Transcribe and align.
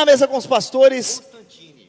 Na 0.00 0.06
mesa 0.06 0.26
com 0.26 0.38
os 0.38 0.46
pastores. 0.46 1.22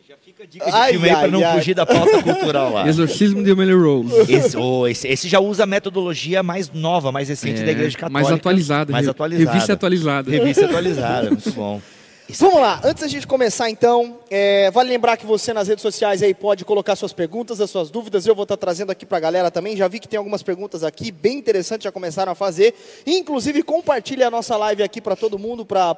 Já 0.06 0.18
fica 0.18 0.44
a 0.44 0.46
dica 0.46 0.66
de 0.66 0.92
filme 0.92 1.10
aí 1.10 1.16
para 1.16 1.28
não 1.30 1.46
ai. 1.46 1.58
fugir 1.58 1.74
da 1.74 1.86
pauta 1.86 2.22
cultural 2.22 2.74
lá. 2.74 2.84
Exorcismo 2.90 3.42
de 3.42 3.52
Emily 3.52 3.74
Rose. 3.74 4.14
Esse, 4.28 4.58
oh, 4.58 4.86
esse, 4.86 5.08
esse, 5.08 5.30
já 5.30 5.40
usa 5.40 5.64
a 5.64 5.66
metodologia 5.66 6.44
mais 6.44 6.70
nova, 6.70 7.10
mais 7.10 7.30
recente 7.30 7.62
é, 7.62 7.64
da 7.64 7.72
Igreja 7.72 7.98
Católica. 7.98 8.22
Mais 8.22 8.30
atualizada. 8.30 8.92
Mais 8.92 9.08
atualizada. 9.08 9.50
Revista 9.50 9.74
atualizada. 9.74 10.30
Revista 10.30 10.66
atualizada, 10.66 11.30
muito 11.30 11.52
bom. 11.54 11.82
Vamos 12.40 12.60
lá, 12.60 12.80
antes 12.84 13.02
da 13.02 13.08
gente 13.08 13.28
começar 13.28 13.70
então, 13.70 14.20
é, 14.30 14.70
vale 14.72 14.90
lembrar 14.90 15.18
que 15.18 15.26
você 15.26 15.54
nas 15.54 15.68
redes 15.68 15.82
sociais 15.82 16.24
aí 16.24 16.34
pode 16.34 16.64
colocar 16.64 16.96
suas 16.96 17.14
perguntas, 17.14 17.60
as 17.60 17.70
suas 17.70 17.90
dúvidas, 17.90 18.26
eu 18.26 18.34
vou 18.34 18.44
estar 18.44 18.58
trazendo 18.58 18.92
aqui 18.92 19.06
para 19.06 19.18
a 19.18 19.22
galera 19.22 19.52
também, 19.52 19.76
já 19.76 19.88
vi 19.88 20.00
que 20.00 20.08
tem 20.08 20.18
algumas 20.18 20.42
perguntas 20.42 20.84
aqui, 20.84 21.12
bem 21.12 21.38
interessantes, 21.38 21.84
já 21.84 21.92
começaram 21.92 22.32
a 22.32 22.36
fazer, 22.36 22.74
inclusive 23.06 23.64
compartilhe 23.64 24.24
a 24.24 24.32
nossa 24.32 24.56
live 24.58 24.84
aqui 24.84 25.02
para 25.02 25.16
todo 25.16 25.38
mundo, 25.38 25.66
para 25.66 25.96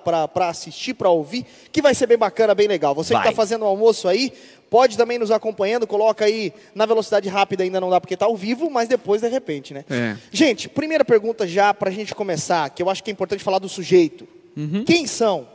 assistir, 0.50 0.94
para 0.94 1.10
ouvir, 1.10 1.46
que 1.72 1.82
vai 1.82 1.94
ser 1.94 2.08
bem 2.08 2.18
bacana, 2.18 2.56
bem 2.56 2.68
legal. 2.68 2.96
Você 2.96 3.14
vai. 3.14 3.22
que 3.22 3.30
está 3.30 3.36
fazendo 3.36 3.64
o 3.64 3.68
almoço 3.68 4.08
aí, 4.08 4.34
pode 4.70 4.98
também 4.98 5.20
nos 5.20 5.30
acompanhando, 5.30 5.86
coloca 5.86 6.26
aí 6.26 6.52
na 6.74 6.86
velocidade 6.86 7.30
rápida, 7.30 7.64
ainda 7.64 7.80
não 7.80 7.90
dá 7.90 8.02
porque 8.02 8.16
está 8.16 8.26
ao 8.26 8.36
vivo, 8.36 8.70
mas 8.70 8.88
depois 8.88 9.22
de 9.22 9.28
repente, 9.28 9.74
né? 9.74 9.86
É. 9.90 10.16
Gente, 10.32 10.68
primeira 10.68 11.06
pergunta 11.06 11.48
já 11.48 11.74
para 11.74 11.90
a 11.90 11.94
gente 11.94 12.16
começar, 12.16 12.70
que 12.72 12.82
eu 12.82 12.90
acho 12.90 13.04
que 13.04 13.12
é 13.12 13.14
importante 13.14 13.44
falar 13.44 13.60
do 13.60 13.70
sujeito. 13.70 14.28
Uhum. 14.58 14.84
Quem 14.84 15.06
são 15.08 15.48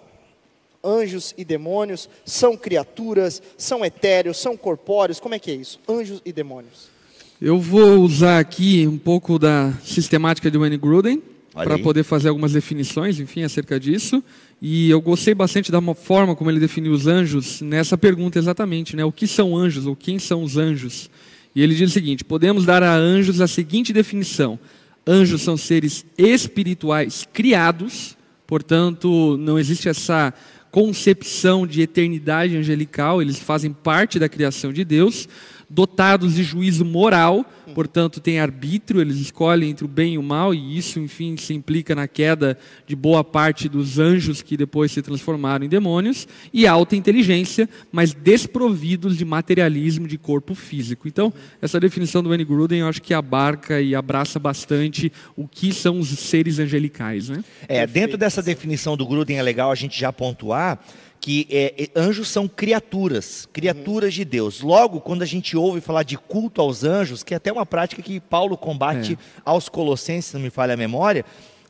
anjos 0.82 1.34
e 1.37 1.45
demônios 1.45 2.09
são 2.24 2.56
criaturas, 2.56 3.42
são 3.56 3.84
etéreos, 3.84 4.36
são 4.38 4.56
corpóreos? 4.56 5.20
Como 5.20 5.34
é 5.34 5.38
que 5.38 5.50
é 5.50 5.55
isso? 5.55 5.80
Anjos 5.88 6.20
e 6.24 6.32
demônios. 6.32 6.88
Eu 7.41 7.60
vou 7.60 8.00
usar 8.00 8.38
aqui 8.41 8.86
um 8.86 8.98
pouco 8.98 9.38
da 9.38 9.72
sistemática 9.84 10.50
de 10.50 10.59
Wayne 10.59 10.77
Gruden 10.77 11.22
para 11.53 11.78
poder 11.78 12.03
fazer 12.03 12.28
algumas 12.28 12.53
definições, 12.53 13.19
enfim, 13.20 13.42
acerca 13.42 13.78
disso. 13.78 14.22
E 14.61 14.91
eu 14.91 15.00
gostei 15.00 15.34
bastante 15.34 15.70
da 15.70 15.80
forma 15.94 16.34
como 16.34 16.50
ele 16.50 16.61
definiu 16.61 16.92
os 16.92 17.06
anjos 17.06 17.60
nessa 17.60 17.97
pergunta 17.97 18.38
exatamente, 18.38 18.97
né? 18.97 19.05
O 19.05 19.12
que 19.12 19.27
são 19.27 19.56
anjos 19.56 19.86
ou 19.86 19.94
quem 19.94 20.19
são 20.19 20.42
os 20.42 20.56
anjos? 20.56 21.08
E 21.55 21.62
ele 21.62 21.75
diz 21.75 21.91
o 21.91 21.94
seguinte: 21.94 22.25
podemos 22.25 22.64
dar 22.64 22.83
a 22.83 22.94
anjos 22.94 23.41
a 23.41 23.47
seguinte 23.47 23.92
definição: 23.92 24.58
anjos 25.06 25.42
são 25.42 25.56
seres 25.56 26.05
espirituais 26.16 27.27
criados, 27.33 28.16
portanto, 28.47 29.36
não 29.38 29.58
existe 29.58 29.88
essa 29.88 30.34
concepção 30.70 31.66
de 31.66 31.80
eternidade 31.80 32.56
angelical, 32.56 33.20
eles 33.22 33.38
fazem 33.38 33.72
parte 33.72 34.19
da 34.19 34.28
criação 34.28 34.72
de 34.72 34.84
Deus, 34.84 35.28
dotados 35.69 36.34
de 36.34 36.42
juízo 36.42 36.84
moral, 36.84 37.44
portanto, 37.74 38.20
têm 38.20 38.41
arbítrio, 38.41 39.00
eles 39.00 39.16
escolhem 39.16 39.70
entre 39.70 39.84
o 39.84 39.88
bem 39.88 40.14
e 40.14 40.19
o 40.19 40.22
mal, 40.22 40.55
e 40.55 40.78
isso, 40.78 40.98
enfim, 40.98 41.36
se 41.36 41.52
implica 41.52 41.94
na 41.94 42.08
queda 42.08 42.58
de 42.86 42.97
boa 42.97 43.22
parte 43.22 43.69
dos 43.69 43.98
anjos 43.98 44.41
que 44.41 44.56
depois 44.56 44.91
se 44.91 45.02
transformaram 45.02 45.64
em 45.64 45.69
demônios, 45.69 46.27
e 46.52 46.66
alta 46.66 46.97
inteligência, 46.97 47.69
mas 47.92 48.14
desprovidos 48.14 49.16
de 49.16 49.25
materialismo 49.25 50.08
de 50.08 50.16
corpo 50.16 50.55
físico. 50.55 51.06
Então, 51.06 51.33
essa 51.60 51.78
definição 51.78 52.22
do 52.22 52.30
Wayne 52.30 52.44
Gruden 52.44 52.80
eu 52.80 52.88
acho 52.88 53.03
que 53.03 53.12
abarca 53.12 53.80
e 53.80 53.94
abraça 53.94 54.38
bastante 54.38 55.12
o 55.36 55.47
que 55.47 55.72
são 55.72 56.00
os 56.00 56.08
seres 56.08 56.58
angelicais. 56.58 57.28
Né? 57.28 57.44
É, 57.69 57.86
dentro 57.86 58.16
dessa 58.16 58.42
definição 58.42 58.97
do 58.97 59.06
Gruden 59.06 59.36
é 59.36 59.42
legal 59.42 59.70
a 59.70 59.75
gente 59.75 59.98
já 59.98 60.12
pontuar 60.12 60.80
que 61.29 61.47
é, 61.51 61.75
é, 61.77 61.91
anjos 61.95 62.27
são 62.29 62.48
criaturas, 62.48 63.47
criaturas 63.53 64.15
uhum. 64.15 64.17
de 64.17 64.25
Deus. 64.25 64.62
Logo, 64.62 64.98
quando 64.98 65.21
a 65.21 65.27
gente 65.27 65.59
ouve 65.59 65.79
falar 65.79 66.03
de 66.03 66.17
culto 66.17 66.62
aos 66.62 66.84
anjos, 66.84 67.23
que 67.23 67.34
é 67.34 67.37
até 67.37 67.53
uma 67.53 67.67
prática 67.67 68.01
que 68.01 68.19
Paulo 68.19 68.57
combate 68.57 69.12
é. 69.12 69.43
aos 69.45 69.69
Colossenses, 69.69 70.31
se 70.31 70.34
não 70.34 70.41
me 70.41 70.49
falha 70.49 70.73
a 70.73 70.77
memória, 70.77 71.27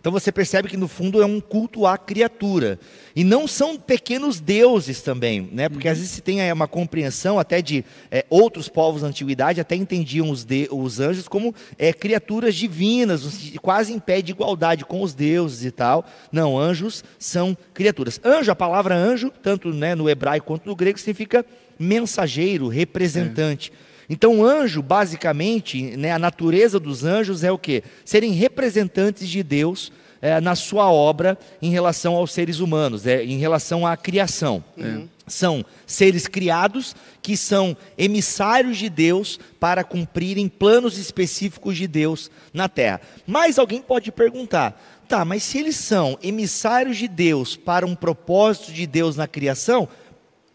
então 0.09 0.19
você 0.19 0.33
percebe 0.33 0.70
que 0.70 0.77
no 0.78 0.89
fundo 0.89 1.20
é 1.20 1.27
um 1.27 1.39
culto 1.39 1.87
à 1.87 1.98
criatura. 1.98 2.81
E 3.14 3.23
não 3.23 3.47
são 3.47 3.77
pequenos 3.77 4.41
deuses 4.41 5.02
também, 5.02 5.51
né? 5.52 5.69
Porque 5.69 5.86
uhum. 5.86 5.92
às 5.92 5.98
vezes 5.98 6.13
se 6.14 6.23
tem 6.23 6.51
uma 6.51 6.67
compreensão 6.67 7.39
até 7.39 7.61
de 7.61 7.85
é, 8.11 8.24
outros 8.30 8.70
povos 8.70 9.02
da 9.02 9.08
antiguidade, 9.08 9.61
até 9.61 9.77
entendiam 9.77 10.30
os, 10.30 10.47
de, 10.47 10.67
os 10.73 10.98
anjos 10.98 11.29
como 11.29 11.55
é, 11.77 11.92
criaturas 11.92 12.55
divinas, 12.55 13.52
quase 13.61 13.92
em 13.92 13.98
pé 13.98 14.23
de 14.23 14.33
igualdade 14.33 14.83
com 14.83 15.02
os 15.02 15.13
deuses 15.13 15.63
e 15.67 15.70
tal. 15.70 16.07
Não, 16.33 16.58
anjos 16.58 17.05
são 17.18 17.55
criaturas. 17.74 18.18
Anjo, 18.24 18.51
a 18.51 18.57
palavra 18.57 18.97
anjo, 18.97 19.30
tanto 19.42 19.74
né, 19.74 19.95
no 19.95 20.08
hebraico 20.08 20.47
quanto 20.47 20.67
no 20.67 20.74
grego, 20.74 20.98
significa 20.98 21.45
mensageiro, 21.79 22.67
representante. 22.68 23.70
É. 23.85 23.87
Então, 24.08 24.45
anjo, 24.45 24.83
basicamente, 24.83 25.96
né, 25.96 26.13
a 26.13 26.19
natureza 26.19 26.80
dos 26.80 27.05
anjos 27.05 27.45
é 27.45 27.52
o 27.52 27.58
quê? 27.58 27.83
Serem 28.05 28.33
representantes 28.33 29.29
de 29.29 29.42
Deus 29.42 29.92
é, 30.20 30.41
na 30.41 30.55
sua 30.55 30.91
obra 30.91 31.39
em 31.61 31.70
relação 31.70 32.14
aos 32.14 32.33
seres 32.33 32.58
humanos, 32.58 33.07
é, 33.07 33.24
em 33.24 33.39
relação 33.39 33.86
à 33.86 33.97
criação. 33.97 34.64
Uhum. 34.77 35.08
São 35.27 35.64
seres 35.86 36.27
criados 36.27 36.97
que 37.20 37.36
são 37.36 37.77
emissários 37.97 38.79
de 38.79 38.89
Deus 38.89 39.39
para 39.61 39.85
cumprirem 39.85 40.48
planos 40.48 40.97
específicos 40.97 41.77
de 41.77 41.86
Deus 41.86 42.30
na 42.52 42.68
terra. 42.68 43.01
Mas 43.27 43.58
alguém 43.58 43.83
pode 43.83 44.11
perguntar: 44.11 44.80
tá, 45.07 45.24
mas 45.24 45.42
se 45.42 45.58
eles 45.58 45.77
são 45.77 46.18
emissários 46.23 46.97
de 46.97 47.07
Deus 47.07 47.57
para 47.57 47.86
um 47.86 47.95
propósito 47.95 48.73
de 48.73 48.86
Deus 48.86 49.17
na 49.17 49.29
criação, 49.29 49.86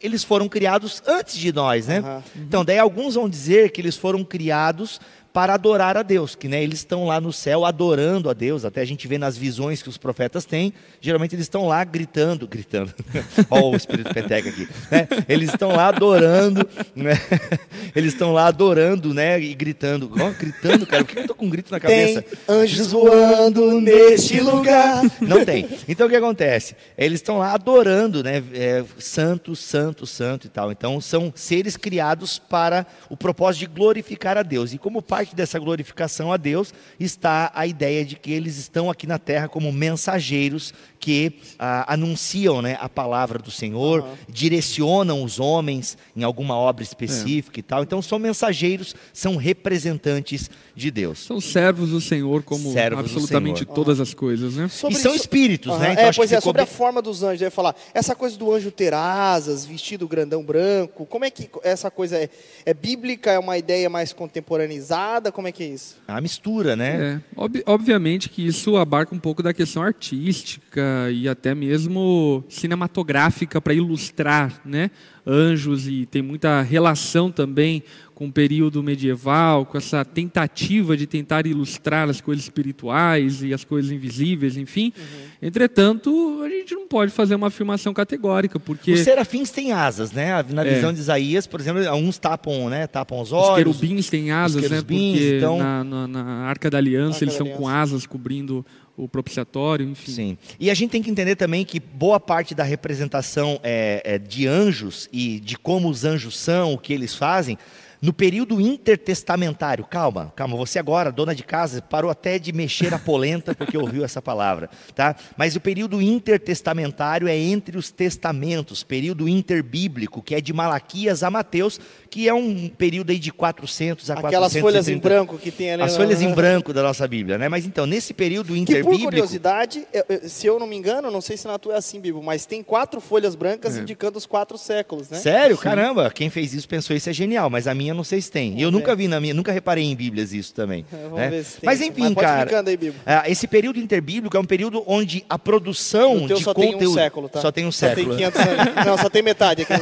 eles 0.04 0.24
foram 0.24 0.50
criados 0.50 1.02
antes 1.08 1.38
de 1.38 1.54
nós, 1.54 1.88
né? 1.88 2.02
Uhum. 2.02 2.44
Então, 2.44 2.66
daí 2.66 2.78
alguns 2.78 3.16
vão 3.16 3.30
dizer 3.30 3.72
que 3.72 3.80
eles 3.80 3.96
foram 3.96 4.24
criados 4.24 5.00
para 5.34 5.56
adorar 5.56 5.98
a 5.98 6.04
Deus, 6.04 6.36
que 6.36 6.48
né, 6.48 6.62
eles 6.62 6.80
estão 6.80 7.08
lá 7.08 7.20
no 7.20 7.34
céu 7.34 7.66
adorando 7.66 8.30
a 8.30 8.34
Deus, 8.34 8.64
até 8.64 8.82
a 8.82 8.86
gente 8.86 9.08
vê 9.08 9.18
nas 9.18 9.36
visões 9.36 9.82
que 9.82 9.90
os 9.90 9.98
profetas 9.98 10.46
têm, 10.46 10.72
geralmente 11.02 11.34
eles 11.36 11.46
estão 11.46 11.68
lá 11.68 11.84
gritando, 11.84 12.48
gritando, 12.48 12.94
olha 13.50 13.64
o 13.64 13.76
espírito 13.76 14.14
peteca 14.14 14.48
aqui, 14.48 14.70
né? 14.92 15.08
eles 15.28 15.50
estão 15.50 15.70
lá 15.70 15.88
adorando, 15.88 16.70
né? 16.96 17.14
eles 17.96 18.14
estão 18.14 18.32
lá 18.32 18.46
adorando, 18.46 19.12
né, 19.12 19.40
e 19.40 19.56
gritando, 19.56 20.12
oh, 20.14 20.40
gritando, 20.40 20.86
cara, 20.86 21.04
por 21.04 21.14
que 21.14 21.20
eu 21.20 21.28
tô 21.28 21.34
com 21.34 21.48
um 21.48 21.50
grito 21.50 21.72
na 21.72 21.80
cabeça? 21.80 22.22
Tem 22.22 22.56
anjos 22.56 22.92
voando 22.92 23.82
neste 23.82 24.40
lugar. 24.40 25.02
Não 25.20 25.44
tem. 25.44 25.68
Então 25.88 26.06
o 26.06 26.10
que 26.10 26.16
acontece? 26.16 26.76
Eles 26.96 27.20
estão 27.20 27.40
lá 27.40 27.54
adorando, 27.54 28.24
né, 28.24 28.44
é, 28.54 28.84
santo, 29.00 29.56
santo, 29.56 30.06
santo 30.06 30.46
e 30.46 30.50
tal. 30.50 30.72
Então 30.72 31.02
são 31.02 31.34
seres 31.36 31.76
criados 31.76 32.38
para 32.38 32.86
o 33.10 33.18
propósito 33.18 33.62
de 33.62 33.66
glorificar 33.68 34.38
a 34.38 34.44
Deus. 34.44 34.74
E 34.74 34.78
como 34.78 35.02
pai 35.02 35.23
parte 35.24 35.36
dessa 35.36 35.58
glorificação 35.58 36.34
a 36.34 36.38
Deus 36.38 36.74
está 37.00 37.50
a 37.56 37.66
ideia 37.66 38.04
de 38.04 38.18
que 38.18 38.30
eles 38.30 38.58
estão 38.58 38.92
aqui 38.92 39.08
na 39.08 39.18
terra 39.18 39.48
como 39.48 39.72
mensageiros 39.72 40.74
que 41.04 41.34
ah, 41.60 41.94
anunciam 41.94 42.62
né, 42.62 42.78
a 42.80 42.88
palavra 42.88 43.38
do 43.38 43.52
Senhor, 43.52 44.04
uhum. 44.04 44.16
direcionam 44.30 45.22
os 45.22 45.38
homens 45.38 45.98
em 46.16 46.24
alguma 46.24 46.56
obra 46.56 46.82
específica 46.82 47.58
é. 47.58 47.60
e 47.60 47.64
tal. 47.64 47.84
Então 47.84 48.02
são 48.02 48.18
mensageiros, 48.18 48.96
são 49.12 49.36
representantes 49.36 50.50
de 50.74 50.90
Deus. 50.90 51.20
São 51.20 51.42
servos 51.42 51.90
do 51.90 52.00
Senhor 52.00 52.42
como 52.44 52.72
servos 52.72 53.02
absolutamente 53.02 53.66
todas 53.66 54.00
as 54.00 54.14
coisas, 54.14 54.56
né? 54.56 54.70
Sobre 54.70 54.98
e 54.98 55.02
são 55.02 55.14
espíritos, 55.14 55.74
uhum. 55.74 55.80
né? 55.80 55.92
Então, 55.92 56.06
é, 56.06 56.14
pois 56.14 56.32
é, 56.32 56.40
sobre 56.40 56.64
bem... 56.64 56.72
a 56.72 56.74
forma 56.74 57.02
dos 57.02 57.22
anjos, 57.22 57.42
eu 57.42 57.48
ia 57.48 57.52
falar, 57.52 57.76
essa 57.94 58.16
coisa 58.16 58.38
do 58.38 58.54
anjo 58.54 58.72
ter 58.72 58.94
asas, 58.94 59.66
vestido 59.66 60.08
grandão 60.08 60.42
branco, 60.42 61.06
como 61.06 61.26
é 61.26 61.30
que 61.30 61.50
essa 61.64 61.92
coisa 61.92 62.18
é, 62.18 62.30
é 62.66 62.74
bíblica, 62.74 63.30
é 63.30 63.38
uma 63.38 63.58
ideia 63.58 63.90
mais 63.90 64.14
contemporaneizada, 64.14 65.34
como 65.34 65.50
é 65.50 65.52
que 65.52 65.64
é 65.64 65.68
isso? 65.68 65.98
A 66.08 66.22
mistura, 66.22 66.78
né? 66.78 67.22
É, 67.36 67.42
ob 67.42 67.62
obviamente 67.66 68.30
que 68.30 68.48
isso 68.48 68.78
abarca 68.78 69.14
um 69.14 69.20
pouco 69.20 69.44
da 69.44 69.54
questão 69.54 69.84
artística, 69.84 70.93
e 71.12 71.28
até 71.28 71.54
mesmo 71.54 72.44
cinematográfica 72.48 73.62
para 73.62 73.74
ilustrar 73.74 74.62
né, 74.66 74.92
anjos 75.26 75.88
e 75.88 76.06
tem 76.06 76.22
muita 76.22 76.62
relação 76.62 77.32
também 77.32 77.84
com 78.14 78.28
o 78.28 78.32
período 78.32 78.84
medieval, 78.84 79.66
com 79.66 79.78
essa 79.78 80.06
tentativa 80.06 80.96
de 80.96 81.08
tentar 81.08 81.48
ilustrar 81.48 82.10
as 82.10 82.22
coisas 82.22 82.46
espirituais 82.46 83.42
e 83.42 83.54
as 83.54 83.64
coisas 83.64 83.92
invisíveis, 83.92 84.56
enfim. 84.56 84.94
Uhum. 84.96 85.48
Entretanto, 85.48 86.42
a 86.44 86.48
gente 86.48 86.76
não 86.76 86.88
pode 86.88 87.12
fazer 87.12 87.36
uma 87.36 87.48
afirmação 87.48 87.94
categórica, 87.94 88.60
porque... 88.60 88.94
Os 88.94 89.00
serafins 89.00 89.50
têm 89.50 89.72
asas, 89.72 90.12
né? 90.12 90.44
Na 90.50 90.64
é. 90.64 90.76
visão 90.76 90.92
é. 90.92 90.94
de 90.94 91.00
Isaías, 91.00 91.48
por 91.48 91.60
exemplo, 91.60 91.82
uns 91.96 92.18
tapam, 92.20 92.70
né? 92.70 92.86
tapam 92.86 93.20
os 93.20 93.32
olhos. 93.32 93.50
Os 93.50 93.80
querubins 93.80 94.10
têm 94.10 94.32
asas, 94.32 94.70
né? 94.70 94.78
Porque 94.78 95.38
então... 95.38 95.58
na, 95.58 95.84
na, 95.84 96.08
na, 96.08 96.24
Arca 96.46 96.70
da 96.70 96.78
Aliança 96.78 97.16
Arca 97.16 97.26
eles 97.26 97.34
são 97.34 97.48
com 97.48 97.68
asas 97.68 98.06
cobrindo 98.06 98.64
o 98.96 99.08
propiciatório, 99.08 99.88
enfim. 99.88 100.12
Sim. 100.12 100.38
E 100.60 100.70
a 100.70 100.74
gente 100.74 100.92
tem 100.92 101.02
que 101.02 101.10
entender 101.10 101.36
também 101.36 101.66
que 101.66 101.80
boa 101.80 102.20
parte 102.20 102.54
da 102.54 102.64
representação 102.64 103.60
é, 103.64 104.02
é, 104.06 104.18
de 104.20 104.48
anjos 104.48 105.10
e 105.12 105.40
de 105.40 105.58
como 105.58 105.90
os 105.90 106.06
anjos 106.06 106.38
são, 106.38 106.74
o 106.74 106.78
que 106.78 106.94
eles 106.94 107.16
fazem, 107.16 107.58
no 108.04 108.12
período 108.12 108.60
intertestamentário, 108.60 109.86
calma, 109.86 110.34
calma, 110.36 110.58
você 110.58 110.78
agora, 110.78 111.10
dona 111.10 111.34
de 111.34 111.42
casa, 111.42 111.82
parou 111.82 112.12
até 112.12 112.38
de 112.38 112.52
mexer 112.52 112.94
a 112.94 113.00
polenta 113.00 113.56
porque 113.56 113.78
ouviu 113.78 114.04
essa 114.04 114.22
palavra, 114.22 114.70
tá? 114.94 115.16
Mas 115.38 115.56
o 115.56 115.62
período 115.62 116.02
intertestamentário 116.02 117.30
é 117.30 117.38
entre 117.38 117.78
os 117.78 117.92
testamentos, 117.92 118.84
período 118.84 119.30
interbíblico, 119.30 120.22
que 120.22 120.36
é 120.36 120.42
de 120.42 120.52
Malaquias 120.52 121.24
a 121.24 121.30
Mateus, 121.30 121.80
que 122.10 122.28
é 122.28 122.34
um 122.34 122.68
período 122.68 123.12
aí 123.12 123.18
de 123.18 123.32
400 123.32 124.10
a 124.10 124.16
Aquelas 124.16 124.52
430. 124.52 124.62
folhas 124.62 124.90
em 124.90 124.98
branco 124.98 125.38
que 125.38 125.50
tem 125.50 125.72
ali. 125.72 125.84
As 125.84 125.96
folhas 125.96 126.22
em 126.22 126.34
branco 126.34 126.74
da 126.74 126.84
nossa 126.84 127.08
Bíblia, 127.08 127.38
né? 127.38 127.48
Mas 127.48 127.66
então, 127.66 127.86
nesse 127.86 128.14
período 128.14 128.54
interbíblico... 128.54 128.98
Que 128.98 129.04
por 129.06 129.12
curiosidade, 129.12 129.88
se 130.24 130.46
eu 130.46 130.60
não 130.60 130.68
me 130.68 130.76
engano, 130.76 131.10
não 131.10 131.22
sei 131.22 131.38
se 131.38 131.48
na 131.48 131.58
tua 131.58 131.76
é 131.76 131.78
assim, 131.78 132.02
Bíblia, 132.02 132.22
mas 132.22 132.46
tem 132.46 132.62
quatro 132.62 133.00
folhas 133.00 133.34
brancas 133.34 133.78
é. 133.78 133.80
indicando 133.80 134.18
os 134.18 134.26
quatro 134.26 134.58
séculos, 134.58 135.10
né? 135.10 135.20
Sério? 135.20 135.56
Sim. 135.56 135.64
Caramba, 135.64 136.12
quem 136.12 136.30
fez 136.30 136.54
isso 136.54 136.68
pensou 136.68 136.94
isso 136.94 137.10
é 137.10 137.14
genial, 137.14 137.50
mas 137.50 137.66
a 137.66 137.74
minha 137.74 137.93
não 137.94 138.04
sei 138.04 138.22
se 138.22 138.32
tem. 138.32 138.58
E 138.58 138.62
eu 138.62 138.72
nunca 138.72 138.96
vi 138.96 139.08
na 139.08 139.20
minha, 139.20 139.34
nunca 139.34 139.52
reparei 139.52 139.84
em 139.84 139.96
Bíblias 139.96 140.34
isso 140.34 140.54
também. 140.54 140.86
Vamos 140.92 141.18
né? 141.18 141.30
ver 141.30 141.44
se 141.44 141.60
tem. 141.60 141.68
Mas 141.68 141.82
enfim, 141.82 142.14
mas 142.14 142.16
cara. 142.16 142.64
Aí, 142.66 142.94
é, 143.06 143.32
esse 143.32 143.48
período 143.48 143.80
interbíblico 143.80 144.36
é 144.36 144.40
um 144.40 144.46
período 144.46 144.84
onde 144.88 145.26
a 145.30 145.38
produção 145.38 146.26
de 146.28 146.42
só 146.42 146.54
conteúdo. 146.54 146.80
Tem 146.80 146.88
um 146.88 146.94
século, 146.94 147.30
tá? 147.30 147.42
Só 147.42 147.52
tem 147.52 147.66
um 147.66 147.72
século. 147.72 148.12
Só 148.12 148.18
tem 148.18 148.32
500 148.32 148.42
anos. 148.42 148.76
Não, 148.86 148.98
só 148.98 149.10
tem 149.10 149.22
metade 149.22 149.62
aqui. 149.64 149.74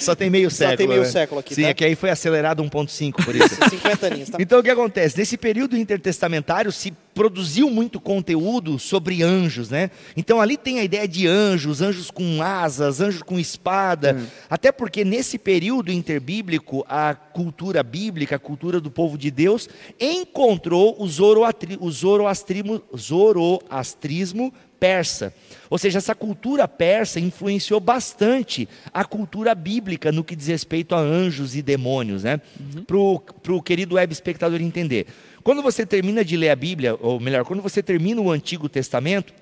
só 0.00 0.14
tem 0.14 0.30
meio 0.30 0.50
século. 0.50 0.72
Só 0.72 0.76
tem 0.76 0.88
meio 0.88 1.02
né? 1.02 1.08
século 1.08 1.40
aqui. 1.40 1.54
Sim, 1.54 1.62
tá? 1.62 1.68
é 1.68 1.74
que 1.74 1.84
aí 1.84 1.94
foi 1.94 2.10
acelerado 2.10 2.62
1,5 2.62 3.24
por 3.24 3.34
isso. 3.34 3.56
50 3.70 4.06
aninhos, 4.06 4.30
tá? 4.30 4.38
Então 4.40 4.60
o 4.60 4.62
que 4.62 4.70
acontece? 4.70 5.18
Nesse 5.18 5.36
período 5.36 5.76
intertestamentário 5.76 6.72
se 6.72 6.92
produziu 7.14 7.68
muito 7.68 8.00
conteúdo 8.00 8.78
sobre 8.78 9.22
anjos, 9.22 9.68
né? 9.68 9.90
Então 10.16 10.40
ali 10.40 10.56
tem 10.56 10.78
a 10.78 10.84
ideia 10.84 11.06
de 11.06 11.26
anjos, 11.26 11.82
anjos 11.82 12.10
com 12.10 12.40
asas, 12.42 13.00
anjos 13.00 13.22
com 13.22 13.38
espada. 13.38 14.16
Hum. 14.18 14.26
Até 14.48 14.72
porque 14.72 15.04
nesse 15.04 15.38
período 15.38 15.92
interbíblico, 15.92 16.84
a 16.88 17.14
cultura 17.14 17.59
bíblica, 17.84 18.36
a 18.36 18.38
cultura 18.38 18.80
do 18.80 18.90
povo 18.90 19.18
de 19.18 19.30
Deus, 19.30 19.68
encontrou 19.98 20.96
o, 20.98 21.06
zoroatri, 21.06 21.76
o 21.80 21.90
zoroastrismo, 21.90 22.82
zoroastrismo 22.96 24.52
persa. 24.78 25.34
Ou 25.68 25.76
seja, 25.76 25.98
essa 25.98 26.14
cultura 26.14 26.66
persa 26.66 27.20
influenciou 27.20 27.78
bastante 27.78 28.66
a 28.92 29.04
cultura 29.04 29.54
bíblica 29.54 30.10
no 30.10 30.24
que 30.24 30.34
diz 30.34 30.46
respeito 30.46 30.94
a 30.94 30.98
anjos 30.98 31.54
e 31.54 31.60
demônios, 31.60 32.24
né? 32.24 32.40
Uhum. 32.58 33.20
Para 33.42 33.52
o 33.54 33.62
querido 33.62 33.96
web 33.96 34.10
espectador 34.12 34.60
entender. 34.60 35.06
Quando 35.42 35.62
você 35.62 35.84
termina 35.84 36.24
de 36.24 36.36
ler 36.36 36.50
a 36.50 36.56
Bíblia, 36.56 36.96
ou 37.00 37.20
melhor, 37.20 37.44
quando 37.44 37.62
você 37.62 37.82
termina 37.82 38.20
o 38.20 38.30
Antigo 38.30 38.68
Testamento, 38.68 39.32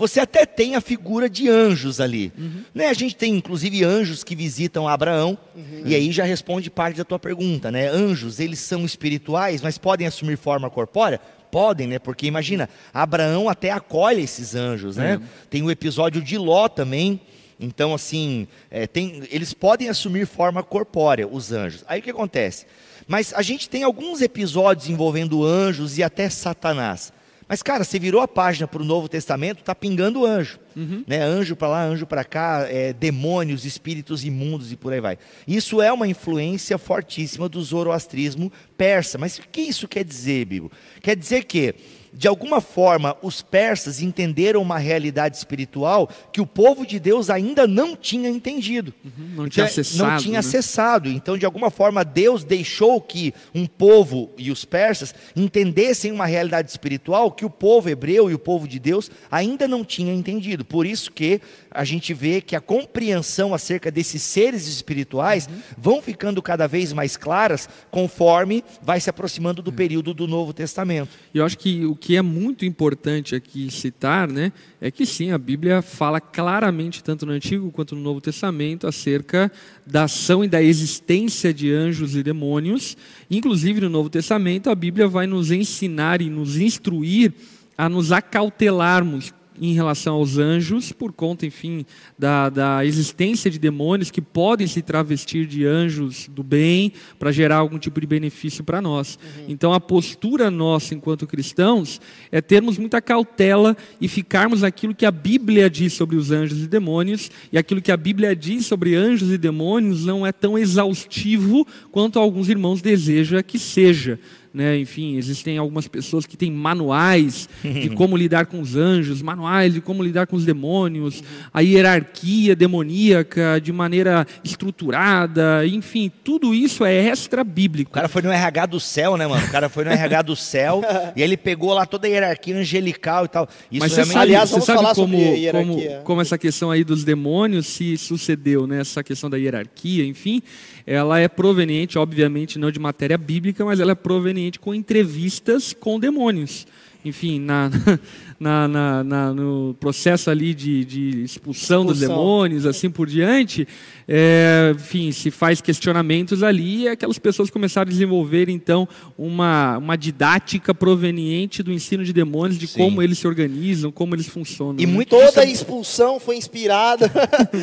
você 0.00 0.18
até 0.18 0.46
tem 0.46 0.76
a 0.76 0.80
figura 0.80 1.28
de 1.28 1.46
anjos 1.46 2.00
ali. 2.00 2.32
Uhum. 2.38 2.64
Né? 2.74 2.86
A 2.86 2.94
gente 2.94 3.14
tem 3.14 3.34
inclusive 3.34 3.84
anjos 3.84 4.24
que 4.24 4.34
visitam 4.34 4.88
Abraão, 4.88 5.36
uhum. 5.54 5.82
e 5.84 5.94
aí 5.94 6.10
já 6.10 6.24
responde 6.24 6.70
parte 6.70 6.96
da 6.96 7.04
tua 7.04 7.18
pergunta, 7.18 7.70
né? 7.70 7.86
Anjos, 7.86 8.40
eles 8.40 8.60
são 8.60 8.86
espirituais, 8.86 9.60
mas 9.60 9.76
podem 9.76 10.06
assumir 10.06 10.38
forma 10.38 10.70
corpórea? 10.70 11.20
Podem, 11.52 11.86
né? 11.86 11.98
Porque 11.98 12.26
imagina, 12.26 12.66
Abraão 12.94 13.46
até 13.46 13.72
acolhe 13.72 14.22
esses 14.22 14.54
anjos, 14.54 14.96
né? 14.96 15.16
Uhum. 15.16 15.22
Tem 15.50 15.62
o 15.62 15.70
episódio 15.70 16.22
de 16.22 16.38
Ló 16.38 16.66
também. 16.66 17.20
Então, 17.60 17.92
assim, 17.92 18.48
é, 18.70 18.86
tem, 18.86 19.22
eles 19.30 19.52
podem 19.52 19.90
assumir 19.90 20.26
forma 20.26 20.62
corpórea, 20.62 21.28
os 21.28 21.52
anjos. 21.52 21.84
Aí 21.86 22.00
o 22.00 22.02
que 22.02 22.08
acontece? 22.08 22.64
Mas 23.06 23.34
a 23.34 23.42
gente 23.42 23.68
tem 23.68 23.82
alguns 23.82 24.22
episódios 24.22 24.88
envolvendo 24.88 25.44
anjos 25.44 25.98
e 25.98 26.02
até 26.02 26.30
Satanás. 26.30 27.12
Mas, 27.50 27.64
cara, 27.64 27.82
você 27.82 27.98
virou 27.98 28.20
a 28.20 28.28
página 28.28 28.68
para 28.68 28.80
o 28.80 28.84
Novo 28.84 29.08
Testamento, 29.08 29.64
tá 29.64 29.74
pingando 29.74 30.24
anjo. 30.24 30.60
Uhum. 30.76 31.02
Né? 31.04 31.20
Anjo 31.20 31.56
para 31.56 31.66
lá, 31.66 31.82
anjo 31.84 32.06
para 32.06 32.22
cá, 32.22 32.64
é, 32.70 32.92
demônios, 32.92 33.64
espíritos 33.64 34.24
imundos 34.24 34.70
e 34.70 34.76
por 34.76 34.92
aí 34.92 35.00
vai. 35.00 35.18
Isso 35.48 35.82
é 35.82 35.92
uma 35.92 36.06
influência 36.06 36.78
fortíssima 36.78 37.48
do 37.48 37.60
zoroastrismo 37.60 38.52
persa. 38.78 39.18
Mas 39.18 39.38
o 39.38 39.42
que 39.50 39.62
isso 39.62 39.88
quer 39.88 40.04
dizer, 40.04 40.44
Bíblia? 40.44 40.70
Quer 41.02 41.16
dizer 41.16 41.42
que 41.42 41.74
de 42.12 42.26
alguma 42.26 42.60
forma, 42.60 43.16
os 43.22 43.40
persas 43.40 44.02
entenderam 44.02 44.60
uma 44.60 44.78
realidade 44.78 45.36
espiritual 45.36 46.08
que 46.32 46.40
o 46.40 46.46
povo 46.46 46.84
de 46.84 46.98
Deus 46.98 47.30
ainda 47.30 47.66
não 47.66 47.94
tinha 47.94 48.28
entendido. 48.28 48.92
Uhum, 49.04 49.28
não 49.36 49.48
tinha 49.48 49.64
então, 49.64 49.80
acessado. 49.80 50.10
Não 50.10 50.18
tinha 50.18 50.32
né? 50.32 50.38
acessado. 50.38 51.08
Então, 51.08 51.38
de 51.38 51.46
alguma 51.46 51.70
forma, 51.70 52.04
Deus 52.04 52.42
deixou 52.42 53.00
que 53.00 53.32
um 53.54 53.64
povo 53.64 54.30
e 54.36 54.50
os 54.50 54.64
persas 54.64 55.14
entendessem 55.36 56.10
uma 56.10 56.26
realidade 56.26 56.68
espiritual 56.70 57.30
que 57.30 57.44
o 57.44 57.50
povo 57.50 57.88
hebreu 57.88 58.28
e 58.30 58.34
o 58.34 58.38
povo 58.38 58.66
de 58.66 58.78
Deus 58.78 59.10
ainda 59.30 59.68
não 59.68 59.84
tinha 59.84 60.12
entendido. 60.12 60.64
Por 60.64 60.86
isso 60.86 61.12
que 61.12 61.40
a 61.70 61.84
gente 61.84 62.12
vê 62.12 62.40
que 62.40 62.56
a 62.56 62.60
compreensão 62.60 63.54
acerca 63.54 63.90
desses 63.90 64.22
seres 64.22 64.66
espirituais 64.66 65.46
uhum. 65.46 65.60
vão 65.78 66.02
ficando 66.02 66.42
cada 66.42 66.66
vez 66.66 66.92
mais 66.92 67.16
claras 67.16 67.68
conforme 67.90 68.64
vai 68.82 69.00
se 69.00 69.08
aproximando 69.08 69.62
do 69.62 69.72
período 69.72 70.12
do 70.12 70.26
Novo 70.26 70.52
Testamento. 70.52 71.10
E 71.32 71.38
eu 71.38 71.44
acho 71.44 71.56
que 71.56 71.84
o 71.86 71.99
que 72.00 72.16
é 72.16 72.22
muito 72.22 72.64
importante 72.64 73.34
aqui 73.34 73.70
citar, 73.70 74.26
né, 74.26 74.52
é 74.80 74.90
que 74.90 75.04
sim, 75.04 75.30
a 75.30 75.38
Bíblia 75.38 75.82
fala 75.82 76.20
claramente, 76.20 77.04
tanto 77.04 77.26
no 77.26 77.32
Antigo 77.32 77.70
quanto 77.70 77.94
no 77.94 78.00
Novo 78.00 78.20
Testamento, 78.20 78.86
acerca 78.86 79.52
da 79.86 80.04
ação 80.04 80.42
e 80.42 80.48
da 80.48 80.62
existência 80.62 81.52
de 81.52 81.70
anjos 81.70 82.16
e 82.16 82.22
demônios. 82.22 82.96
Inclusive 83.30 83.82
no 83.82 83.90
Novo 83.90 84.08
Testamento, 84.08 84.70
a 84.70 84.74
Bíblia 84.74 85.06
vai 85.06 85.26
nos 85.26 85.50
ensinar 85.50 86.22
e 86.22 86.30
nos 86.30 86.56
instruir 86.56 87.32
a 87.76 87.88
nos 87.88 88.12
acautelarmos 88.12 89.32
em 89.60 89.72
relação 89.72 90.14
aos 90.14 90.38
anjos, 90.38 90.92
por 90.92 91.12
conta, 91.12 91.46
enfim, 91.46 91.84
da, 92.18 92.48
da 92.48 92.84
existência 92.84 93.50
de 93.50 93.58
demônios 93.58 94.10
que 94.10 94.20
podem 94.20 94.66
se 94.66 94.82
travestir 94.82 95.46
de 95.46 95.66
anjos 95.66 96.28
do 96.28 96.42
bem 96.42 96.92
para 97.18 97.32
gerar 97.32 97.56
algum 97.56 97.78
tipo 97.78 98.00
de 98.00 98.06
benefício 98.06 98.64
para 98.64 98.80
nós. 98.80 99.18
Uhum. 99.22 99.44
Então, 99.48 99.72
a 99.72 99.80
postura 99.80 100.50
nossa 100.50 100.94
enquanto 100.94 101.26
cristãos 101.26 102.00
é 102.30 102.40
termos 102.40 102.78
muita 102.78 103.02
cautela 103.02 103.76
e 104.00 104.08
ficarmos 104.08 104.62
aquilo 104.62 104.94
que 104.94 105.04
a 105.04 105.10
Bíblia 105.10 105.68
diz 105.68 105.92
sobre 105.92 106.16
os 106.16 106.30
anjos 106.30 106.62
e 106.62 106.66
demônios, 106.66 107.30
e 107.52 107.58
aquilo 107.58 107.82
que 107.82 107.92
a 107.92 107.96
Bíblia 107.96 108.34
diz 108.34 108.66
sobre 108.66 108.94
anjos 108.94 109.30
e 109.32 109.38
demônios 109.38 110.04
não 110.04 110.26
é 110.26 110.32
tão 110.32 110.58
exaustivo 110.58 111.66
quanto 111.90 112.18
alguns 112.18 112.48
irmãos 112.48 112.80
desejam 112.80 113.40
que 113.42 113.58
seja. 113.58 114.18
Né? 114.52 114.78
Enfim, 114.78 115.16
existem 115.16 115.58
algumas 115.58 115.86
pessoas 115.86 116.26
que 116.26 116.36
têm 116.36 116.50
manuais 116.50 117.48
de 117.62 117.88
como 117.94 118.16
lidar 118.16 118.46
com 118.46 118.60
os 118.60 118.74
anjos, 118.74 119.22
manuais 119.22 119.74
de 119.74 119.80
como 119.80 120.02
lidar 120.02 120.26
com 120.26 120.34
os 120.34 120.44
demônios, 120.44 121.22
a 121.54 121.60
hierarquia 121.60 122.56
demoníaca 122.56 123.60
de 123.62 123.72
maneira 123.72 124.26
estruturada, 124.42 125.64
enfim, 125.66 126.10
tudo 126.24 126.52
isso 126.52 126.84
é 126.84 126.92
extra 126.92 127.44
bíblico. 127.44 127.92
O 127.92 127.94
cara 127.94 128.08
foi 128.08 128.22
no 128.22 128.30
RH 128.30 128.66
do 128.66 128.80
céu, 128.80 129.16
né, 129.16 129.24
mano? 129.24 129.46
O 129.46 129.50
cara 129.50 129.68
foi 129.68 129.84
no 129.84 129.90
RH 129.90 130.22
do 130.22 130.34
céu 130.34 130.82
e 131.14 131.22
ele 131.22 131.36
pegou 131.36 131.72
lá 131.72 131.86
toda 131.86 132.08
a 132.08 132.10
hierarquia 132.10 132.56
angelical 132.56 133.26
e 133.26 133.28
tal. 133.28 133.48
Isso 133.70 133.80
Mas 133.80 133.92
você 133.92 134.02
realmente... 134.02 134.12
sabe, 134.14 134.24
Aliás, 134.30 134.50
você 134.50 134.60
sabe 134.60 134.94
como, 134.96 135.18
como, 135.52 136.02
como 136.02 136.20
essa 136.20 136.36
questão 136.36 136.72
aí 136.72 136.82
dos 136.82 137.04
demônios 137.04 137.68
se 137.68 137.96
sucedeu, 137.96 138.66
né? 138.66 138.80
Essa 138.80 139.04
questão 139.04 139.30
da 139.30 139.36
hierarquia, 139.36 140.04
enfim 140.04 140.42
ela 140.86 141.18
é 141.18 141.28
proveniente, 141.28 141.98
obviamente, 141.98 142.58
não 142.58 142.70
de 142.70 142.78
matéria 142.78 143.18
bíblica, 143.18 143.64
mas 143.64 143.80
ela 143.80 143.92
é 143.92 143.94
proveniente 143.94 144.58
com 144.58 144.74
entrevistas 144.74 145.72
com 145.72 145.98
demônios. 145.98 146.66
Enfim, 147.04 147.40
na, 147.40 147.70
na, 148.40 148.66
na, 148.66 149.04
na, 149.04 149.34
no 149.34 149.76
processo 149.78 150.30
ali 150.30 150.54
de, 150.54 150.82
de 150.84 151.22
expulsão, 151.22 151.82
expulsão, 151.82 151.84
dos 151.84 152.00
demônios, 152.00 152.64
assim 152.64 152.88
por 152.88 153.06
diante, 153.06 153.68
é, 154.08 154.72
enfim, 154.74 155.12
se 155.12 155.30
faz 155.30 155.60
questionamentos 155.60 156.42
ali 156.42 156.84
e 156.84 156.88
aquelas 156.88 157.18
pessoas 157.18 157.50
começaram 157.50 157.86
a 157.86 157.90
desenvolver, 157.90 158.48
então, 158.48 158.88
uma, 159.18 159.76
uma 159.76 159.96
didática 159.96 160.74
proveniente 160.74 161.62
do 161.62 161.70
ensino 161.70 162.02
de 162.02 162.14
demônios, 162.14 162.58
de 162.58 162.66
Sim. 162.66 162.78
como 162.78 163.02
eles 163.02 163.18
se 163.18 163.26
organizam, 163.28 163.92
como 163.92 164.14
eles 164.14 164.26
funcionam. 164.26 164.76
E 164.78 164.86
né? 164.86 164.92
muito 164.92 165.10
toda 165.10 165.42
a 165.42 165.44
expulsão 165.44 166.18
foi 166.18 166.36
inspirada. 166.36 167.10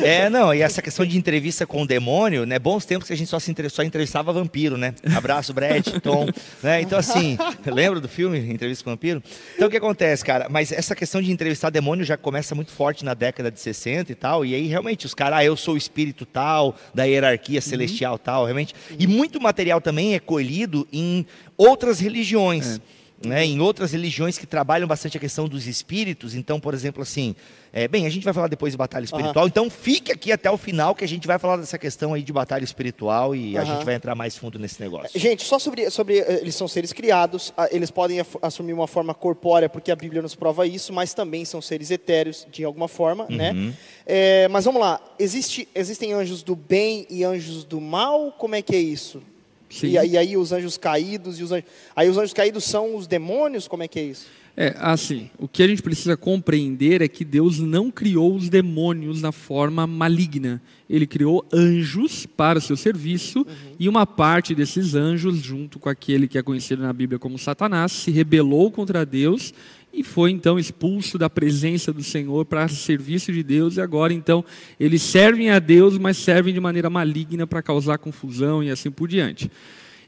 é, 0.04 0.30
não, 0.30 0.54
e 0.54 0.62
essa 0.62 0.80
questão 0.80 1.04
de 1.04 1.18
entrevista 1.18 1.66
com 1.66 1.82
o 1.82 1.86
demônio, 1.86 2.46
né, 2.46 2.58
bons 2.58 2.84
tempos 2.84 3.08
que 3.08 3.12
a 3.12 3.16
gente 3.16 3.28
só, 3.28 3.40
se 3.40 3.54
só 3.68 3.82
entrevistava 3.82 4.32
vampiro, 4.32 4.76
né? 4.76 4.94
Abraço, 5.16 5.52
Brett, 5.52 5.98
Tom, 6.00 6.26
né? 6.62 6.80
Então, 6.80 6.98
assim, 6.98 7.36
lembra 7.66 8.00
do 8.00 8.08
filme 8.08 8.38
Entrevista 8.38 8.84
com 8.84 8.90
o 8.90 8.92
Vampiro? 8.92 9.22
Então, 9.54 9.68
o 9.68 9.70
que 9.70 9.76
acontece, 9.76 10.24
cara? 10.24 10.48
Mas 10.48 10.67
mas 10.68 10.72
essa 10.72 10.94
questão 10.94 11.22
de 11.22 11.32
entrevistar 11.32 11.70
demônio 11.70 12.04
já 12.04 12.16
começa 12.16 12.54
muito 12.54 12.70
forte 12.70 13.04
na 13.04 13.14
década 13.14 13.50
de 13.50 13.58
60 13.58 14.12
e 14.12 14.14
tal. 14.14 14.44
E 14.44 14.54
aí, 14.54 14.66
realmente, 14.66 15.06
os 15.06 15.14
caras, 15.14 15.38
ah, 15.38 15.44
eu 15.44 15.56
sou 15.56 15.74
o 15.74 15.76
espírito 15.76 16.26
tal, 16.26 16.76
da 16.94 17.04
hierarquia 17.04 17.60
celestial 17.60 18.12
uhum. 18.14 18.18
tal, 18.18 18.44
realmente. 18.44 18.74
Uhum. 18.90 18.96
E 18.98 19.06
muito 19.06 19.40
material 19.40 19.80
também 19.80 20.14
é 20.14 20.18
colhido 20.18 20.86
em 20.92 21.26
outras 21.56 22.00
religiões. 22.00 22.76
É 22.76 22.97
né, 23.24 23.44
em 23.44 23.60
outras 23.60 23.92
religiões 23.92 24.38
que 24.38 24.46
trabalham 24.46 24.86
bastante 24.86 25.16
a 25.16 25.20
questão 25.20 25.48
dos 25.48 25.66
espíritos. 25.66 26.34
Então, 26.34 26.60
por 26.60 26.72
exemplo, 26.72 27.02
assim, 27.02 27.34
é, 27.72 27.88
bem, 27.88 28.06
a 28.06 28.10
gente 28.10 28.24
vai 28.24 28.32
falar 28.32 28.48
depois 28.48 28.72
de 28.72 28.76
batalha 28.76 29.04
espiritual. 29.04 29.44
Uhum. 29.44 29.48
Então, 29.48 29.70
fique 29.70 30.12
aqui 30.12 30.30
até 30.30 30.50
o 30.50 30.56
final 30.56 30.94
que 30.94 31.04
a 31.04 31.08
gente 31.08 31.26
vai 31.26 31.38
falar 31.38 31.56
dessa 31.56 31.78
questão 31.78 32.14
aí 32.14 32.22
de 32.22 32.32
batalha 32.32 32.64
espiritual 32.64 33.34
e 33.34 33.54
uhum. 33.54 33.60
a 33.60 33.64
gente 33.64 33.84
vai 33.84 33.94
entrar 33.94 34.14
mais 34.14 34.36
fundo 34.36 34.58
nesse 34.58 34.80
negócio. 34.80 35.18
Gente, 35.18 35.44
só 35.44 35.58
sobre, 35.58 35.90
sobre 35.90 36.18
eh, 36.18 36.38
eles 36.40 36.54
são 36.54 36.68
seres 36.68 36.92
criados, 36.92 37.52
eles 37.70 37.90
podem 37.90 38.18
assumir 38.40 38.72
uma 38.72 38.86
forma 38.86 39.12
corpórea 39.14 39.68
porque 39.68 39.90
a 39.90 39.96
Bíblia 39.96 40.22
nos 40.22 40.34
prova 40.34 40.66
isso, 40.66 40.92
mas 40.92 41.12
também 41.12 41.44
são 41.44 41.60
seres 41.60 41.90
etéreos 41.90 42.46
de 42.50 42.64
alguma 42.64 42.88
forma, 42.88 43.26
né? 43.28 43.50
uhum. 43.50 43.66
né? 43.66 43.74
É, 44.06 44.48
mas 44.48 44.64
vamos 44.64 44.80
lá, 44.80 45.00
existe, 45.18 45.68
existem 45.74 46.12
anjos 46.12 46.42
do 46.42 46.56
bem 46.56 47.06
e 47.10 47.24
anjos 47.24 47.64
do 47.64 47.80
mal? 47.80 48.32
Como 48.32 48.54
é 48.54 48.62
que 48.62 48.74
é 48.74 48.80
isso? 48.80 49.22
Sim. 49.70 49.88
E, 49.88 49.98
aí 49.98 50.36
os 50.36 50.52
anjos 50.52 50.76
caídos 50.76 51.38
e 51.38 51.42
os 51.42 51.52
anjos... 51.52 51.68
Aí 51.94 52.08
os 52.08 52.16
anjos 52.16 52.32
caídos 52.32 52.64
são 52.64 52.96
os 52.96 53.06
demônios? 53.06 53.68
Como 53.68 53.82
é 53.82 53.88
que 53.88 53.98
é 53.98 54.04
isso? 54.04 54.26
É, 54.60 54.74
assim, 54.80 55.30
o 55.38 55.46
que 55.46 55.62
a 55.62 55.68
gente 55.68 55.80
precisa 55.80 56.16
compreender 56.16 57.00
é 57.00 57.06
que 57.06 57.24
Deus 57.24 57.60
não 57.60 57.92
criou 57.92 58.34
os 58.34 58.48
demônios 58.48 59.22
na 59.22 59.30
forma 59.30 59.86
maligna. 59.86 60.60
Ele 60.90 61.06
criou 61.06 61.46
anjos 61.52 62.26
para 62.26 62.58
o 62.58 62.60
seu 62.60 62.76
serviço 62.76 63.38
uhum. 63.38 63.76
e 63.78 63.88
uma 63.88 64.04
parte 64.04 64.56
desses 64.56 64.96
anjos, 64.96 65.38
junto 65.38 65.78
com 65.78 65.88
aquele 65.88 66.26
que 66.26 66.36
é 66.36 66.42
conhecido 66.42 66.82
na 66.82 66.92
Bíblia 66.92 67.20
como 67.20 67.38
Satanás, 67.38 67.92
se 67.92 68.10
rebelou 68.10 68.68
contra 68.72 69.06
Deus 69.06 69.54
e 69.92 70.04
foi 70.04 70.30
então 70.30 70.58
expulso 70.58 71.18
da 71.18 71.30
presença 71.30 71.92
do 71.92 72.02
Senhor 72.02 72.44
para 72.44 72.68
serviço 72.68 73.32
de 73.32 73.42
Deus 73.42 73.76
e 73.76 73.80
agora 73.80 74.12
então 74.12 74.44
eles 74.78 75.02
servem 75.02 75.50
a 75.50 75.58
Deus, 75.58 75.96
mas 75.98 76.16
servem 76.16 76.52
de 76.52 76.60
maneira 76.60 76.90
maligna 76.90 77.46
para 77.46 77.62
causar 77.62 77.98
confusão 77.98 78.62
e 78.62 78.70
assim 78.70 78.90
por 78.90 79.08
diante. 79.08 79.50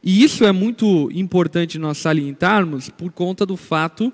E 0.02 0.22
isso 0.22 0.44
é 0.44 0.52
muito 0.52 1.10
importante 1.12 1.78
nós 1.78 1.98
salientarmos 1.98 2.88
por 2.88 3.10
conta 3.10 3.44
do 3.44 3.56
fato 3.56 4.12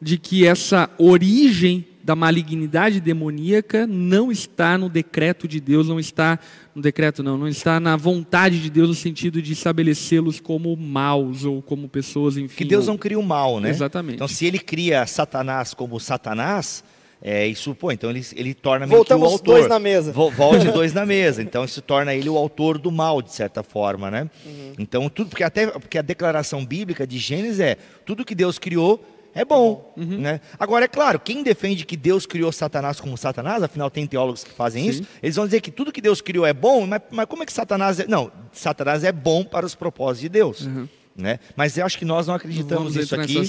de 0.00 0.18
que 0.18 0.46
essa 0.46 0.88
origem 0.98 1.84
da 2.08 2.16
malignidade 2.16 3.02
demoníaca 3.02 3.86
não 3.86 4.32
está 4.32 4.78
no 4.78 4.88
decreto 4.88 5.46
de 5.46 5.60
Deus, 5.60 5.86
não 5.86 6.00
está 6.00 6.38
no 6.74 6.80
decreto 6.80 7.22
não, 7.22 7.36
não 7.36 7.46
está 7.46 7.78
na 7.78 7.98
vontade 7.98 8.62
de 8.62 8.70
Deus 8.70 8.88
no 8.88 8.94
sentido 8.94 9.42
de 9.42 9.52
estabelecê-los 9.52 10.40
como 10.40 10.74
maus 10.74 11.44
ou 11.44 11.60
como 11.60 11.86
pessoas, 11.86 12.38
enfim. 12.38 12.56
Que 12.56 12.64
Deus 12.64 12.86
não 12.86 12.96
cria 12.96 13.18
o 13.18 13.22
mal, 13.22 13.60
né? 13.60 13.68
Exatamente. 13.68 14.14
Então 14.14 14.26
se 14.26 14.46
ele 14.46 14.58
cria 14.58 15.06
Satanás 15.06 15.74
como 15.74 16.00
Satanás, 16.00 16.82
é, 17.20 17.46
isso, 17.46 17.74
pô, 17.74 17.92
então 17.92 18.08
ele, 18.08 18.24
ele 18.34 18.54
torna 18.54 18.86
Voltamos 18.86 19.28
o 19.28 19.32
autor. 19.32 19.56
dois 19.56 19.68
na 19.68 19.78
mesa. 19.78 20.10
Volte 20.10 20.64
dois 20.72 20.94
na 20.94 21.04
mesa. 21.04 21.42
Então 21.42 21.62
isso 21.62 21.82
torna 21.82 22.14
ele 22.14 22.30
o 22.30 22.38
autor 22.38 22.78
do 22.78 22.90
mal, 22.90 23.20
de 23.20 23.34
certa 23.34 23.62
forma, 23.62 24.10
né? 24.10 24.30
Uhum. 24.46 24.72
Então 24.78 25.10
tudo, 25.10 25.28
porque 25.28 25.44
até 25.44 25.66
porque 25.66 25.98
a 25.98 26.02
declaração 26.02 26.64
bíblica 26.64 27.06
de 27.06 27.18
Gênesis 27.18 27.60
é 27.60 27.76
tudo 28.06 28.24
que 28.24 28.34
Deus 28.34 28.58
criou 28.58 29.04
é 29.34 29.44
bom. 29.44 29.92
Uhum. 29.96 30.18
Né? 30.18 30.40
Agora, 30.58 30.84
é 30.84 30.88
claro, 30.88 31.20
quem 31.20 31.42
defende 31.42 31.84
que 31.84 31.96
Deus 31.96 32.26
criou 32.26 32.50
Satanás 32.50 33.00
como 33.00 33.16
Satanás, 33.16 33.62
afinal 33.62 33.90
tem 33.90 34.06
teólogos 34.06 34.44
que 34.44 34.50
fazem 34.50 34.84
Sim. 34.84 34.90
isso, 34.90 35.02
eles 35.22 35.36
vão 35.36 35.44
dizer 35.44 35.60
que 35.60 35.70
tudo 35.70 35.92
que 35.92 36.00
Deus 36.00 36.20
criou 36.20 36.46
é 36.46 36.52
bom, 36.52 36.86
mas, 36.86 37.02
mas 37.10 37.26
como 37.26 37.42
é 37.42 37.46
que 37.46 37.52
Satanás 37.52 38.00
é. 38.00 38.06
Não, 38.06 38.30
Satanás 38.52 39.04
é 39.04 39.12
bom 39.12 39.44
para 39.44 39.64
os 39.64 39.74
propósitos 39.74 40.22
de 40.22 40.28
Deus. 40.28 40.60
Uhum. 40.62 40.88
Né? 41.16 41.40
Mas 41.56 41.76
eu 41.76 41.84
acho 41.84 41.98
que 41.98 42.04
nós 42.04 42.28
não 42.28 42.34
acreditamos 42.34 42.94
nisso 42.94 43.14
aqui. 43.16 43.42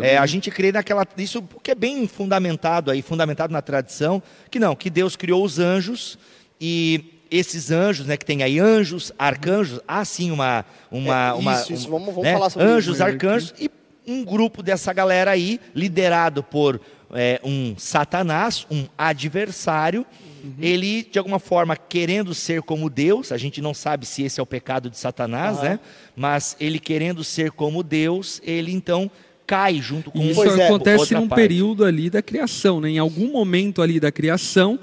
É, 0.00 0.16
a 0.16 0.26
gente 0.26 0.48
crê 0.48 0.70
naquela 0.70 1.04
isso 1.18 1.42
que 1.60 1.72
é 1.72 1.74
bem 1.74 2.06
fundamentado 2.06 2.88
aí, 2.88 3.02
fundamentado 3.02 3.52
na 3.52 3.60
tradição, 3.60 4.22
que 4.48 4.60
não, 4.60 4.76
que 4.76 4.88
Deus 4.88 5.16
criou 5.16 5.44
os 5.44 5.58
anjos 5.58 6.16
e 6.60 7.20
esses 7.28 7.72
anjos, 7.72 8.06
né, 8.06 8.16
que 8.16 8.24
tem 8.24 8.44
aí 8.44 8.60
anjos, 8.60 9.12
arcanjos, 9.18 9.80
há 9.88 10.04
sim 10.04 10.30
uma 10.30 10.64
uma, 10.88 11.30
é, 11.30 11.32
isso, 11.32 11.38
uma 11.40 11.62
isso, 11.62 11.90
vamos, 11.90 12.06
vamos 12.06 12.22
né? 12.22 12.32
falar 12.32 12.50
sobre 12.50 12.68
anjos, 12.68 12.94
isso. 12.94 13.04
arcanjos 13.04 13.54
e 13.58 13.68
um 14.06 14.24
grupo 14.24 14.62
dessa 14.62 14.92
galera 14.92 15.30
aí, 15.30 15.60
liderado 15.74 16.42
por 16.42 16.80
é, 17.12 17.40
um 17.44 17.74
Satanás, 17.76 18.66
um 18.70 18.86
adversário, 18.96 20.06
uhum. 20.42 20.54
ele 20.60 21.06
de 21.10 21.18
alguma 21.18 21.38
forma 21.38 21.76
querendo 21.76 22.34
ser 22.34 22.62
como 22.62 22.90
Deus, 22.90 23.32
a 23.32 23.36
gente 23.36 23.60
não 23.60 23.74
sabe 23.74 24.06
se 24.06 24.22
esse 24.22 24.40
é 24.40 24.42
o 24.42 24.46
pecado 24.46 24.90
de 24.90 24.98
Satanás, 24.98 25.58
uhum. 25.58 25.64
né? 25.64 25.80
Mas 26.14 26.56
ele 26.60 26.78
querendo 26.78 27.22
ser 27.24 27.50
como 27.50 27.82
Deus, 27.82 28.40
ele 28.44 28.72
então 28.72 29.10
cai 29.46 29.80
junto 29.80 30.10
com 30.10 30.18
Isso 30.20 30.42
é, 30.42 30.66
acontece 30.66 31.14
num 31.14 31.28
parte. 31.28 31.40
período 31.40 31.84
ali 31.84 32.10
da 32.10 32.20
criação, 32.20 32.80
né? 32.80 32.90
Em 32.90 32.98
algum 32.98 33.30
momento 33.30 33.80
ali 33.80 34.00
da 34.00 34.10
criação, 34.10 34.78
é, 34.78 34.82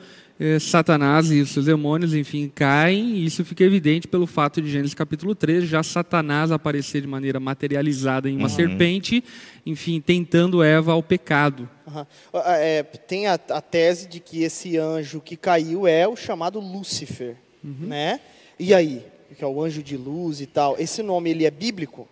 Satanás 0.59 1.31
e 1.31 1.41
os 1.41 1.51
seus 1.51 1.65
demônios, 1.65 2.13
enfim, 2.13 2.51
caem, 2.53 3.15
e 3.15 3.25
isso 3.25 3.45
fica 3.45 3.63
evidente 3.63 4.07
pelo 4.07 4.25
fato 4.25 4.61
de 4.61 4.69
Gênesis 4.69 4.93
capítulo 4.93 5.35
3, 5.35 5.65
já 5.65 5.83
Satanás 5.83 6.51
aparecer 6.51 7.01
de 7.01 7.07
maneira 7.07 7.39
materializada 7.39 8.29
em 8.29 8.35
uma 8.35 8.49
uhum. 8.49 8.49
serpente, 8.49 9.23
enfim, 9.65 10.01
tentando 10.01 10.63
Eva 10.63 10.93
ao 10.93 11.03
pecado. 11.03 11.69
Uhum. 11.87 12.05
É, 12.45 12.83
tem 12.83 13.27
a, 13.27 13.33
a, 13.33 13.61
tese 13.61 14.07
de 14.07 14.19
que 14.19 14.43
esse 14.43 14.77
anjo 14.77 15.21
que 15.21 15.37
caiu 15.37 15.87
é 15.87 16.07
o 16.07 16.15
chamado 16.15 16.59
Lúcifer, 16.59 17.35
uhum. 17.63 17.87
né? 17.87 18.19
E 18.59 18.73
aí? 18.73 19.03
Que 19.37 19.43
é 19.43 19.47
o 19.47 19.63
anjo 19.63 19.81
de 19.81 19.97
luz 19.97 20.41
e 20.41 20.45
tal. 20.45 20.75
Esse 20.77 21.01
nome, 21.01 21.31
ele 21.31 21.45
é 21.45 21.51
bíblico? 21.51 22.07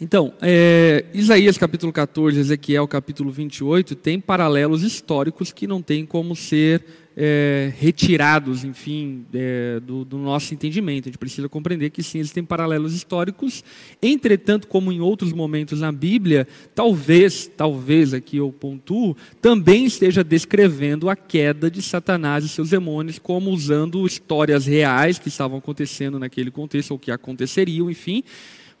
Então, 0.00 0.32
é, 0.40 1.04
Isaías 1.12 1.58
capítulo 1.58 1.92
14, 1.92 2.38
Ezequiel 2.38 2.88
capítulo 2.88 3.30
28, 3.30 3.94
tem 3.94 4.18
paralelos 4.18 4.82
históricos 4.82 5.52
que 5.52 5.66
não 5.66 5.82
tem 5.82 6.06
como 6.06 6.34
ser 6.34 6.82
é, 7.16 7.72
retirados, 7.78 8.64
enfim, 8.64 9.26
é, 9.34 9.80
do, 9.80 10.04
do, 10.04 10.16
nosso 10.18 10.54
entendimento. 10.54 11.08
A 11.08 11.10
gente 11.10 11.18
precisa 11.18 11.48
compreender 11.48 11.90
que 11.90 12.02
sim, 12.02 12.18
eles 12.18 12.30
têm 12.30 12.44
paralelos 12.44 12.94
históricos. 12.94 13.64
Entretanto, 14.00 14.66
como 14.66 14.92
em 14.92 15.00
outros 15.00 15.32
momentos 15.32 15.80
na 15.80 15.92
Bíblia, 15.92 16.46
talvez, 16.74 17.50
talvez 17.56 18.14
aqui 18.14 18.36
eu 18.36 18.52
pontuo, 18.52 19.16
também 19.40 19.84
esteja 19.84 20.22
descrevendo 20.22 21.08
a 21.08 21.16
queda 21.16 21.70
de 21.70 21.82
Satanás 21.82 22.44
e 22.44 22.48
seus 22.48 22.70
demônios, 22.70 23.18
como 23.18 23.50
usando 23.50 24.06
histórias 24.06 24.66
reais 24.66 25.18
que 25.18 25.28
estavam 25.28 25.58
acontecendo 25.58 26.18
naquele 26.18 26.50
contexto, 26.50 26.92
ou 26.92 26.98
que 26.98 27.10
aconteceriam, 27.10 27.90
enfim 27.90 28.22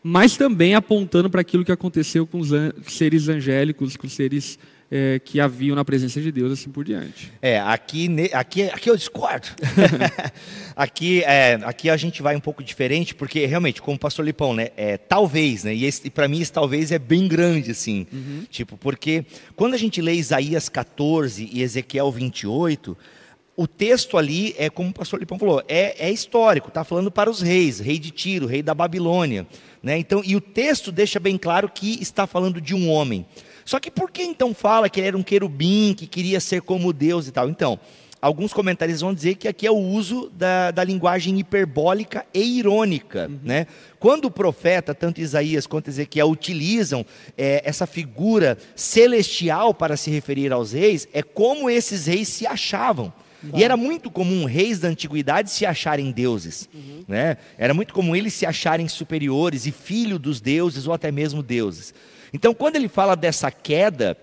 mas 0.02 0.34
também 0.34 0.74
apontando 0.74 1.28
para 1.28 1.42
aquilo 1.42 1.62
que 1.62 1.70
aconteceu 1.72 2.26
com 2.26 2.38
os 2.38 2.50
seres 2.86 3.28
angélicos, 3.28 3.98
com 3.98 4.06
os 4.06 4.12
seres 4.14 4.58
é, 4.90 5.20
que 5.20 5.38
haviam 5.38 5.76
na 5.76 5.84
presença 5.84 6.20
de 6.20 6.32
Deus, 6.32 6.52
assim 6.52 6.70
por 6.70 6.84
diante. 6.84 7.32
É, 7.40 7.60
aqui, 7.60 8.08
aqui, 8.32 8.62
aqui 8.64 8.90
eu 8.90 8.96
discordo. 8.96 9.46
aqui, 10.74 11.22
é, 11.22 11.60
aqui 11.62 11.88
a 11.88 11.96
gente 11.96 12.20
vai 12.20 12.34
um 12.34 12.40
pouco 12.40 12.62
diferente, 12.62 13.14
porque 13.14 13.46
realmente, 13.46 13.80
como 13.80 13.96
o 13.96 14.00
pastor 14.00 14.24
Lipão, 14.24 14.52
né, 14.52 14.70
é, 14.76 14.96
talvez, 14.96 15.62
né, 15.64 15.74
e 15.74 16.10
para 16.10 16.26
mim 16.26 16.40
esse 16.40 16.52
talvez 16.52 16.90
é 16.90 16.98
bem 16.98 17.28
grande, 17.28 17.70
assim, 17.70 18.06
uhum. 18.12 18.44
tipo, 18.50 18.76
porque 18.76 19.24
quando 19.54 19.74
a 19.74 19.78
gente 19.78 20.00
lê 20.00 20.14
Isaías 20.14 20.68
14 20.68 21.48
e 21.52 21.62
Ezequiel 21.62 22.10
28, 22.10 22.96
o 23.56 23.66
texto 23.68 24.16
ali 24.16 24.54
é 24.58 24.68
como 24.68 24.90
o 24.90 24.92
pastor 24.92 25.20
Lipão 25.20 25.38
falou, 25.38 25.62
é, 25.68 26.08
é 26.08 26.10
histórico, 26.10 26.68
está 26.68 26.82
falando 26.82 27.10
para 27.10 27.30
os 27.30 27.40
reis, 27.40 27.78
rei 27.78 27.98
de 27.98 28.10
Tiro, 28.10 28.46
rei 28.46 28.62
da 28.62 28.74
Babilônia. 28.74 29.46
Né? 29.82 29.98
Então, 29.98 30.22
e 30.24 30.34
o 30.34 30.40
texto 30.40 30.90
deixa 30.90 31.20
bem 31.20 31.38
claro 31.38 31.68
que 31.68 32.00
está 32.02 32.26
falando 32.26 32.60
de 32.60 32.74
um 32.74 32.90
homem. 32.90 33.24
Só 33.70 33.78
que 33.78 33.88
por 33.88 34.10
que 34.10 34.24
então 34.24 34.52
fala 34.52 34.88
que 34.88 34.98
ele 34.98 35.06
era 35.06 35.16
um 35.16 35.22
querubim, 35.22 35.94
que 35.96 36.04
queria 36.04 36.40
ser 36.40 36.60
como 36.60 36.92
Deus 36.92 37.28
e 37.28 37.30
tal? 37.30 37.48
Então, 37.48 37.78
alguns 38.20 38.52
comentaristas 38.52 39.00
vão 39.00 39.14
dizer 39.14 39.36
que 39.36 39.46
aqui 39.46 39.64
é 39.64 39.70
o 39.70 39.78
uso 39.78 40.28
da, 40.30 40.72
da 40.72 40.82
linguagem 40.82 41.38
hiperbólica 41.38 42.26
e 42.34 42.58
irônica. 42.58 43.28
Uhum. 43.28 43.38
Né? 43.44 43.68
Quando 44.00 44.24
o 44.24 44.30
profeta, 44.30 44.92
tanto 44.92 45.20
Isaías 45.20 45.68
quanto 45.68 45.86
Ezequiel, 45.86 46.28
utilizam 46.28 47.06
é, 47.38 47.62
essa 47.64 47.86
figura 47.86 48.58
celestial 48.74 49.72
para 49.72 49.96
se 49.96 50.10
referir 50.10 50.52
aos 50.52 50.72
reis, 50.72 51.06
é 51.12 51.22
como 51.22 51.70
esses 51.70 52.06
reis 52.06 52.26
se 52.26 52.48
achavam. 52.48 53.12
E 53.54 53.62
era 53.62 53.76
muito 53.76 54.10
comum 54.10 54.46
reis 54.46 54.80
da 54.80 54.88
antiguidade 54.88 55.48
se 55.48 55.64
acharem 55.64 56.10
deuses. 56.10 56.68
Uhum. 56.74 57.04
Né? 57.06 57.36
Era 57.56 57.72
muito 57.72 57.94
comum 57.94 58.16
eles 58.16 58.34
se 58.34 58.44
acharem 58.44 58.88
superiores 58.88 59.64
e 59.64 59.70
filho 59.70 60.18
dos 60.18 60.40
deuses 60.40 60.88
ou 60.88 60.92
até 60.92 61.12
mesmo 61.12 61.40
deuses. 61.40 61.94
Então, 62.32 62.54
quando 62.54 62.76
ele 62.76 62.88
fala 62.88 63.16
dessa 63.16 63.50
queda, 63.50 64.16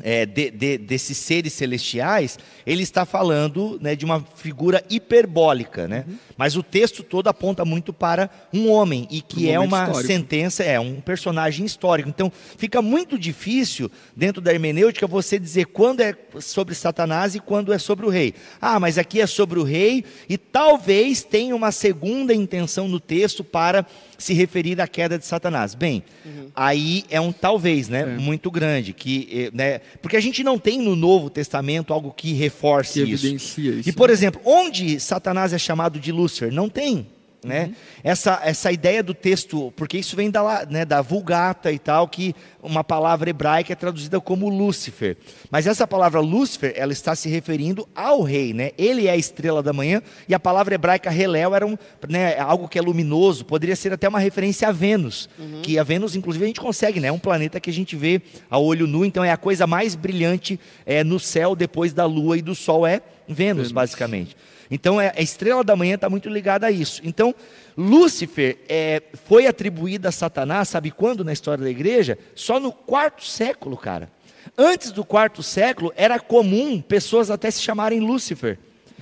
é, 0.00 0.24
de, 0.24 0.50
de, 0.50 0.78
desses 0.78 1.18
seres 1.18 1.52
celestiais, 1.52 2.38
ele 2.64 2.82
está 2.82 3.04
falando 3.04 3.78
né, 3.80 3.94
de 3.94 4.04
uma 4.04 4.24
figura 4.36 4.82
hiperbólica, 4.88 5.86
né? 5.86 6.04
Uhum. 6.08 6.16
Mas 6.36 6.56
o 6.56 6.62
texto 6.62 7.02
todo 7.02 7.28
aponta 7.28 7.64
muito 7.64 7.92
para 7.92 8.30
um 8.52 8.70
homem 8.70 9.06
e 9.10 9.20
que 9.20 9.46
um 9.46 9.50
é 9.50 9.60
uma 9.60 9.84
histórico. 9.84 10.06
sentença, 10.06 10.64
é 10.64 10.80
um 10.80 11.00
personagem 11.00 11.66
histórico. 11.66 12.08
Então, 12.08 12.32
fica 12.56 12.80
muito 12.80 13.18
difícil 13.18 13.90
dentro 14.16 14.40
da 14.40 14.52
hermenêutica 14.52 15.06
você 15.06 15.38
dizer 15.38 15.66
quando 15.66 16.00
é 16.00 16.16
sobre 16.40 16.74
Satanás 16.74 17.34
e 17.34 17.40
quando 17.40 17.72
é 17.72 17.78
sobre 17.78 18.06
o 18.06 18.08
rei. 18.08 18.34
Ah, 18.60 18.80
mas 18.80 18.96
aqui 18.96 19.20
é 19.20 19.26
sobre 19.26 19.58
o 19.58 19.62
rei 19.62 20.04
e 20.28 20.38
talvez 20.38 21.22
tenha 21.22 21.54
uma 21.54 21.70
segunda 21.70 22.34
intenção 22.34 22.88
no 22.88 22.98
texto 22.98 23.44
para 23.44 23.86
se 24.22 24.32
referir 24.32 24.80
à 24.80 24.86
queda 24.86 25.18
de 25.18 25.26
Satanás. 25.26 25.74
Bem, 25.74 26.02
uhum. 26.24 26.48
aí 26.54 27.04
é 27.10 27.20
um 27.20 27.32
talvez, 27.32 27.88
né, 27.88 28.02
é. 28.02 28.06
muito 28.06 28.50
grande, 28.50 28.92
que, 28.92 29.28
eh, 29.30 29.50
né, 29.52 29.80
porque 30.00 30.16
a 30.16 30.20
gente 30.20 30.42
não 30.44 30.58
tem 30.58 30.80
no 30.80 30.96
Novo 30.96 31.28
Testamento 31.28 31.92
algo 31.92 32.12
que 32.12 32.32
reforce 32.32 33.04
que 33.04 33.10
isso. 33.12 33.26
isso. 33.60 33.88
E 33.88 33.92
por 33.92 34.10
exemplo, 34.10 34.40
onde 34.44 34.98
Satanás 35.00 35.52
é 35.52 35.58
chamado 35.58 35.98
de 35.98 36.12
Lúcifer? 36.12 36.52
Não 36.52 36.68
tem. 36.68 37.06
Né? 37.44 37.64
Uhum. 37.64 37.74
Essa, 38.04 38.40
essa 38.44 38.70
ideia 38.70 39.02
do 39.02 39.12
texto, 39.12 39.72
porque 39.74 39.98
isso 39.98 40.14
vem 40.14 40.30
da, 40.30 40.64
né, 40.66 40.84
da 40.84 41.02
Vulgata 41.02 41.72
e 41.72 41.78
tal, 41.78 42.06
que 42.06 42.34
uma 42.62 42.84
palavra 42.84 43.30
hebraica 43.30 43.72
é 43.72 43.76
traduzida 43.76 44.20
como 44.20 44.48
Lúcifer. 44.48 45.16
Mas 45.50 45.66
essa 45.66 45.84
palavra 45.84 46.20
Lúcifer, 46.20 46.72
ela 46.76 46.92
está 46.92 47.16
se 47.16 47.28
referindo 47.28 47.88
ao 47.96 48.22
rei, 48.22 48.54
né? 48.54 48.70
Ele 48.78 49.08
é 49.08 49.10
a 49.10 49.16
estrela 49.16 49.60
da 49.60 49.72
manhã, 49.72 50.00
e 50.28 50.34
a 50.34 50.38
palavra 50.38 50.76
hebraica 50.76 51.10
Reléu 51.10 51.52
era 51.52 51.66
um, 51.66 51.76
né, 52.08 52.38
algo 52.38 52.68
que 52.68 52.78
é 52.78 52.82
luminoso, 52.82 53.44
poderia 53.44 53.74
ser 53.74 53.92
até 53.92 54.08
uma 54.08 54.20
referência 54.20 54.68
a 54.68 54.72
Vênus, 54.72 55.28
uhum. 55.36 55.62
que 55.62 55.78
a 55.78 55.82
Vênus, 55.82 56.14
inclusive, 56.14 56.44
a 56.44 56.48
gente 56.48 56.60
consegue, 56.60 57.00
né? 57.00 57.08
É 57.08 57.12
um 57.12 57.18
planeta 57.18 57.58
que 57.58 57.70
a 57.70 57.72
gente 57.72 57.96
vê 57.96 58.22
a 58.48 58.56
olho 58.56 58.86
nu, 58.86 59.04
então 59.04 59.24
é 59.24 59.32
a 59.32 59.36
coisa 59.36 59.66
mais 59.66 59.96
brilhante 59.96 60.60
é, 60.86 61.02
no 61.02 61.18
céu 61.18 61.56
depois 61.56 61.92
da 61.92 62.06
lua 62.06 62.38
e 62.38 62.42
do 62.42 62.54
sol, 62.54 62.86
é 62.86 63.00
Vênus, 63.26 63.36
Vênus. 63.36 63.72
basicamente. 63.72 64.36
Então 64.72 64.98
é, 64.98 65.12
a 65.14 65.20
estrela 65.20 65.62
da 65.62 65.76
manhã 65.76 65.96
está 65.96 66.08
muito 66.08 66.30
ligada 66.30 66.66
a 66.66 66.70
isso. 66.70 67.02
Então, 67.04 67.34
Lúcifer 67.76 68.56
é, 68.66 69.02
foi 69.26 69.46
atribuído 69.46 70.08
a 70.08 70.10
Satanás, 70.10 70.70
sabe 70.70 70.90
quando 70.90 71.22
na 71.22 71.32
história 71.32 71.62
da 71.62 71.70
igreja? 71.70 72.18
Só 72.34 72.58
no 72.58 72.72
quarto 72.72 73.22
século, 73.22 73.76
cara. 73.76 74.10
Antes 74.56 74.90
do 74.90 75.04
quarto 75.04 75.42
século, 75.42 75.92
era 75.94 76.18
comum 76.18 76.80
pessoas 76.80 77.30
até 77.30 77.50
se 77.50 77.60
chamarem 77.60 78.00
Lúcifer. 78.00 78.58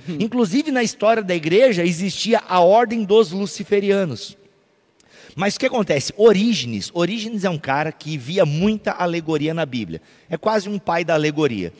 Hum. 0.09 0.17
Inclusive 0.19 0.71
na 0.71 0.83
história 0.83 1.23
da 1.23 1.33
igreja 1.33 1.85
existia 1.85 2.43
a 2.49 2.59
ordem 2.59 3.05
dos 3.05 3.31
luciferianos. 3.31 4.37
Mas 5.37 5.55
o 5.55 5.59
que 5.61 5.67
acontece? 5.67 6.13
Orígenes, 6.17 6.91
Orígenes 6.93 7.45
é 7.45 7.49
um 7.49 7.57
cara 7.57 7.93
que 7.93 8.17
via 8.17 8.45
muita 8.45 8.91
alegoria 8.91 9.53
na 9.53 9.65
Bíblia. 9.65 10.01
É 10.29 10.35
quase 10.35 10.67
um 10.67 10.77
pai 10.77 11.05
da 11.05 11.13
alegoria. 11.13 11.71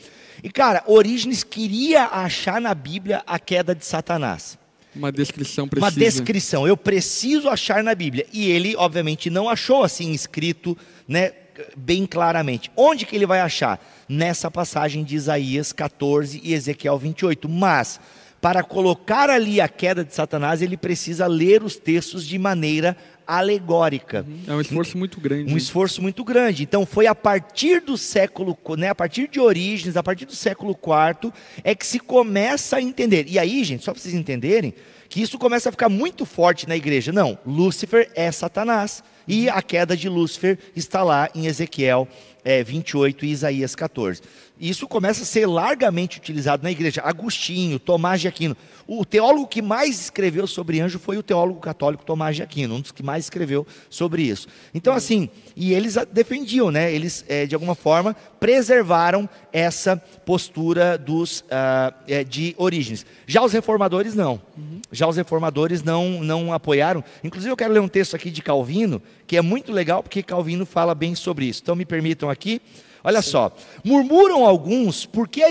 E 0.43 0.50
cara, 0.50 0.83
Orígenes 0.88 1.43
queria 1.43 2.05
achar 2.05 2.60
na 2.60 2.74
Bíblia 2.74 3.24
a 3.27 3.38
queda 3.38 3.75
de 3.75 3.86
Satanás. 3.86 4.57
Uma 4.95 5.12
descrição 5.12 5.67
precisa. 5.67 5.86
Uma 5.86 5.91
descrição. 5.91 6.67
Eu 6.67 6.75
preciso 6.75 7.48
achar 7.48 7.83
na 7.83 7.95
Bíblia. 7.95 8.25
E 8.33 8.50
ele, 8.50 8.75
obviamente, 8.75 9.29
não 9.29 9.48
achou 9.48 9.83
assim 9.83 10.12
escrito, 10.12 10.77
né, 11.07 11.31
bem 11.77 12.05
claramente. 12.05 12.69
Onde 12.75 13.05
que 13.05 13.15
ele 13.15 13.25
vai 13.25 13.39
achar? 13.39 13.79
Nessa 14.10 14.51
passagem 14.51 15.03
de 15.03 15.15
Isaías 15.15 15.71
14 15.71 16.41
e 16.43 16.53
Ezequiel 16.53 16.98
28. 16.98 17.48
Mas 17.48 18.00
para 18.41 18.63
colocar 18.63 19.29
ali 19.29 19.62
a 19.62 19.69
queda 19.69 20.03
de 20.03 20.13
Satanás, 20.13 20.63
ele 20.63 20.75
precisa 20.75 21.27
ler 21.27 21.62
os 21.62 21.75
textos 21.75 22.25
de 22.25 22.39
maneira 22.39 22.98
alegórica. 23.27 24.25
É 24.48 24.53
um 24.53 24.60
esforço 24.60 24.98
muito 24.98 25.21
grande. 25.21 25.53
Um 25.53 25.55
esforço 25.55 26.01
muito 26.01 26.24
grande. 26.24 26.63
Então 26.63 26.86
foi 26.86 27.05
a 27.05 27.13
partir 27.13 27.79
do 27.81 27.95
século, 27.98 28.57
né, 28.77 28.89
a 28.89 28.95
partir 28.95 29.29
de 29.29 29.39
Origens, 29.39 29.95
a 29.95 30.01
partir 30.01 30.25
do 30.25 30.36
século 30.36 30.71
IV, 30.71 31.31
é 31.63 31.75
que 31.75 31.86
se 31.86 32.00
começa 32.00 32.77
a 32.77 32.81
entender. 32.81 33.27
E 33.29 33.38
aí, 33.38 33.63
gente, 33.63 33.86
só 33.86 33.93
para 33.93 34.01
vocês 34.01 34.15
entenderem, 34.15 34.74
que 35.07 35.21
isso 35.21 35.38
começa 35.38 35.69
a 35.69 35.71
ficar 35.71 35.89
muito 35.89 36.25
forte 36.25 36.67
na 36.67 36.75
igreja. 36.75 37.12
Não, 37.12 37.38
Lúcifer 37.45 38.10
é 38.15 38.31
Satanás. 38.31 39.03
E 39.27 39.50
a 39.50 39.62
queda 39.62 39.95
de 39.95 40.10
Lúcifer 40.10 40.57
está 40.75 41.03
lá 41.03 41.29
em 41.36 41.45
Ezequiel 41.45 42.07
é, 42.43 42.63
28 42.63 43.25
e 43.25 43.31
Isaías 43.31 43.75
14. 43.75 44.21
Isso 44.62 44.88
começa 44.88 45.24
a 45.24 45.25
ser 45.25 45.48
largamente 45.48 46.20
utilizado 46.20 46.62
na 46.62 46.70
igreja. 46.70 47.01
Agostinho, 47.03 47.80
Tomás 47.80 48.22
de 48.22 48.27
Aquino. 48.27 48.56
O 48.86 49.03
teólogo 49.03 49.48
que 49.48 49.60
mais 49.60 50.00
escreveu 50.00 50.46
sobre 50.46 50.80
anjo 50.80 51.00
foi 51.00 51.18
o 51.18 51.24
teólogo 51.24 51.60
católico 51.60 52.06
Tomás 52.06 52.36
de 52.36 52.44
Aquino, 52.44 52.75
um 52.75 52.82
dos 52.82 52.91
que 52.91 53.01
mais 53.01 53.25
escreveu 53.25 53.65
sobre 53.89 54.22
isso. 54.22 54.48
Então, 54.72 54.94
assim, 54.94 55.30
e 55.56 55.74
eles 55.74 55.96
defendiam, 56.12 56.70
né? 56.70 56.94
Eles, 56.94 57.25
é, 57.27 57.48
de 57.48 57.56
alguma 57.56 57.74
forma, 57.74 58.15
preservaram 58.39 59.27
essa 59.51 59.98
postura 59.98 60.96
dos, 60.96 61.41
uh, 61.41 62.24
de 62.30 62.53
origens. 62.56 63.03
Já 63.25 63.41
os 63.41 63.53
reformadores, 63.53 64.13
não. 64.13 64.39
Uhum. 64.56 64.80
Já 64.91 65.08
os 65.08 65.18
reformadores 65.18 65.82
não, 65.82 66.24
não 66.24 66.53
apoiaram. 66.53 67.03
Inclusive, 67.24 67.51
eu 67.51 67.58
quero 67.58 67.74
ler 67.74 67.80
um 67.80 67.88
texto 67.88 68.15
aqui 68.15 68.30
de 68.30 68.44
Calvino, 68.44 69.01
que 69.25 69.38
é 69.38 69.41
muito 69.41 69.72
legal, 69.72 70.03
porque 70.03 70.22
Calvino 70.22 70.68
fala 70.68 70.94
bem 70.94 71.15
sobre 71.15 71.46
isso. 71.46 71.62
Então, 71.63 71.75
me 71.75 71.86
permitam 71.86 72.30
aqui. 72.30 72.62
Olha 73.03 73.22
só, 73.22 73.51
murmuram 73.84 74.46
alguns 74.46 75.05
porque 75.05 75.41
a, 75.43 75.50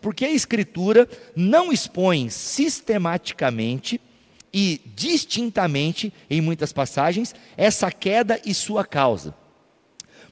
porque 0.00 0.24
a 0.24 0.30
Escritura 0.30 1.08
não 1.36 1.72
expõe 1.72 2.28
sistematicamente 2.28 4.00
e 4.52 4.80
distintamente, 4.94 6.12
em 6.28 6.40
muitas 6.40 6.72
passagens, 6.72 7.34
essa 7.56 7.90
queda 7.90 8.40
e 8.44 8.52
sua 8.52 8.84
causa. 8.84 9.34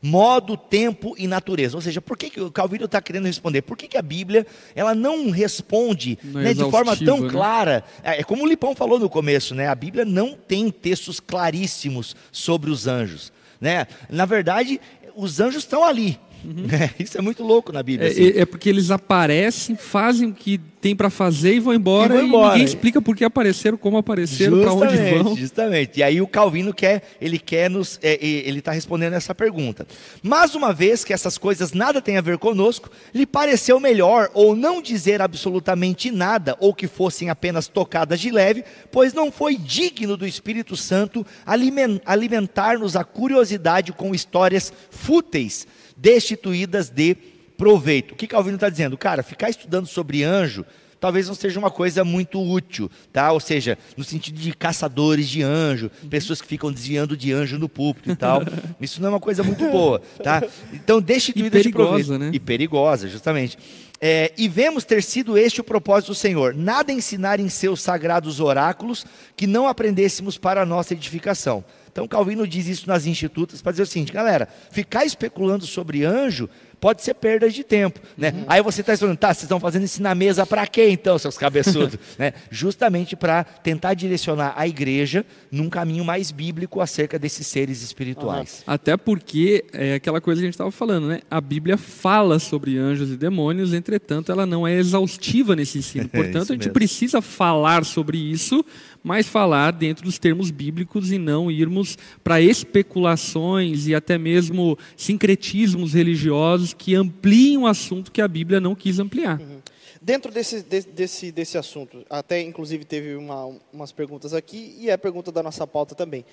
Modo, 0.02 0.57
tempo 0.57 1.14
e 1.19 1.26
natureza. 1.26 1.76
Ou 1.76 1.80
seja, 1.80 2.00
por 2.00 2.16
que, 2.16 2.30
que 2.30 2.40
o 2.40 2.50
Calvino 2.50 2.87
está 2.87 3.02
querendo 3.02 3.26
responder? 3.26 3.62
Por 3.62 3.76
que, 3.76 3.87
que 3.87 3.99
a 3.99 4.02
Bíblia 4.02 4.47
ela 4.75 4.95
não 4.95 5.30
responde 5.30 6.19
não 6.25 6.40
é 6.40 6.45
né, 6.45 6.54
de 6.54 6.71
forma 6.71 6.97
tão 6.97 7.21
né? 7.21 7.30
clara? 7.30 7.85
É, 8.02 8.21
é 8.21 8.25
como 8.25 8.45
o 8.45 8.47
Lipão 8.47 8.75
falou 8.75 8.99
no 8.99 9.11
começo, 9.11 9.54
né? 9.54 9.69
a 9.69 9.75
Bíblia 9.75 10.07
não 10.07 10.35
tem 10.35 10.71
textos 10.71 11.21
claríssimos 11.21 12.16
sobre 12.33 12.71
os 12.71 12.87
anjos. 12.87 13.30
Né? 13.61 13.87
Na 14.09 14.25
verdade, 14.25 14.80
os 15.14 15.38
anjos 15.38 15.64
estão 15.64 15.85
ali, 15.85 16.19
Uhum. 16.44 16.66
É, 16.70 16.90
isso 17.02 17.18
é 17.18 17.20
muito 17.20 17.42
louco 17.42 17.73
na 17.73 17.82
Bíblia. 17.82 18.09
É, 18.09 18.12
assim. 18.12 18.38
é, 18.38 18.40
é, 18.40 18.44
porque 18.47 18.68
eles 18.68 18.90
aparecem, 18.90 19.76
fazem 19.76 20.28
o 20.28 20.35
que 20.35 20.61
tem 20.80 20.97
para 20.97 21.11
fazer 21.11 21.54
e 21.54 21.61
vão 21.61 21.75
embora. 21.75 22.14
E, 22.14 22.16
vão 22.16 22.26
embora. 22.26 22.47
e 22.47 22.59
ninguém 22.59 22.64
explica 22.64 23.02
por 23.02 23.14
que 23.14 23.25
apareceram, 23.25 23.76
como 23.76 23.99
apareceram, 23.99 24.61
para 24.61 24.73
onde 24.73 24.97
vão. 24.97 25.37
Justamente. 25.37 26.00
E 26.00 26.02
aí 26.02 26.20
o 26.20 26.26
Calvino 26.26 26.73
quer, 26.73 27.02
ele 27.20 27.38
quer 27.38 27.68
nos, 27.68 27.99
é, 28.02 28.18
ele 28.25 28.61
está 28.61 28.73
respondendo 28.73 29.12
essa 29.12 29.35
pergunta. 29.35 29.87
Mas 30.23 30.54
uma 30.54 30.73
vez 30.73 31.04
que 31.04 31.12
essas 31.12 31.37
coisas 31.37 31.73
nada 31.73 32.00
têm 32.00 32.16
a 32.16 32.23
ver 32.23 32.38
conosco, 32.38 32.90
lhe 33.14 33.26
pareceu 33.26 33.78
melhor 33.78 34.30
ou 34.32 34.56
não 34.56 34.80
dizer 34.80 35.21
absolutamente 35.21 36.10
nada 36.10 36.56
ou 36.58 36.75
que 36.75 36.86
fossem 36.86 37.28
apenas 37.28 37.69
tocadas 37.69 38.21
de 38.21 38.30
leve, 38.30 38.65
pois 38.91 39.12
não 39.12 39.30
foi 39.30 39.56
digno 39.56 40.17
do 40.17 40.26
Espírito 40.26 40.76
Santo 40.76 41.26
alimentar-nos 41.47 42.97
a 42.97 43.04
curiosidade 43.04 43.93
com 43.93 44.15
histórias 44.15 44.73
fúteis 44.91 45.67
destituídas 46.00 46.89
de 46.89 47.15
proveito. 47.56 48.13
O 48.13 48.17
que 48.17 48.26
Calvino 48.26 48.56
está 48.56 48.69
dizendo? 48.69 48.97
Cara, 48.97 49.23
ficar 49.23 49.50
estudando 49.50 49.86
sobre 49.86 50.23
anjo 50.23 50.65
talvez 51.00 51.26
não 51.26 51.34
seja 51.34 51.58
uma 51.58 51.71
coisa 51.71 52.04
muito 52.04 52.41
útil, 52.41 52.91
tá? 53.13 53.32
Ou 53.32 53.41
seja, 53.41 53.78
no 53.97 54.04
sentido 54.04 54.39
de 54.39 54.52
caçadores 54.52 55.28
de 55.28 55.43
anjo, 55.43 55.91
pessoas 56.10 56.41
que 56.43 56.47
ficam 56.47 56.71
desviando 56.71 57.17
de 57.17 57.32
anjo 57.32 57.58
no 57.58 57.69
púlpito 57.69 58.10
e 58.10 58.15
tal. 58.15 58.43
Isso 58.78 59.00
não 59.00 59.08
é 59.08 59.13
uma 59.13 59.21
coisa 59.21 59.43
muito 59.43 59.67
boa, 59.71 60.00
tá? 60.23 60.43
Então, 60.73 61.00
destituídas 61.00 61.63
de 61.63 61.71
proveito. 61.71 62.19
Né? 62.19 62.30
E 62.34 62.39
perigosa, 62.39 63.08
justamente. 63.08 63.58
É, 64.00 64.32
e 64.36 64.49
vemos 64.49 64.84
ter 64.84 65.02
sido 65.02 65.36
este 65.36 65.60
o 65.60 65.65
propósito 65.65 66.08
do 66.08 66.15
Senhor: 66.15 66.54
nada 66.54 66.93
ensinar 66.93 67.41
em 67.41 67.49
seus 67.49 67.80
sagrados 67.80 68.39
oráculos 68.39 69.06
que 69.36 69.47
não 69.47 69.67
aprendêssemos 69.67 70.36
para 70.36 70.63
a 70.63 70.67
nossa 70.67 70.93
edificação. 70.93 71.65
Então 72.00 72.08
Calvino 72.08 72.47
diz 72.47 72.67
isso 72.67 72.89
nas 72.89 73.04
institutas 73.04 73.60
para 73.60 73.73
dizer 73.73 73.82
o 73.82 73.86
seguinte, 73.86 74.10
galera, 74.10 74.49
ficar 74.71 75.04
especulando 75.04 75.67
sobre 75.67 76.02
anjo 76.02 76.49
pode 76.80 77.02
ser 77.02 77.15
perda 77.15 77.49
de 77.50 77.63
tempo. 77.63 78.00
Né? 78.17 78.32
Uhum. 78.34 78.45
Aí 78.49 78.63
você 78.63 78.80
está 78.80 78.97
falando, 78.97 79.19
tá, 79.19 79.28
vocês 79.28 79.43
estão 79.43 79.60
fazendo 79.60 79.84
isso 79.84 80.02
na 80.02 80.15
mesa 80.15 80.47
para 80.47 80.67
quê 80.67 80.89
então, 80.89 81.19
seus 81.19 81.36
cabeçudos? 81.36 81.99
né? 82.19 82.32
Justamente 82.50 83.15
para 83.15 83.45
tentar 83.45 83.93
direcionar 83.95 84.54
a 84.56 84.67
igreja 84.67 85.25
num 85.52 85.69
caminho 85.69 86.04
mais 86.04 86.30
bíblico 86.30 86.80
acerca 86.80 87.19
desses 87.19 87.47
seres 87.47 87.82
espirituais. 87.82 88.65
Uhum. 88.67 88.75
Até 88.75 88.97
porque 88.97 89.65
é 89.73 89.95
aquela 89.95 90.21
coisa 90.21 90.41
que 90.41 90.47
a 90.47 90.49
gente 90.49 90.54
estava 90.54 90.71
falando, 90.71 91.08
né? 91.08 91.21
A 91.30 91.41
Bíblia 91.41 91.76
fala 91.76 92.39
sobre 92.39 92.78
anjos 92.78 93.10
e 93.10 93.17
demônios, 93.17 93.75
entretanto, 93.75 94.32
ela 94.32 94.47
não 94.47 94.67
é 94.67 94.75
exaustiva 94.75 95.54
nesse 95.54 95.78
ensino. 95.78 96.00
É 96.13 96.17
Portanto, 96.23 96.50
é 96.50 96.52
a 96.52 96.54
gente 96.54 96.58
mesmo. 96.60 96.73
precisa 96.73 97.21
falar 97.21 97.84
sobre 97.84 98.17
isso 98.19 98.65
mas 99.02 99.26
falar 99.26 99.73
dentro 99.73 100.04
dos 100.04 100.19
termos 100.19 100.50
bíblicos 100.50 101.10
e 101.10 101.19
não 101.19 101.50
irmos 101.50 101.97
para 102.23 102.41
especulações 102.41 103.86
e 103.86 103.95
até 103.95 104.19
mesmo 104.19 104.78
sincretismos 104.97 105.95
religiosos 105.95 106.75
que 106.75 106.95
ampliem 106.95 107.58
o 107.58 107.67
assunto 107.67 108.13
que 108.13 108.21
a 108.21 108.28
Bíblia 108.28 108.60
não 108.60 108.75
quis 108.75 108.99
ampliar. 108.99 109.41
Uhum. 109.41 109.60
Dentro 110.02 110.32
desse, 110.32 110.63
desse, 110.63 111.30
desse 111.30 111.58
assunto, 111.58 112.04
até 112.08 112.41
inclusive 112.41 112.84
teve 112.86 113.17
uma, 113.17 113.54
umas 113.71 113.93
perguntas 113.93 114.32
aqui 114.32 114.75
e 114.78 114.89
é 114.89 114.95
a 114.95 114.99
pergunta 114.99 115.30
da 115.30 115.43
nossa 115.43 115.67
pauta 115.67 115.95
também. 115.95 116.25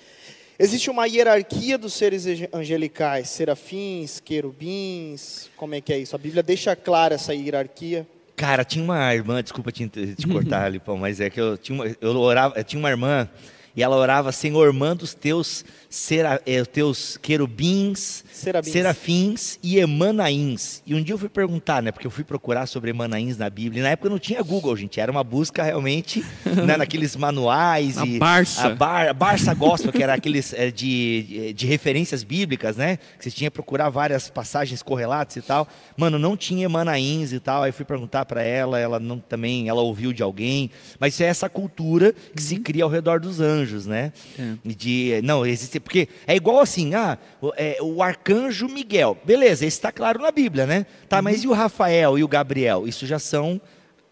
Existe 0.58 0.90
uma 0.90 1.06
hierarquia 1.06 1.78
dos 1.78 1.92
seres 1.92 2.24
angelicais, 2.52 3.28
serafins, 3.28 4.20
querubins, 4.20 5.50
como 5.56 5.74
é 5.74 5.80
que 5.80 5.92
é 5.92 5.98
isso? 5.98 6.16
A 6.16 6.18
Bíblia 6.18 6.42
deixa 6.42 6.74
clara 6.74 7.14
essa 7.14 7.34
hierarquia? 7.34 8.08
Cara, 8.38 8.64
tinha 8.64 8.84
uma 8.84 9.12
irmã, 9.12 9.42
desculpa 9.42 9.72
te, 9.72 9.88
te 9.88 10.26
cortar, 10.28 10.70
Lipão, 10.70 10.96
mas 10.96 11.20
é 11.20 11.28
que 11.28 11.40
eu 11.40 11.58
tinha 11.58 11.74
uma, 11.76 11.96
eu 12.00 12.16
orava, 12.16 12.56
eu 12.56 12.62
tinha 12.64 12.78
uma 12.78 12.88
irmã 12.88 13.28
e 13.78 13.82
ela 13.84 13.94
orava, 13.94 14.32
Senhor, 14.32 14.72
manda 14.72 15.04
os 15.04 15.14
teus, 15.14 15.64
sera, 15.88 16.42
eh, 16.44 16.64
teus 16.64 17.16
querubins, 17.16 18.24
Serabins. 18.28 18.72
serafins 18.72 19.58
e 19.62 19.78
emanaíns. 19.78 20.82
E 20.84 20.96
um 20.96 21.00
dia 21.00 21.14
eu 21.14 21.18
fui 21.18 21.28
perguntar, 21.28 21.80
né, 21.80 21.92
porque 21.92 22.04
eu 22.04 22.10
fui 22.10 22.24
procurar 22.24 22.66
sobre 22.66 22.90
emanaíns 22.90 23.38
na 23.38 23.48
Bíblia, 23.48 23.78
e 23.78 23.82
na 23.84 23.90
época 23.90 24.10
não 24.10 24.18
tinha 24.18 24.42
Google, 24.42 24.76
gente, 24.76 24.98
era 24.98 25.12
uma 25.12 25.22
busca 25.22 25.62
realmente 25.62 26.26
né, 26.66 26.74
naqueles 26.76 27.14
manuais. 27.14 27.98
A 27.98 28.04
e 28.04 28.18
Barça. 28.18 28.66
A, 28.66 28.74
bar, 28.74 29.10
a 29.10 29.12
Barça 29.12 29.54
Gospel, 29.54 29.92
que 29.92 30.02
era 30.02 30.14
aqueles 30.14 30.52
é, 30.54 30.72
de, 30.72 31.52
de 31.52 31.64
referências 31.64 32.24
bíblicas, 32.24 32.76
né, 32.76 32.96
que 32.96 33.22
você 33.22 33.30
tinha 33.30 33.48
que 33.48 33.54
procurar 33.54 33.90
várias 33.90 34.28
passagens 34.28 34.82
correlatas 34.82 35.36
e 35.36 35.42
tal. 35.42 35.68
Mano, 35.96 36.18
não 36.18 36.36
tinha 36.36 36.64
emanaíns 36.64 37.32
e 37.32 37.38
tal, 37.38 37.62
aí 37.62 37.70
fui 37.70 37.84
perguntar 37.84 38.24
para 38.24 38.42
ela, 38.42 38.76
ela 38.80 38.98
não, 38.98 39.20
também, 39.20 39.68
ela 39.68 39.82
ouviu 39.82 40.12
de 40.12 40.24
alguém, 40.24 40.68
mas 40.98 41.20
é 41.20 41.26
essa 41.26 41.48
cultura 41.48 42.12
que 42.12 42.42
uhum. 42.42 42.48
se 42.48 42.56
cria 42.56 42.82
ao 42.82 42.90
redor 42.90 43.20
dos 43.20 43.38
anjos 43.38 43.67
anjos, 43.68 43.86
né? 43.86 44.12
É. 44.38 44.54
De, 44.64 45.20
não, 45.22 45.44
existe, 45.44 45.78
porque 45.78 46.08
é 46.26 46.34
igual 46.34 46.60
assim, 46.60 46.94
ah, 46.94 47.18
o, 47.40 47.52
é, 47.56 47.78
o 47.80 48.02
arcanjo 48.02 48.66
Miguel, 48.68 49.16
beleza, 49.24 49.66
esse 49.66 49.76
está 49.76 49.92
claro 49.92 50.20
na 50.20 50.30
Bíblia, 50.30 50.66
né? 50.66 50.86
Tá, 51.08 51.18
uhum. 51.18 51.22
mas 51.24 51.44
e 51.44 51.48
o 51.48 51.52
Rafael 51.52 52.18
e 52.18 52.24
o 52.24 52.28
Gabriel? 52.28 52.88
Isso 52.88 53.06
já 53.06 53.18
são 53.18 53.60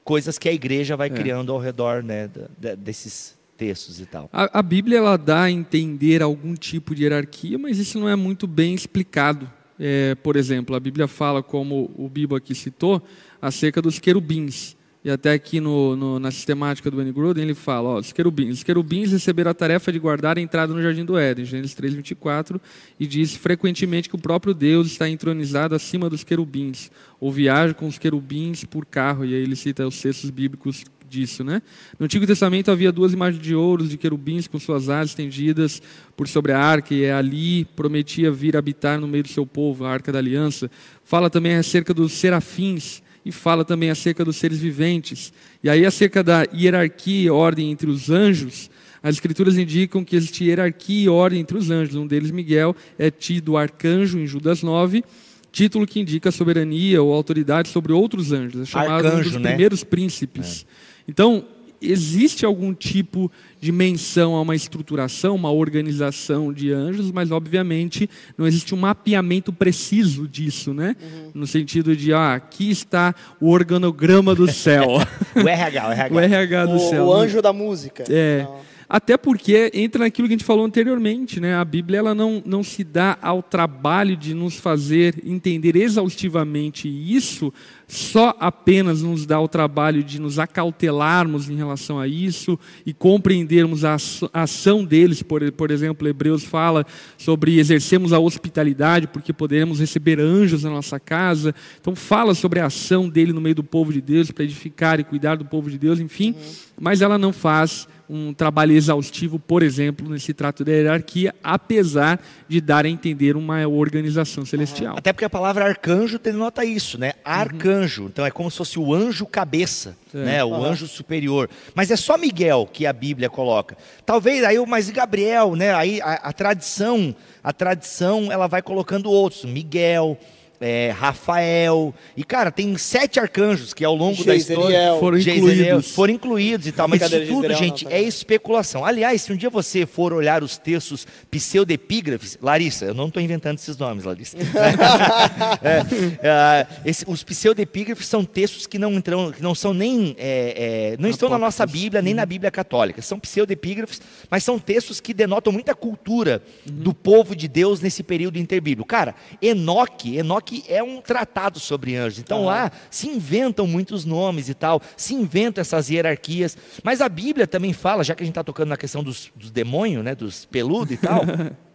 coisas 0.05 0.39
que 0.39 0.49
a 0.49 0.53
igreja 0.53 0.97
vai 0.97 1.09
é. 1.09 1.11
criando 1.11 1.53
ao 1.53 1.59
redor, 1.59 2.03
né, 2.03 2.31
desses 2.79 3.37
textos 3.57 4.01
e 4.01 4.07
tal. 4.07 4.29
A, 4.33 4.59
a, 4.59 4.63
Bíblia 4.63 4.99
ela 4.99 5.17
dá 5.17 5.45
a 5.45 5.51
entender 5.51 6.23
algum 6.23 6.55
tipo 6.55 6.95
de 6.95 7.05
hierarquia, 7.05 7.59
mas 7.59 7.79
isso 7.79 7.99
não 7.99 8.09
é 8.09 8.15
muito 8.15 8.47
bem 8.47 8.75
explicado. 8.75 9.51
É, 9.79 10.15
por 10.17 10.37
exemplo, 10.37 10.77
a 10.77 10.81
Bíblia 10.81 11.09
fala, 11.09 11.43
como 11.43 11.91
o 11.97 12.09
Bibo 12.09 12.37
aqui 12.37 12.55
citou, 12.55 13.03
acerca 13.41 13.83
dos 13.83 13.99
querubins. 13.99 14.76
E 15.07 15.11
até 15.11 15.33
aqui 15.35 15.61
no, 15.61 15.95
no, 15.95 16.19
na 16.19 16.33
sistemática 16.33 16.91
do 16.91 17.01
N. 17.01 17.13
Gruden, 17.13 17.45
ele 17.45 17.55
fala, 17.55 17.91
ó, 17.91 17.99
os 18.01 18.11
querubins. 18.11 18.55
Os 18.55 18.65
querubins 18.65 19.13
receberam 19.13 19.53
a 19.53 19.55
tarefa 19.55 19.93
de 19.93 20.01
guardar 20.01 20.37
a 20.37 20.41
entrada 20.41 20.75
no 20.75 20.83
Jardim 20.83 21.05
do 21.05 21.17
Éden, 21.17 21.45
Gênesis 21.45 21.75
3, 21.75 21.95
24, 21.95 22.61
e 22.99 23.07
diz 23.07 23.37
frequentemente 23.37 24.09
que 24.09 24.17
o 24.17 24.19
próprio 24.19 24.53
Deus 24.53 24.89
está 24.89 25.09
entronizado 25.09 25.77
acima 25.77 26.11
dos 26.11 26.25
querubins, 26.25 26.91
ou 27.21 27.31
viaja 27.31 27.73
com 27.73 27.87
os 27.87 27.99
querubins 27.99 28.65
por 28.65 28.85
carro, 28.85 29.25
e 29.25 29.33
aí 29.33 29.41
ele 29.41 29.55
cita 29.55 29.87
os 29.87 30.03
textos 30.03 30.29
bíblicos 30.29 30.83
disso, 31.09 31.45
né? 31.45 31.63
No 32.01 32.07
Antigo 32.07 32.27
Testamento 32.27 32.73
havia 32.73 32.91
duas 32.91 33.13
imagens 33.13 33.41
de 33.41 33.55
ouro 33.55 33.87
de 33.87 33.97
querubins 33.97 34.49
com 34.49 34.59
suas 34.59 34.89
asas 34.89 35.11
estendidas 35.11 35.81
por 36.17 36.27
sobre 36.27 36.51
a 36.51 36.59
arca 36.59 36.93
e 36.93 37.09
ali 37.09 37.65
prometia 37.65 38.33
vir 38.33 38.57
habitar 38.57 39.01
no 39.01 39.07
meio 39.07 39.23
do 39.23 39.29
seu 39.29 39.47
povo, 39.47 39.85
a 39.85 39.93
arca 39.93 40.11
da 40.11 40.19
aliança. 40.19 40.69
Fala 41.05 41.31
também 41.31 41.55
acerca 41.55 41.95
dos 41.95 42.11
serafins, 42.11 43.06
e 43.27 43.33
fala 43.33 43.65
também 43.65 43.91
acerca 43.91 44.25
dos 44.25 44.37
seres 44.37 44.61
viventes. 44.61 45.33
E 45.61 45.69
aí, 45.69 45.85
acerca 45.85 46.23
da 46.23 46.47
hierarquia 46.55 47.27
e 47.27 47.29
ordem 47.29 47.73
entre 47.73 47.91
os 47.91 48.09
anjos, 48.09 48.71
as 49.03 49.17
escrituras 49.17 49.59
indicam 49.59 50.05
que 50.05 50.15
existe 50.15 50.45
hierarquia 50.45 51.07
e 51.07 51.09
ordem 51.09 51.41
entre 51.41 51.59
os 51.59 51.69
anjos. 51.69 51.97
Um 51.97 52.07
deles, 52.07 52.31
Miguel, 52.31 52.77
é 52.97 53.11
tido 53.11 53.57
arcanjo 53.57 54.17
em 54.17 54.29
Judas 54.29 54.63
9, 54.63 55.03
título 55.51 55.89
que 55.89 55.99
indica 55.99 56.31
soberania 56.31 57.03
ou 57.03 57.13
autoridade 57.13 57.69
sobre 57.69 57.93
outros 57.93 58.31
anjos. 58.31 58.63
É 58.63 58.65
chamado 58.65 59.07
arcanjo, 59.09 59.17
um 59.31 59.33
dos 59.33 59.43
né? 59.43 59.49
primeiros 59.49 59.83
príncipes. 59.83 60.65
É. 60.65 61.11
Então, 61.11 61.45
existe 61.81 62.45
algum 62.45 62.73
tipo 62.75 63.31
de 63.61 63.73
menção 63.73 64.35
a 64.35 64.43
uma 64.43 64.55
estruturação, 64.55 65.35
uma 65.35 65.51
organização 65.51 66.53
de 66.53 66.73
anjos, 66.73 67.11
mas 67.11 67.31
obviamente 67.31 68.09
não 68.37 68.47
existe 68.47 68.75
um 68.75 68.79
mapeamento 68.79 69.53
preciso 69.53 70.29
disso, 70.29 70.73
né? 70.73 70.97
Uhum. 71.01 71.31
No 71.35 71.47
sentido 71.47 71.97
de, 71.97 72.13
ah, 72.13 72.35
aqui 72.35 72.71
está 72.71 73.15
o 73.41 73.51
organograma 73.51 74.35
do 74.35 74.51
céu. 74.51 74.87
o 75.35 75.49
RH, 75.49 75.89
o 75.89 75.93
RH. 75.93 76.15
O 76.15 76.21
RH 76.21 76.67
do 76.67 76.77
o, 76.77 76.91
céu. 76.91 77.07
O 77.07 77.15
anjo 77.15 77.43
da 77.43 77.53
música. 77.53 78.05
É. 78.09 78.43
Não. 78.43 78.76
Até 78.89 79.17
porque 79.17 79.71
entra 79.75 80.05
naquilo 80.05 80.29
que 80.29 80.35
a 80.35 80.37
gente 80.37 80.45
falou 80.45 80.65
anteriormente, 80.65 81.41
né? 81.41 81.57
A 81.57 81.65
Bíblia 81.65 81.99
ela 81.99 82.15
não, 82.15 82.43
não 82.47 82.63
se 82.63 82.85
dá 82.85 83.19
ao 83.21 83.43
trabalho 83.43 84.17
de 84.17 84.33
nos 84.33 84.57
fazer 84.57 85.21
entender 85.25 85.75
exaustivamente 85.75 86.89
isso, 86.89 87.53
só 87.89 88.37
apenas 88.39 89.03
nos 89.03 89.27
dá 89.27 89.41
o 89.41 89.49
trabalho 89.49 90.05
de 90.05 90.21
nos 90.21 90.39
acautelarmos 90.39 91.49
em 91.49 91.57
relação 91.57 91.99
a 91.99 92.07
isso 92.07 92.59
e 92.85 92.93
compreendermos 92.93 93.85
a 93.85 93.97
ação 94.33 94.85
deles. 94.85 95.23
Por, 95.23 95.51
por 95.53 95.71
exemplo, 95.71 96.07
Hebreus 96.07 96.45
fala 96.45 96.87
sobre 97.19 97.59
exercermos 97.59 98.13
a 98.13 98.21
hospitalidade 98.21 99.09
porque 99.09 99.33
poderemos 99.33 99.81
receber 99.81 100.21
anjos 100.21 100.63
na 100.63 100.71
nossa 100.71 101.01
casa. 101.01 101.55
Então 101.81 101.95
fala 101.97 102.35
sobre 102.35 102.61
a 102.61 102.67
ação 102.67 103.09
dele 103.09 103.33
no 103.33 103.41
meio 103.41 103.55
do 103.55 103.65
povo 103.65 103.93
de 103.93 104.01
Deus 104.01 104.31
para 104.31 104.45
edificar 104.45 105.01
e 105.01 105.05
cuidar 105.05 105.37
do 105.37 105.45
povo 105.45 105.71
de 105.71 105.79
Deus, 105.79 105.99
enfim. 105.99 106.31
Uhum. 106.33 106.55
Mas 106.81 107.03
ela 107.03 107.19
não 107.19 107.33
faz 107.33 107.89
um 108.09 108.33
trabalho 108.33 108.73
exaustivo, 108.73 109.39
por 109.39 109.63
exemplo, 109.63 110.09
nesse 110.09 110.33
trato 110.33 110.65
da 110.65 110.73
hierarquia, 110.73 111.35
apesar 111.43 112.21
de 112.49 112.61
dar 112.61 112.85
a 112.85 112.89
entender 112.89 113.37
uma 113.37 113.67
organização 113.67 114.45
celestial. 114.45 114.97
Até 114.97 115.13
porque 115.13 115.25
a 115.25 115.31
palavra 115.31 115.65
arcanjo 115.65 116.19
denota 116.19 116.65
isso, 116.65 116.99
né? 116.99 117.15
Arcanjo. 117.25 118.03
Uhum. 118.03 118.09
Então 118.09 118.25
é 118.25 118.31
como 118.31 118.51
se 118.51 118.57
fosse 118.57 118.79
o 118.79 118.95
anjo 118.95 119.27
cabeça, 119.27 119.97
é. 120.15 120.19
né? 120.19 120.45
O 120.45 120.49
uhum. 120.49 120.65
anjo 120.65 120.87
superior. 120.87 121.51
Mas 121.75 121.91
é 121.91 121.97
só 121.97 122.17
Miguel 122.17 122.69
que 122.73 122.87
a 122.87 122.93
Bíblia 122.93 123.29
coloca. 123.29 123.77
Talvez 124.05 124.45
aí, 124.45 124.65
mas 124.67 124.89
Gabriel, 124.91 125.57
né? 125.57 125.75
Aí 125.75 126.01
a, 126.01 126.15
a 126.15 126.33
tradição, 126.33 127.15
a 127.43 127.53
tradição, 127.53 128.31
ela 128.31 128.47
vai 128.47 128.63
colocando 128.63 129.11
outros. 129.11 129.45
Miguel, 129.45 130.19
é, 130.61 130.91
Rafael. 130.91 131.95
E, 132.17 132.25
cara, 132.25 132.51
tem 132.51 132.77
sete 132.77 133.21
arcanjos 133.21 133.75
que 133.75 133.85
ao 133.85 133.95
longo 133.95 134.25
da 134.25 134.35
história 134.35 134.97
foram 134.99 135.19
incluídos. 135.19 135.91
foram 135.91 136.15
incluídos 136.15 136.67
e 136.67 136.73
tal. 136.73 136.89
Mas 136.89 137.03
isso 137.03 137.27
tudo, 137.27 137.55
gente, 137.55 137.85
não, 137.85 137.91
tá 137.91 137.97
é 137.97 138.03
especulação. 138.03 138.85
Aliás, 138.85 139.23
se 139.23 139.33
um 139.33 139.37
dia 139.37 139.51
você 139.51 139.87
for 139.87 140.13
olhar 140.13 140.43
os 140.43 140.57
textos 140.57 141.07
pseudepígrafes, 141.31 142.39
Larissa, 142.41 142.87
eu 142.87 142.95
não 142.95 143.09
estou 143.09 143.23
inventando 143.23 143.59
esses 143.59 143.77
nomes, 143.77 144.05
Larissa. 144.05 144.37
é, 145.63 146.27
é, 146.27 146.67
esse, 146.85 147.05
os 147.07 147.23
pseudepígrafes 147.23 148.07
são 148.07 148.25
textos 148.25 148.67
que 148.67 148.79
não, 148.79 148.93
entram, 148.93 149.33
que 149.33 149.43
não 149.43 149.55
são 149.55 149.75
nem. 149.75 150.15
É, 150.19 150.93
é, 150.93 150.97
não 150.99 151.09
estão 151.09 151.29
na 151.29 151.39
nossa 151.39 151.67
Bíblia, 151.67 152.01
nem 152.01 152.15
na 152.15 152.25
Bíblia 152.25 152.51
católica. 152.51 153.03
São 153.03 153.19
pseudepígrafes, 153.19 154.01
mas 154.31 154.45
são 154.45 154.59
textos 154.59 155.01
que 155.01 155.13
denotam 155.13 155.53
muita 155.53 155.75
cultura 155.75 156.43
uhum. 156.69 156.77
do 156.77 156.95
povo 156.95 157.35
de 157.35 157.49
Deus 157.49 157.81
nesse 157.81 158.03
período 158.03 158.39
interbíblico. 158.39 158.89
Cara, 158.89 159.15
Enoque, 159.41 160.17
Enoque 160.17 160.46
que 160.47 160.65
é 160.69 160.83
um 160.83 161.01
tratado 161.01 161.61
sobre 161.61 161.97
anjos. 161.97 162.21
Então 162.21 162.41
uhum. 162.41 162.47
lá 162.47 162.71
se 162.91 163.09
inventam 163.09 163.67
muitos 163.67 164.05
nomes 164.05 164.49
e 164.49 164.55
tal, 164.55 164.81
se 164.97 165.15
inventam 165.15 165.61
essas 165.61 165.91
hierarquias. 165.91 166.57
Mas 166.83 167.01
a 167.01 167.09
Bíblia 167.09 167.47
também 167.47 167.73
fala, 167.73 168.05
já 168.05 168.15
que 168.15 168.23
a 168.23 168.27
gente 168.27 168.33
está 168.33 168.45
tocando 168.45 168.69
na 168.69 168.77
questão 168.77 169.03
dos, 169.03 169.31
dos 169.35 169.51
demônios, 169.51 170.03
né, 170.05 170.15
dos 170.15 170.47
peludos 170.47 170.95
e 170.95 170.97
tal. 170.97 171.23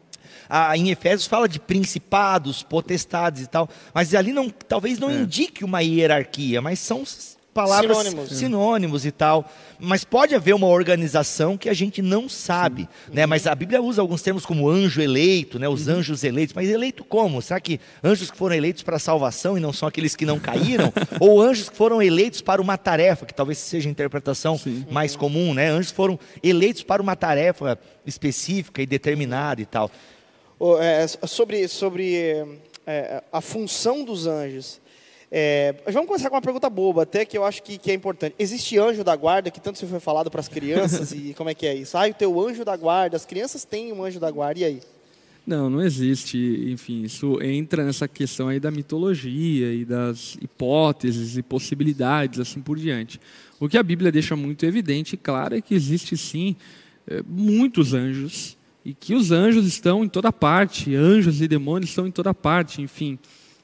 Ah, 0.53 0.75
em 0.75 0.89
Efésios 0.89 1.27
fala 1.27 1.47
de 1.47 1.61
principados, 1.61 2.61
potestades 2.61 3.43
e 3.43 3.47
tal, 3.47 3.69
mas 3.93 4.13
ali 4.13 4.33
não, 4.33 4.49
talvez 4.49 4.99
não 4.99 5.09
é. 5.09 5.13
indique 5.13 5.63
uma 5.63 5.79
hierarquia, 5.79 6.61
mas 6.61 6.77
são 6.79 7.03
palavras 7.53 7.97
sinônimos. 7.97 8.31
sinônimos 8.31 9.05
e 9.05 9.11
tal. 9.11 9.49
Mas 9.79 10.03
pode 10.03 10.35
haver 10.35 10.53
uma 10.53 10.67
organização 10.67 11.57
que 11.57 11.69
a 11.69 11.73
gente 11.73 12.01
não 12.01 12.29
sabe, 12.29 12.83
Sim. 12.83 13.13
né? 13.13 13.25
Mas 13.25 13.47
a 13.47 13.55
Bíblia 13.55 13.81
usa 13.81 14.01
alguns 14.01 14.21
termos 14.21 14.45
como 14.45 14.69
anjo 14.69 15.01
eleito, 15.01 15.59
né? 15.59 15.67
Os 15.67 15.87
uhum. 15.87 15.95
anjos 15.95 16.23
eleitos. 16.23 16.53
Mas 16.53 16.69
eleito 16.69 17.03
como? 17.03 17.41
Será 17.41 17.59
que 17.59 17.79
anjos 18.03 18.31
que 18.31 18.37
foram 18.37 18.55
eleitos 18.55 18.83
para 18.83 18.95
a 18.95 18.99
salvação 18.99 19.57
e 19.57 19.61
não 19.61 19.73
são 19.73 19.87
aqueles 19.87 20.15
que 20.15 20.25
não 20.25 20.39
caíram? 20.39 20.91
Ou 21.19 21.41
anjos 21.41 21.69
que 21.69 21.75
foram 21.75 22.01
eleitos 22.01 22.41
para 22.41 22.61
uma 22.61 22.77
tarefa, 22.77 23.25
que 23.25 23.33
talvez 23.33 23.57
seja 23.57 23.89
a 23.89 23.91
interpretação 23.91 24.57
Sim. 24.57 24.85
mais 24.89 25.15
comum, 25.15 25.53
né? 25.53 25.69
Anjos 25.69 25.91
foram 25.91 26.19
eleitos 26.43 26.83
para 26.83 27.01
uma 27.01 27.15
tarefa 27.15 27.77
específica 28.05 28.81
e 28.81 28.85
determinada 28.85 29.61
e 29.61 29.65
tal. 29.65 29.89
Oh, 30.59 30.77
é, 30.77 31.07
sobre 31.07 31.67
sobre 31.67 32.61
é, 32.85 33.23
a 33.31 33.41
função 33.41 34.03
dos 34.03 34.27
anjos. 34.27 34.80
É, 35.33 35.75
vamos 35.85 36.07
começar 36.07 36.29
com 36.29 36.35
uma 36.35 36.41
pergunta 36.41 36.69
boba, 36.69 37.03
até 37.03 37.23
que 37.23 37.37
eu 37.37 37.45
acho 37.45 37.63
que, 37.63 37.77
que, 37.77 37.89
é 37.89 37.93
importante. 37.93 38.35
Existe 38.37 38.77
anjo 38.77 39.01
da 39.01 39.15
guarda, 39.15 39.49
que 39.49 39.61
tanto 39.61 39.79
se 39.79 39.85
foi 39.85 40.01
falado 40.01 40.29
para 40.29 40.41
as 40.41 40.49
crianças, 40.49 41.13
e 41.13 41.33
como 41.37 41.49
é 41.49 41.53
que 41.53 41.65
é 41.65 41.73
isso? 41.73 41.97
Ah, 41.97 42.07
o 42.07 42.13
teu 42.13 42.41
anjo 42.41 42.65
da 42.65 42.75
guarda, 42.75 43.15
as 43.15 43.25
crianças 43.25 43.63
têm 43.63 43.93
um 43.93 44.03
anjo 44.03 44.19
da 44.19 44.29
guarda, 44.29 44.59
e 44.59 44.65
aí? 44.65 44.81
Não, 45.47 45.69
não 45.69 45.81
existe. 45.81 46.37
Enfim, 46.69 47.03
isso 47.03 47.41
entra 47.41 47.83
nessa 47.85 48.07
questão 48.09 48.49
aí 48.49 48.59
da 48.59 48.69
mitologia 48.69 49.73
e 49.73 49.85
das 49.85 50.37
hipóteses 50.41 51.37
e 51.37 51.41
possibilidades, 51.41 52.39
assim 52.39 52.61
por 52.61 52.77
diante. 52.77 53.19
O 53.59 53.69
que 53.69 53.77
a 53.77 53.83
Bíblia 53.83 54.11
deixa 54.11 54.35
muito 54.35 54.65
evidente 54.65 55.15
e 55.15 55.17
claro 55.17 55.55
é 55.55 55.61
que 55.61 55.73
existe 55.73 56.17
sim 56.17 56.55
é, 57.07 57.23
muitos 57.25 57.93
anjos 57.93 58.57
e 58.83 58.93
que 58.93 59.13
os 59.13 59.31
anjos 59.31 59.65
estão 59.65 60.03
em 60.03 60.09
toda 60.09 60.31
parte, 60.31 60.95
anjos 60.95 61.41
e 61.41 61.47
demônios 61.47 61.89
estão 61.89 62.05
em 62.05 62.11
toda 62.11 62.33
parte, 62.33 62.81
enfim. 62.81 63.17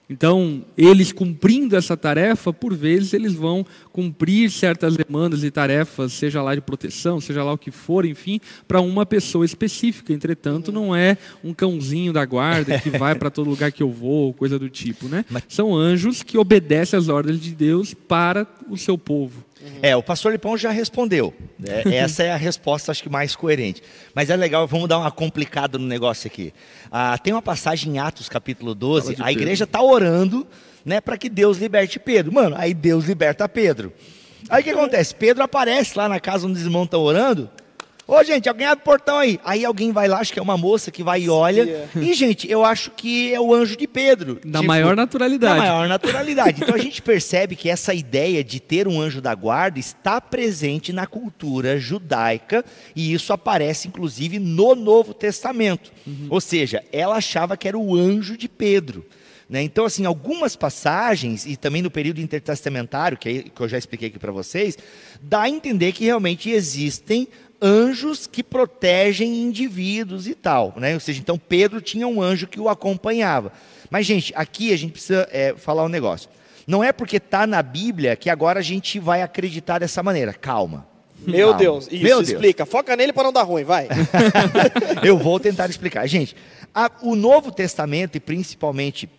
Então, 0.10 0.64
eles 0.78 1.12
cumprindo 1.12 1.76
essa 1.76 1.98
tarefa, 1.98 2.54
por 2.54 2.74
vezes 2.74 3.14
eles 3.14 3.34
vão 3.34 3.66
cumprir 3.92 4.50
certas 4.50 4.96
demandas 4.96 5.44
e 5.44 5.52
tarefas, 5.52 6.14
seja 6.14 6.42
lá 6.42 6.56
de 6.56 6.62
proteção, 6.62 7.20
seja 7.20 7.44
lá 7.44 7.52
o 7.52 7.58
que 7.58 7.72
for, 7.72 8.06
enfim, 8.06 8.40
para 8.68 8.80
uma 8.80 9.06
pessoa 9.06 9.44
específica. 9.44 10.14
Entretanto, 10.14 10.72
não 10.72 10.96
é 10.96 11.18
um 11.44 11.54
cãozinho 11.54 12.14
da 12.14 12.24
guarda 12.26 12.80
que 12.80 12.90
vai 12.90 13.16
para 13.16 13.30
todo 13.30 13.50
lugar 13.50 13.72
que 13.72 13.84
eu 13.84 13.92
vou, 13.92 14.34
coisa 14.34 14.58
do 14.58 14.70
tipo, 14.70 15.08
né? 15.08 15.26
São 15.50 15.76
anjos 15.76 16.24
que 16.24 16.38
obedecem 16.38 16.98
às 16.98 17.10
ordens 17.10 17.42
de 17.42 17.54
Deus 17.54 17.94
para 17.94 18.48
o 18.70 18.78
seu 18.78 18.98
povo. 18.98 19.47
É, 19.82 19.96
o 19.96 20.04
pastor 20.04 20.32
Lipão 20.32 20.58
já 20.58 20.72
respondeu. 20.72 21.34
É, 21.64 21.96
essa 21.98 22.24
é 22.24 22.32
a 22.32 22.36
resposta, 22.36 22.92
acho 22.92 23.04
que 23.04 23.10
mais 23.10 23.36
coerente. 23.36 23.82
Mas 24.14 24.30
é 24.30 24.36
legal, 24.36 24.68
vamos 24.68 24.88
dar 24.88 25.00
uma 25.00 25.12
complicada 25.12 25.78
no 25.78 25.86
negócio 25.86 26.28
aqui. 26.28 26.54
Ah, 26.92 27.18
tem 27.18 27.34
uma 27.34 27.42
passagem 27.42 27.96
em 27.96 28.00
Atos 28.00 28.30
capítulo 28.30 28.74
12, 28.74 29.18
a 29.20 29.32
igreja 29.32 29.64
está 29.64 29.82
orando 29.82 30.48
né, 30.86 31.02
para 31.02 31.18
que 31.18 31.30
Deus 31.30 31.58
liberte 31.58 32.00
Pedro. 32.00 32.34
Mano, 32.34 32.56
aí 32.58 32.74
Deus 32.74 33.06
liberta 33.06 33.48
Pedro. 33.50 33.92
Aí 34.50 34.62
o 34.62 34.64
que 34.64 34.70
acontece? 34.70 35.14
Pedro 35.14 35.44
aparece 35.44 35.98
lá 35.98 36.08
na 36.08 36.20
casa 36.20 36.48
onde 36.48 36.58
os 36.58 36.64
irmãos 36.64 36.86
estão 36.86 37.02
orando. 37.02 37.50
Ô, 38.08 38.24
gente, 38.24 38.48
alguém 38.48 38.66
abre 38.66 38.82
o 38.82 38.86
portão 38.86 39.18
aí. 39.18 39.38
Aí 39.44 39.66
alguém 39.66 39.92
vai 39.92 40.08
lá, 40.08 40.20
acho 40.20 40.32
que 40.32 40.40
é 40.40 40.42
uma 40.42 40.58
moça 40.58 40.90
que 40.90 41.04
vai 41.04 41.24
e 41.24 41.30
olha. 41.30 41.90
E, 41.94 42.14
gente, 42.14 42.50
eu 42.50 42.64
acho 42.64 42.90
que 42.92 43.34
é 43.34 43.40
o 43.40 43.54
anjo 43.54 43.76
de 43.76 43.86
Pedro. 43.86 44.40
Da 44.46 44.60
tipo, 44.60 44.68
maior 44.68 44.96
naturalidade. 44.96 45.56
Da 45.56 45.60
maior 45.60 45.90
naturalidade. 45.90 46.62
Então 46.62 46.74
a 46.74 46.78
gente 46.78 47.02
percebe 47.02 47.56
que 47.56 47.70
essa 47.70 47.94
ideia 47.94 48.42
de 48.44 48.62
ter 48.62 48.88
um 48.88 49.02
anjo 49.02 49.20
da 49.20 49.36
guarda 49.36 49.78
está 49.78 50.22
presente 50.22 50.94
na 50.94 51.06
cultura 51.06 51.78
judaica 51.78 52.64
e 52.96 53.14
isso 53.14 53.34
aparece 53.34 53.90
inclusive 53.90 54.40
no 54.40 54.74
Novo 54.74 55.14
Testamento. 55.14 55.92
Uhum. 56.06 56.28
Ou 56.30 56.40
seja, 56.40 56.82
ela 56.94 57.18
achava 57.18 57.58
que 57.58 57.68
era 57.68 57.78
o 57.78 57.94
anjo 57.94 58.38
de 58.38 58.48
Pedro. 58.48 59.06
Né? 59.50 59.62
Então, 59.62 59.86
assim, 59.86 60.06
algumas 60.06 60.56
passagens, 60.56 61.46
e 61.46 61.56
também 61.56 61.82
no 61.82 61.90
período 61.90 62.20
intertestamentário, 62.20 63.18
que, 63.18 63.30
é, 63.30 63.44
que 63.44 63.62
eu 63.62 63.68
já 63.68 63.78
expliquei 63.78 64.10
aqui 64.10 64.20
para 64.20 64.32
vocês, 64.32 64.78
dá 65.22 65.44
a 65.44 65.50
entender 65.50 65.94
que 65.94 66.04
realmente 66.04 66.50
existem 66.50 67.28
anjos 67.62 68.28
que 68.28 68.44
protegem 68.44 69.42
indivíduos 69.42 70.28
e 70.28 70.36
tal, 70.36 70.74
né? 70.78 70.94
Ou 70.94 71.00
seja, 71.00 71.20
então 71.20 71.38
Pedro 71.38 71.82
tinha 71.82 72.08
um 72.08 72.22
anjo 72.22 72.48
que 72.48 72.60
o 72.60 72.70
acompanhava. 72.70 73.52
Mas, 73.90 74.06
gente, 74.06 74.34
aqui 74.36 74.74
a 74.74 74.78
gente 74.78 74.92
precisa 74.92 75.28
é, 75.32 75.54
falar 75.56 75.84
um 75.84 75.90
negócio. 75.90 76.30
Não 76.66 76.84
é 76.84 76.92
porque 76.92 77.18
está 77.18 77.48
na 77.48 77.62
Bíblia 77.62 78.16
que 78.16 78.30
agora 78.30 78.60
a 78.60 78.64
gente 78.64 79.00
vai 79.00 79.22
acreditar 79.22 79.80
dessa 79.80 80.04
maneira. 80.04 80.34
Calma. 80.34 80.86
Meu 81.20 81.50
Calma. 81.50 81.60
Deus, 81.60 81.88
isso, 81.92 82.04
Meu 82.04 82.22
explica. 82.22 82.64
Deus. 82.64 82.72
Foca 82.72 82.96
nele 82.96 83.14
para 83.14 83.24
não 83.24 83.34
dar 83.34 83.44
ruim, 83.44 83.64
vai. 83.64 83.88
Eu 85.04 85.18
vou 85.18 85.40
tentar 85.40 85.70
explicar. 85.70 86.06
Gente, 86.08 86.36
a, 86.76 86.92
o 87.02 87.16
Novo 87.16 87.52
Testamento, 87.52 88.18
e 88.18 88.20
principalmente 88.20 89.10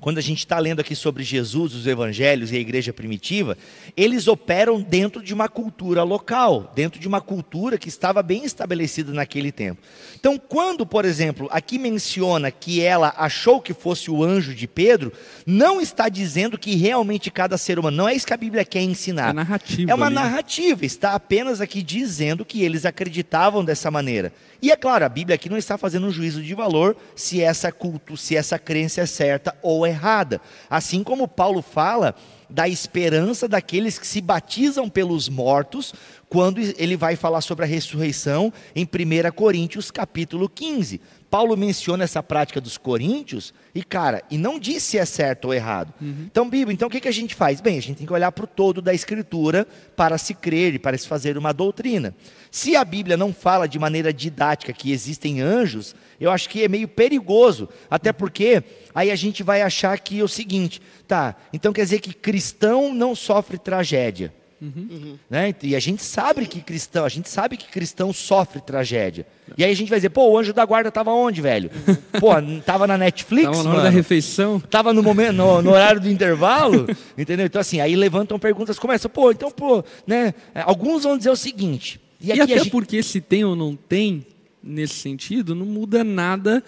quando 0.00 0.18
a 0.18 0.22
gente 0.22 0.38
está 0.38 0.58
lendo 0.58 0.80
aqui 0.80 0.94
sobre 0.94 1.22
Jesus, 1.22 1.74
os 1.74 1.86
evangelhos 1.86 2.52
e 2.52 2.56
a 2.56 2.60
igreja 2.60 2.92
primitiva, 2.92 3.56
eles 3.96 4.28
operam 4.28 4.80
dentro 4.80 5.22
de 5.22 5.34
uma 5.34 5.48
cultura 5.48 6.02
local, 6.02 6.72
dentro 6.74 7.00
de 7.00 7.08
uma 7.08 7.20
cultura 7.20 7.78
que 7.78 7.88
estava 7.88 8.22
bem 8.22 8.44
estabelecida 8.44 9.12
naquele 9.12 9.50
tempo. 9.50 9.80
Então, 10.18 10.38
quando, 10.38 10.86
por 10.86 11.04
exemplo, 11.04 11.48
aqui 11.50 11.78
menciona 11.78 12.50
que 12.50 12.80
ela 12.80 13.14
achou 13.16 13.60
que 13.60 13.74
fosse 13.74 14.10
o 14.10 14.22
anjo 14.22 14.54
de 14.54 14.66
Pedro, 14.66 15.12
não 15.46 15.80
está 15.80 16.08
dizendo 16.08 16.58
que 16.58 16.74
realmente 16.74 17.30
cada 17.30 17.58
ser 17.58 17.78
humano, 17.78 17.96
não 17.96 18.08
é 18.08 18.14
isso 18.14 18.26
que 18.26 18.34
a 18.34 18.38
Bíblia 18.38 18.64
quer 18.64 18.82
ensinar. 18.82 19.30
É 19.30 19.32
narrativa. 19.32 19.90
É 19.90 19.94
uma 19.94 20.06
ali. 20.06 20.14
narrativa, 20.14 20.84
está 20.84 21.14
apenas 21.14 21.60
aqui 21.60 21.82
dizendo 21.82 22.44
que 22.44 22.62
eles 22.62 22.84
acreditavam 22.84 23.64
dessa 23.64 23.90
maneira. 23.90 24.32
E 24.60 24.70
é 24.70 24.76
claro, 24.76 25.04
a 25.04 25.08
Bíblia 25.08 25.34
aqui 25.34 25.48
não 25.48 25.56
está 25.56 25.76
fazendo 25.76 26.06
um 26.06 26.10
juízo 26.10 26.42
de 26.42 26.54
valor 26.54 26.96
se 27.14 27.42
essa 27.42 27.70
culto, 27.70 28.16
se 28.16 28.36
essa 28.36 28.58
crença 28.58 29.00
é 29.00 29.06
certa 29.06 29.56
ou 29.62 29.86
errada. 29.86 30.40
Assim 30.68 31.02
como 31.02 31.28
Paulo 31.28 31.62
fala 31.62 32.14
da 32.48 32.68
esperança 32.68 33.48
daqueles 33.48 33.98
que 33.98 34.06
se 34.06 34.20
batizam 34.20 34.88
pelos 34.88 35.28
mortos, 35.28 35.92
quando 36.28 36.60
ele 36.60 36.96
vai 36.96 37.16
falar 37.16 37.40
sobre 37.40 37.64
a 37.64 37.68
ressurreição 37.68 38.52
em 38.74 38.84
1 38.84 39.30
Coríntios 39.32 39.90
capítulo 39.90 40.48
15. 40.48 41.00
Paulo 41.30 41.56
menciona 41.56 42.04
essa 42.04 42.22
prática 42.22 42.60
dos 42.60 42.78
coríntios 42.78 43.52
e, 43.74 43.82
cara, 43.82 44.22
e 44.30 44.38
não 44.38 44.58
diz 44.58 44.82
se 44.82 44.96
é 44.96 45.04
certo 45.04 45.46
ou 45.46 45.54
errado. 45.54 45.92
Uhum. 46.00 46.26
Então, 46.30 46.48
Bíblia, 46.48 46.72
então 46.72 46.88
o 46.88 46.90
que, 46.90 47.00
que 47.00 47.08
a 47.08 47.12
gente 47.12 47.34
faz? 47.34 47.60
Bem, 47.60 47.78
a 47.78 47.82
gente 47.82 47.98
tem 47.98 48.06
que 48.06 48.12
olhar 48.12 48.30
para 48.32 48.44
o 48.44 48.48
todo 48.48 48.80
da 48.80 48.94
Escritura 48.94 49.66
para 49.96 50.18
se 50.18 50.34
crer 50.34 50.74
e 50.74 50.78
para 50.78 50.96
se 50.96 51.06
fazer 51.06 51.36
uma 51.36 51.52
doutrina. 51.52 52.14
Se 52.50 52.76
a 52.76 52.84
Bíblia 52.84 53.16
não 53.16 53.32
fala 53.32 53.68
de 53.68 53.78
maneira 53.78 54.12
didática 54.12 54.72
que 54.72 54.92
existem 54.92 55.40
anjos, 55.40 55.94
eu 56.20 56.30
acho 56.30 56.48
que 56.48 56.62
é 56.62 56.68
meio 56.68 56.88
perigoso, 56.88 57.68
até 57.90 58.12
porque 58.12 58.62
aí 58.94 59.10
a 59.10 59.16
gente 59.16 59.42
vai 59.42 59.62
achar 59.62 59.98
que 59.98 60.20
é 60.20 60.24
o 60.24 60.28
seguinte, 60.28 60.80
tá, 61.06 61.36
então 61.52 61.72
quer 61.72 61.82
dizer 61.82 62.00
que 62.00 62.14
cristão 62.14 62.94
não 62.94 63.14
sofre 63.14 63.58
tragédia. 63.58 64.32
Uhum. 64.60 65.18
Né? 65.28 65.54
E 65.62 65.76
a 65.76 65.80
gente 65.80 66.02
sabe 66.02 66.46
que 66.46 66.60
cristão, 66.60 67.04
a 67.04 67.08
gente 67.08 67.28
sabe 67.28 67.56
que 67.56 67.66
cristão 67.66 68.12
sofre 68.12 68.60
tragédia. 68.60 69.26
E 69.56 69.62
aí 69.62 69.70
a 69.70 69.76
gente 69.76 69.88
vai 69.88 69.98
dizer, 69.98 70.10
pô, 70.10 70.30
o 70.30 70.38
anjo 70.38 70.52
da 70.52 70.64
guarda 70.64 70.88
estava 70.88 71.10
onde, 71.12 71.40
velho? 71.40 71.70
Pô, 72.18 72.30
tava 72.64 72.86
na 72.86 72.96
Netflix, 72.96 73.44
tava 73.44 73.62
na 73.62 73.70
hora 73.70 73.78
mano. 73.78 73.82
da 73.82 73.90
refeição. 73.90 74.58
Tava 74.58 74.92
no 74.92 75.02
momento, 75.02 75.34
no, 75.34 75.62
no, 75.62 75.70
horário 75.70 76.00
do 76.00 76.08
intervalo, 76.08 76.86
entendeu? 77.16 77.46
Então 77.46 77.60
assim, 77.60 77.80
aí 77.80 77.94
levantam 77.94 78.38
perguntas, 78.38 78.78
começa, 78.78 79.08
pô, 79.08 79.30
então, 79.30 79.50
pô, 79.50 79.84
né? 80.06 80.34
Alguns 80.54 81.04
vão 81.04 81.18
dizer 81.18 81.30
o 81.30 81.36
seguinte. 81.36 82.00
E, 82.20 82.28
e 82.28 82.40
até 82.40 82.58
gente... 82.58 82.70
porque 82.70 83.02
se 83.02 83.20
tem 83.20 83.44
ou 83.44 83.54
não 83.54 83.76
tem, 83.76 84.24
nesse 84.62 84.94
sentido, 84.94 85.54
não 85.54 85.66
muda 85.66 86.02
nada 86.02 86.64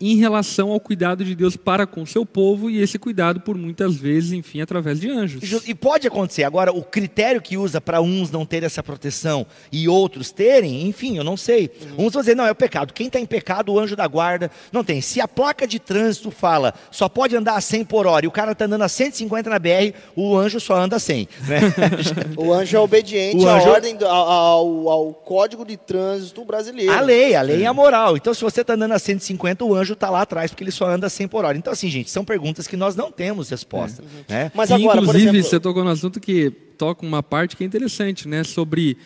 em 0.00 0.16
relação 0.16 0.70
ao 0.70 0.80
cuidado 0.80 1.24
de 1.24 1.34
Deus 1.34 1.56
para 1.56 1.86
com 1.86 2.06
seu 2.06 2.24
povo 2.24 2.70
e 2.70 2.80
esse 2.80 2.98
cuidado 2.98 3.40
por 3.40 3.56
muitas 3.56 3.96
vezes, 3.96 4.32
enfim, 4.32 4.60
através 4.62 4.98
de 4.98 5.10
anjos. 5.10 5.68
E 5.68 5.74
pode 5.74 6.06
acontecer. 6.06 6.44
Agora, 6.44 6.72
o 6.72 6.82
critério 6.82 7.42
que 7.42 7.58
usa 7.58 7.80
para 7.80 8.00
uns 8.00 8.30
não 8.30 8.46
ter 8.46 8.62
essa 8.62 8.82
proteção 8.82 9.46
e 9.70 9.88
outros 9.88 10.30
terem, 10.30 10.86
enfim, 10.88 11.18
eu 11.18 11.24
não 11.24 11.36
sei. 11.36 11.70
Uhum. 11.98 12.06
Uns 12.06 12.12
vão 12.14 12.22
dizer, 12.22 12.34
não, 12.34 12.46
é 12.46 12.50
o 12.50 12.54
pecado. 12.54 12.94
Quem 12.94 13.08
está 13.08 13.20
em 13.20 13.26
pecado, 13.26 13.72
o 13.72 13.78
anjo 13.78 13.94
da 13.94 14.06
guarda, 14.06 14.50
não 14.72 14.82
tem. 14.82 15.00
Se 15.00 15.20
a 15.20 15.28
placa 15.28 15.66
de 15.66 15.78
trânsito 15.78 16.30
fala, 16.30 16.72
só 16.90 17.08
pode 17.08 17.36
andar 17.36 17.56
a 17.56 17.60
100 17.60 17.84
por 17.84 18.06
hora 18.06 18.24
e 18.24 18.28
o 18.28 18.32
cara 18.32 18.52
está 18.52 18.64
andando 18.64 18.82
a 18.82 18.88
150 18.88 19.50
na 19.50 19.58
BR, 19.58 19.92
o 20.16 20.36
anjo 20.36 20.58
só 20.58 20.76
anda 20.76 20.96
a 20.96 21.00
100. 21.00 21.28
Né? 21.46 21.60
o 22.36 22.52
anjo 22.52 22.76
é 22.76 22.80
obediente 22.80 23.46
à 23.46 23.56
ordem, 23.56 23.98
ao, 24.02 24.08
ao, 24.08 24.88
ao, 24.88 25.14
código 25.14 25.64
de 25.64 25.76
trânsito 25.76 26.44
brasileiro. 26.44 26.92
A 26.92 27.00
lei, 27.00 27.34
a 27.34 27.42
lei 27.42 27.64
é 27.64 27.66
a 27.66 27.74
moral. 27.74 28.16
Então, 28.16 28.32
se 28.32 28.42
você 28.42 28.62
está 28.62 28.74
andando 28.74 28.92
a 28.92 28.98
150, 28.98 29.64
o 29.64 29.74
anjo 29.74 29.89
anjo 29.90 29.94
está 29.94 30.08
lá 30.10 30.22
atrás 30.22 30.50
porque 30.50 30.64
ele 30.64 30.70
só 30.70 30.88
anda 30.88 31.08
100 31.08 31.28
por 31.28 31.44
hora. 31.44 31.56
Então, 31.58 31.72
assim, 31.72 31.90
gente, 31.90 32.10
são 32.10 32.24
perguntas 32.24 32.66
que 32.66 32.76
nós 32.76 32.94
não 32.94 33.10
temos 33.10 33.50
resposta. 33.50 34.02
É. 34.28 34.32
Né? 34.32 34.52
Mas 34.54 34.70
agora, 34.70 35.00
inclusive, 35.00 35.28
exemplo... 35.28 35.42
você 35.42 35.60
tocou 35.60 35.84
no 35.84 35.90
assunto 35.90 36.20
que 36.20 36.50
toca 36.50 37.04
uma 37.04 37.22
parte 37.22 37.56
que 37.56 37.64
é 37.64 37.66
interessante, 37.66 38.28
né? 38.28 38.44
Sobre 38.44 38.96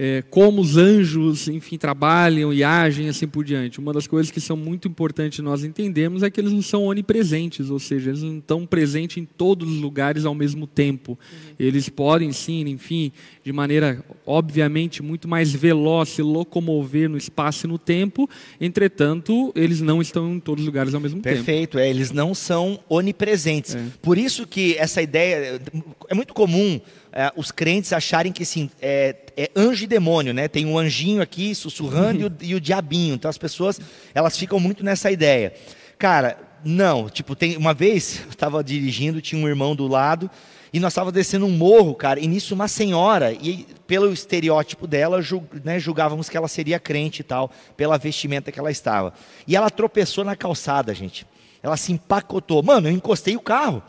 é, 0.00 0.22
como 0.30 0.60
os 0.60 0.76
anjos, 0.76 1.48
enfim, 1.48 1.76
trabalham 1.76 2.52
e 2.52 2.62
agem 2.62 3.08
assim 3.08 3.26
por 3.26 3.44
diante. 3.44 3.80
Uma 3.80 3.92
das 3.92 4.06
coisas 4.06 4.30
que 4.30 4.40
são 4.40 4.56
muito 4.56 4.86
importantes 4.86 5.40
nós 5.40 5.64
entendermos 5.64 6.22
é 6.22 6.30
que 6.30 6.40
eles 6.40 6.52
não 6.52 6.62
são 6.62 6.84
onipresentes, 6.84 7.68
ou 7.68 7.80
seja, 7.80 8.10
eles 8.10 8.22
não 8.22 8.38
estão 8.38 8.64
presentes 8.64 9.16
em 9.16 9.24
todos 9.24 9.68
os 9.68 9.80
lugares 9.80 10.24
ao 10.24 10.36
mesmo 10.36 10.68
tempo. 10.68 11.12
Uhum. 11.12 11.54
Eles 11.58 11.88
podem 11.88 12.30
sim, 12.30 12.60
enfim, 12.68 13.10
de 13.42 13.52
maneira 13.52 14.04
obviamente 14.24 15.02
muito 15.02 15.26
mais 15.26 15.52
veloz 15.52 16.10
se 16.10 16.22
locomover 16.22 17.10
no 17.10 17.18
espaço 17.18 17.66
e 17.66 17.68
no 17.68 17.76
tempo, 17.76 18.30
entretanto, 18.60 19.52
eles 19.56 19.80
não 19.80 20.00
estão 20.00 20.32
em 20.32 20.38
todos 20.38 20.62
os 20.62 20.66
lugares 20.66 20.94
ao 20.94 21.00
mesmo 21.00 21.20
Perfeito, 21.20 21.44
tempo. 21.44 21.72
Perfeito, 21.72 21.78
é, 21.80 21.90
eles 21.90 22.12
não 22.12 22.36
são 22.36 22.78
onipresentes. 22.88 23.74
É. 23.74 23.82
Por 24.00 24.16
isso 24.16 24.46
que 24.46 24.76
essa 24.76 25.02
ideia 25.02 25.60
é 26.08 26.14
muito 26.14 26.32
comum 26.32 26.80
é, 27.18 27.32
os 27.34 27.50
crentes 27.50 27.92
acharem 27.92 28.30
que 28.30 28.44
sim, 28.44 28.70
é, 28.80 29.16
é, 29.36 29.50
anjo 29.56 29.82
e 29.82 29.88
demônio, 29.88 30.32
né? 30.32 30.46
Tem 30.46 30.64
um 30.64 30.78
anjinho 30.78 31.20
aqui 31.20 31.52
sussurrando 31.52 32.20
e, 32.20 32.24
o, 32.24 32.32
e, 32.42 32.54
o, 32.54 32.60
diabinho. 32.60 33.16
Então 33.16 33.28
as 33.28 33.36
pessoas 33.36 33.80
elas 34.14 34.38
ficam 34.38 34.60
muito 34.60 34.84
nessa 34.84 35.10
ideia. 35.10 35.52
Cara, 35.98 36.38
não. 36.64 37.08
Tipo, 37.08 37.34
tem 37.34 37.56
uma 37.56 37.74
vez 37.74 38.20
eu 38.24 38.30
estava 38.30 38.62
dirigindo, 38.62 39.20
tinha 39.20 39.44
um 39.44 39.48
irmão 39.48 39.74
do 39.74 39.88
lado 39.88 40.30
e 40.72 40.78
nós 40.78 40.92
estávamos 40.92 41.12
descendo 41.12 41.44
um 41.44 41.50
morro, 41.50 41.92
cara. 41.92 42.20
E 42.20 42.28
nisso 42.28 42.54
uma 42.54 42.68
senhora 42.68 43.32
e 43.32 43.66
pelo 43.84 44.12
estereótipo 44.12 44.86
dela, 44.86 45.18
né, 45.64 45.80
julgávamos 45.80 46.28
que 46.28 46.36
ela 46.36 46.46
seria 46.46 46.78
crente 46.78 47.22
e 47.22 47.24
tal, 47.24 47.50
pela 47.76 47.98
vestimenta 47.98 48.52
que 48.52 48.60
ela 48.60 48.70
estava. 48.70 49.12
E 49.44 49.56
ela 49.56 49.70
tropeçou 49.70 50.22
na 50.22 50.36
calçada, 50.36 50.94
gente. 50.94 51.26
Ela 51.64 51.76
se 51.76 51.90
empacotou. 51.90 52.62
Mano, 52.62 52.86
eu 52.86 52.92
encostei 52.92 53.34
o 53.34 53.40
carro. 53.40 53.82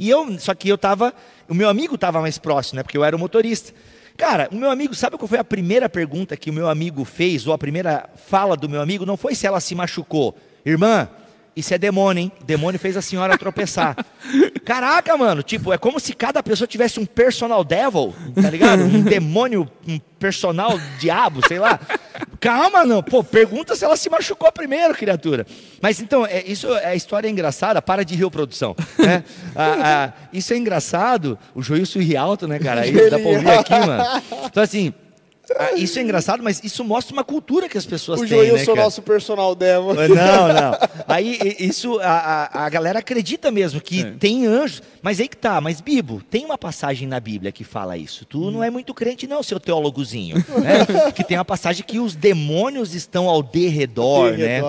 E 0.00 0.08
eu, 0.08 0.38
só 0.38 0.54
que 0.54 0.66
eu 0.66 0.76
estava 0.76 1.12
o 1.46 1.54
meu 1.54 1.68
amigo 1.68 1.96
estava 1.96 2.20
mais 2.20 2.38
próximo, 2.38 2.76
né? 2.76 2.82
Porque 2.82 2.96
eu 2.96 3.04
era 3.04 3.14
o 3.14 3.18
motorista. 3.18 3.74
Cara, 4.16 4.48
o 4.52 4.54
meu 4.54 4.70
amigo, 4.70 4.94
sabe 4.94 5.18
qual 5.18 5.26
foi 5.26 5.38
a 5.38 5.44
primeira 5.44 5.88
pergunta 5.88 6.36
que 6.36 6.48
o 6.48 6.52
meu 6.52 6.68
amigo 6.70 7.04
fez, 7.04 7.46
ou 7.46 7.52
a 7.52 7.58
primeira 7.58 8.08
fala 8.28 8.56
do 8.56 8.68
meu 8.68 8.80
amigo? 8.80 9.04
Não 9.04 9.16
foi 9.16 9.34
se 9.34 9.46
ela 9.46 9.60
se 9.60 9.74
machucou. 9.74 10.34
Irmã, 10.64 11.08
isso 11.54 11.74
é 11.74 11.78
demônio, 11.78 12.22
hein? 12.22 12.32
demônio 12.44 12.78
fez 12.78 12.96
a 12.96 13.02
senhora 13.02 13.36
tropeçar. 13.36 13.96
Caraca, 14.64 15.16
mano, 15.16 15.42
tipo, 15.42 15.72
é 15.72 15.78
como 15.78 15.98
se 15.98 16.14
cada 16.14 16.42
pessoa 16.42 16.66
tivesse 16.66 17.00
um 17.00 17.06
personal 17.06 17.64
devil, 17.64 18.14
tá 18.40 18.48
ligado? 18.48 18.82
Um 18.84 19.02
demônio, 19.02 19.68
um 19.86 19.98
personal 20.18 20.78
diabo, 20.98 21.40
sei 21.48 21.58
lá. 21.58 21.80
Calma, 22.38 22.84
não. 22.84 23.02
Pô, 23.02 23.24
pergunta 23.24 23.74
se 23.74 23.84
ela 23.84 23.96
se 23.96 24.08
machucou 24.08 24.50
primeiro, 24.52 24.94
criatura. 24.94 25.46
Mas 25.80 26.00
então, 26.00 26.24
é, 26.24 26.44
isso 26.46 26.72
é 26.74 26.86
a 26.86 26.94
história 26.94 27.26
é 27.26 27.30
engraçada. 27.30 27.82
Para 27.82 28.04
de 28.04 28.14
rir, 28.14 28.30
produção. 28.30 28.76
Né? 28.98 29.24
Ah, 29.56 29.76
ah, 29.82 30.12
isso 30.32 30.52
é 30.52 30.56
engraçado. 30.56 31.38
O 31.54 31.62
joelho 31.62 31.86
ri 31.96 32.16
alto, 32.16 32.46
né, 32.46 32.58
cara? 32.58 32.82
Aí 32.82 33.10
dá 33.10 33.18
pra 33.18 33.28
ouvir 33.28 33.50
aqui, 33.50 33.72
mano. 33.72 34.04
Então, 34.46 34.62
assim, 34.62 34.94
ah, 35.56 35.72
isso 35.74 35.98
é 35.98 36.02
engraçado, 36.02 36.42
mas 36.42 36.62
isso 36.62 36.84
mostra 36.84 37.12
uma 37.12 37.24
cultura 37.24 37.68
que 37.68 37.76
as 37.76 37.86
pessoas 37.86 38.20
o 38.20 38.26
têm. 38.26 38.38
O 38.38 38.46
Joilson, 38.46 38.74
né, 38.74 38.82
nosso 38.82 39.02
personal 39.02 39.54
demo. 39.54 39.94
Não, 39.94 40.08
não. 40.08 40.78
Aí 41.08 41.38
isso 41.58 41.98
a, 42.00 42.48
a, 42.52 42.66
a 42.66 42.68
galera 42.68 43.00
acredita 43.00 43.50
mesmo 43.50 43.80
que 43.80 44.02
é. 44.02 44.12
tem 44.18 44.46
anjos. 44.46 44.82
Mas 45.02 45.18
aí 45.18 45.28
que 45.28 45.36
tá, 45.36 45.60
mas 45.60 45.80
Bibo, 45.80 46.22
tem 46.30 46.44
uma 46.44 46.58
passagem 46.58 47.08
na 47.08 47.18
Bíblia 47.18 47.50
que 47.50 47.64
fala 47.64 47.96
isso. 47.96 48.24
Tu 48.26 48.38
hum. 48.38 48.50
não 48.50 48.62
é 48.62 48.70
muito 48.70 48.92
crente, 48.92 49.26
não, 49.26 49.42
seu 49.42 49.58
teólogozinho. 49.58 50.36
Né? 50.36 50.86
que 51.14 51.24
tem 51.24 51.38
uma 51.38 51.44
passagem 51.44 51.84
que 51.84 51.98
os 51.98 52.14
demônios 52.14 52.94
estão 52.94 53.28
ao 53.28 53.42
derredor, 53.42 54.32
né? 54.32 54.60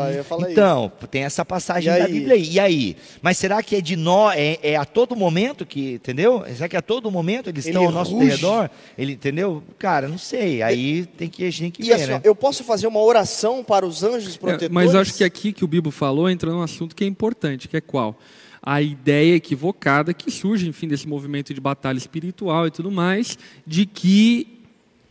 então, 0.50 0.92
isso. 0.98 1.08
tem 1.08 1.24
essa 1.24 1.44
passagem 1.44 1.92
da 1.94 2.08
Bíblia 2.08 2.36
aí. 2.36 2.50
E 2.50 2.60
aí? 2.60 2.98
Mas 3.22 3.38
será 3.38 3.62
que 3.62 3.76
é 3.76 3.82
de 3.82 3.96
nós, 3.96 4.38
é, 4.38 4.58
é, 4.64 4.76
a 4.78 4.86
todo 4.86 5.16
momento 5.16 5.66
que, 5.66 5.94
entendeu? 5.94 6.44
Será 6.56 6.70
que 6.70 6.78
a 6.78 6.82
todo 6.82 7.12
momento 7.12 7.50
eles 7.50 7.66
Ele 7.66 7.74
estão 7.74 7.86
ao 7.86 7.92
nosso 7.92 8.18
derredor? 8.18 8.70
Ele, 8.98 9.14
entendeu? 9.14 9.62
Cara, 9.78 10.08
não 10.08 10.18
sei. 10.18 10.64
Aí 10.64 10.71
tem 11.18 11.30
que, 11.30 11.46
a 11.46 11.50
gente 11.50 11.62
tem 11.62 11.72
que 11.72 11.84
e 11.84 11.86
ver, 11.86 11.94
assim, 11.94 12.08
né? 12.08 12.22
Eu 12.24 12.36
posso 12.36 12.64
fazer 12.64 12.88
uma 12.88 13.02
oração 13.02 13.64
para 13.64 13.86
os 13.86 14.04
anjos 14.04 14.38
protetores? 14.38 14.70
É, 14.70 14.74
mas 14.74 14.96
acho 14.96 15.14
que 15.14 15.24
aqui 15.24 15.54
que 15.54 15.64
o 15.64 15.68
Bibo 15.68 15.92
falou 15.92 16.30
entra 16.30 16.52
num 16.52 16.62
assunto 16.62 16.96
que 16.96 17.04
é 17.04 17.08
importante, 17.08 17.68
que 17.68 17.78
é 17.78 17.82
qual? 17.82 18.18
a 18.64 18.80
ideia 18.82 19.36
equivocada 19.36 20.14
que 20.14 20.30
surge, 20.30 20.68
enfim, 20.68 20.88
desse 20.88 21.08
movimento 21.08 21.54
de 21.54 21.60
batalha 21.60 21.98
espiritual 21.98 22.68
e 22.68 22.72
tudo 22.72 22.92
mais, 22.92 23.38
de 23.66 23.88
que 23.88 24.61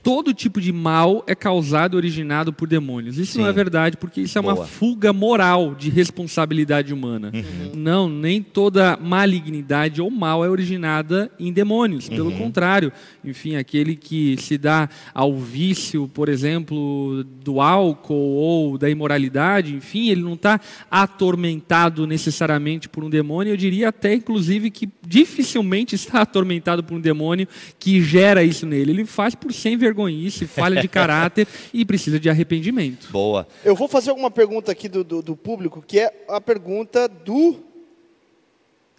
todo 0.02 0.32
tipo 0.32 0.60
de 0.60 0.72
mal 0.72 1.22
é 1.26 1.34
causado, 1.34 1.94
originado 1.94 2.52
por 2.52 2.66
demônios. 2.66 3.18
Isso 3.18 3.34
Sim. 3.34 3.40
não 3.40 3.48
é 3.48 3.52
verdade, 3.52 3.96
porque 3.96 4.22
isso 4.22 4.38
é 4.38 4.42
Boa. 4.42 4.54
uma 4.54 4.66
fuga 4.66 5.12
moral 5.12 5.74
de 5.74 5.90
responsabilidade 5.90 6.92
humana. 6.92 7.30
Uhum. 7.34 7.72
Não, 7.74 8.08
nem 8.08 8.42
toda 8.42 8.96
malignidade 8.96 10.00
ou 10.00 10.10
mal 10.10 10.44
é 10.44 10.48
originada 10.48 11.30
em 11.38 11.52
demônios. 11.52 12.08
Pelo 12.08 12.30
uhum. 12.30 12.38
contrário, 12.38 12.92
enfim, 13.24 13.56
aquele 13.56 13.94
que 13.94 14.36
se 14.38 14.56
dá 14.56 14.88
ao 15.12 15.36
vício, 15.38 16.08
por 16.08 16.28
exemplo, 16.28 17.22
do 17.44 17.60
álcool 17.60 18.14
ou 18.14 18.78
da 18.78 18.88
imoralidade, 18.88 19.74
enfim, 19.74 20.08
ele 20.08 20.22
não 20.22 20.34
está 20.34 20.60
atormentado 20.90 22.06
necessariamente 22.06 22.88
por 22.88 23.04
um 23.04 23.10
demônio. 23.10 23.52
Eu 23.52 23.56
diria 23.56 23.90
até, 23.90 24.14
inclusive, 24.14 24.70
que 24.70 24.88
dificilmente 25.06 25.94
está 25.94 26.22
atormentado 26.22 26.82
por 26.82 26.94
um 26.94 27.00
demônio 27.00 27.46
que 27.78 28.02
gera 28.02 28.42
isso 28.42 28.66
nele. 28.66 28.92
Ele 28.92 29.04
faz 29.04 29.34
por 29.34 29.52
sem 29.52 29.76
vergonha 29.76 29.89
vergonhice, 29.90 30.46
falha 30.46 30.80
de 30.80 30.88
caráter 30.88 31.46
e 31.72 31.84
precisa 31.84 32.18
de 32.18 32.30
arrependimento. 32.30 33.08
Boa. 33.10 33.46
Eu 33.64 33.74
vou 33.74 33.88
fazer 33.88 34.10
alguma 34.10 34.30
pergunta 34.30 34.72
aqui 34.72 34.88
do, 34.88 35.04
do, 35.04 35.22
do 35.22 35.36
público, 35.36 35.82
que 35.86 36.00
é 36.00 36.24
a 36.28 36.40
pergunta 36.40 37.08
do 37.08 37.70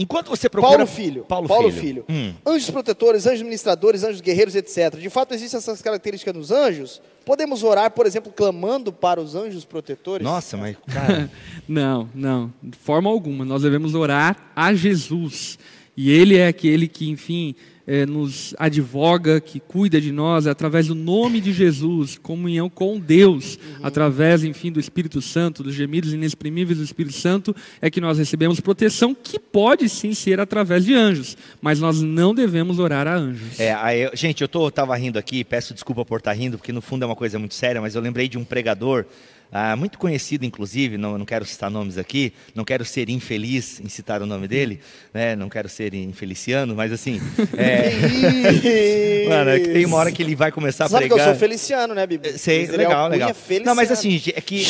Enquanto 0.01 0.29
você 0.29 0.49
procura. 0.49 0.77
Paulo 0.77 0.87
Filho. 0.87 1.25
Paulo, 1.25 1.47
Paulo 1.47 1.71
Filho. 1.71 2.03
Filho. 2.03 2.05
Hum. 2.09 2.33
Anjos 2.43 2.71
protetores, 2.71 3.27
anjos 3.27 3.43
ministradores, 3.43 4.03
anjos 4.03 4.19
guerreiros, 4.19 4.55
etc. 4.55 4.97
De 4.97 5.09
fato, 5.11 5.35
existem 5.35 5.59
essas 5.59 5.79
características 5.79 6.33
nos 6.33 6.49
anjos? 6.49 6.99
Podemos 7.23 7.61
orar, 7.61 7.91
por 7.91 8.07
exemplo, 8.07 8.31
clamando 8.31 8.91
para 8.91 9.21
os 9.21 9.35
anjos 9.35 9.63
protetores? 9.63 10.25
Nossa, 10.25 10.57
mas. 10.57 10.75
Cara... 10.91 11.29
não, 11.67 12.09
não. 12.15 12.51
De 12.63 12.77
forma 12.79 13.11
alguma. 13.11 13.45
Nós 13.45 13.61
devemos 13.61 13.93
orar 13.93 14.51
a 14.55 14.73
Jesus. 14.73 15.59
E 15.95 16.09
Ele 16.11 16.35
é 16.35 16.47
aquele 16.47 16.87
que, 16.87 17.07
enfim, 17.07 17.53
é, 17.85 18.05
nos 18.05 18.55
advoga, 18.57 19.39
que 19.39 19.59
cuida 19.59 19.99
de 19.99 20.11
nós, 20.11 20.47
é 20.47 20.49
através 20.49 20.87
do 20.87 20.95
nome 20.95 21.41
de 21.41 21.51
Jesus, 21.51 22.17
comunhão 22.17 22.69
com 22.69 22.99
Deus, 22.99 23.55
uhum. 23.55 23.85
através, 23.85 24.43
enfim, 24.43 24.71
do 24.71 24.79
Espírito 24.79 25.21
Santo, 25.21 25.63
dos 25.63 25.73
gemidos 25.73 26.13
inexprimíveis 26.13 26.77
do 26.77 26.83
Espírito 26.83 27.15
Santo, 27.15 27.55
é 27.81 27.89
que 27.89 28.01
nós 28.01 28.17
recebemos 28.17 28.59
proteção, 28.59 29.15
que 29.15 29.39
pode 29.39 29.89
sim 29.89 30.13
ser 30.13 30.39
através 30.39 30.85
de 30.85 30.93
anjos, 30.93 31.37
mas 31.61 31.79
nós 31.79 32.01
não 32.01 32.33
devemos 32.33 32.79
orar 32.79 33.07
a 33.07 33.15
anjos. 33.15 33.59
É, 33.59 33.73
aí, 33.73 34.09
gente, 34.13 34.41
eu 34.41 34.67
estava 34.67 34.95
rindo 34.95 35.17
aqui, 35.17 35.43
peço 35.43 35.73
desculpa 35.73 36.05
por 36.05 36.19
estar 36.19 36.31
tá 36.31 36.37
rindo, 36.37 36.57
porque 36.57 36.71
no 36.71 36.81
fundo 36.81 37.03
é 37.03 37.05
uma 37.05 37.15
coisa 37.15 37.39
muito 37.39 37.55
séria, 37.55 37.81
mas 37.81 37.95
eu 37.95 38.01
lembrei 38.01 38.27
de 38.27 38.37
um 38.37 38.43
pregador 38.43 39.05
ah, 39.51 39.75
muito 39.75 39.99
conhecido, 39.99 40.45
inclusive, 40.45 40.97
não, 40.97 41.17
não 41.17 41.25
quero 41.25 41.43
citar 41.45 41.69
nomes 41.69 41.97
aqui, 41.97 42.31
não 42.55 42.63
quero 42.63 42.85
ser 42.85 43.09
infeliz 43.09 43.81
em 43.81 43.89
citar 43.89 44.21
o 44.21 44.25
nome 44.25 44.47
dele, 44.47 44.79
né? 45.13 45.35
não 45.35 45.49
quero 45.49 45.67
ser 45.67 45.93
infeliciano, 45.93 46.75
mas 46.75 46.91
assim. 46.91 47.19
É... 47.57 49.27
Mano, 49.27 49.49
é 49.49 49.59
que 49.59 49.69
tem 49.69 49.85
uma 49.85 49.97
hora 49.97 50.11
que 50.11 50.23
ele 50.23 50.35
vai 50.35 50.51
começar 50.51 50.87
Sabe 50.87 51.05
a 51.05 51.07
pregar. 51.07 51.17
que 51.17 51.29
eu 51.29 51.33
sou 51.33 51.39
feliciano, 51.39 51.93
né, 51.93 52.07
Bibi? 52.07 52.37
Sei, 52.37 52.65
legal, 52.65 53.09
legal. 53.09 53.35
Não, 53.63 53.75
mas 53.75 53.91
assim, 53.91 54.21
é 54.33 54.41
que. 54.41 54.65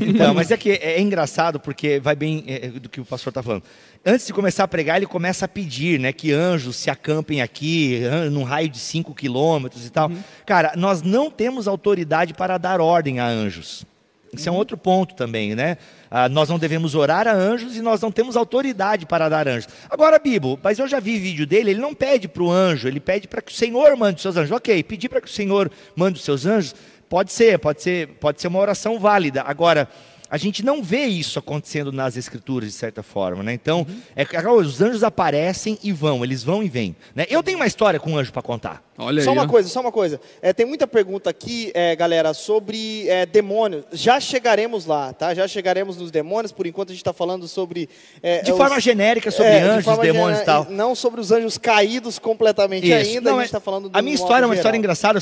Então, 0.00 0.34
mas 0.34 0.50
é 0.50 0.56
que 0.56 0.70
é, 0.70 0.94
é 0.94 1.00
engraçado 1.00 1.60
porque 1.60 2.00
vai 2.00 2.16
bem 2.16 2.44
é, 2.46 2.68
do 2.68 2.88
que 2.88 3.00
o 3.00 3.04
pastor 3.04 3.30
está 3.30 3.42
falando 3.42 3.62
antes 4.04 4.26
de 4.26 4.32
começar 4.32 4.64
a 4.64 4.68
pregar, 4.68 4.96
ele 4.96 5.06
começa 5.06 5.44
a 5.44 5.48
pedir 5.48 5.98
né, 5.98 6.12
que 6.12 6.32
anjos 6.32 6.76
se 6.76 6.90
acampem 6.90 7.42
aqui, 7.42 8.00
num 8.30 8.42
raio 8.42 8.68
de 8.68 8.78
5 8.78 9.14
quilômetros 9.14 9.86
e 9.86 9.90
tal. 9.90 10.08
Uhum. 10.08 10.18
Cara, 10.46 10.72
nós 10.76 11.02
não 11.02 11.30
temos 11.30 11.68
autoridade 11.68 12.34
para 12.34 12.58
dar 12.58 12.80
ordem 12.80 13.20
a 13.20 13.26
anjos. 13.26 13.84
Isso 14.32 14.44
uhum. 14.44 14.48
é 14.48 14.50
um 14.50 14.54
uhum. 14.54 14.58
outro 14.58 14.76
ponto 14.76 15.14
também, 15.14 15.54
né? 15.54 15.78
Ah, 16.10 16.28
nós 16.28 16.48
não 16.48 16.58
devemos 16.58 16.94
orar 16.94 17.26
a 17.26 17.32
anjos 17.32 17.76
e 17.76 17.82
nós 17.82 18.00
não 18.00 18.10
temos 18.10 18.36
autoridade 18.36 19.04
para 19.04 19.28
dar 19.28 19.46
anjos. 19.46 19.68
Agora, 19.90 20.18
Bibo, 20.18 20.58
mas 20.62 20.78
eu 20.78 20.88
já 20.88 21.00
vi 21.00 21.18
vídeo 21.18 21.46
dele, 21.46 21.70
ele 21.72 21.80
não 21.80 21.94
pede 21.94 22.28
para 22.28 22.42
o 22.42 22.50
anjo, 22.50 22.88
ele 22.88 23.00
pede 23.00 23.28
para 23.28 23.42
que 23.42 23.52
o 23.52 23.54
Senhor 23.54 23.94
mande 23.96 24.16
os 24.16 24.22
seus 24.22 24.36
anjos. 24.36 24.52
Ok, 24.52 24.82
pedir 24.84 25.08
para 25.08 25.20
que 25.20 25.28
o 25.28 25.32
Senhor 25.32 25.70
mande 25.94 26.18
os 26.18 26.24
seus 26.24 26.46
anjos, 26.46 26.74
pode 27.08 27.32
ser, 27.32 27.58
pode 27.58 27.82
ser, 27.82 28.08
pode 28.20 28.40
ser 28.40 28.48
uma 28.48 28.58
oração 28.58 28.98
válida. 28.98 29.42
Agora, 29.42 29.88
a 30.30 30.36
gente 30.36 30.64
não 30.64 30.82
vê 30.82 31.06
isso 31.06 31.38
acontecendo 31.38 31.90
nas 31.92 32.16
escrituras 32.16 32.68
de 32.68 32.74
certa 32.74 33.02
forma, 33.02 33.42
né? 33.42 33.52
Então, 33.52 33.86
uhum. 33.88 34.00
é, 34.14 34.50
os 34.50 34.80
anjos 34.80 35.02
aparecem 35.02 35.78
e 35.82 35.92
vão, 35.92 36.24
eles 36.24 36.42
vão 36.42 36.62
e 36.62 36.68
vêm. 36.68 36.94
Né? 37.14 37.26
Eu 37.28 37.42
tenho 37.42 37.58
uma 37.58 37.66
história 37.66 37.98
com 37.98 38.12
um 38.12 38.18
anjo 38.18 38.32
para 38.32 38.42
contar. 38.42 38.82
Olha 39.00 39.22
só 39.22 39.30
aí, 39.30 39.36
uma 39.36 39.44
ó. 39.44 39.48
coisa, 39.48 39.68
só 39.68 39.80
uma 39.80 39.92
coisa. 39.92 40.20
É, 40.42 40.52
tem 40.52 40.66
muita 40.66 40.84
pergunta 40.84 41.30
aqui, 41.30 41.70
é, 41.72 41.94
galera, 41.94 42.34
sobre 42.34 43.08
é, 43.08 43.24
demônios. 43.24 43.84
Já 43.92 44.18
chegaremos 44.18 44.86
lá, 44.86 45.12
tá? 45.12 45.32
Já 45.34 45.46
chegaremos 45.46 45.96
nos 45.96 46.10
demônios. 46.10 46.50
Por 46.50 46.66
enquanto 46.66 46.90
a 46.90 46.92
gente 46.92 47.00
está 47.00 47.12
falando 47.12 47.46
sobre. 47.46 47.88
É, 48.20 48.42
de 48.42 48.52
forma 48.52 48.76
os, 48.76 48.82
genérica 48.82 49.30
sobre 49.30 49.52
é, 49.52 49.62
anjos, 49.62 49.94
de 49.94 50.00
demônios 50.00 50.40
e 50.40 50.44
tal. 50.44 50.66
Não 50.68 50.96
sobre 50.96 51.20
os 51.20 51.30
anjos 51.30 51.56
caídos 51.56 52.18
completamente 52.18 52.88
Isso. 52.88 53.10
ainda. 53.10 53.30
Não, 53.30 53.38
a 53.38 53.42
gente 53.42 53.46
está 53.46 53.60
falando. 53.60 53.88
A 53.92 54.02
minha 54.02 54.16
história 54.16 54.42
é 54.42 54.46
uma 54.46 54.56
história 54.56 54.76
engraçada, 54.76 55.20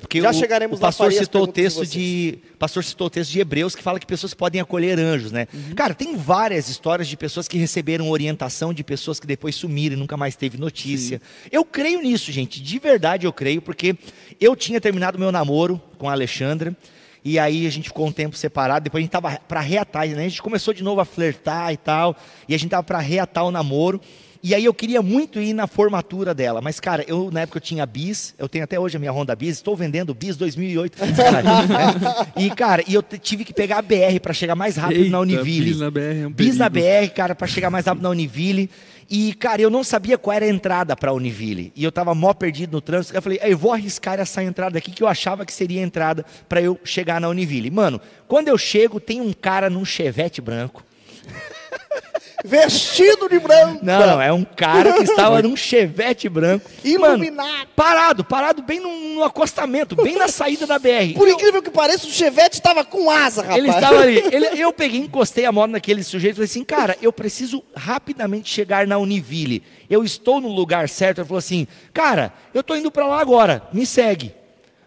porque 0.00 0.20
já 0.20 0.30
o, 0.30 0.34
chegaremos 0.34 0.78
o 0.78 0.80
pastor 0.80 1.12
citou 1.12 1.44
o 1.44 1.46
texto 1.46 1.86
de, 1.86 2.32
de, 2.32 2.38
pastor 2.58 2.82
citou 2.82 3.06
o 3.06 3.10
texto 3.10 3.30
de 3.30 3.38
Hebreus 3.38 3.76
que 3.76 3.82
fala 3.84 4.00
que 4.00 4.06
pessoas 4.06 4.34
podem 4.42 4.60
acolher 4.60 4.98
anjos, 4.98 5.30
né? 5.30 5.46
Uhum. 5.54 5.72
Cara, 5.76 5.94
tem 5.94 6.16
várias 6.16 6.68
histórias 6.68 7.06
de 7.06 7.16
pessoas 7.16 7.46
que 7.46 7.56
receberam 7.58 8.10
orientação 8.10 8.74
de 8.74 8.82
pessoas 8.82 9.20
que 9.20 9.26
depois 9.26 9.54
sumiram 9.54 9.94
e 9.94 9.98
nunca 10.00 10.16
mais 10.16 10.34
teve 10.34 10.58
notícia. 10.58 11.18
Sim. 11.18 11.48
Eu 11.52 11.64
creio 11.64 12.02
nisso, 12.02 12.32
gente. 12.32 12.60
De 12.60 12.78
verdade 12.80 13.24
eu 13.24 13.32
creio, 13.32 13.62
porque 13.62 13.94
eu 14.40 14.56
tinha 14.56 14.80
terminado 14.80 15.16
meu 15.16 15.30
namoro 15.30 15.80
com 15.96 16.08
a 16.08 16.12
Alexandra, 16.12 16.76
e 17.24 17.38
aí 17.38 17.68
a 17.68 17.70
gente 17.70 17.90
ficou 17.90 18.04
um 18.04 18.10
tempo 18.10 18.36
separado, 18.36 18.82
depois 18.82 19.00
a 19.00 19.04
gente 19.04 19.10
estava 19.10 19.38
para 19.46 19.60
reatar, 19.60 20.08
né? 20.08 20.24
a 20.24 20.28
gente 20.28 20.42
começou 20.42 20.74
de 20.74 20.82
novo 20.82 21.00
a 21.00 21.04
flertar 21.04 21.72
e 21.72 21.76
tal, 21.76 22.16
e 22.48 22.52
a 22.52 22.58
gente 22.58 22.66
estava 22.66 22.82
para 22.82 22.98
reatar 22.98 23.44
o 23.44 23.52
namoro, 23.52 24.00
e 24.42 24.54
aí 24.54 24.64
eu 24.64 24.74
queria 24.74 25.00
muito 25.00 25.40
ir 25.40 25.52
na 25.52 25.66
formatura 25.66 26.34
dela, 26.34 26.60
mas 26.60 26.80
cara, 26.80 27.04
eu 27.06 27.30
na 27.30 27.42
época 27.42 27.58
eu 27.58 27.62
tinha 27.62 27.86
bis, 27.86 28.34
eu 28.38 28.48
tenho 28.48 28.64
até 28.64 28.78
hoje 28.78 28.96
a 28.96 29.00
minha 29.00 29.12
Honda 29.12 29.36
Bis, 29.36 29.56
estou 29.56 29.76
vendendo 29.76 30.14
bis 30.14 30.36
2008. 30.36 30.98
né? 31.04 32.32
E 32.36 32.50
cara, 32.50 32.82
e 32.86 32.94
eu 32.94 33.02
tive 33.02 33.44
que 33.44 33.52
pegar 33.52 33.78
a 33.78 33.82
BR 33.82 34.18
para 34.20 34.32
chegar 34.32 34.54
mais 34.54 34.76
rápido 34.76 35.00
Eita, 35.00 35.10
na 35.10 35.20
Univille. 35.20 35.70
Bis 35.70 35.78
na 35.78 35.90
BR, 35.90 36.00
é 36.00 36.26
um 36.26 36.32
bis 36.32 36.56
na 36.56 36.68
BR, 36.68 37.10
cara, 37.14 37.34
para 37.34 37.46
chegar 37.46 37.70
mais 37.70 37.86
rápido 37.86 38.02
na 38.02 38.10
Univille. 38.10 38.68
E, 39.14 39.34
cara, 39.34 39.60
eu 39.60 39.68
não 39.68 39.84
sabia 39.84 40.16
qual 40.16 40.34
era 40.34 40.46
a 40.46 40.48
entrada 40.48 40.96
para 40.96 41.12
Univille. 41.12 41.70
E 41.76 41.84
eu 41.84 41.90
estava 41.90 42.14
mó 42.14 42.32
perdido 42.32 42.72
no 42.72 42.80
trânsito. 42.80 43.14
Eu 43.14 43.20
falei, 43.20 43.38
eu 43.42 43.58
vou 43.58 43.72
arriscar 43.72 44.18
essa 44.18 44.42
entrada 44.42 44.78
aqui 44.78 44.90
que 44.90 45.02
eu 45.02 45.06
achava 45.06 45.44
que 45.44 45.52
seria 45.52 45.82
a 45.82 45.84
entrada 45.84 46.24
para 46.48 46.62
eu 46.62 46.80
chegar 46.82 47.20
na 47.20 47.28
Univille. 47.28 47.70
Mano, 47.70 48.00
quando 48.26 48.48
eu 48.48 48.56
chego, 48.56 48.98
tem 48.98 49.20
um 49.20 49.32
cara 49.34 49.68
num 49.68 49.84
chevette 49.84 50.40
branco. 50.40 50.82
vestido 52.44 53.28
de 53.28 53.38
branco. 53.38 53.84
Não, 53.84 54.06
não, 54.06 54.22
é 54.22 54.32
um 54.32 54.44
cara 54.44 54.92
que 54.94 55.04
estava 55.04 55.40
num 55.42 55.56
chevette 55.56 56.28
branco. 56.28 56.68
Iluminado. 56.84 57.48
Mano, 57.48 57.66
parado, 57.76 58.24
parado 58.24 58.62
bem 58.62 58.80
no, 58.80 59.14
no, 59.14 59.24
acostamento, 59.24 59.94
bem 59.96 60.16
na 60.16 60.28
saída 60.28 60.66
da 60.66 60.78
BR. 60.78 61.14
Por 61.14 61.28
eu, 61.28 61.34
incrível 61.34 61.62
que 61.62 61.70
pareça, 61.70 62.06
o 62.06 62.10
chevette 62.10 62.54
estava 62.54 62.84
com 62.84 63.10
asa, 63.10 63.42
rapaz. 63.42 63.58
Ele 63.58 63.70
estava 63.70 64.00
ali. 64.00 64.18
Ele, 64.32 64.60
eu 64.60 64.72
peguei, 64.72 65.00
encostei 65.00 65.44
a 65.44 65.52
moto 65.52 65.70
naquele 65.70 66.02
sujeito 66.02 66.34
e 66.34 66.36
falei 66.36 66.46
assim, 66.46 66.64
cara, 66.64 66.96
eu 67.00 67.12
preciso 67.12 67.62
rapidamente 67.74 68.50
chegar 68.50 68.86
na 68.86 68.98
Univille. 68.98 69.62
Eu 69.88 70.04
estou 70.04 70.40
no 70.40 70.48
lugar 70.48 70.88
certo. 70.88 71.18
Ele 71.18 71.28
falou 71.28 71.38
assim, 71.38 71.66
cara, 71.92 72.32
eu 72.52 72.60
estou 72.60 72.76
indo 72.76 72.90
para 72.90 73.06
lá 73.06 73.20
agora, 73.20 73.62
me 73.72 73.86
segue. 73.86 74.34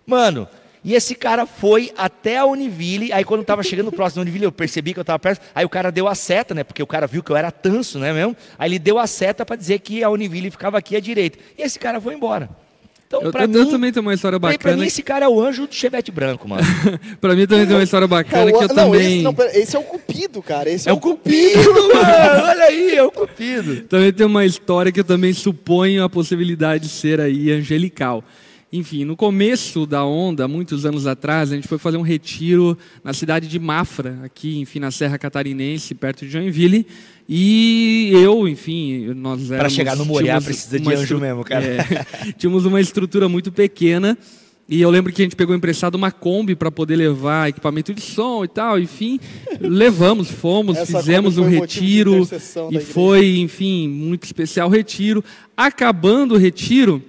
Mano, 0.05 0.47
e 0.85 0.93
esse 0.93 1.15
cara 1.15 1.47
foi 1.47 1.91
até 1.97 2.37
a 2.37 2.45
Univille. 2.45 3.11
Aí 3.11 3.23
quando 3.23 3.41
estava 3.41 3.63
chegando 3.63 3.91
próximo 3.91 4.17
da 4.17 4.21
Univille, 4.21 4.45
eu 4.45 4.51
percebi 4.51 4.93
que 4.93 4.99
eu 4.99 5.01
estava 5.01 5.17
perto. 5.17 5.41
Aí 5.55 5.65
o 5.65 5.69
cara 5.69 5.91
deu 5.91 6.07
a 6.07 6.13
seta, 6.13 6.53
né? 6.53 6.63
Porque 6.63 6.83
o 6.83 6.87
cara 6.87 7.07
viu 7.07 7.23
que 7.23 7.31
eu 7.31 7.35
era 7.35 7.49
tanso, 7.49 7.97
né 7.97 8.13
mesmo? 8.13 8.37
Aí 8.57 8.69
ele 8.69 8.77
deu 8.77 8.99
a 8.99 9.07
seta 9.07 9.43
para 9.43 9.55
dizer 9.55 9.79
que 9.79 10.03
a 10.03 10.11
Univille 10.11 10.51
ficava 10.51 10.77
aqui 10.77 10.95
à 10.95 10.99
direita. 10.99 11.39
E 11.57 11.63
esse 11.63 11.79
cara 11.79 11.99
foi 11.99 12.13
embora. 12.13 12.47
Então, 13.07 13.21
eu, 13.21 13.31
eu 13.31 13.47
mim, 13.47 13.71
também 13.71 13.91
tenho 13.91 14.05
uma 14.05 14.13
história 14.13 14.37
bacana. 14.37 14.59
Pra 14.59 14.77
mim, 14.77 14.85
esse 14.85 15.01
cara 15.01 15.25
é 15.25 15.27
o 15.27 15.41
anjo 15.41 15.65
do 15.65 15.73
chevette 15.73 16.11
branco, 16.11 16.47
mano. 16.47 16.63
pra 17.19 17.35
mim 17.35 17.47
também 17.47 17.65
tem 17.65 17.75
uma 17.75 17.83
história 17.83 18.07
bacana 18.07 18.49
é, 18.49 18.53
que 18.53 18.63
eu 18.63 18.67
não, 18.67 18.75
também. 18.75 19.15
Esse, 19.15 19.23
não, 19.23 19.35
esse, 19.53 19.75
é 19.75 19.79
o 19.79 19.83
Cupido, 19.83 20.41
cara. 20.43 20.69
Esse 20.69 20.87
é, 20.87 20.91
é 20.91 20.93
o 20.93 20.99
Cupido, 20.99 21.73
mano. 21.93 22.45
Olha 22.45 22.65
aí, 22.65 22.95
é 22.95 23.03
o 23.03 23.11
Cupido. 23.11 23.81
Também 23.83 24.13
tem 24.13 24.25
uma 24.25 24.45
história 24.45 24.91
que 24.91 24.99
eu 24.99 25.03
também 25.03 25.33
suponho 25.33 26.03
a 26.03 26.09
possibilidade 26.09 26.83
de 26.85 26.89
ser 26.89 27.19
aí 27.21 27.51
angelical. 27.51 28.23
Enfim, 28.77 29.05
no 29.05 29.15
começo 29.15 29.85
da 29.85 30.03
onda, 30.03 30.49
muitos 30.49 30.85
anos 30.85 31.07
atrás, 31.07 31.49
a 31.49 31.55
gente 31.55 31.65
foi 31.65 31.77
fazer 31.77 31.95
um 31.95 32.01
retiro 32.01 32.77
na 33.05 33.13
cidade 33.13 33.47
de 33.47 33.57
Mafra, 33.57 34.19
aqui, 34.23 34.59
enfim, 34.59 34.79
na 34.79 34.91
Serra 34.91 35.17
Catarinense, 35.17 35.95
perto 35.95 36.25
de 36.25 36.31
Joinville. 36.31 36.85
E 37.27 38.11
eu, 38.13 38.45
enfim, 38.49 39.13
nós 39.13 39.49
éramos... 39.49 39.57
Para 39.57 39.69
chegar 39.69 39.95
no 39.95 40.05
Moriá 40.05 40.41
precisa 40.41 40.77
de 40.77 40.93
anjo 40.93 41.17
mesmo, 41.19 41.45
cara. 41.45 41.63
É, 41.63 42.31
tínhamos 42.37 42.65
uma 42.65 42.81
estrutura 42.81 43.29
muito 43.29 43.49
pequena. 43.49 44.17
E 44.67 44.81
eu 44.81 44.89
lembro 44.89 45.13
que 45.13 45.21
a 45.21 45.25
gente 45.25 45.37
pegou 45.37 45.55
emprestado 45.55 45.95
uma 45.95 46.11
Kombi 46.11 46.53
para 46.53 46.69
poder 46.69 46.97
levar 46.97 47.47
equipamento 47.47 47.93
de 47.93 48.01
som 48.01 48.43
e 48.43 48.47
tal. 48.49 48.77
Enfim, 48.77 49.21
levamos, 49.61 50.29
fomos, 50.29 50.75
Essa 50.75 50.99
fizemos 50.99 51.37
um 51.37 51.47
retiro. 51.47 52.27
E 52.69 52.79
foi, 52.81 53.37
enfim, 53.37 53.87
muito 53.87 54.25
especial 54.25 54.67
o 54.67 54.71
retiro. 54.71 55.23
Acabando 55.55 56.33
o 56.33 56.37
retiro 56.37 57.01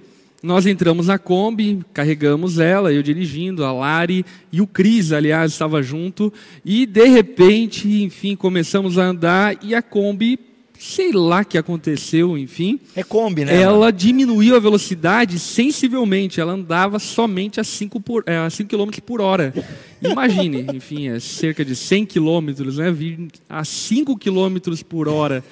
nós 0.47 0.65
entramos 0.65 1.07
na 1.07 1.19
Kombi, 1.19 1.81
carregamos 1.93 2.57
ela, 2.57 2.93
eu 2.93 3.03
dirigindo, 3.03 3.65
a 3.65 3.71
Lari 3.73 4.25
e 4.51 4.61
o 4.61 4.65
Cris, 4.65 5.11
aliás, 5.11 5.51
estava 5.51 5.83
junto, 5.83 6.31
e 6.63 6.85
de 6.85 7.05
repente, 7.05 8.01
enfim, 8.01 8.33
começamos 8.35 8.97
a 8.97 9.03
andar 9.03 9.57
e 9.61 9.75
a 9.75 9.81
Kombi 9.81 10.39
sei 10.79 11.11
lá 11.11 11.41
o 11.41 11.45
que 11.45 11.57
aconteceu, 11.57 12.37
enfim. 12.37 12.79
É 12.95 13.03
Kombi, 13.03 13.43
né? 13.43 13.59
Ela 13.59 13.91
diminuiu 13.91 14.55
a 14.55 14.59
velocidade 14.59 15.39
sensivelmente. 15.39 16.39
Ela 16.39 16.53
andava 16.53 16.99
somente 16.99 17.59
a 17.59 17.63
5 17.63 17.99
por, 17.99 18.23
é, 18.27 18.37
a 18.37 18.49
5 18.49 18.69
km 18.69 18.91
por 19.03 19.19
hora. 19.19 19.51
Imagine, 19.99 20.67
enfim, 20.73 21.09
é 21.09 21.19
cerca 21.19 21.65
de 21.65 21.75
100 21.75 22.05
km, 22.05 22.49
né? 22.75 23.27
A 23.49 23.65
5 23.65 24.17
km 24.17 24.57
por 24.87 25.07
hora 25.07 25.43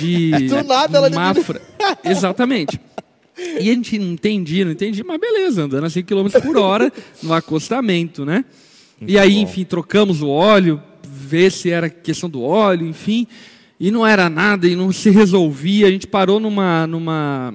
de 0.00 0.32
Do 0.50 0.64
nada 0.64 0.98
ela 0.98 1.10
Mafra. 1.10 1.62
Exatamente. 2.04 2.80
E 3.38 3.70
a 3.70 3.74
gente 3.74 3.98
não 3.98 4.12
entendia, 4.12 4.64
não 4.64 4.72
entendia, 4.72 5.04
mas 5.04 5.20
beleza, 5.20 5.64
andando 5.64 5.84
a 5.84 5.90
5 5.90 6.06
km 6.06 6.40
por 6.40 6.56
hora 6.56 6.92
no 7.22 7.32
acostamento, 7.32 8.24
né? 8.24 8.44
Muito 8.98 9.12
e 9.12 9.18
aí, 9.18 9.34
bom. 9.34 9.40
enfim, 9.40 9.64
trocamos 9.64 10.22
o 10.22 10.28
óleo, 10.28 10.82
ver 11.06 11.52
se 11.52 11.70
era 11.70 11.90
questão 11.90 12.30
do 12.30 12.42
óleo, 12.42 12.86
enfim 12.86 13.26
e 13.78 13.90
não 13.90 14.06
era 14.06 14.28
nada, 14.28 14.66
e 14.66 14.74
não 14.74 14.90
se 14.90 15.10
resolvia. 15.10 15.86
A 15.86 15.90
gente 15.90 16.06
parou 16.06 16.40
numa, 16.40 16.86
numa 16.86 17.54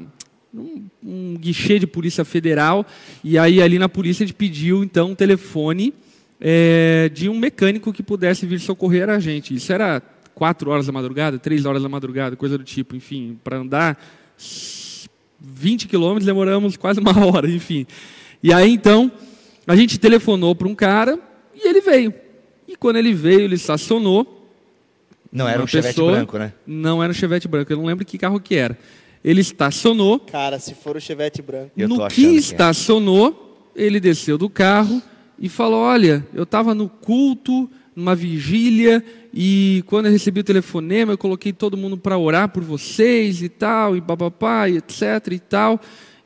num 0.53 0.85
um 1.03 1.35
guichê 1.35 1.79
de 1.79 1.87
polícia 1.87 2.23
federal, 2.23 2.85
e 3.23 3.37
aí 3.37 3.61
ali 3.61 3.79
na 3.79 3.89
polícia 3.89 4.23
a 4.23 4.27
gente 4.27 4.35
pediu 4.35 4.83
então 4.83 5.11
um 5.11 5.15
telefone 5.15 5.93
é, 6.39 7.09
de 7.11 7.27
um 7.27 7.37
mecânico 7.37 7.91
que 7.91 8.03
pudesse 8.03 8.45
vir 8.45 8.59
socorrer 8.59 9.09
a 9.09 9.19
gente. 9.19 9.55
Isso 9.55 9.73
era 9.73 10.01
quatro 10.35 10.69
horas 10.69 10.85
da 10.85 10.91
madrugada, 10.91 11.39
três 11.39 11.65
horas 11.65 11.81
da 11.81 11.89
madrugada, 11.89 12.35
coisa 12.35 12.57
do 12.57 12.63
tipo, 12.63 12.95
enfim, 12.95 13.39
para 13.43 13.57
andar 13.57 13.99
20 15.41 15.87
quilômetros 15.87 16.25
demoramos 16.25 16.77
quase 16.77 16.99
uma 16.99 17.17
hora, 17.25 17.49
enfim. 17.49 17.85
E 18.43 18.53
aí 18.53 18.71
então 18.71 19.11
a 19.65 19.75
gente 19.75 19.97
telefonou 19.97 20.55
para 20.55 20.67
um 20.67 20.75
cara 20.75 21.19
e 21.55 21.67
ele 21.67 21.81
veio. 21.81 22.13
E 22.67 22.75
quando 22.75 22.97
ele 22.97 23.13
veio, 23.13 23.41
ele 23.41 23.55
estacionou 23.55 24.41
não 25.31 25.47
era 25.47 25.63
um 25.63 25.67
Chevette 25.67 25.95
pessoa, 25.95 26.11
branco, 26.11 26.37
né? 26.37 26.53
Não 26.67 27.01
era 27.01 27.09
um 27.09 27.13
Chevette 27.13 27.47
branco, 27.47 27.71
eu 27.71 27.77
não 27.77 27.85
lembro 27.85 28.05
que 28.05 28.17
carro 28.17 28.39
que 28.39 28.55
era. 28.55 28.77
Ele 29.23 29.39
estacionou. 29.39 30.19
Cara, 30.19 30.59
se 30.59 30.73
for 30.73 30.97
o 30.97 30.99
Chevette 30.99 31.41
branco. 31.41 31.71
no 31.75 32.07
que, 32.07 32.15
que 32.15 32.35
estacionou, 32.35 33.71
é. 33.75 33.83
ele 33.83 33.99
desceu 33.99 34.37
do 34.37 34.49
carro 34.49 35.01
e 35.39 35.47
falou: 35.47 35.81
Olha, 35.81 36.25
eu 36.33 36.43
estava 36.43 36.75
no 36.75 36.89
culto, 36.89 37.69
numa 37.95 38.15
vigília, 38.15 39.03
e 39.33 39.83
quando 39.87 40.07
eu 40.07 40.11
recebi 40.11 40.41
o 40.41 40.43
telefonema, 40.43 41.13
eu 41.13 41.17
coloquei 41.17 41.53
todo 41.53 41.77
mundo 41.77 41.97
para 41.97 42.17
orar 42.17 42.49
por 42.49 42.63
vocês 42.63 43.41
e 43.41 43.49
tal, 43.49 43.95
e 43.95 44.01
papapá, 44.01 44.67
e 44.67 44.77
etc 44.77 45.03
e 45.31 45.39
tal. 45.39 45.79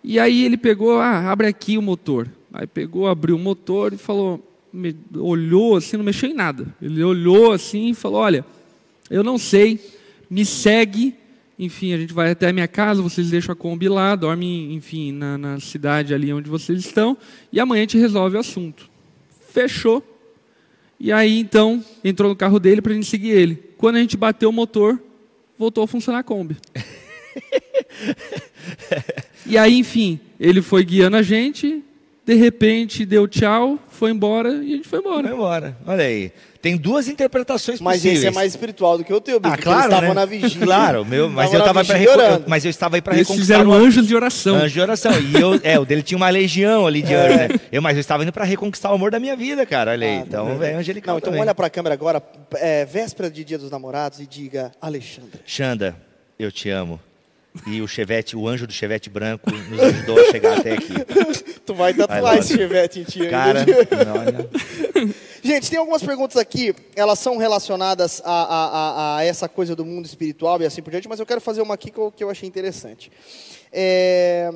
E 0.03 0.19
aí 0.19 0.43
ele 0.43 0.57
pegou, 0.57 0.99
ah, 0.99 1.31
abre 1.31 1.47
aqui 1.47 1.77
o 1.77 1.81
motor. 1.81 2.27
Aí 2.53 2.65
pegou, 2.65 3.07
abriu 3.07 3.35
o 3.35 3.39
motor 3.39 3.93
e 3.93 3.97
falou, 3.97 4.43
me, 4.71 4.95
olhou 5.15 5.75
assim, 5.75 5.97
não 5.97 6.03
mexeu 6.03 6.29
em 6.29 6.33
nada. 6.33 6.67
Ele 6.81 7.03
olhou 7.03 7.51
assim 7.51 7.89
e 7.89 7.93
falou: 7.93 8.19
Olha 8.21 8.45
eu 9.09 9.23
não 9.23 9.37
sei, 9.37 9.79
me 10.29 10.43
segue, 10.43 11.13
enfim, 11.59 11.93
a 11.93 11.97
gente 11.97 12.13
vai 12.13 12.31
até 12.31 12.49
a 12.49 12.53
minha 12.53 12.67
casa, 12.67 13.01
vocês 13.01 13.29
deixam 13.29 13.53
a 13.53 13.55
Kombi 13.55 13.87
lá, 13.87 14.15
dormem, 14.15 14.73
enfim, 14.73 15.11
na, 15.11 15.37
na 15.37 15.59
cidade 15.59 16.13
ali 16.13 16.33
onde 16.33 16.49
vocês 16.49 16.79
estão, 16.79 17.15
e 17.51 17.59
amanhã 17.59 17.81
a 17.81 17.83
gente 17.83 17.97
resolve 17.97 18.35
o 18.35 18.39
assunto. 18.39 18.89
Fechou. 19.51 20.03
E 21.05 21.11
aí, 21.11 21.37
então, 21.37 21.85
entrou 22.03 22.31
no 22.31 22.35
carro 22.35 22.59
dele 22.59 22.81
para 22.81 22.91
a 22.91 22.95
gente 22.95 23.05
seguir 23.05 23.29
ele. 23.29 23.63
Quando 23.77 23.97
a 23.97 23.99
gente 23.99 24.17
bateu 24.17 24.49
o 24.49 24.51
motor, 24.51 24.99
voltou 25.55 25.83
a 25.83 25.87
funcionar 25.87 26.17
a 26.17 26.23
Kombi. 26.23 26.57
e 29.45 29.55
aí, 29.55 29.77
enfim, 29.77 30.19
ele 30.39 30.63
foi 30.63 30.83
guiando 30.83 31.15
a 31.15 31.21
gente, 31.21 31.83
de 32.25 32.33
repente 32.33 33.05
deu 33.05 33.27
tchau, 33.27 33.77
foi 33.87 34.09
embora 34.09 34.49
e 34.63 34.73
a 34.73 34.75
gente 34.77 34.87
foi 34.87 34.97
embora. 34.97 35.27
Foi 35.27 35.37
embora, 35.37 35.77
olha 35.85 36.05
aí. 36.05 36.31
Tem 36.65 36.75
duas 36.75 37.07
interpretações 37.07 37.79
mas 37.79 37.97
possíveis. 37.97 38.15
Mas 38.15 38.23
esse 38.23 38.27
é 38.27 38.31
mais 38.31 38.53
espiritual 38.53 38.97
do 38.97 39.03
que 39.03 39.13
o 39.13 39.21
teu, 39.21 39.39
ah, 39.43 39.55
claro, 39.55 39.93
eles 39.93 40.01
né? 40.01 40.13
na 40.15 40.25
vigília. 40.25 40.65
Claro, 40.65 41.05
meu, 41.05 41.29
mas 41.29 41.53
eu 41.53 41.59
estava 41.59 41.85
para 41.85 41.99
mas 42.47 42.65
eu 42.65 42.71
estava 42.71 42.95
aí 42.95 43.03
para 43.03 43.13
reconquistar. 43.13 43.39
fizeram 43.39 43.71
anjos 43.71 44.07
de 44.07 44.15
oração. 44.15 44.55
Anjos 44.55 44.71
de 44.71 44.81
oração. 44.81 45.11
E 45.11 45.39
eu, 45.39 45.59
é, 45.61 45.77
o 45.77 45.85
dele 45.85 46.01
tinha 46.01 46.17
uma 46.17 46.27
legião 46.27 46.87
ali 46.87 47.03
de 47.03 47.13
é. 47.13 47.17
anjos, 47.17 47.37
né? 47.37 47.47
Eu, 47.71 47.83
mas 47.83 47.95
eu 47.95 48.01
estava 48.01 48.23
indo 48.23 48.33
para 48.33 48.45
reconquistar 48.45 48.91
o 48.91 48.95
amor 48.95 49.11
da 49.11 49.19
minha 49.19 49.35
vida, 49.35 49.63
cara. 49.63 49.91
Olha 49.91 50.07
aí. 50.07 50.17
Ah, 50.17 50.23
então, 50.25 50.57
velho, 50.57 50.79
angelical 50.79 51.13
Não, 51.13 51.19
então 51.19 51.29
também. 51.29 51.41
olha 51.41 51.53
para 51.53 51.67
a 51.67 51.69
câmera 51.69 51.93
agora, 51.93 52.19
é, 52.55 52.83
véspera 52.83 53.29
de 53.29 53.43
Dia 53.43 53.59
dos 53.59 53.69
Namorados 53.69 54.19
e 54.19 54.25
diga, 54.25 54.71
Alexandre. 54.81 55.41
Xanda, 55.45 55.95
eu 56.39 56.51
te 56.51 56.71
amo. 56.71 56.99
E 57.67 57.81
o 57.81 57.87
Chevette, 57.87 58.35
o 58.35 58.47
anjo 58.47 58.67
do 58.67 58.73
Chevette 58.73 59.09
branco 59.09 59.49
nos 59.51 59.79
ajudou 59.79 60.19
a 60.19 60.31
chegar 60.31 60.57
até 60.57 60.73
aqui. 60.73 60.93
tu 61.65 61.73
vai 61.73 61.93
tatuar 61.93 62.37
esse 62.37 62.55
Chevette 62.55 62.99
em 62.99 63.03
ti 63.03 63.27
Cara, 63.29 63.65
olha. 64.13 64.49
Gente, 65.45 65.69
tem 65.69 65.77
algumas 65.77 66.01
perguntas 66.01 66.37
aqui, 66.37 66.73
elas 66.95 67.19
são 67.19 67.37
relacionadas 67.37 68.19
a, 68.25 68.31
a, 68.31 68.65
a, 68.65 69.17
a, 69.17 69.23
essa 69.23 69.47
coisa 69.47 69.75
do 69.75 69.85
mundo 69.85 70.07
espiritual 70.07 70.59
e 70.59 70.65
assim 70.65 70.81
por 70.81 70.89
diante, 70.89 71.07
mas 71.07 71.19
eu 71.19 71.25
quero 71.25 71.39
fazer 71.39 71.61
uma 71.61 71.75
aqui 71.75 71.91
que 71.91 71.99
eu, 71.99 72.11
que 72.11 72.23
eu 72.23 72.31
achei 72.31 72.49
interessante. 72.49 73.11
É, 73.71 74.51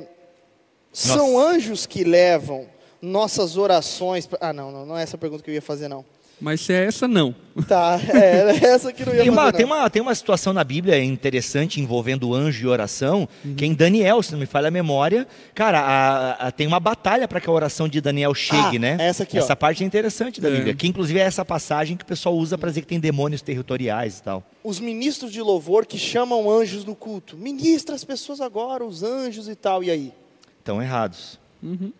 são 0.92 1.38
anjos 1.38 1.86
que 1.86 2.02
levam 2.02 2.66
nossas 3.02 3.56
orações. 3.56 4.26
Pra, 4.26 4.38
ah, 4.40 4.52
não, 4.52 4.70
não, 4.70 4.86
não 4.86 4.98
é 4.98 5.02
essa 5.02 5.18
pergunta 5.18 5.42
que 5.42 5.50
eu 5.50 5.54
ia 5.54 5.62
fazer, 5.62 5.88
não. 5.88 6.04
Mas 6.40 6.62
se 6.62 6.72
é 6.72 6.86
essa, 6.86 7.06
não. 7.06 7.34
Tá, 7.68 8.00
é, 8.08 8.56
essa 8.64 8.90
que 8.92 9.04
não 9.04 9.14
ia 9.14 9.20
tem 9.20 9.30
uma, 9.30 9.42
fazer, 9.42 9.56
tem 9.58 9.66
uma 9.66 9.90
Tem 9.90 10.02
uma 10.02 10.14
situação 10.14 10.54
na 10.54 10.64
Bíblia 10.64 11.02
interessante 11.04 11.80
envolvendo 11.80 12.34
anjo 12.34 12.64
e 12.64 12.66
oração, 12.66 13.28
uhum. 13.44 13.54
que 13.54 13.64
é 13.64 13.68
em 13.68 13.74
Daniel, 13.74 14.22
se 14.22 14.32
não 14.32 14.38
me 14.38 14.46
falha 14.46 14.68
a 14.68 14.70
memória, 14.70 15.28
cara, 15.54 15.80
a, 15.80 16.46
a, 16.46 16.50
tem 16.50 16.66
uma 16.66 16.80
batalha 16.80 17.28
para 17.28 17.40
que 17.40 17.50
a 17.50 17.52
oração 17.52 17.86
de 17.86 18.00
Daniel 18.00 18.34
chegue, 18.34 18.78
ah, 18.78 18.80
né? 18.80 18.96
Essa 18.98 19.24
aqui, 19.24 19.36
Essa 19.36 19.52
ó. 19.52 19.56
parte 19.56 19.84
é 19.84 19.86
interessante 19.86 20.40
da 20.40 20.48
é. 20.48 20.52
Bíblia, 20.52 20.74
que 20.74 20.86
inclusive 20.86 21.18
é 21.18 21.24
essa 21.24 21.44
passagem 21.44 21.94
que 21.94 22.04
o 22.04 22.06
pessoal 22.06 22.34
usa 22.34 22.56
para 22.56 22.70
dizer 22.70 22.80
que 22.80 22.86
tem 22.86 23.00
demônios 23.00 23.42
territoriais 23.42 24.18
e 24.18 24.22
tal. 24.22 24.42
Os 24.64 24.80
ministros 24.80 25.30
de 25.30 25.42
louvor 25.42 25.84
que 25.84 25.98
chamam 25.98 26.50
anjos 26.50 26.86
no 26.86 26.96
culto. 26.96 27.36
Ministra 27.36 27.94
as 27.94 28.04
pessoas 28.04 28.40
agora, 28.40 28.82
os 28.82 29.02
anjos 29.02 29.46
e 29.46 29.54
tal, 29.54 29.84
e 29.84 29.90
aí? 29.90 30.12
Estão 30.58 30.80
errados. 30.80 31.38
Uhum. 31.62 31.92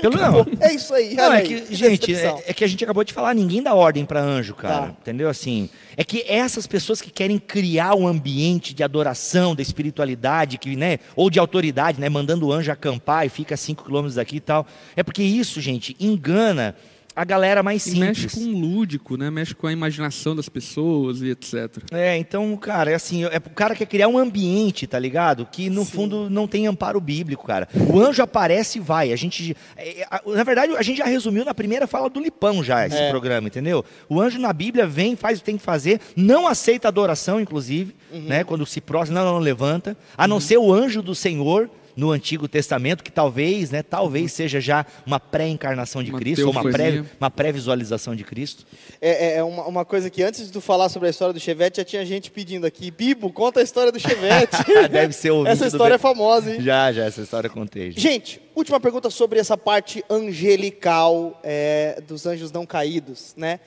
Pelo 0.00 0.16
não. 0.16 0.46
É 0.60 0.74
isso 0.74 0.92
aí. 0.94 1.14
Não, 1.14 1.32
é 1.32 1.42
que, 1.42 1.74
gente, 1.74 2.14
é, 2.14 2.44
é, 2.46 2.52
que 2.52 2.64
a 2.64 2.66
gente 2.66 2.82
acabou 2.82 3.04
de 3.04 3.12
falar, 3.12 3.34
ninguém 3.34 3.62
dá 3.62 3.74
ordem 3.74 4.04
para 4.04 4.20
anjo, 4.20 4.54
cara. 4.54 4.86
Tá. 4.86 4.94
Entendeu? 5.00 5.28
Assim, 5.28 5.68
é 5.96 6.04
que 6.04 6.24
essas 6.26 6.66
pessoas 6.66 7.00
que 7.00 7.10
querem 7.10 7.38
criar 7.38 7.94
um 7.94 8.06
ambiente 8.06 8.74
de 8.74 8.82
adoração, 8.82 9.54
da 9.54 9.62
espiritualidade, 9.62 10.58
que, 10.58 10.76
né, 10.76 10.98
ou 11.14 11.30
de 11.30 11.38
autoridade, 11.38 12.00
né, 12.00 12.08
mandando 12.08 12.46
o 12.46 12.52
anjo 12.52 12.70
acampar 12.70 13.26
e 13.26 13.28
fica 13.28 13.54
a 13.54 13.58
5 13.58 13.84
quilômetros 13.84 14.16
daqui 14.16 14.36
e 14.36 14.40
tal. 14.40 14.66
É 14.96 15.02
porque 15.02 15.22
isso, 15.22 15.60
gente, 15.60 15.96
engana 16.00 16.74
a 17.14 17.24
galera 17.24 17.62
mais 17.62 17.82
simples. 17.82 18.18
E 18.18 18.22
mexe 18.22 18.28
com 18.28 18.44
o 18.44 18.58
lúdico, 18.58 19.16
né? 19.16 19.30
Mexe 19.30 19.54
com 19.54 19.66
a 19.66 19.72
imaginação 19.72 20.34
das 20.34 20.48
pessoas 20.48 21.20
e 21.22 21.30
etc. 21.30 21.78
É, 21.90 22.16
então, 22.16 22.56
cara, 22.56 22.90
é 22.90 22.94
assim, 22.94 23.24
é 23.24 23.36
o 23.36 23.50
cara 23.50 23.74
quer 23.74 23.86
criar 23.86 24.08
um 24.08 24.18
ambiente, 24.18 24.86
tá 24.86 24.98
ligado? 24.98 25.46
Que 25.46 25.68
no 25.68 25.84
Sim. 25.84 25.90
fundo 25.90 26.30
não 26.30 26.48
tem 26.48 26.66
amparo 26.66 27.00
bíblico, 27.00 27.46
cara. 27.46 27.68
O 27.92 28.00
anjo 28.00 28.22
aparece 28.22 28.78
e 28.78 28.80
vai. 28.80 29.12
A 29.12 29.16
gente, 29.16 29.56
é, 29.76 30.02
é, 30.02 30.06
na 30.26 30.44
verdade, 30.44 30.74
a 30.74 30.82
gente 30.82 30.98
já 30.98 31.04
resumiu 31.04 31.44
na 31.44 31.54
primeira 31.54 31.86
fala 31.86 32.08
do 32.08 32.20
Lipão 32.20 32.62
já 32.64 32.86
esse 32.86 32.96
é. 32.96 33.10
programa, 33.10 33.48
entendeu? 33.48 33.84
O 34.08 34.20
anjo 34.20 34.38
na 34.38 34.52
Bíblia 34.52 34.86
vem, 34.86 35.16
faz 35.16 35.38
o 35.38 35.40
que 35.40 35.46
tem 35.46 35.58
que 35.58 35.64
fazer, 35.64 36.00
não 36.16 36.46
aceita 36.46 36.88
adoração, 36.88 37.40
inclusive, 37.40 37.94
uhum. 38.12 38.22
né? 38.22 38.44
Quando 38.44 38.64
se 38.64 38.80
prostra, 38.80 39.14
não, 39.14 39.24
não 39.32 39.38
levanta, 39.38 39.96
a 40.16 40.26
não 40.26 40.36
uhum. 40.36 40.40
ser 40.40 40.58
o 40.58 40.72
anjo 40.72 41.02
do 41.02 41.14
Senhor 41.14 41.68
no 41.96 42.10
Antigo 42.10 42.48
Testamento, 42.48 43.02
que 43.02 43.10
talvez, 43.10 43.70
né, 43.70 43.82
talvez 43.82 44.32
seja 44.32 44.60
já 44.60 44.86
uma 45.06 45.20
pré-encarnação 45.20 46.02
de 46.02 46.10
uma 46.10 46.18
Cristo, 46.18 46.46
ou 46.46 46.50
uma, 46.50 46.62
pré, 46.70 47.04
uma 47.20 47.30
pré-visualização 47.30 48.14
de 48.16 48.24
Cristo. 48.24 48.66
É, 49.00 49.10
é, 49.10 49.36
é 49.36 49.44
uma, 49.44 49.66
uma, 49.66 49.84
coisa 49.84 50.08
que 50.08 50.22
antes 50.22 50.46
de 50.46 50.52
tu 50.52 50.60
falar 50.60 50.88
sobre 50.88 51.08
a 51.08 51.10
história 51.10 51.34
do 51.34 51.40
Chevette, 51.40 51.78
já 51.78 51.84
tinha 51.84 52.04
gente 52.04 52.30
pedindo 52.30 52.66
aqui, 52.66 52.90
Bibo, 52.90 53.30
conta 53.32 53.60
a 53.60 53.62
história 53.62 53.92
do 53.92 54.00
Chevette. 54.00 54.56
Deve 54.90 55.12
ser 55.12 55.30
o 55.30 55.46
Essa 55.46 55.66
história 55.66 55.94
é 55.94 55.98
famosa, 55.98 56.54
hein? 56.54 56.60
Já, 56.60 56.92
já, 56.92 57.04
essa 57.04 57.20
história 57.20 57.48
eu 57.48 57.52
contei. 57.52 57.92
Já. 57.92 58.00
Gente, 58.00 58.40
última 58.54 58.80
pergunta 58.80 59.10
sobre 59.10 59.38
essa 59.38 59.56
parte 59.56 60.04
angelical 60.08 61.38
é, 61.42 62.02
dos 62.06 62.26
anjos 62.26 62.50
não 62.50 62.64
caídos, 62.64 63.34
né? 63.36 63.60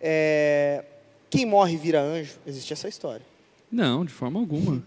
É, 0.00 0.84
quem 1.30 1.46
morre 1.46 1.76
vira 1.76 2.00
anjo? 2.00 2.34
Existe 2.46 2.72
essa 2.72 2.88
história? 2.88 3.24
Não, 3.70 4.04
de 4.04 4.12
forma 4.12 4.38
alguma. 4.38 4.82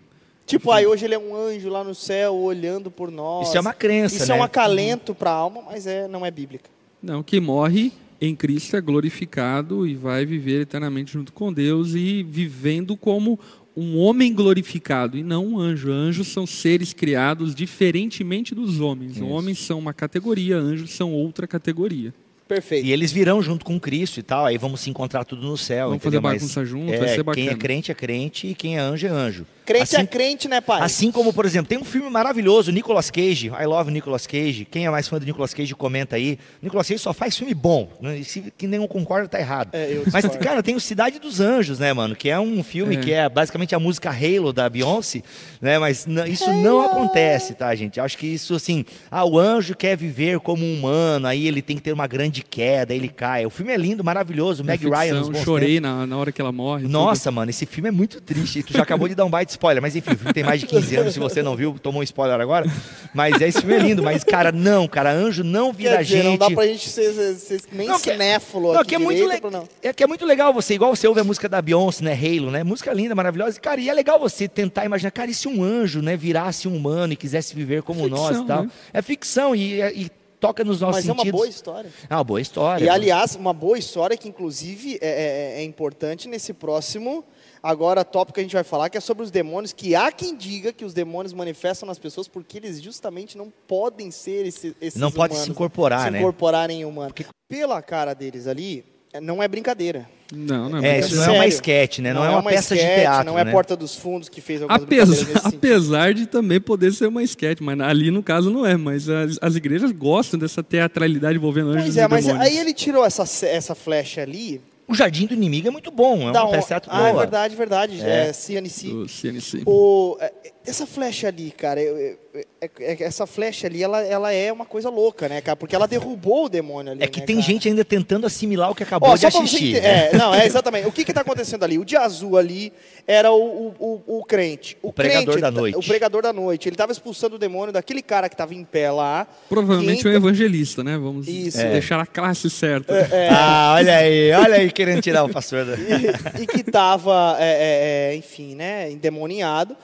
Tipo, 0.48 0.72
aí 0.72 0.88
hoje 0.88 1.04
ele 1.04 1.14
é 1.14 1.20
um 1.20 1.36
anjo 1.36 1.68
lá 1.68 1.84
no 1.84 1.94
céu 1.94 2.34
olhando 2.34 2.90
por 2.90 3.12
nós. 3.12 3.50
Isso 3.50 3.58
é 3.58 3.60
uma 3.60 3.74
crença, 3.74 4.16
Isso 4.16 4.28
né? 4.30 4.38
é 4.38 4.40
um 4.40 4.44
acalento 4.44 5.14
para 5.14 5.30
a 5.30 5.34
alma, 5.34 5.62
mas 5.62 5.86
é, 5.86 6.08
não 6.08 6.26
é 6.26 6.32
bíblica. 6.32 6.70
Não, 7.04 7.22
quem 7.22 7.42
morre 7.42 7.92
em 8.20 8.34
Cristo 8.34 8.78
é 8.78 8.82
glorificado 8.82 9.86
e 9.86 9.94
vai 9.94 10.26
viver 10.26 10.62
eternamente 10.62 11.12
junto 11.12 11.34
com 11.34 11.52
Deus 11.52 11.94
e 11.96 12.24
vivendo 12.24 12.96
como 12.96 13.38
um 13.76 14.00
homem 14.00 14.34
glorificado 14.34 15.18
e 15.18 15.24
não 15.24 15.46
um 15.46 15.60
anjo. 15.60 15.92
Anjos 15.92 16.30
são 16.30 16.48
seres 16.48 16.94
criados 16.94 17.54
diferentemente 17.54 18.56
dos 18.56 18.80
homens. 18.80 19.18
Isso. 19.18 19.28
Homens 19.28 19.60
são 19.60 19.78
uma 19.78 19.94
categoria, 19.94 20.58
anjos 20.58 20.92
são 20.92 21.14
outra 21.14 21.46
categoria. 21.46 22.14
Perfeito. 22.48 22.88
E 22.88 22.94
eles 22.94 23.12
virão 23.12 23.42
junto 23.42 23.66
com 23.66 23.78
Cristo 23.78 24.22
e 24.22 24.24
tal, 24.24 24.46
aí 24.46 24.58
vamos 24.58 24.80
se 24.80 24.90
encontrar 24.90 25.26
tudo 25.26 25.46
no 25.46 25.58
céu. 25.58 25.90
Vamos 25.90 26.02
entendeu? 26.02 26.22
fazer 26.22 26.38
bagunça 26.40 26.62
Mas, 26.62 26.70
junto, 26.70 26.94
é, 26.94 26.98
vai 26.98 27.10
ser 27.10 27.24
bacana. 27.24 27.46
Quem 27.46 27.54
é 27.54 27.58
crente 27.58 27.92
é 27.92 27.94
crente 27.94 28.48
e 28.48 28.56
quem 28.56 28.78
é 28.78 28.80
anjo 28.80 29.06
é 29.06 29.10
anjo. 29.10 29.46
Crente 29.68 29.84
assim, 29.84 29.98
é 29.98 30.06
crente, 30.06 30.48
né, 30.48 30.62
pai? 30.62 30.82
Assim 30.82 31.12
como, 31.12 31.34
por 31.34 31.46
exemplo, 31.46 31.68
tem 31.68 31.78
um 31.78 31.84
filme 31.84 32.10
maravilhoso, 32.10 32.72
Nicolas 32.72 33.12
Cage, 33.12 33.48
I 33.48 33.66
Love 33.66 33.92
Nicolas 33.92 34.26
Cage. 34.26 34.64
Quem 34.64 34.86
é 34.86 34.90
mais 34.90 35.10
fã 35.10 35.20
do 35.20 35.26
Nicolas 35.26 35.54
Cage, 35.54 35.76
comenta 35.76 36.16
aí. 36.16 36.40
Nicolas 36.62 36.88
Cage 36.88 37.00
só 37.00 37.12
faz 37.12 37.36
filme 37.36 37.54
bom. 37.54 37.90
Né? 38.00 38.24
Se 38.24 38.54
que 38.58 38.66
nenhum 38.66 38.88
concorda, 38.88 39.28
tá 39.28 39.38
errado. 39.38 39.72
É, 39.74 40.04
Mas, 40.10 40.26
cara, 40.38 40.64
tem 40.64 40.74
o 40.74 40.80
Cidade 40.80 41.20
dos 41.20 41.42
Anjos, 41.42 41.80
né, 41.80 41.92
mano? 41.92 42.16
Que 42.16 42.30
é 42.30 42.40
um 42.40 42.64
filme 42.64 42.96
é. 42.96 43.00
que 43.02 43.12
é 43.12 43.28
basicamente 43.28 43.76
a 43.76 43.80
música 43.80 44.10
Halo 44.10 44.54
da 44.54 44.70
Beyoncé, 44.70 45.22
né? 45.60 45.78
Mas 45.78 46.08
isso 46.30 46.50
Halo. 46.50 46.62
não 46.62 46.82
acontece, 46.86 47.54
tá, 47.54 47.76
gente? 47.76 48.00
Acho 48.00 48.18
que 48.18 48.26
isso, 48.26 48.56
assim, 48.56 48.86
ah, 49.12 49.26
o 49.26 49.38
anjo 49.38 49.76
quer 49.76 49.98
viver 49.98 50.40
como 50.40 50.64
um 50.64 50.78
humano, 50.78 51.28
aí 51.28 51.46
ele 51.46 51.62
tem 51.62 51.76
que 51.76 51.84
ter 51.84 51.92
uma 51.92 52.08
grande 52.08 52.42
queda, 52.42 52.96
ele 52.96 53.10
cai. 53.10 53.46
O 53.46 53.50
filme 53.50 53.74
é 53.74 53.78
lindo, 53.78 54.02
maravilhoso. 54.02 54.64
Meg 54.64 54.82
Ryan. 54.82 55.24
Eu 55.24 55.36
chorei 55.44 55.82
na, 55.82 56.08
na 56.08 56.18
hora 56.18 56.32
que 56.32 56.40
ela 56.40 56.54
morre. 56.54 56.88
Nossa, 56.88 57.24
tudo. 57.24 57.36
mano, 57.36 57.50
esse 57.50 57.66
filme 57.66 57.90
é 57.90 57.92
muito 57.92 58.22
triste. 58.22 58.64
Tu 58.64 58.72
já 58.72 58.84
acabou 58.84 59.10
de 59.10 59.16
dar 59.16 59.26
um 59.26 59.30
baita 59.30 59.57
spoiler, 59.58 59.82
mas 59.82 59.96
enfim, 59.96 60.12
o 60.12 60.18
filme 60.18 60.34
tem 60.34 60.44
mais 60.44 60.62
de 60.62 60.68
15 60.68 60.96
anos, 60.96 61.14
se 61.14 61.20
você 61.20 61.42
não 61.42 61.56
viu, 61.56 61.78
tomou 61.82 62.02
um 62.02 62.04
spoiler 62.04 62.40
agora. 62.40 62.66
Mas 63.14 63.42
esse 63.42 63.60
filme 63.60 63.76
é 63.76 63.80
lindo, 63.80 64.04
mas, 64.04 64.24
cara, 64.24 64.52
não, 64.52 64.88
cara, 64.88 65.12
anjo 65.12 65.44
não 65.44 65.74
vira 65.74 65.98
Quer 65.98 66.04
dizer, 66.04 66.16
gente. 66.18 66.26
Não 66.26 66.38
dá 66.38 66.52
pra 66.52 66.68
gente 66.68 66.88
ser, 66.90 67.14
ser 67.36 67.62
nem 67.72 67.88
não, 67.88 67.98
cinéfilo 67.98 68.74
não, 68.74 68.82
aqui 68.82 68.90
que 68.90 68.96
é 68.96 69.00
muito 69.00 69.26
le... 69.26 69.52
não. 69.52 69.68
É 69.82 69.92
que 69.92 70.04
é 70.04 70.08
muito 70.08 70.26
legal 70.26 70.54
você, 70.54 70.76
igual 70.76 70.96
você 70.96 71.08
ouve 71.08 71.22
a 71.22 71.24
música 71.24 71.50
da 71.50 71.62
Beyoncé, 71.62 72.04
né? 72.04 72.14
Halo, 72.14 72.52
né? 72.52 72.64
Música 72.64 72.94
linda, 72.94 73.16
maravilhosa. 73.16 73.58
E, 73.58 73.62
cara, 73.62 73.82
e 73.82 73.90
é 73.90 73.94
legal 73.94 74.20
você 74.20 74.48
tentar 74.48 74.86
imaginar, 74.86 75.12
cara, 75.12 75.32
e 75.32 75.34
se 75.34 75.48
um 75.48 75.64
anjo, 75.64 76.02
né, 76.02 76.16
virasse 76.16 76.68
um 76.68 76.76
humano 76.76 77.14
e 77.14 77.16
quisesse 77.16 77.56
viver 77.56 77.82
como 77.82 78.04
ficção, 78.04 78.18
nós 78.18 78.38
e 78.38 78.46
tal? 78.46 78.64
Né? 78.64 78.70
É 78.94 79.02
ficção 79.02 79.56
e, 79.56 79.82
e 79.82 80.12
toca 80.40 80.64
nos 80.64 80.82
nossos 80.82 80.98
Mas 80.98 81.06
sentidos. 81.06 81.18
Mas 81.18 81.28
é 81.28 81.30
uma 81.30 81.38
boa 81.38 81.48
história. 81.48 81.94
É 82.10 82.16
uma 82.16 82.24
boa 82.24 82.42
história. 82.42 82.86
E, 82.86 82.90
aliás, 82.90 83.36
uma 83.36 83.54
boa 83.54 83.78
história 83.78 84.18
que, 84.18 84.28
inclusive, 84.28 84.98
é, 85.02 85.08
é, 85.08 85.62
é 85.62 85.64
importante 85.64 86.28
nesse 86.28 86.54
próximo 86.54 87.24
agora 87.62 88.06
tópico 88.06 88.36
que 88.36 88.40
a 88.40 88.44
gente 88.44 88.54
vai 88.54 88.64
falar, 88.64 88.90
que 88.90 88.98
é 88.98 89.02
sobre 89.02 89.24
os 89.24 89.32
demônios, 89.32 89.74
que 89.74 89.96
há 89.96 90.12
quem 90.12 90.36
diga 90.36 90.72
que 90.72 90.86
os 90.86 90.94
demônios 90.94 91.34
manifestam 91.34 91.88
nas 91.88 92.00
pessoas 92.00 92.28
porque 92.28 92.58
eles 92.58 92.82
justamente 92.82 93.38
não 93.38 93.52
podem 93.68 94.12
ser 94.12 94.46
esse, 94.46 94.76
esses 94.80 95.00
Não 95.00 95.12
podem 95.12 95.38
se 95.38 95.50
incorporar, 95.50 96.06
se 96.06 96.12
né? 96.12 96.18
Se 96.18 96.24
incorporarem 96.24 96.82
em 96.82 96.86
humano. 96.86 97.14
Porque... 97.14 97.26
Pela 97.48 97.82
cara 97.82 98.14
deles 98.14 98.46
ali, 98.46 98.86
não 99.22 99.42
é 99.42 99.48
brincadeira. 99.48 100.10
Não, 100.34 100.70
não 100.70 100.80
é, 100.80 100.98
é 100.98 101.00
Isso 101.00 101.16
não 101.16 101.24
é 101.24 101.32
uma 101.32 101.48
sketch, 101.48 102.00
né? 102.00 102.14
Não, 102.14 102.22
não 102.22 102.28
é, 102.28 102.30
uma, 102.30 102.40
uma 102.40 102.50
peça 102.50 102.76
sketch, 102.76 102.90
de 102.90 103.02
teatro. 103.02 103.32
Não 103.32 103.40
é 103.40 103.46
né? 103.46 103.52
Porta 103.52 103.76
dos 103.76 103.96
Fundos 103.96 104.28
que 104.30 104.42
fez 104.42 104.62
algumas 104.62 104.82
apesar, 104.82 105.42
apesar 105.44 106.14
de 106.14 106.26
também 106.26 106.60
poder 106.60 106.92
ser 106.92 107.08
uma 107.08 107.24
sketch, 107.24 107.62
mas 107.62 107.80
ali 107.80 108.12
no 108.12 108.22
caso 108.22 108.50
não 108.50 108.66
é. 108.66 108.76
Mas 108.76 109.10
as, 109.10 109.38
as 109.42 109.56
igrejas 109.56 109.92
gostam 109.92 110.40
dessa 110.40 110.62
teatralidade 110.62 111.38
envolvendo 111.38 111.70
anjos 111.70 111.84
pois 111.84 111.98
é, 111.98 112.08
mas 112.08 112.28
aí 112.30 112.58
ele 112.58 112.74
tirou 112.74 113.06
essa, 113.06 113.24
essa 113.46 113.74
flecha 113.74 114.22
ali 114.22 114.62
o 114.88 114.96
Jardim 114.96 115.26
do 115.26 115.34
Inimigo 115.34 115.68
é 115.68 115.72
muito 115.72 115.92
bom, 115.92 116.30
é 116.30 116.32
uma 116.32 116.50
peça 116.50 116.68
teatro 116.68 116.90
Ah, 116.94 117.10
é 117.10 117.14
verdade, 117.14 117.56
verdade. 117.56 118.02
É, 118.02 118.30
é 118.30 118.34
CNC. 118.34 118.94
O 118.94 119.08
CNC. 119.08 119.64
O, 119.66 120.18
é, 120.20 120.32
essa 120.68 120.86
flecha 120.86 121.30
ali, 121.30 121.50
cara, 121.52 121.82
eu, 121.82 121.98
eu, 121.98 122.18
é, 122.60 122.70
é, 122.80 123.04
essa 123.04 123.26
flecha 123.26 123.68
ali, 123.68 123.82
ela, 123.82 124.02
ela 124.02 124.34
é 124.34 124.52
uma 124.52 124.66
coisa 124.66 124.90
louca, 124.90 125.30
né, 125.30 125.40
cara? 125.40 125.56
Porque 125.56 125.76
ela 125.76 125.88
derrubou 125.88 126.46
o 126.46 126.50
demônio 126.50 126.92
ali. 126.92 127.04
É 127.04 127.08
que 127.08 127.22
né, 127.22 127.26
tem 127.26 127.38
cara? 127.38 127.48
gente 127.48 127.70
ainda 127.70 127.86
tentando 127.86 128.28
assimilar 128.28 128.72
o 128.72 128.76
que 128.76 128.84
acabou 128.84 129.10
Ó, 129.10 129.16
de 129.16 129.26
assistir. 129.26 129.82
Né? 129.82 130.10
É, 130.10 130.18
não, 130.18 130.36
é 130.36 130.46
exatamente. 130.46 130.88
O 130.88 130.92
que 130.92 131.04
está 131.04 131.22
acontecendo 131.22 131.64
ali? 131.64 131.80
O 131.80 131.86
de 131.86 131.96
azul 131.96 132.38
ali 132.38 132.74
era 133.08 133.32
o, 133.32 133.38
o, 133.80 134.04
o, 134.08 134.20
o 134.20 134.26
crente. 134.26 134.78
O, 134.82 134.90
o 134.90 134.94
pregador 134.94 135.36
crente, 135.36 135.42
da 135.42 135.52
noite. 135.52 135.78
O 135.78 135.84
pregador 135.84 136.22
da 136.22 136.34
noite. 136.34 136.68
Ele 136.68 136.74
estava 136.74 136.92
expulsando 136.92 137.38
o 137.38 137.40
demônio 137.40 137.72
daquele 137.72 138.02
cara 138.02 138.28
que 138.28 138.36
estava 138.36 138.54
em 138.54 138.66
pé 138.66 138.92
lá. 138.92 139.26
Provavelmente 139.48 140.00
entra... 140.00 140.12
um 140.12 140.16
evangelista, 140.16 140.84
né? 140.84 140.98
Vamos 140.98 141.28
Isso. 141.28 141.58
deixar 141.58 142.00
a 142.00 142.06
classe 142.06 142.50
certa. 142.50 142.94
É, 142.94 143.26
é. 143.26 143.30
ah, 143.32 143.74
olha 143.78 143.98
aí, 143.98 144.32
olha 144.34 144.56
aí 144.56 144.72
querendo 144.72 145.02
tirar 145.02 145.24
o 145.24 145.30
pastor. 145.30 145.66
Da... 145.66 145.76
e, 145.76 146.44
e 146.44 146.48
que 146.48 146.60
estava, 146.60 147.38
é, 147.40 148.16
enfim, 148.16 148.54
né, 148.54 148.92
endemoniado. 148.92 149.78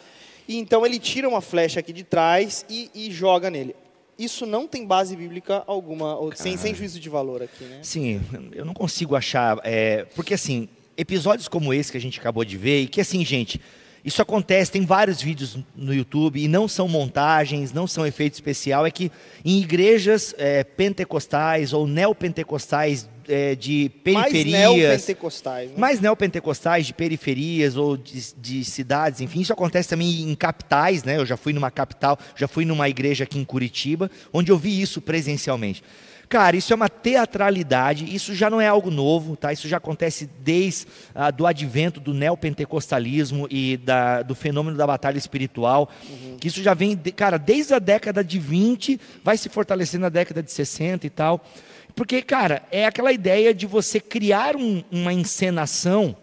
E 0.47 0.57
então 0.57 0.85
ele 0.85 0.99
tira 0.99 1.27
uma 1.27 1.41
flecha 1.41 1.79
aqui 1.79 1.93
de 1.93 2.03
trás 2.03 2.65
e, 2.69 2.89
e 2.93 3.11
joga 3.11 3.49
nele. 3.49 3.75
Isso 4.17 4.45
não 4.45 4.67
tem 4.67 4.85
base 4.85 5.15
bíblica 5.15 5.63
alguma, 5.65 6.17
sem, 6.35 6.55
sem 6.55 6.75
juízo 6.75 6.99
de 6.99 7.09
valor 7.09 7.41
aqui, 7.41 7.63
né? 7.63 7.79
Sim, 7.81 8.21
eu 8.51 8.63
não 8.63 8.73
consigo 8.73 9.15
achar. 9.15 9.59
É, 9.63 10.05
porque 10.15 10.35
assim, 10.35 10.69
episódios 10.95 11.47
como 11.47 11.73
esse 11.73 11.91
que 11.91 11.97
a 11.97 12.01
gente 12.01 12.19
acabou 12.19 12.45
de 12.45 12.57
ver, 12.57 12.81
e 12.81 12.87
que 12.87 13.01
assim, 13.01 13.25
gente, 13.25 13.59
isso 14.03 14.21
acontece, 14.21 14.71
tem 14.71 14.85
vários 14.85 15.21
vídeos 15.21 15.57
no 15.75 15.93
YouTube, 15.93 16.43
e 16.43 16.47
não 16.47 16.67
são 16.67 16.87
montagens, 16.87 17.71
não 17.71 17.87
são 17.87 18.05
efeito 18.05 18.33
especial, 18.33 18.85
é 18.85 18.91
que 18.91 19.09
em 19.45 19.59
igrejas 19.59 20.35
é, 20.37 20.63
pentecostais 20.63 21.71
ou 21.71 21.87
neopentecostais 21.87 23.09
é, 23.27 23.55
de 23.55 23.89
periferias. 24.03 24.59
Mais 24.59 24.77
neopentecostais. 24.77 25.69
Né? 25.69 25.77
Mais 25.77 25.99
neopentecostais 26.01 26.85
de 26.87 26.93
periferias 26.93 27.77
ou 27.77 27.95
de, 27.95 28.33
de, 28.37 28.65
cidades, 28.65 29.21
enfim. 29.21 29.39
Isso 29.39 29.53
acontece 29.53 29.87
também 29.87 30.23
em 30.23 30.35
capitais, 30.35 31.03
né? 31.05 31.17
Eu 31.17 31.25
já 31.25 31.37
fui 31.37 31.53
numa 31.53 31.71
capital, 31.71 32.19
já 32.35 32.47
fui 32.47 32.65
numa 32.65 32.89
igreja 32.89 33.23
aqui 33.23 33.39
em 33.39 33.45
Curitiba, 33.45 34.11
onde 34.33 34.51
eu 34.51 34.57
vi 34.57 34.81
isso 34.81 34.99
presencialmente. 35.01 35.81
Cara, 36.29 36.55
isso 36.55 36.73
é 36.73 36.75
uma 36.75 36.89
teatralidade, 36.89 38.13
isso 38.13 38.33
já 38.33 38.49
não 38.49 38.59
é 38.59 38.67
algo 38.67 38.89
novo, 38.89 39.35
tá? 39.35 39.53
Isso 39.53 39.67
já 39.67 39.77
acontece 39.77 40.29
desde 40.39 40.87
ah, 41.13 41.29
do 41.29 41.45
advento 41.45 41.99
do 41.99 42.13
neopentecostalismo 42.13 43.47
e 43.51 43.77
da, 43.77 44.21
do 44.23 44.33
fenômeno 44.33 44.75
da 44.75 44.87
batalha 44.87 45.17
espiritual. 45.17 45.89
Uhum. 46.09 46.37
Que 46.39 46.47
isso 46.47 46.63
já 46.63 46.73
vem, 46.73 46.95
de, 46.95 47.11
cara, 47.11 47.37
desde 47.37 47.73
a 47.73 47.79
década 47.79 48.23
de 48.23 48.39
20, 48.39 48.99
vai 49.23 49.37
se 49.37 49.49
fortalecendo 49.49 50.03
na 50.03 50.09
década 50.09 50.41
de 50.41 50.51
60 50.51 51.05
e 51.05 51.09
tal. 51.09 51.43
Porque, 51.95 52.21
cara, 52.21 52.63
é 52.71 52.85
aquela 52.85 53.11
ideia 53.11 53.53
de 53.53 53.67
você 53.67 53.99
criar 53.99 54.55
um, 54.55 54.83
uma 54.91 55.13
encenação 55.13 56.15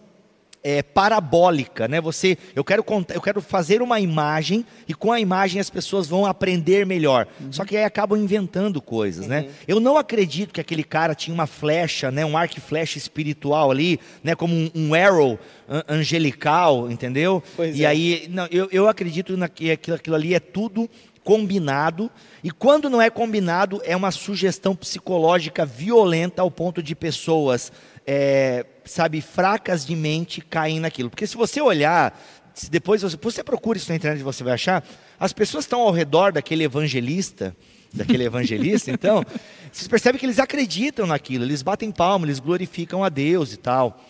é, 0.63 0.83
parabólica, 0.83 1.89
né? 1.89 2.01
Você, 2.01 2.37
eu 2.55 2.63
quero 2.63 2.85
contar, 2.85 3.15
eu 3.15 3.21
quero 3.21 3.41
fazer 3.41 3.81
uma 3.83 3.99
imagem 3.99 4.65
e 4.87 4.95
com 4.95 5.11
a 5.11 5.21
imagem 5.21 5.61
as 5.61 5.71
pessoas 5.71 6.07
vão 6.07 6.27
aprender 6.27 6.85
melhor. 6.85 7.27
Uhum. 7.41 7.53
Só 7.53 7.65
que 7.65 7.77
aí 7.77 7.85
acabam 7.85 8.21
inventando 8.21 8.81
coisas, 8.81 9.27
né? 9.27 9.41
uhum. 9.41 9.47
né? 9.47 9.53
Eu 9.67 9.81
não 9.81 9.97
acredito 9.97 10.53
que 10.53 10.61
aquele 10.61 10.85
cara 10.85 11.15
tinha 11.15 11.35
uma 11.35 11.47
flecha, 11.47 12.11
né? 12.11 12.25
Um 12.25 12.37
arco 12.37 12.59
e 12.59 12.61
flecha 12.61 12.99
espiritual 12.99 13.71
ali, 13.71 13.99
né? 14.23 14.35
Como 14.35 14.55
um, 14.55 14.71
um 14.75 14.95
arrow 14.95 15.39
angelical, 15.89 16.91
entendeu? 16.91 17.43
Pois 17.57 17.79
e 17.79 17.85
é. 17.85 17.89
aí, 17.89 18.27
não, 18.29 18.47
eu, 18.51 18.69
eu 18.73 18.89
acredito 18.89 19.35
que 19.55 19.71
aquilo, 19.71 19.97
aquilo 19.97 20.17
ali 20.17 20.35
é 20.35 20.41
tudo 20.41 20.91
combinado, 21.23 22.11
e 22.43 22.51
quando 22.51 22.89
não 22.89 23.01
é 23.01 23.11
combinado, 23.11 23.81
é 23.85 23.95
uma 23.95 24.11
sugestão 24.11 24.75
psicológica 24.75 25.67
violenta 25.67 26.43
ao 26.43 26.51
ponto 26.51 26.83
de 26.83 26.95
pessoas, 26.95 27.71
é, 28.07 28.65
sabe, 28.85 29.21
fracas 29.21 29.85
de 29.85 29.95
mente 29.95 30.41
caem 30.41 30.81
naquilo. 30.81 31.11
Porque 31.11 31.27
se 31.27 31.37
você 31.37 31.61
olhar, 31.61 32.19
se 32.55 32.71
depois 32.71 33.03
você, 33.03 33.17
você 33.21 33.45
procura 33.45 33.79
isso 33.79 33.89
na 33.89 33.97
internet, 33.97 34.23
você 34.23 34.43
vai 34.43 34.55
achar, 34.55 34.85
as 35.19 35.33
pessoas 35.33 35.65
estão 35.65 35.81
ao 35.81 35.93
redor 35.93 36.33
daquele 36.33 36.65
evangelista, 36.65 37.57
daquele 37.93 38.25
evangelista, 38.25 38.91
então, 38.93 39.25
vocês 39.73 39.89
percebem 39.89 40.19
que 40.19 40.27
eles 40.27 40.39
acreditam 40.39 41.07
naquilo, 41.07 41.45
eles 41.45 41.63
batem 41.63 41.91
palma, 41.91 42.27
eles 42.27 42.39
glorificam 42.39 43.05
a 43.05 43.09
Deus 43.09 43.53
e 43.53 43.57
tal. 43.57 44.03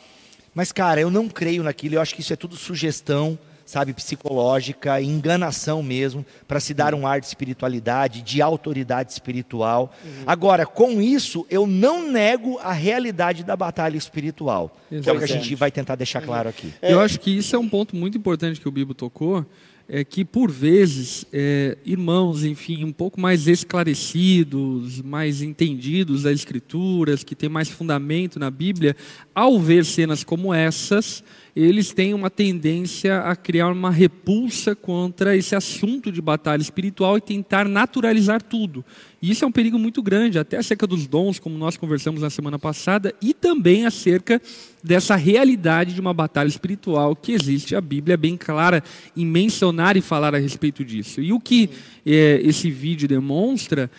Mas, 0.55 0.73
cara, 0.73 1.01
eu 1.01 1.11
não 1.11 1.29
creio 1.29 1.63
naquilo, 1.63 1.97
eu 1.97 2.01
acho 2.01 2.15
que 2.15 2.21
isso 2.21 2.33
é 2.33 2.37
tudo 2.37 2.57
sugestão 2.57 3.39
sabe, 3.71 3.93
psicológica, 3.93 5.01
enganação 5.01 5.81
mesmo, 5.83 6.27
para 6.49 6.59
se 6.59 6.75
dar 6.75 6.93
um 6.93 7.07
ar 7.07 7.21
de 7.21 7.27
espiritualidade, 7.27 8.21
de 8.21 8.43
autoridade 8.43 9.13
espiritual. 9.13 9.95
Uhum. 10.05 10.25
Agora, 10.27 10.67
com 10.67 11.01
isso, 11.01 11.47
eu 11.49 11.69
não 11.69 12.11
nego 12.11 12.59
a 12.59 12.73
realidade 12.73 13.45
da 13.45 13.55
batalha 13.55 13.97
espiritual, 13.97 14.77
Exatamente. 14.91 15.05
que 15.05 15.11
é 15.11 15.13
o 15.13 15.19
que 15.19 15.25
a 15.25 15.37
gente 15.43 15.55
vai 15.55 15.71
tentar 15.71 15.95
deixar 15.95 16.21
claro 16.21 16.49
aqui. 16.49 16.75
É. 16.83 16.93
Eu 16.93 17.01
acho 17.01 17.21
que 17.21 17.31
isso 17.31 17.55
é 17.55 17.59
um 17.59 17.69
ponto 17.69 17.95
muito 17.95 18.19
importante 18.19 18.61
que 18.61 18.69
o 18.69 18.73
Bibo 18.73 18.93
tocou, 18.93 19.47
é 19.93 20.05
que 20.05 20.25
por 20.25 20.51
vezes 20.51 21.25
é, 21.33 21.77
irmãos, 21.85 22.45
enfim, 22.45 22.85
um 22.85 22.93
pouco 22.93 23.21
mais 23.21 23.49
esclarecidos, 23.49 25.03
mais 25.03 25.43
entendidos 25.43 26.23
das 26.23 26.35
escrituras, 26.35 27.25
que 27.25 27.35
têm 27.35 27.49
mais 27.49 27.69
fundamento 27.69 28.39
na 28.39 28.51
Bíblia, 28.51 28.95
ao 29.35 29.59
ver 29.59 29.85
cenas 29.85 30.23
como 30.23 30.55
essas, 30.55 31.25
eles 31.55 31.93
têm 31.93 32.15
uma 32.15 32.31
tendência 32.31 33.21
a 33.21 33.35
criar 33.35 33.73
uma 33.73 33.91
repulsa 33.91 34.75
contra 34.75 35.37
esse 35.37 35.55
assunto 35.55 36.13
de 36.13 36.21
batalha 36.21 36.63
espiritual 36.63 37.17
e 37.17 37.21
tentar 37.21 37.69
naturalizar 37.69 38.43
tudo. 38.43 38.85
E 39.21 39.31
isso 39.31 39.45
é 39.45 39.49
um 39.49 39.53
perigo 39.53 39.79
muito 39.79 40.03
grande, 40.03 40.39
até 40.39 40.57
acerca 40.57 40.87
dos 40.87 41.07
dons, 41.07 41.39
como 41.39 41.59
nós 41.59 41.77
conversamos 41.77 42.23
na 42.23 42.31
semana 42.31 42.59
passada, 42.59 43.15
e 43.21 43.35
também 43.35 43.85
acerca 43.85 44.41
dessa 44.83 45.17
realidade 45.17 45.95
de 45.95 46.01
uma 46.01 46.15
batalha 46.15 46.49
espiritual 46.49 47.15
que 47.15 47.33
existe. 47.33 47.77
A 47.77 47.81
Bíblia 47.81 48.15
é 48.15 48.17
bem 48.17 48.37
clara 48.37 48.83
em 49.17 49.27
mencionar 49.27 49.97
e 49.97 50.01
falar 50.01 50.35
a 50.35 50.39
respeito 50.39 50.85
disso. 50.85 51.21
E 51.21 51.33
o 51.33 51.41
que 51.41 51.69
é, 52.07 52.41
esse 52.43 52.71
vídeo 52.71 53.07
demonstra 53.07 53.91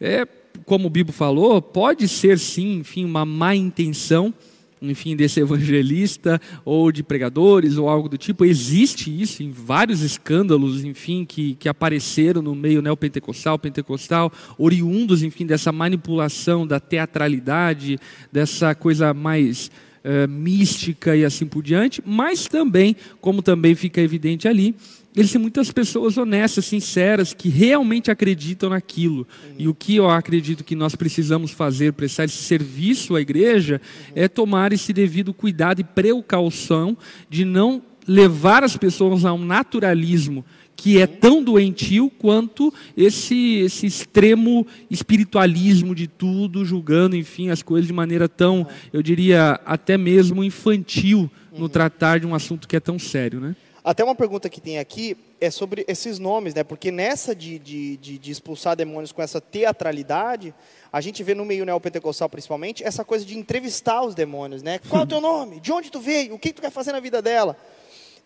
é, 0.00 0.26
como 0.64 0.86
o 0.86 0.90
Bíblia 0.90 1.12
falou, 1.12 1.60
pode 1.60 2.08
ser 2.08 2.38
sim, 2.38 2.78
enfim, 2.78 3.04
uma 3.04 3.24
má 3.24 3.54
intenção 3.54 4.32
enfim, 4.80 5.16
desse 5.16 5.40
evangelista 5.40 6.40
ou 6.64 6.92
de 6.92 7.02
pregadores 7.02 7.76
ou 7.76 7.88
algo 7.88 8.08
do 8.08 8.18
tipo. 8.18 8.44
Existe 8.44 9.10
isso 9.10 9.42
em 9.42 9.50
vários 9.50 10.02
escândalos, 10.02 10.84
enfim, 10.84 11.24
que, 11.24 11.54
que 11.54 11.68
apareceram 11.68 12.42
no 12.42 12.54
meio 12.54 12.82
neopentecostal, 12.82 13.58
pentecostal, 13.58 14.32
oriundos, 14.58 15.22
enfim, 15.22 15.46
dessa 15.46 15.72
manipulação, 15.72 16.66
da 16.66 16.78
teatralidade, 16.78 17.98
dessa 18.30 18.74
coisa 18.74 19.14
mais 19.14 19.70
uh, 20.04 20.28
mística 20.28 21.16
e 21.16 21.24
assim 21.24 21.46
por 21.46 21.62
diante, 21.62 22.02
mas 22.04 22.46
também, 22.46 22.94
como 23.20 23.42
também 23.42 23.74
fica 23.74 24.00
evidente 24.00 24.46
ali, 24.46 24.74
eles 25.16 25.30
são 25.30 25.40
muitas 25.40 25.72
pessoas 25.72 26.18
honestas, 26.18 26.66
sinceras, 26.66 27.32
que 27.32 27.48
realmente 27.48 28.10
acreditam 28.10 28.68
naquilo. 28.68 29.26
Uhum. 29.48 29.54
E 29.58 29.68
o 29.68 29.74
que 29.74 29.96
eu 29.96 30.10
acredito 30.10 30.62
que 30.62 30.76
nós 30.76 30.94
precisamos 30.94 31.50
fazer, 31.50 31.94
prestar 31.94 32.24
esse 32.24 32.36
serviço 32.36 33.16
à 33.16 33.20
igreja, 33.20 33.80
uhum. 34.08 34.12
é 34.14 34.28
tomar 34.28 34.74
esse 34.74 34.92
devido 34.92 35.32
cuidado 35.32 35.80
e 35.80 35.84
precaução 35.84 36.96
de 37.30 37.46
não 37.46 37.82
levar 38.06 38.62
as 38.62 38.76
pessoas 38.76 39.24
a 39.24 39.32
um 39.32 39.44
naturalismo 39.44 40.44
que 40.76 41.00
é 41.00 41.06
tão 41.06 41.42
doentio 41.42 42.10
quanto 42.10 42.72
esse, 42.94 43.60
esse 43.60 43.86
extremo 43.86 44.66
espiritualismo 44.90 45.94
de 45.94 46.06
tudo, 46.06 46.66
julgando, 46.66 47.16
enfim, 47.16 47.48
as 47.48 47.62
coisas 47.62 47.86
de 47.86 47.94
maneira 47.94 48.28
tão, 48.28 48.66
eu 48.92 49.02
diria, 49.02 49.58
até 49.64 49.96
mesmo 49.96 50.44
infantil 50.44 51.30
no 51.50 51.62
uhum. 51.62 51.68
tratar 51.68 52.20
de 52.20 52.26
um 52.26 52.34
assunto 52.34 52.68
que 52.68 52.76
é 52.76 52.80
tão 52.80 52.98
sério, 52.98 53.40
né? 53.40 53.56
Até 53.86 54.02
uma 54.02 54.16
pergunta 54.16 54.48
que 54.48 54.60
tem 54.60 54.80
aqui 54.80 55.16
é 55.40 55.48
sobre 55.48 55.84
esses 55.86 56.18
nomes, 56.18 56.52
né? 56.52 56.64
Porque 56.64 56.90
nessa 56.90 57.36
de, 57.36 57.56
de, 57.56 57.96
de, 57.98 58.18
de 58.18 58.30
expulsar 58.32 58.74
demônios 58.74 59.12
com 59.12 59.22
essa 59.22 59.40
teatralidade, 59.40 60.52
a 60.92 61.00
gente 61.00 61.22
vê 61.22 61.36
no 61.36 61.44
meio 61.44 61.64
neopentecostal 61.64 62.28
principalmente 62.28 62.82
essa 62.82 63.04
coisa 63.04 63.24
de 63.24 63.38
entrevistar 63.38 64.02
os 64.02 64.12
demônios, 64.12 64.60
né? 64.60 64.80
Qual 64.88 65.02
é 65.02 65.04
o 65.04 65.06
teu 65.06 65.20
nome? 65.20 65.60
De 65.60 65.70
onde 65.70 65.88
tu 65.88 66.00
veio? 66.00 66.34
O 66.34 66.38
que 66.38 66.52
tu 66.52 66.60
quer 66.60 66.72
fazer 66.72 66.90
na 66.90 66.98
vida 66.98 67.22
dela? 67.22 67.56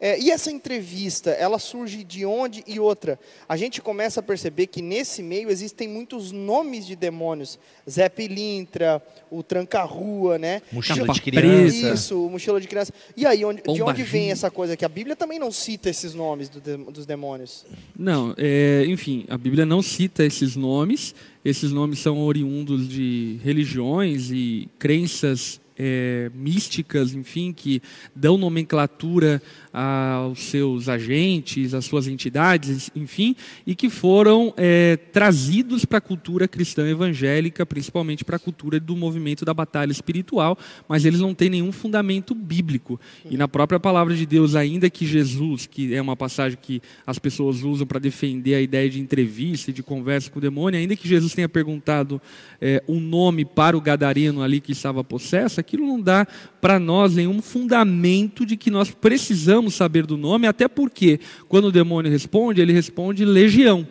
É, 0.00 0.18
e 0.18 0.30
essa 0.30 0.50
entrevista, 0.50 1.30
ela 1.30 1.58
surge 1.58 2.02
de 2.02 2.24
onde 2.24 2.64
e 2.66 2.80
outra? 2.80 3.20
A 3.46 3.54
gente 3.54 3.82
começa 3.82 4.20
a 4.20 4.22
perceber 4.22 4.66
que 4.66 4.80
nesse 4.80 5.22
meio 5.22 5.50
existem 5.50 5.86
muitos 5.86 6.32
nomes 6.32 6.86
de 6.86 6.96
demônios. 6.96 7.58
Zé 7.88 8.08
Pilintra, 8.08 9.02
o 9.30 9.42
Tranca-Rua, 9.42 10.38
né? 10.38 10.62
Mochila 10.72 11.12
de 11.12 11.20
criança. 11.20 11.92
Isso, 11.92 12.16
mochila 12.30 12.58
de 12.58 12.66
criança. 12.66 12.94
E 13.14 13.26
aí, 13.26 13.44
onde, 13.44 13.60
de 13.62 13.82
onde 13.82 14.02
vem 14.02 14.30
essa 14.30 14.50
coisa? 14.50 14.74
Que 14.74 14.86
a 14.86 14.88
Bíblia 14.88 15.14
também 15.14 15.38
não 15.38 15.52
cita 15.52 15.90
esses 15.90 16.14
nomes 16.14 16.48
do, 16.48 16.60
dos 16.90 17.04
demônios. 17.04 17.66
Não, 17.94 18.34
é, 18.38 18.86
enfim, 18.88 19.26
a 19.28 19.36
Bíblia 19.36 19.66
não 19.66 19.82
cita 19.82 20.24
esses 20.24 20.56
nomes. 20.56 21.14
Esses 21.44 21.72
nomes 21.72 21.98
são 21.98 22.20
oriundos 22.20 22.88
de 22.88 23.38
religiões 23.42 24.30
e 24.30 24.68
crenças 24.78 25.60
é, 25.82 26.30
místicas, 26.34 27.14
enfim, 27.14 27.54
que 27.54 27.80
dão 28.14 28.36
nomenclatura 28.36 29.40
aos 29.72 30.40
seus 30.40 30.88
agentes, 30.88 31.74
às 31.74 31.84
suas 31.84 32.08
entidades, 32.08 32.90
enfim, 32.94 33.36
e 33.66 33.74
que 33.74 33.88
foram 33.88 34.52
é, 34.56 34.96
trazidos 34.96 35.84
para 35.84 35.98
a 35.98 36.00
cultura 36.00 36.48
cristã 36.48 36.88
evangélica, 36.88 37.64
principalmente 37.64 38.24
para 38.24 38.36
a 38.36 38.38
cultura 38.38 38.80
do 38.80 38.96
movimento 38.96 39.44
da 39.44 39.54
batalha 39.54 39.92
espiritual, 39.92 40.58
mas 40.88 41.04
eles 41.04 41.20
não 41.20 41.34
têm 41.34 41.50
nenhum 41.50 41.70
fundamento 41.70 42.34
bíblico. 42.34 43.00
E 43.30 43.36
na 43.36 43.46
própria 43.46 43.78
palavra 43.78 44.14
de 44.14 44.26
Deus, 44.26 44.56
ainda 44.56 44.90
que 44.90 45.06
Jesus, 45.06 45.66
que 45.66 45.94
é 45.94 46.02
uma 46.02 46.16
passagem 46.16 46.58
que 46.60 46.82
as 47.06 47.18
pessoas 47.18 47.62
usam 47.62 47.86
para 47.86 48.00
defender 48.00 48.54
a 48.54 48.60
ideia 48.60 48.90
de 48.90 49.00
entrevista 49.00 49.70
e 49.70 49.74
de 49.74 49.82
conversa 49.82 50.30
com 50.30 50.38
o 50.38 50.42
demônio, 50.42 50.80
ainda 50.80 50.96
que 50.96 51.06
Jesus 51.06 51.32
tenha 51.34 51.48
perguntado 51.48 52.20
é, 52.60 52.82
um 52.88 52.98
nome 52.98 53.44
para 53.44 53.76
o 53.76 53.80
gadareno 53.80 54.42
ali 54.42 54.60
que 54.60 54.72
estava 54.72 55.04
possesso, 55.04 55.60
aquilo 55.60 55.86
não 55.86 56.00
dá 56.00 56.26
para 56.60 56.78
nós 56.78 57.14
nenhum 57.14 57.40
fundamento 57.40 58.44
de 58.44 58.56
que 58.56 58.70
nós 58.70 58.90
precisamos 58.90 59.59
saber 59.68 60.06
do 60.06 60.16
nome, 60.16 60.46
até 60.46 60.68
porque 60.68 61.18
quando 61.48 61.64
o 61.66 61.72
demônio 61.72 62.10
responde, 62.10 62.60
ele 62.60 62.72
responde 62.72 63.24
legião. 63.24 63.84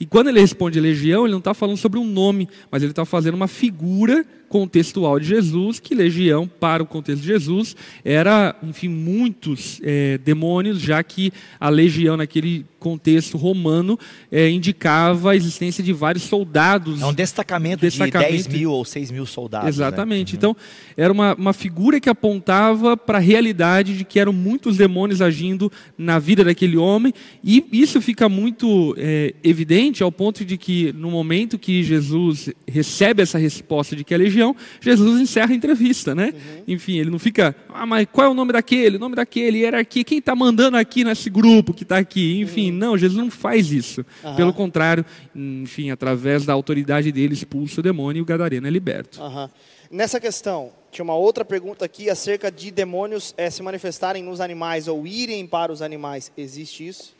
E 0.00 0.06
quando 0.06 0.28
ele 0.28 0.40
responde 0.40 0.80
legião, 0.80 1.24
ele 1.24 1.32
não 1.32 1.38
está 1.38 1.54
falando 1.54 1.76
sobre 1.76 1.98
um 1.98 2.04
nome, 2.04 2.48
mas 2.70 2.82
ele 2.82 2.92
está 2.92 3.04
fazendo 3.04 3.34
uma 3.34 3.48
figura 3.48 4.24
contextual 4.48 5.20
de 5.20 5.26
Jesus, 5.26 5.78
que 5.78 5.94
legião, 5.94 6.48
para 6.48 6.82
o 6.82 6.86
contexto 6.86 7.22
de 7.22 7.28
Jesus, 7.28 7.76
era, 8.04 8.56
enfim, 8.62 8.88
muitos 8.88 9.80
é, 9.82 10.18
demônios, 10.18 10.80
já 10.80 11.02
que 11.02 11.32
a 11.60 11.68
legião 11.68 12.16
naquele 12.16 12.64
contexto 12.78 13.36
romano 13.36 13.98
é, 14.30 14.48
indicava 14.48 15.32
a 15.32 15.36
existência 15.36 15.82
de 15.82 15.92
vários 15.92 16.24
soldados. 16.24 17.02
É 17.02 17.06
um 17.06 17.12
destacamento, 17.12 17.80
destacamento 17.80 18.30
de 18.30 18.42
10 18.44 18.46
mil 18.48 18.70
ou 18.70 18.84
6 18.84 19.10
mil 19.10 19.26
soldados. 19.26 19.64
Né? 19.64 19.70
Exatamente. 19.70 20.34
Né? 20.34 20.36
Então, 20.38 20.56
era 20.96 21.12
uma, 21.12 21.34
uma 21.34 21.52
figura 21.52 22.00
que 22.00 22.08
apontava 22.08 22.96
para 22.96 23.18
a 23.18 23.20
realidade 23.20 23.96
de 23.96 24.04
que 24.04 24.20
eram 24.20 24.32
muitos 24.32 24.76
demônios 24.76 25.20
agindo 25.20 25.70
na 25.96 26.18
vida 26.18 26.44
daquele 26.44 26.76
homem, 26.76 27.12
e 27.42 27.64
isso 27.72 28.00
fica 28.00 28.28
muito 28.28 28.94
é, 28.96 29.34
evidente 29.42 30.02
ao 30.02 30.12
ponto 30.12 30.44
de 30.44 30.56
que, 30.56 30.92
no 30.92 31.10
momento 31.10 31.58
que 31.58 31.82
Jesus 31.82 32.50
recebe 32.66 33.22
essa 33.22 33.38
resposta 33.38 33.96
de 33.96 34.04
que 34.04 34.14
a 34.14 34.18
legião, 34.18 34.37
Jesus 34.80 35.20
encerra 35.20 35.52
a 35.52 35.54
entrevista, 35.54 36.14
né? 36.14 36.32
Uhum. 36.34 36.62
Enfim, 36.68 36.98
ele 36.98 37.10
não 37.10 37.18
fica, 37.18 37.54
ah, 37.68 37.86
mas 37.86 38.06
qual 38.12 38.26
é 38.26 38.30
o 38.30 38.34
nome 38.34 38.52
daquele, 38.52 38.96
o 38.96 39.00
nome 39.00 39.16
daquele, 39.16 39.58
hierarquia, 39.58 40.04
quem 40.04 40.18
está 40.18 40.34
mandando 40.34 40.76
aqui 40.76 41.04
nesse 41.04 41.30
grupo 41.30 41.72
que 41.72 41.82
está 41.82 41.98
aqui? 41.98 42.40
Enfim, 42.40 42.70
não, 42.70 42.96
Jesus 42.96 43.18
não 43.18 43.30
faz 43.30 43.72
isso. 43.72 44.04
Uhum. 44.22 44.36
Pelo 44.36 44.52
contrário, 44.52 45.04
enfim, 45.34 45.90
através 45.90 46.44
da 46.44 46.52
autoridade 46.52 47.10
dele, 47.12 47.34
expulsa 47.34 47.80
o 47.80 47.82
demônio 47.82 48.20
e 48.20 48.22
o 48.22 48.26
gadareno 48.26 48.66
é 48.66 48.70
liberto. 48.70 49.20
Uhum. 49.20 49.48
Nessa 49.90 50.20
questão, 50.20 50.72
tinha 50.90 51.02
uma 51.02 51.14
outra 51.14 51.44
pergunta 51.44 51.84
aqui 51.84 52.10
acerca 52.10 52.50
de 52.50 52.70
demônios 52.70 53.34
é, 53.36 53.48
se 53.48 53.62
manifestarem 53.62 54.22
nos 54.22 54.40
animais 54.40 54.86
ou 54.86 55.06
irem 55.06 55.46
para 55.46 55.72
os 55.72 55.80
animais. 55.80 56.30
Existe 56.36 56.86
isso? 56.86 57.16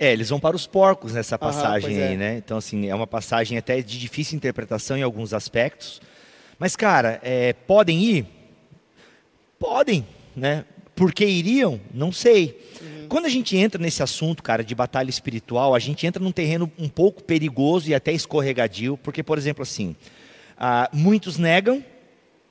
É, 0.00 0.12
eles 0.12 0.30
vão 0.30 0.40
para 0.40 0.56
os 0.56 0.66
porcos 0.66 1.12
nessa 1.12 1.38
passagem 1.38 2.02
aí, 2.02 2.14
é. 2.14 2.16
né? 2.16 2.36
Então, 2.38 2.58
assim, 2.58 2.88
é 2.88 2.94
uma 2.94 3.06
passagem 3.06 3.56
até 3.56 3.80
de 3.80 3.98
difícil 3.98 4.36
interpretação 4.36 4.96
em 4.96 5.02
alguns 5.02 5.32
aspectos. 5.32 6.00
Mas, 6.58 6.74
cara, 6.74 7.20
é, 7.22 7.52
podem 7.52 8.02
ir? 8.02 8.26
Podem, 9.58 10.06
né? 10.34 10.64
Por 10.94 11.12
que 11.12 11.26
iriam? 11.26 11.78
Não 11.92 12.10
sei. 12.10 12.58
Uhum. 12.80 13.08
Quando 13.08 13.26
a 13.26 13.28
gente 13.28 13.56
entra 13.56 13.80
nesse 13.80 14.02
assunto, 14.02 14.42
cara, 14.42 14.64
de 14.64 14.74
batalha 14.74 15.10
espiritual, 15.10 15.74
a 15.74 15.78
gente 15.78 16.06
entra 16.06 16.22
num 16.22 16.32
terreno 16.32 16.70
um 16.78 16.88
pouco 16.88 17.22
perigoso 17.22 17.90
e 17.90 17.94
até 17.94 18.12
escorregadio, 18.12 18.96
porque, 19.02 19.22
por 19.22 19.36
exemplo, 19.36 19.62
assim, 19.62 19.94
ah, 20.56 20.88
muitos 20.92 21.36
negam, 21.36 21.84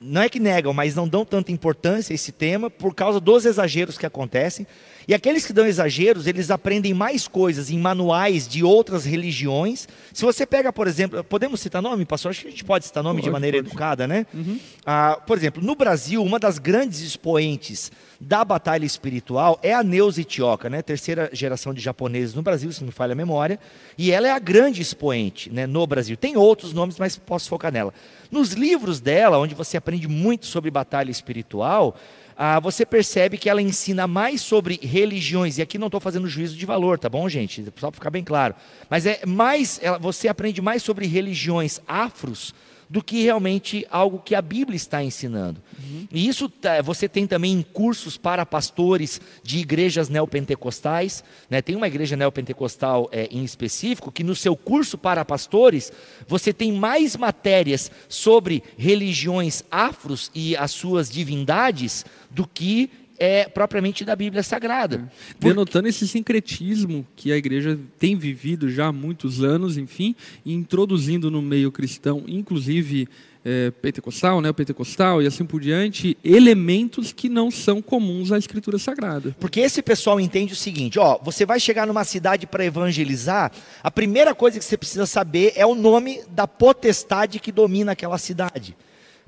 não 0.00 0.22
é 0.22 0.28
que 0.28 0.38
negam, 0.38 0.72
mas 0.72 0.94
não 0.94 1.08
dão 1.08 1.24
tanta 1.24 1.50
importância 1.50 2.12
a 2.12 2.14
esse 2.14 2.30
tema 2.30 2.70
por 2.70 2.94
causa 2.94 3.18
dos 3.18 3.44
exageros 3.44 3.98
que 3.98 4.06
acontecem. 4.06 4.66
E 5.08 5.14
aqueles 5.14 5.46
que 5.46 5.52
dão 5.52 5.64
exageros, 5.64 6.26
eles 6.26 6.50
aprendem 6.50 6.92
mais 6.92 7.28
coisas 7.28 7.70
em 7.70 7.78
manuais 7.78 8.48
de 8.48 8.64
outras 8.64 9.04
religiões. 9.04 9.86
Se 10.12 10.24
você 10.24 10.44
pega, 10.44 10.72
por 10.72 10.88
exemplo, 10.88 11.22
podemos 11.22 11.60
citar 11.60 11.80
nome, 11.80 12.04
pastor? 12.04 12.30
Acho 12.30 12.42
que 12.42 12.48
a 12.48 12.50
gente 12.50 12.64
pode 12.64 12.86
citar 12.86 13.04
nome 13.04 13.20
pode, 13.20 13.26
de 13.26 13.30
maneira 13.30 13.58
pode. 13.58 13.68
educada, 13.68 14.06
né? 14.08 14.26
Uhum. 14.34 14.58
Ah, 14.84 15.20
por 15.24 15.36
exemplo, 15.36 15.62
no 15.62 15.76
Brasil, 15.76 16.22
uma 16.24 16.40
das 16.40 16.58
grandes 16.58 17.00
expoentes 17.00 17.92
da 18.20 18.44
batalha 18.44 18.84
espiritual 18.84 19.60
é 19.62 19.72
a 19.72 19.82
Neuza 19.84 20.20
Itioca, 20.20 20.68
né? 20.68 20.82
Terceira 20.82 21.30
geração 21.32 21.72
de 21.72 21.80
japoneses 21.80 22.34
no 22.34 22.42
Brasil, 22.42 22.72
se 22.72 22.80
não 22.80 22.86
me 22.86 22.92
falha 22.92 23.12
a 23.12 23.16
memória. 23.16 23.60
E 23.96 24.10
ela 24.10 24.26
é 24.26 24.32
a 24.32 24.38
grande 24.40 24.82
expoente 24.82 25.50
né, 25.50 25.66
no 25.66 25.86
Brasil. 25.86 26.16
Tem 26.16 26.36
outros 26.36 26.72
nomes, 26.72 26.98
mas 26.98 27.16
posso 27.16 27.48
focar 27.48 27.72
nela. 27.72 27.94
Nos 28.28 28.54
livros 28.54 29.00
dela, 29.00 29.38
onde 29.38 29.54
você 29.54 29.76
aprende 29.76 30.08
muito 30.08 30.46
sobre 30.46 30.68
batalha 30.68 31.12
espiritual, 31.12 31.96
ah, 32.36 32.60
você 32.60 32.84
percebe 32.84 33.38
que 33.38 33.48
ela 33.48 33.62
ensina 33.62 34.06
mais 34.06 34.42
sobre 34.42 34.78
religiões, 34.82 35.56
e 35.56 35.62
aqui 35.62 35.78
não 35.78 35.86
estou 35.86 36.00
fazendo 36.00 36.28
juízo 36.28 36.56
de 36.56 36.66
valor, 36.66 36.98
tá 36.98 37.08
bom, 37.08 37.28
gente? 37.28 37.64
Só 37.76 37.90
para 37.90 37.96
ficar 37.96 38.10
bem 38.10 38.22
claro. 38.22 38.54
Mas 38.90 39.06
é 39.06 39.20
mais, 39.26 39.80
ela, 39.82 39.98
você 39.98 40.28
aprende 40.28 40.60
mais 40.60 40.82
sobre 40.82 41.06
religiões 41.06 41.80
afros 41.88 42.54
do 42.88 43.02
que 43.02 43.22
realmente 43.22 43.86
algo 43.90 44.20
que 44.24 44.34
a 44.34 44.42
Bíblia 44.42 44.76
está 44.76 45.02
ensinando. 45.02 45.60
Uhum. 45.78 46.06
E 46.10 46.28
isso 46.28 46.48
tá, 46.48 46.80
você 46.82 47.08
tem 47.08 47.26
também 47.26 47.52
em 47.52 47.62
cursos 47.62 48.16
para 48.16 48.46
pastores 48.46 49.20
de 49.42 49.58
igrejas 49.58 50.08
neopentecostais. 50.08 51.24
Né? 51.50 51.60
Tem 51.60 51.74
uma 51.74 51.88
igreja 51.88 52.16
neopentecostal 52.16 53.08
é, 53.10 53.28
em 53.30 53.42
específico 53.42 54.12
que 54.12 54.22
no 54.22 54.36
seu 54.36 54.56
curso 54.56 54.96
para 54.96 55.24
pastores 55.24 55.92
você 56.28 56.52
tem 56.52 56.72
mais 56.72 57.16
matérias 57.16 57.90
sobre 58.08 58.62
religiões 58.78 59.64
afros 59.70 60.30
e 60.34 60.56
as 60.56 60.70
suas 60.70 61.10
divindades 61.10 62.04
do 62.30 62.46
que 62.46 62.90
é 63.18 63.48
propriamente 63.48 64.04
da 64.04 64.14
Bíblia 64.16 64.42
Sagrada. 64.42 65.10
É. 65.30 65.34
Denotando 65.38 65.88
esse 65.88 66.06
sincretismo 66.06 67.06
que 67.16 67.32
a 67.32 67.36
igreja 67.36 67.78
tem 67.98 68.16
vivido 68.16 68.70
já 68.70 68.86
há 68.86 68.92
muitos 68.92 69.42
anos, 69.42 69.76
enfim, 69.76 70.14
e 70.44 70.52
introduzindo 70.52 71.30
no 71.30 71.42
meio 71.42 71.72
cristão, 71.72 72.24
inclusive 72.26 73.08
é, 73.46 73.70
pentecostal, 73.70 74.40
né, 74.40 74.52
pentecostal 74.52 75.22
e 75.22 75.26
assim 75.26 75.44
por 75.44 75.60
diante, 75.60 76.18
elementos 76.24 77.12
que 77.12 77.28
não 77.28 77.48
são 77.48 77.80
comuns 77.80 78.32
à 78.32 78.38
Escritura 78.38 78.76
Sagrada. 78.76 79.36
Porque 79.38 79.60
esse 79.60 79.80
pessoal 79.80 80.18
entende 80.18 80.52
o 80.52 80.56
seguinte: 80.56 80.98
ó, 80.98 81.16
você 81.22 81.46
vai 81.46 81.60
chegar 81.60 81.86
numa 81.86 82.02
cidade 82.02 82.44
para 82.44 82.64
evangelizar, 82.64 83.52
a 83.84 83.90
primeira 83.90 84.34
coisa 84.34 84.58
que 84.58 84.64
você 84.64 84.76
precisa 84.76 85.06
saber 85.06 85.52
é 85.54 85.64
o 85.64 85.76
nome 85.76 86.22
da 86.30 86.48
potestade 86.48 87.38
que 87.38 87.52
domina 87.52 87.92
aquela 87.92 88.18
cidade. 88.18 88.76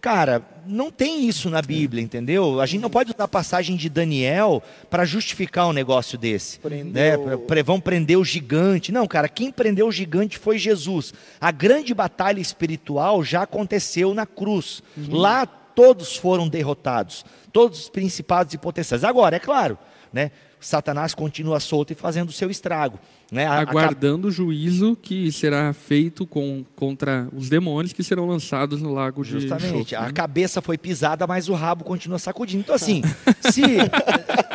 Cara, 0.01 0.43
não 0.65 0.93
tem 0.93 1.27
isso 1.27 1.51
na 1.51 1.61
Bíblia, 1.61 2.03
entendeu? 2.03 2.61
A 2.61 2.67
gente 2.67 2.81
não 2.81 2.91
pode 2.91 3.11
usar 3.13 3.25
a 3.25 3.29
passagem 3.29 3.77
de 3.77 3.89
Daniel 3.89 4.63
para 4.89 5.05
justificar 5.05 5.67
um 5.67 5.73
negócio 5.73 6.17
desse. 6.17 6.61
Prendeu... 6.61 7.27
Né? 7.27 7.63
Vão 7.65 7.81
prender 7.81 8.17
o 8.17 8.25
gigante. 8.25 8.93
Não, 8.93 9.07
cara, 9.09 9.29
quem 9.29 9.51
prendeu 9.51 9.89
o 9.89 9.93
gigante 9.93 10.39
foi 10.39 10.57
Jesus. 10.57 11.13
A 11.41 11.51
grande 11.51 11.93
batalha 11.93 12.41
espiritual 12.41 13.25
já 13.25 13.43
aconteceu 13.43 14.15
na 14.15 14.25
cruz. 14.25 14.83
Uhum. 14.97 15.17
Lá 15.17 15.45
todos 15.47 16.17
foram 16.17 16.49
derrotados, 16.49 17.25
todos 17.53 17.81
os 17.81 17.89
principados 17.89 18.55
e 18.55 18.59
potestades. 18.59 19.05
Agora, 19.05 19.37
é 19.37 19.41
claro, 19.41 19.79
né? 20.13 20.31
Satanás 20.61 21.15
continua 21.15 21.61
solto 21.61 21.93
e 21.93 21.95
fazendo 21.95 22.31
o 22.31 22.33
seu 22.33 22.51
estrago. 22.51 22.99
Né? 23.31 23.47
A, 23.47 23.61
Aguardando 23.61 24.27
a... 24.27 24.31
o 24.31 24.33
juízo 24.33 24.97
que 25.01 25.31
será 25.31 25.73
feito 25.73 26.27
com, 26.27 26.65
contra 26.75 27.29
os 27.33 27.49
demônios 27.49 27.93
que 27.93 28.03
serão 28.03 28.27
lançados 28.27 28.81
no 28.81 28.93
lago 28.93 29.23
de 29.23 29.33
Justamente. 29.33 29.95
a 29.95 30.03
né? 30.03 30.13
cabeça 30.13 30.63
foi 30.63 30.79
pisada, 30.79 31.27
mas 31.27 31.49
o 31.49 31.55
rabo 31.55 31.85
continua 31.85 32.19
sacudindo. 32.19 32.63
Então, 32.63 32.75
assim, 32.75 33.03
se. 33.53 33.63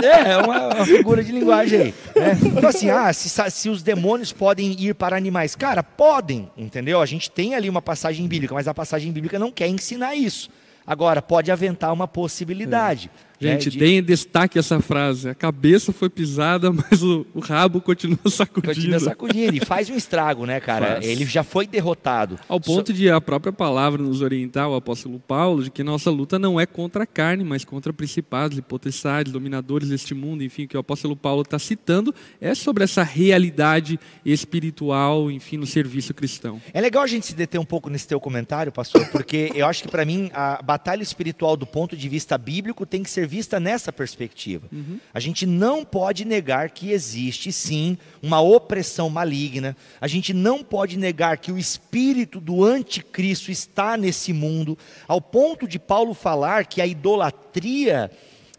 é, 0.04 0.32
é 0.32 0.38
uma, 0.38 0.76
uma, 0.76 0.86
figura 0.86 1.24
de 1.24 1.32
linguagem 1.32 1.80
aí. 1.82 1.96
Né? 2.16 2.40
Então, 2.44 2.70
assim, 2.70 2.90
ah, 2.90 3.14
se, 3.14 3.30
se 3.52 3.70
os 3.70 3.84
demônios 3.84 4.34
podem 4.34 4.72
ir 4.80 4.96
para 4.96 5.16
animais. 5.16 5.56
Cara, 5.56 5.84
podem, 5.84 6.50
entendeu? 6.58 7.00
A 7.00 7.06
gente 7.06 7.30
tem 7.30 7.54
ali 7.56 7.70
uma 7.70 7.82
passagem 7.82 8.28
bíblica, 8.28 8.54
mas 8.56 8.68
a 8.68 8.74
passagem 8.74 9.12
bíblica 9.12 9.38
não 9.38 9.52
quer 9.52 9.68
ensinar 9.68 10.16
isso. 10.16 10.50
Agora, 10.86 11.22
pode 11.22 11.52
aventar 11.52 11.94
uma 11.94 12.08
possibilidade. 12.08 13.10
É. 13.10 13.33
Gente, 13.44 13.68
é, 13.70 13.72
de... 13.72 14.02
destaque 14.02 14.58
essa 14.58 14.80
frase. 14.80 15.30
A 15.30 15.36
cabeça 15.36 15.92
foi 15.92 16.10
pisada, 16.10 16.72
mas 16.74 17.04
o, 17.04 17.26
o 17.34 17.40
rabo 17.40 17.82
continua 17.82 18.18
sacudindo. 18.30 18.76
Continua 18.76 19.00
sacudindo. 19.00 19.56
E 19.56 19.66
faz 19.66 19.90
um 19.90 19.96
estrago, 19.96 20.46
né, 20.46 20.60
cara? 20.60 20.94
Faz. 20.94 21.06
Ele 21.06 21.26
já 21.26 21.44
foi 21.44 21.68
derrotado. 21.68 22.40
Ao 22.48 22.60
ponto 22.60 22.88
so... 22.88 22.94
de 22.94 23.10
a 23.10 23.20
própria 23.20 23.54
palavra 23.54 24.02
nos 24.02 24.22
orientar, 24.22 24.70
o 24.70 24.76
apóstolo 24.76 25.20
Paulo, 25.20 25.64
de 25.64 25.72
que 25.72 25.84
nossa 25.84 26.10
luta 26.10 26.40
não 26.40 26.60
é 26.60 26.66
contra 26.66 27.04
a 27.04 27.08
carne, 27.08 27.44
mas 27.44 27.66
contra 27.66 27.94
principados, 27.94 28.60
potestades, 28.62 29.32
dominadores 29.32 29.90
deste 29.90 30.14
mundo, 30.14 30.44
enfim, 30.44 30.68
que 30.68 30.78
o 30.78 30.80
apóstolo 30.80 31.16
Paulo 31.16 31.42
está 31.42 31.60
citando, 31.60 32.14
é 32.40 32.56
sobre 32.56 32.84
essa 32.84 33.04
realidade 33.04 34.00
espiritual, 34.26 35.30
enfim, 35.30 35.58
no 35.58 35.66
serviço 35.66 36.14
cristão. 36.14 36.62
É 36.74 36.82
legal 36.82 37.04
a 37.04 37.08
gente 37.08 37.26
se 37.26 37.36
deter 37.36 37.60
um 37.60 37.66
pouco 37.66 37.90
nesse 37.90 38.08
teu 38.08 38.20
comentário, 38.20 38.72
pastor, 38.72 39.06
porque 39.08 39.52
eu 39.56 39.66
acho 39.66 39.84
que 39.84 39.90
para 39.90 40.06
mim 40.06 40.30
a 40.34 40.62
batalha 40.62 41.04
espiritual 41.04 41.56
do 41.56 41.66
ponto 41.66 41.96
de 41.96 42.10
vista 42.10 42.38
bíblico 42.38 42.86
tem 42.86 43.04
que 43.04 43.10
ser 43.10 43.28
vista 43.34 43.60
nessa 43.60 43.92
perspectiva. 43.92 44.68
Uhum. 44.72 45.00
A 45.12 45.20
gente 45.20 45.46
não 45.48 45.84
pode 45.84 46.24
negar 46.24 46.70
que 46.70 46.92
existe 46.92 47.52
sim 47.52 47.98
uma 48.22 48.40
opressão 48.40 49.10
maligna, 49.10 49.76
a 50.00 50.08
gente 50.08 50.34
não 50.34 50.64
pode 50.64 50.98
negar 50.98 51.38
que 51.40 51.52
o 51.52 51.58
espírito 51.58 52.40
do 52.40 52.64
anticristo 52.64 53.50
está 53.50 53.98
nesse 53.98 54.32
mundo, 54.32 54.78
ao 55.08 55.20
ponto 55.20 55.68
de 55.68 55.80
Paulo 55.80 56.14
falar 56.14 56.68
que 56.68 56.80
a 56.80 56.86
idolatria 56.86 58.12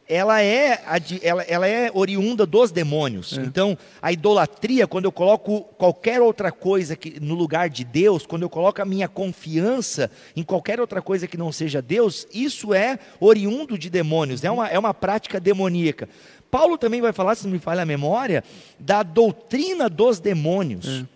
ela 0.08 0.42
é, 0.42 0.82
ela, 1.22 1.42
ela 1.42 1.68
é 1.68 1.90
oriunda 1.92 2.44
dos 2.44 2.70
demônios. 2.70 3.38
É. 3.38 3.42
Então, 3.42 3.76
a 4.02 4.12
idolatria, 4.12 4.86
quando 4.86 5.06
eu 5.06 5.12
coloco 5.12 5.62
qualquer 5.78 6.20
outra 6.20 6.52
coisa 6.52 6.94
que, 6.94 7.18
no 7.20 7.34
lugar 7.34 7.70
de 7.70 7.84
Deus, 7.84 8.26
quando 8.26 8.42
eu 8.42 8.50
coloco 8.50 8.82
a 8.82 8.84
minha 8.84 9.08
confiança 9.08 10.10
em 10.36 10.42
qualquer 10.42 10.80
outra 10.80 11.00
coisa 11.00 11.26
que 11.26 11.36
não 11.36 11.50
seja 11.50 11.80
Deus, 11.80 12.26
isso 12.32 12.74
é 12.74 12.98
oriundo 13.18 13.78
de 13.78 13.88
demônios, 13.88 14.44
é 14.44 14.50
uma, 14.50 14.68
é 14.68 14.78
uma 14.78 14.92
prática 14.92 15.40
demoníaca. 15.40 16.08
Paulo 16.50 16.78
também 16.78 17.00
vai 17.00 17.12
falar, 17.12 17.34
se 17.34 17.44
não 17.44 17.52
me 17.52 17.58
falha 17.58 17.82
a 17.82 17.86
memória, 17.86 18.44
da 18.78 19.02
doutrina 19.02 19.88
dos 19.88 20.20
demônios. 20.20 20.86
É. 20.86 21.14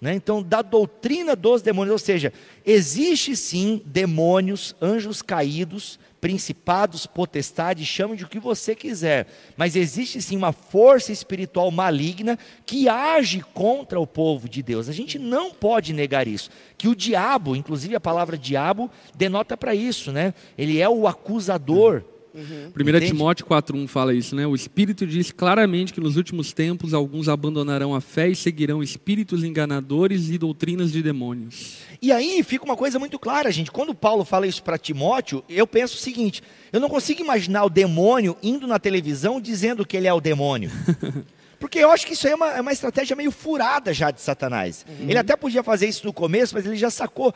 Né? 0.00 0.14
Então, 0.14 0.42
da 0.42 0.60
doutrina 0.62 1.34
dos 1.34 1.62
demônios, 1.62 1.92
ou 1.92 1.98
seja, 1.98 2.32
existe 2.64 3.34
sim 3.34 3.80
demônios, 3.84 4.76
anjos 4.80 5.22
caídos, 5.22 5.98
principados, 6.26 7.06
potestades, 7.06 7.86
chame 7.86 8.16
de 8.16 8.24
o 8.24 8.28
que 8.28 8.40
você 8.40 8.74
quiser, 8.74 9.28
mas 9.56 9.76
existe 9.76 10.20
sim 10.20 10.36
uma 10.36 10.50
força 10.50 11.12
espiritual 11.12 11.70
maligna 11.70 12.36
que 12.66 12.88
age 12.88 13.42
contra 13.54 14.00
o 14.00 14.08
povo 14.08 14.48
de 14.48 14.60
Deus. 14.60 14.88
A 14.88 14.92
gente 14.92 15.20
não 15.20 15.54
pode 15.54 15.92
negar 15.92 16.26
isso. 16.26 16.50
Que 16.76 16.88
o 16.88 16.96
diabo, 16.96 17.54
inclusive 17.54 17.94
a 17.94 18.00
palavra 18.00 18.36
diabo, 18.36 18.90
denota 19.14 19.56
para 19.56 19.72
isso, 19.72 20.10
né? 20.10 20.34
Ele 20.58 20.80
é 20.80 20.88
o 20.88 21.06
acusador. 21.06 22.02
Uhum. 22.36 23.00
1 23.00 23.06
Timóteo 23.06 23.46
4,1 23.46 23.88
fala 23.88 24.12
isso, 24.12 24.36
né? 24.36 24.46
O 24.46 24.54
Espírito 24.54 25.06
diz 25.06 25.32
claramente 25.32 25.94
que 25.94 26.00
nos 26.00 26.18
últimos 26.18 26.52
tempos 26.52 26.92
alguns 26.92 27.30
abandonarão 27.30 27.94
a 27.94 28.00
fé 28.00 28.28
e 28.28 28.36
seguirão 28.36 28.82
espíritos 28.82 29.42
enganadores 29.42 30.28
e 30.28 30.36
doutrinas 30.36 30.92
de 30.92 31.02
demônios. 31.02 31.78
E 32.02 32.12
aí 32.12 32.42
fica 32.42 32.64
uma 32.66 32.76
coisa 32.76 32.98
muito 32.98 33.18
clara, 33.18 33.50
gente. 33.50 33.72
Quando 33.72 33.94
Paulo 33.94 34.24
fala 34.24 34.46
isso 34.46 34.62
para 34.62 34.76
Timóteo, 34.76 35.42
eu 35.48 35.66
penso 35.66 35.94
o 35.94 35.98
seguinte: 35.98 36.42
eu 36.70 36.78
não 36.78 36.90
consigo 36.90 37.22
imaginar 37.22 37.64
o 37.64 37.70
demônio 37.70 38.36
indo 38.42 38.66
na 38.66 38.78
televisão 38.78 39.40
dizendo 39.40 39.86
que 39.86 39.96
ele 39.96 40.06
é 40.06 40.12
o 40.12 40.20
demônio. 40.20 40.70
Porque 41.58 41.78
eu 41.78 41.90
acho 41.90 42.06
que 42.06 42.12
isso 42.12 42.26
aí 42.26 42.32
é 42.32 42.36
uma, 42.36 42.50
é 42.52 42.60
uma 42.60 42.72
estratégia 42.72 43.16
meio 43.16 43.30
furada 43.30 43.92
já 43.92 44.10
de 44.10 44.20
Satanás. 44.20 44.84
Uhum. 44.88 45.08
Ele 45.08 45.18
até 45.18 45.36
podia 45.36 45.62
fazer 45.62 45.86
isso 45.86 46.06
no 46.06 46.12
começo, 46.12 46.54
mas 46.54 46.66
ele 46.66 46.76
já 46.76 46.90
sacou. 46.90 47.34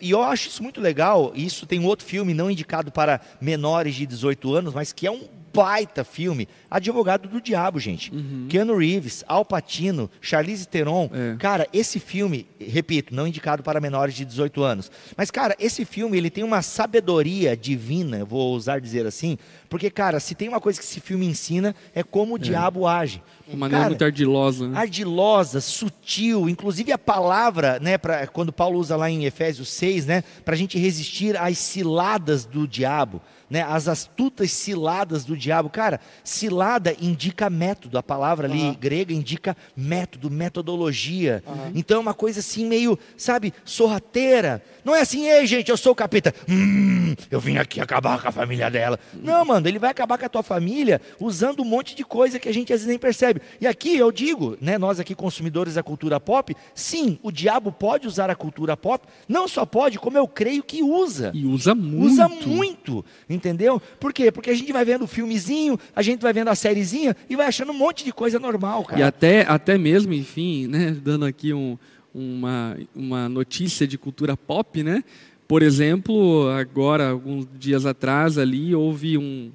E 0.00 0.10
eu 0.10 0.22
acho 0.22 0.48
isso 0.48 0.62
muito 0.62 0.80
legal. 0.80 1.32
Isso 1.34 1.66
tem 1.66 1.80
um 1.80 1.86
outro 1.86 2.06
filme 2.06 2.32
não 2.32 2.50
indicado 2.50 2.92
para 2.92 3.20
menores 3.40 3.94
de 3.94 4.06
18 4.06 4.54
anos, 4.54 4.74
mas 4.74 4.92
que 4.92 5.06
é 5.06 5.10
um 5.10 5.26
baita 5.56 6.04
filme. 6.04 6.46
Advogado 6.70 7.28
do 7.28 7.40
Diabo, 7.40 7.80
gente. 7.80 8.12
Uhum. 8.12 8.46
Keanu 8.48 8.76
Reeves, 8.76 9.24
Al 9.26 9.44
Pacino, 9.44 10.10
Charlize 10.20 10.68
Theron. 10.68 11.10
É. 11.12 11.36
Cara, 11.38 11.66
esse 11.72 11.98
filme, 11.98 12.46
repito, 12.60 13.14
não 13.14 13.26
indicado 13.26 13.62
para 13.62 13.80
menores 13.80 14.14
de 14.14 14.24
18 14.24 14.62
anos. 14.62 14.90
Mas, 15.16 15.30
cara, 15.30 15.56
esse 15.58 15.84
filme 15.84 16.18
ele 16.18 16.28
tem 16.28 16.44
uma 16.44 16.60
sabedoria 16.60 17.56
divina, 17.56 18.24
vou 18.24 18.40
ousar 18.52 18.80
dizer 18.80 19.06
assim, 19.06 19.38
porque, 19.68 19.90
cara, 19.90 20.20
se 20.20 20.34
tem 20.34 20.48
uma 20.48 20.60
coisa 20.60 20.78
que 20.78 20.84
esse 20.84 21.00
filme 21.00 21.26
ensina 21.26 21.74
é 21.94 22.02
como 22.02 22.34
o 22.34 22.36
é. 22.36 22.40
diabo 22.40 22.86
age. 22.86 23.22
De 23.48 23.56
maneira 23.56 23.84
cara, 23.84 23.90
muito 23.90 24.04
ardilosa. 24.04 24.68
Né? 24.68 24.78
Ardilosa, 24.78 25.60
sutil. 25.60 26.48
Inclusive 26.48 26.92
a 26.92 26.98
palavra, 26.98 27.78
né, 27.80 27.96
pra, 27.96 28.26
quando 28.26 28.52
Paulo 28.52 28.78
usa 28.78 28.96
lá 28.96 29.08
em 29.08 29.24
Efésios 29.24 29.68
6, 29.70 30.06
né, 30.06 30.24
para 30.44 30.54
a 30.54 30.58
gente 30.58 30.78
resistir 30.78 31.36
às 31.36 31.56
ciladas 31.56 32.44
do 32.44 32.66
diabo 32.66 33.22
né, 33.48 33.62
as 33.62 33.88
astutas 33.88 34.50
ciladas 34.52 35.24
do 35.24 35.36
diabo. 35.36 35.70
Cara, 35.70 36.00
cilada 36.24 36.94
indica 37.00 37.48
método, 37.48 37.98
a 37.98 38.02
palavra 38.02 38.46
ali 38.46 38.62
uhum. 38.62 38.74
grega 38.74 39.12
indica 39.12 39.56
método, 39.76 40.30
metodologia. 40.30 41.42
Uhum. 41.46 41.72
Então 41.74 41.98
é 41.98 42.00
uma 42.00 42.14
coisa 42.14 42.40
assim 42.40 42.66
meio, 42.66 42.98
sabe, 43.16 43.52
sorrateira. 43.64 44.62
Não 44.84 44.94
é 44.94 45.00
assim, 45.00 45.28
ei 45.28 45.46
gente, 45.46 45.70
eu 45.70 45.76
sou 45.76 45.92
o 45.92 45.96
capeta. 45.96 46.34
Hum, 46.48 47.14
eu 47.30 47.40
vim 47.40 47.56
aqui 47.56 47.80
acabar 47.80 48.20
com 48.20 48.28
a 48.28 48.32
família 48.32 48.70
dela. 48.70 48.98
Não, 49.14 49.44
mano, 49.44 49.66
ele 49.68 49.78
vai 49.78 49.90
acabar 49.90 50.18
com 50.18 50.26
a 50.26 50.28
tua 50.28 50.42
família 50.42 51.00
usando 51.20 51.60
um 51.60 51.64
monte 51.64 51.94
de 51.94 52.04
coisa 52.04 52.38
que 52.38 52.48
a 52.48 52.52
gente 52.52 52.72
às 52.72 52.80
vezes 52.80 52.88
nem 52.88 52.98
percebe. 52.98 53.40
E 53.60 53.66
aqui 53.66 53.96
eu 53.96 54.10
digo, 54.12 54.56
né, 54.60 54.78
nós 54.78 55.00
aqui 55.00 55.14
consumidores 55.14 55.74
da 55.74 55.82
cultura 55.82 56.20
pop, 56.20 56.56
sim, 56.74 57.18
o 57.22 57.30
diabo 57.30 57.72
pode 57.72 58.06
usar 58.06 58.30
a 58.30 58.34
cultura 58.34 58.76
pop, 58.76 59.06
não 59.28 59.48
só 59.48 59.64
pode, 59.64 59.98
como 59.98 60.18
eu 60.18 60.26
creio 60.26 60.62
que 60.62 60.82
usa. 60.82 61.30
E 61.34 61.46
usa 61.46 61.74
muito. 61.74 62.06
Usa 62.06 62.28
muito. 62.28 63.04
Entendeu? 63.36 63.80
Por 64.00 64.12
quê? 64.12 64.32
Porque 64.32 64.50
a 64.50 64.54
gente 64.54 64.72
vai 64.72 64.84
vendo 64.84 65.02
o 65.02 65.06
filmezinho, 65.06 65.78
a 65.94 66.02
gente 66.02 66.20
vai 66.20 66.32
vendo 66.32 66.48
a 66.48 66.54
sériezinha 66.54 67.14
e 67.28 67.36
vai 67.36 67.46
achando 67.46 67.70
um 67.70 67.76
monte 67.76 68.04
de 68.04 68.12
coisa 68.12 68.38
normal, 68.38 68.84
cara. 68.84 69.00
E 69.00 69.02
até, 69.02 69.42
até 69.42 69.76
mesmo, 69.76 70.12
enfim, 70.14 70.66
né, 70.66 70.96
dando 71.02 71.24
aqui 71.26 71.52
um, 71.52 71.78
uma, 72.14 72.76
uma 72.94 73.28
notícia 73.28 73.86
de 73.86 73.98
cultura 73.98 74.36
pop, 74.36 74.82
né? 74.82 75.04
Por 75.46 75.62
exemplo, 75.62 76.48
agora, 76.48 77.10
alguns 77.10 77.46
dias 77.58 77.86
atrás 77.86 78.36
ali, 78.38 78.74
houve 78.74 79.16
um, 79.16 79.52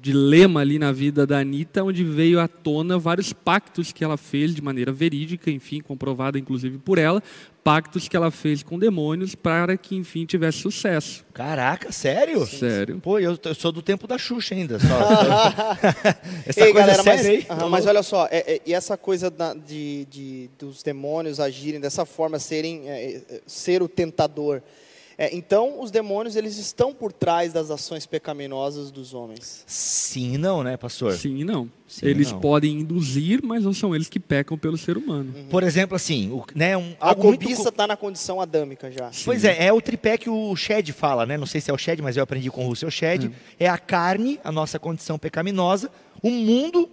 dilema 0.00 0.60
ali 0.60 0.78
na 0.78 0.92
vida 0.92 1.26
da 1.26 1.38
Anitta, 1.38 1.82
onde 1.82 2.04
veio 2.04 2.40
à 2.40 2.48
tona 2.48 2.98
vários 2.98 3.32
pactos 3.32 3.92
que 3.92 4.04
ela 4.04 4.16
fez 4.16 4.54
de 4.54 4.62
maneira 4.62 4.92
verídica, 4.92 5.50
enfim, 5.50 5.80
comprovada 5.80 6.38
inclusive 6.38 6.78
por 6.78 6.98
ela, 6.98 7.22
pactos 7.62 8.06
que 8.06 8.16
ela 8.16 8.30
fez 8.30 8.62
com 8.62 8.78
demônios 8.78 9.34
para 9.34 9.76
que, 9.76 9.96
enfim, 9.96 10.24
tivesse 10.24 10.58
sucesso. 10.58 11.24
Caraca, 11.34 11.90
sério? 11.90 12.46
Sério. 12.46 13.00
Pô, 13.00 13.18
eu, 13.18 13.36
eu 13.42 13.54
sou 13.54 13.72
do 13.72 13.82
tempo 13.82 14.06
da 14.06 14.16
Xuxa 14.16 14.54
ainda. 14.54 14.78
Só. 14.78 14.86
essa 16.46 16.60
Ei, 16.60 16.72
coisa 16.72 16.86
galera, 16.86 17.02
séria 17.02 17.44
mas, 17.48 17.62
aí. 17.62 17.70
mas 17.70 17.86
olha 17.86 18.02
só, 18.04 18.28
é, 18.30 18.54
é, 18.54 18.60
e 18.64 18.72
essa 18.72 18.96
coisa 18.96 19.30
da, 19.30 19.52
de, 19.52 20.06
de, 20.08 20.50
dos 20.58 20.82
demônios 20.82 21.40
agirem 21.40 21.80
dessa 21.80 22.06
forma, 22.06 22.38
serem, 22.38 22.88
é, 22.88 23.16
é 23.16 23.40
ser 23.46 23.82
o 23.82 23.88
tentador. 23.88 24.62
É, 25.18 25.34
então, 25.34 25.80
os 25.80 25.90
demônios 25.90 26.36
eles 26.36 26.58
estão 26.58 26.92
por 26.92 27.10
trás 27.10 27.52
das 27.52 27.70
ações 27.70 28.04
pecaminosas 28.04 28.90
dos 28.90 29.14
homens. 29.14 29.64
Sim 29.66 30.34
e 30.34 30.38
não, 30.38 30.62
né, 30.62 30.76
pastor? 30.76 31.14
Sim 31.14 31.38
e 31.38 31.44
não. 31.44 31.70
Sim, 31.88 32.06
eles 32.06 32.32
não. 32.32 32.40
podem 32.40 32.80
induzir, 32.80 33.40
mas 33.42 33.64
não 33.64 33.72
são 33.72 33.94
eles 33.94 34.08
que 34.08 34.20
pecam 34.20 34.58
pelo 34.58 34.76
ser 34.76 34.98
humano. 34.98 35.32
Uhum. 35.34 35.46
Por 35.48 35.62
exemplo, 35.62 35.96
assim, 35.96 36.30
o, 36.30 36.44
né, 36.54 36.76
um, 36.76 36.94
a 37.00 37.14
cobiça 37.14 37.68
está 37.68 37.84
muito... 37.84 37.88
na 37.88 37.96
condição 37.96 38.40
adâmica 38.40 38.90
já. 38.90 39.10
Sim. 39.10 39.22
Pois 39.24 39.44
é, 39.44 39.66
é 39.66 39.72
o 39.72 39.80
tripé 39.80 40.18
que 40.18 40.28
o 40.28 40.54
Shed 40.54 40.92
fala, 40.92 41.24
né? 41.24 41.38
Não 41.38 41.46
sei 41.46 41.60
se 41.60 41.70
é 41.70 41.74
o 41.74 41.78
Shed, 41.78 42.02
mas 42.02 42.16
eu 42.16 42.22
aprendi 42.22 42.50
com 42.50 42.66
o 42.66 42.68
Russell 42.68 42.90
Shed. 42.90 43.30
É. 43.58 43.64
é 43.64 43.68
a 43.68 43.78
carne, 43.78 44.38
a 44.44 44.52
nossa 44.52 44.78
condição 44.78 45.18
pecaminosa, 45.18 45.90
o 46.22 46.30
mundo 46.30 46.90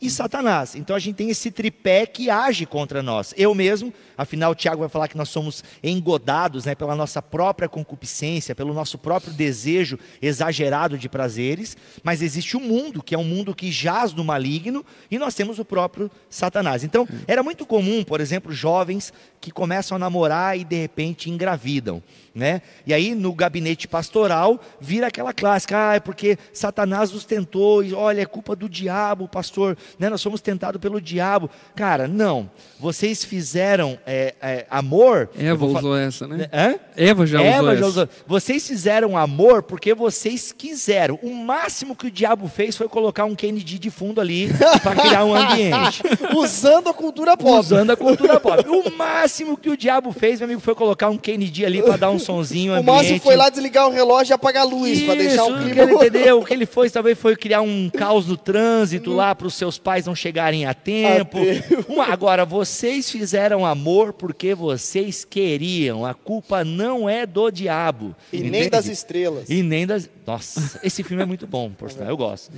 e 0.00 0.08
Satanás. 0.08 0.74
Então 0.74 0.94
a 0.94 0.98
gente 0.98 1.16
tem 1.16 1.30
esse 1.30 1.50
tripé 1.50 2.06
que 2.06 2.30
age 2.30 2.66
contra 2.66 3.02
nós. 3.02 3.34
Eu 3.36 3.54
mesmo, 3.54 3.92
afinal, 4.16 4.54
Tiago 4.54 4.80
vai 4.80 4.88
falar 4.88 5.08
que 5.08 5.16
nós 5.16 5.28
somos 5.28 5.64
engodados 5.82 6.64
né, 6.64 6.74
pela 6.74 6.94
nossa 6.94 7.20
própria 7.20 7.68
concupiscência, 7.68 8.54
pelo 8.54 8.72
nosso 8.72 8.96
próprio 8.96 9.32
desejo 9.32 9.98
exagerado 10.22 10.96
de 10.96 11.08
prazeres, 11.08 11.76
mas 12.02 12.22
existe 12.22 12.56
o 12.56 12.60
um 12.60 12.62
mundo, 12.62 13.02
que 13.02 13.14
é 13.14 13.18
um 13.18 13.24
mundo 13.24 13.54
que 13.54 13.72
jaz 13.72 14.12
no 14.12 14.24
maligno, 14.24 14.84
e 15.10 15.18
nós 15.18 15.34
temos 15.34 15.58
o 15.58 15.64
próprio 15.64 16.10
Satanás. 16.30 16.84
Então, 16.84 17.06
era 17.26 17.42
muito 17.42 17.66
comum, 17.66 18.04
por 18.04 18.20
exemplo, 18.20 18.52
jovens 18.52 19.12
que 19.40 19.50
começam 19.50 19.96
a 19.96 19.98
namorar 19.98 20.58
e 20.58 20.64
de 20.64 20.76
repente 20.76 21.30
engravidam. 21.30 22.02
Né? 22.34 22.62
E 22.86 22.94
aí 22.94 23.16
no 23.16 23.32
gabinete 23.32 23.88
pastoral 23.88 24.60
vira 24.80 25.08
aquela 25.08 25.32
clássica, 25.32 25.90
ah, 25.90 25.94
é 25.96 26.00
porque 26.00 26.38
Satanás 26.52 27.10
nos 27.10 27.24
tentou, 27.24 27.82
e 27.82 27.92
olha, 27.92 28.20
é 28.20 28.26
culpa 28.26 28.54
do 28.54 28.68
diabo, 28.68 29.26
pastor, 29.26 29.76
né? 29.98 30.08
nós 30.08 30.20
somos 30.20 30.40
tentados 30.40 30.80
pelo 30.80 31.00
diabo. 31.00 31.50
Cara, 31.74 32.08
não, 32.08 32.50
vocês 32.78 33.24
fizeram 33.24 33.98
é, 34.06 34.34
é, 34.40 34.66
amor. 34.70 35.30
Eva 35.38 35.64
usou 35.64 35.96
essa, 35.96 36.26
né? 36.26 36.48
Hã? 36.52 36.74
Eva 36.96 37.26
já 37.26 37.40
Eva 37.42 37.62
usou 37.62 37.74
já 37.74 37.78
essa. 37.78 37.86
Usou. 37.86 38.08
Vocês 38.26 38.66
fizeram 38.66 39.16
amor 39.16 39.62
porque 39.62 39.94
vocês 39.94 40.52
quiseram. 40.52 41.18
O 41.22 41.34
máximo 41.34 41.94
que 41.96 42.06
o 42.06 42.10
diabo 42.10 42.48
fez 42.48 42.76
foi 42.76 42.88
colocar 42.88 43.24
um 43.24 43.34
Kennedy 43.34 43.78
de 43.78 43.90
fundo 43.90 44.20
ali 44.20 44.48
para 44.82 44.96
criar 44.96 45.24
um 45.24 45.34
ambiente. 45.34 46.02
Usando 46.36 46.88
a 46.88 46.94
cultura 46.94 47.36
pop. 47.36 47.58
Usando 47.58 47.90
a 47.90 47.96
cultura 47.96 48.38
pop. 48.40 48.64
O 48.68 48.90
máximo 48.96 49.56
que 49.56 49.70
o 49.70 49.76
diabo 49.76 50.12
fez, 50.12 50.40
meu 50.40 50.46
amigo, 50.46 50.60
foi 50.60 50.74
colocar 50.74 51.08
um 51.08 51.16
Kennedy 51.16 51.64
ali 51.64 51.82
para 51.82 51.96
dar 51.96 52.10
um 52.10 52.18
sonzinho 52.18 52.72
ambiente. 52.72 52.88
O 52.88 52.92
Márcio 52.92 53.20
foi 53.20 53.36
lá 53.36 53.48
desligar 53.48 53.88
o 53.88 53.90
relógio 53.90 54.32
e 54.32 54.34
apagar 54.34 54.62
a 54.62 54.66
luz 54.66 55.02
para 55.02 55.14
deixar 55.14 55.44
o 55.44 55.56
clima. 55.58 55.74
Que 55.74 55.80
ele 55.80 55.94
entendeu? 55.94 56.40
O 56.40 56.44
que 56.44 56.52
ele 56.52 56.66
foi 56.66 56.90
talvez 56.90 57.18
foi 57.18 57.36
criar 57.36 57.60
um 57.60 57.90
caos 57.90 58.26
no 58.26 58.36
trânsito 58.36 59.12
lá 59.12 59.34
para 59.34 59.46
os 59.46 59.54
seus 59.54 59.77
pais 59.78 60.06
não 60.06 60.14
chegarem 60.14 60.66
a 60.66 60.74
tempo. 60.74 61.38
Uma, 61.88 62.06
agora 62.06 62.44
vocês 62.44 63.10
fizeram 63.10 63.64
amor 63.64 64.12
porque 64.12 64.54
vocês 64.54 65.24
queriam. 65.24 66.04
A 66.04 66.14
culpa 66.14 66.64
não 66.64 67.08
é 67.08 67.24
do 67.24 67.50
diabo. 67.50 68.14
E 68.32 68.38
Entende? 68.38 68.50
nem 68.50 68.68
das 68.68 68.86
estrelas. 68.86 69.48
E 69.48 69.62
nem 69.62 69.86
das. 69.86 70.08
Nossa, 70.26 70.80
esse 70.82 71.02
filme 71.02 71.22
é 71.22 71.26
muito 71.26 71.46
bom, 71.46 71.70
por 71.70 71.90
sinal. 71.90 72.08
Eu 72.08 72.16
gosto. 72.16 72.52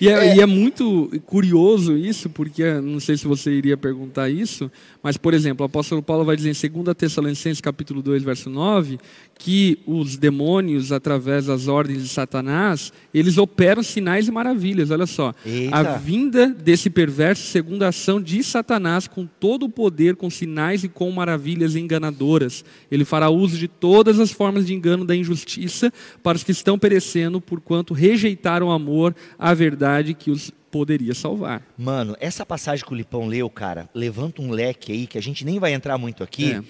E 0.00 0.08
é, 0.08 0.12
é. 0.12 0.36
e 0.36 0.40
é, 0.40 0.46
muito 0.46 1.10
curioso 1.26 1.96
isso, 1.96 2.28
porque 2.28 2.74
não 2.74 3.00
sei 3.00 3.16
se 3.16 3.26
você 3.26 3.50
iria 3.50 3.76
perguntar 3.76 4.28
isso, 4.28 4.70
mas, 5.02 5.16
por 5.16 5.32
exemplo, 5.32 5.64
o 5.64 5.66
apóstolo 5.66 6.02
Paulo 6.02 6.24
vai 6.24 6.36
dizer 6.36 6.50
em 6.50 6.82
2 6.82 6.96
Tessalonicenses 6.96 7.60
capítulo 7.60 8.02
2, 8.02 8.22
verso 8.22 8.50
9, 8.50 8.98
que 9.38 9.78
os 9.86 10.16
demônios, 10.16 10.92
através 10.92 11.46
das 11.46 11.68
ordens 11.68 12.02
de 12.02 12.08
Satanás, 12.08 12.92
eles 13.12 13.36
operam 13.36 13.82
sinais 13.82 14.28
e 14.28 14.30
maravilhas. 14.30 14.90
Olha 14.90 15.06
só, 15.06 15.34
Eita. 15.44 15.76
a 15.76 15.82
vinda 15.96 16.48
desse 16.48 16.88
perverso 16.88 17.46
segundo 17.48 17.82
a 17.82 17.88
ação 17.88 18.20
de 18.20 18.42
Satanás 18.42 19.06
com 19.06 19.26
todo 19.26 19.66
o 19.66 19.68
poder, 19.68 20.16
com 20.16 20.30
sinais 20.30 20.84
e 20.84 20.88
com 20.88 21.10
maravilhas 21.10 21.76
enganadoras. 21.76 22.64
Ele 22.90 23.04
fará 23.04 23.28
uso 23.28 23.58
de 23.58 23.68
todas 23.68 24.18
as 24.18 24.30
formas 24.30 24.66
de 24.66 24.74
engano 24.74 25.04
da 25.04 25.14
injustiça 25.14 25.92
para 26.22 26.36
os 26.36 26.44
que 26.44 26.52
estão 26.52 26.78
perecendo, 26.78 27.40
porquanto 27.40 27.92
rejeitaram 27.92 28.68
o 28.68 28.72
amor, 28.72 29.14
a 29.38 29.52
verdade 29.52 30.14
que 30.14 30.30
os 30.30 30.52
poderia 30.74 31.14
salvar. 31.14 31.62
Mano, 31.78 32.16
essa 32.18 32.44
passagem 32.44 32.84
que 32.84 32.92
o 32.92 32.96
Lipão 32.96 33.28
leu, 33.28 33.48
cara, 33.48 33.88
levanta 33.94 34.42
um 34.42 34.50
leque 34.50 34.90
aí 34.90 35.06
que 35.06 35.16
a 35.16 35.22
gente 35.22 35.44
nem 35.44 35.60
vai 35.60 35.72
entrar 35.72 35.96
muito 35.96 36.24
aqui. 36.24 36.50
É. 36.50 36.62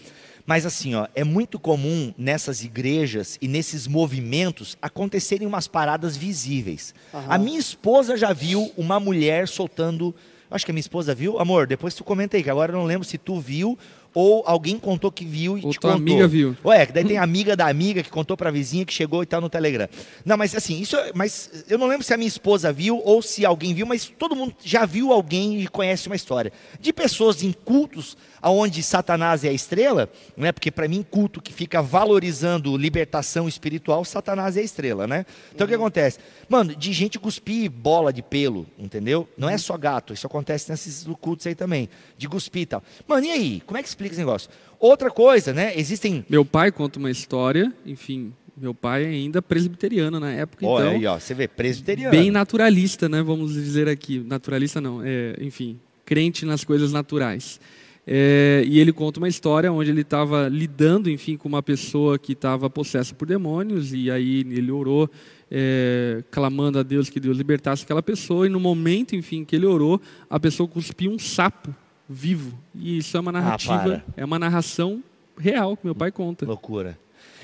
Mas 0.46 0.66
assim, 0.66 0.94
ó, 0.94 1.06
é 1.14 1.24
muito 1.24 1.58
comum 1.58 2.12
nessas 2.18 2.62
igrejas 2.62 3.38
e 3.40 3.48
nesses 3.48 3.86
movimentos 3.86 4.76
acontecerem 4.82 5.46
umas 5.46 5.66
paradas 5.66 6.16
visíveis. 6.16 6.94
Uhum. 7.12 7.20
A 7.28 7.38
minha 7.38 7.58
esposa 7.58 8.16
já 8.16 8.32
viu 8.32 8.70
uma 8.76 9.00
mulher 9.00 9.48
soltando. 9.48 10.14
Acho 10.50 10.64
que 10.66 10.70
a 10.70 10.74
minha 10.74 10.80
esposa 10.80 11.14
viu. 11.14 11.38
Amor, 11.38 11.66
depois 11.66 11.94
tu 11.94 12.04
comenta 12.04 12.36
aí, 12.36 12.42
que 12.42 12.50
agora 12.50 12.72
eu 12.72 12.76
não 12.76 12.84
lembro 12.84 13.06
se 13.06 13.16
tu 13.16 13.40
viu 13.40 13.78
ou 14.14 14.44
alguém 14.46 14.78
contou 14.78 15.10
que 15.10 15.24
viu 15.24 15.58
e 15.58 15.64
ou 15.64 15.72
te 15.72 15.80
tua 15.80 15.92
contou. 15.92 16.12
amiga 16.12 16.28
viu. 16.28 16.56
Ué, 16.64 16.86
daí 16.86 17.04
tem 17.04 17.18
a 17.18 17.22
amiga 17.22 17.56
da 17.56 17.66
amiga 17.66 18.02
que 18.02 18.10
contou 18.10 18.36
para 18.36 18.48
a 18.48 18.52
vizinha 18.52 18.84
que 18.84 18.92
chegou 18.92 19.22
e 19.22 19.26
tal 19.26 19.40
no 19.40 19.50
Telegram. 19.50 19.88
Não, 20.24 20.36
mas 20.36 20.54
assim, 20.54 20.80
isso, 20.80 20.96
mas 21.14 21.64
eu 21.68 21.76
não 21.76 21.88
lembro 21.88 22.04
se 22.04 22.14
a 22.14 22.16
minha 22.16 22.28
esposa 22.28 22.72
viu 22.72 23.02
ou 23.04 23.20
se 23.20 23.44
alguém 23.44 23.74
viu, 23.74 23.84
mas 23.84 24.06
todo 24.16 24.36
mundo 24.36 24.54
já 24.64 24.86
viu 24.86 25.12
alguém 25.12 25.60
e 25.60 25.66
conhece 25.66 26.06
uma 26.06 26.16
história 26.16 26.52
de 26.80 26.92
pessoas 26.92 27.42
em 27.42 27.52
cultos 27.52 28.16
aonde 28.40 28.82
Satanás 28.82 29.42
é 29.42 29.48
a 29.48 29.52
estrela, 29.52 30.08
né? 30.36 30.52
Porque 30.52 30.70
para 30.70 30.86
mim 30.86 31.02
culto 31.02 31.40
que 31.40 31.50
fica 31.50 31.80
valorizando 31.80 32.76
libertação 32.76 33.48
espiritual, 33.48 34.04
Satanás 34.04 34.58
é 34.58 34.60
a 34.60 34.62
estrela, 34.62 35.06
né? 35.06 35.24
Então 35.54 35.64
uhum. 35.64 35.64
o 35.64 35.68
que 35.68 35.74
uhum. 35.74 35.82
acontece? 35.82 36.18
Mano, 36.46 36.76
de 36.76 36.92
gente 36.92 37.18
cuspir 37.18 37.70
bola 37.70 38.12
de 38.12 38.22
pelo, 38.22 38.66
entendeu? 38.78 39.26
Não 39.38 39.48
é 39.48 39.56
só 39.56 39.78
gato, 39.78 40.12
isso 40.12 40.26
acontece 40.26 40.70
nesses 40.70 41.06
cultos 41.22 41.46
aí 41.46 41.54
também, 41.54 41.88
de 42.18 42.28
cuspir 42.28 42.62
e 42.62 42.66
tal. 42.66 42.82
Mano, 43.08 43.24
e 43.24 43.30
aí? 43.30 43.62
Como 43.64 43.78
é 43.78 43.82
que 43.82 43.88
explica 43.88 44.03
esse 44.12 44.20
negócio? 44.20 44.50
Outra 44.78 45.10
coisa, 45.10 45.52
né? 45.52 45.72
Existem. 45.78 46.24
Meu 46.28 46.44
pai 46.44 46.70
conta 46.70 46.98
uma 46.98 47.10
história, 47.10 47.72
enfim, 47.86 48.32
meu 48.56 48.72
pai 48.72 49.04
é 49.04 49.08
ainda 49.08 49.42
presbiteriano 49.42 50.20
na 50.20 50.30
época, 50.30 50.66
oh, 50.66 50.78
então. 50.78 50.92
Aí, 50.92 51.06
ó, 51.06 51.18
você 51.18 51.34
vê, 51.34 51.48
presbiteriano. 51.48 52.10
Bem 52.10 52.30
naturalista, 52.30 53.08
né? 53.08 53.22
Vamos 53.22 53.54
dizer 53.54 53.88
aqui. 53.88 54.20
Naturalista 54.20 54.80
não, 54.80 55.02
é, 55.02 55.34
enfim, 55.40 55.78
crente 56.04 56.46
nas 56.46 56.64
coisas 56.64 56.92
naturais. 56.92 57.58
É, 58.06 58.62
e 58.66 58.78
ele 58.78 58.92
conta 58.92 59.18
uma 59.18 59.28
história 59.28 59.72
onde 59.72 59.90
ele 59.90 60.02
estava 60.02 60.46
lidando, 60.48 61.10
enfim, 61.10 61.36
com 61.36 61.48
uma 61.48 61.62
pessoa 61.62 62.18
que 62.18 62.32
estava 62.32 62.68
possessa 62.68 63.14
por 63.14 63.26
demônios, 63.26 63.92
e 63.94 64.10
aí 64.10 64.40
ele 64.40 64.70
orou, 64.70 65.10
é, 65.50 66.22
clamando 66.30 66.78
a 66.78 66.82
Deus 66.82 67.08
que 67.08 67.18
Deus 67.18 67.36
libertasse 67.36 67.82
aquela 67.84 68.02
pessoa, 68.02 68.46
e 68.46 68.50
no 68.50 68.60
momento, 68.60 69.16
enfim, 69.16 69.44
que 69.44 69.56
ele 69.56 69.66
orou, 69.66 70.00
a 70.28 70.38
pessoa 70.38 70.68
cuspiu 70.68 71.10
um 71.10 71.18
sapo 71.18 71.74
vivo. 72.08 72.58
E 72.74 72.98
isso 72.98 73.16
é 73.16 73.20
uma 73.20 73.30
ah, 73.30 73.32
narrativa, 73.32 74.02
ah, 74.06 74.12
é 74.16 74.24
uma 74.24 74.38
narração 74.38 75.02
real 75.38 75.76
que 75.76 75.84
meu 75.84 75.94
pai 75.94 76.10
conta. 76.10 76.46
Loucura. 76.46 76.98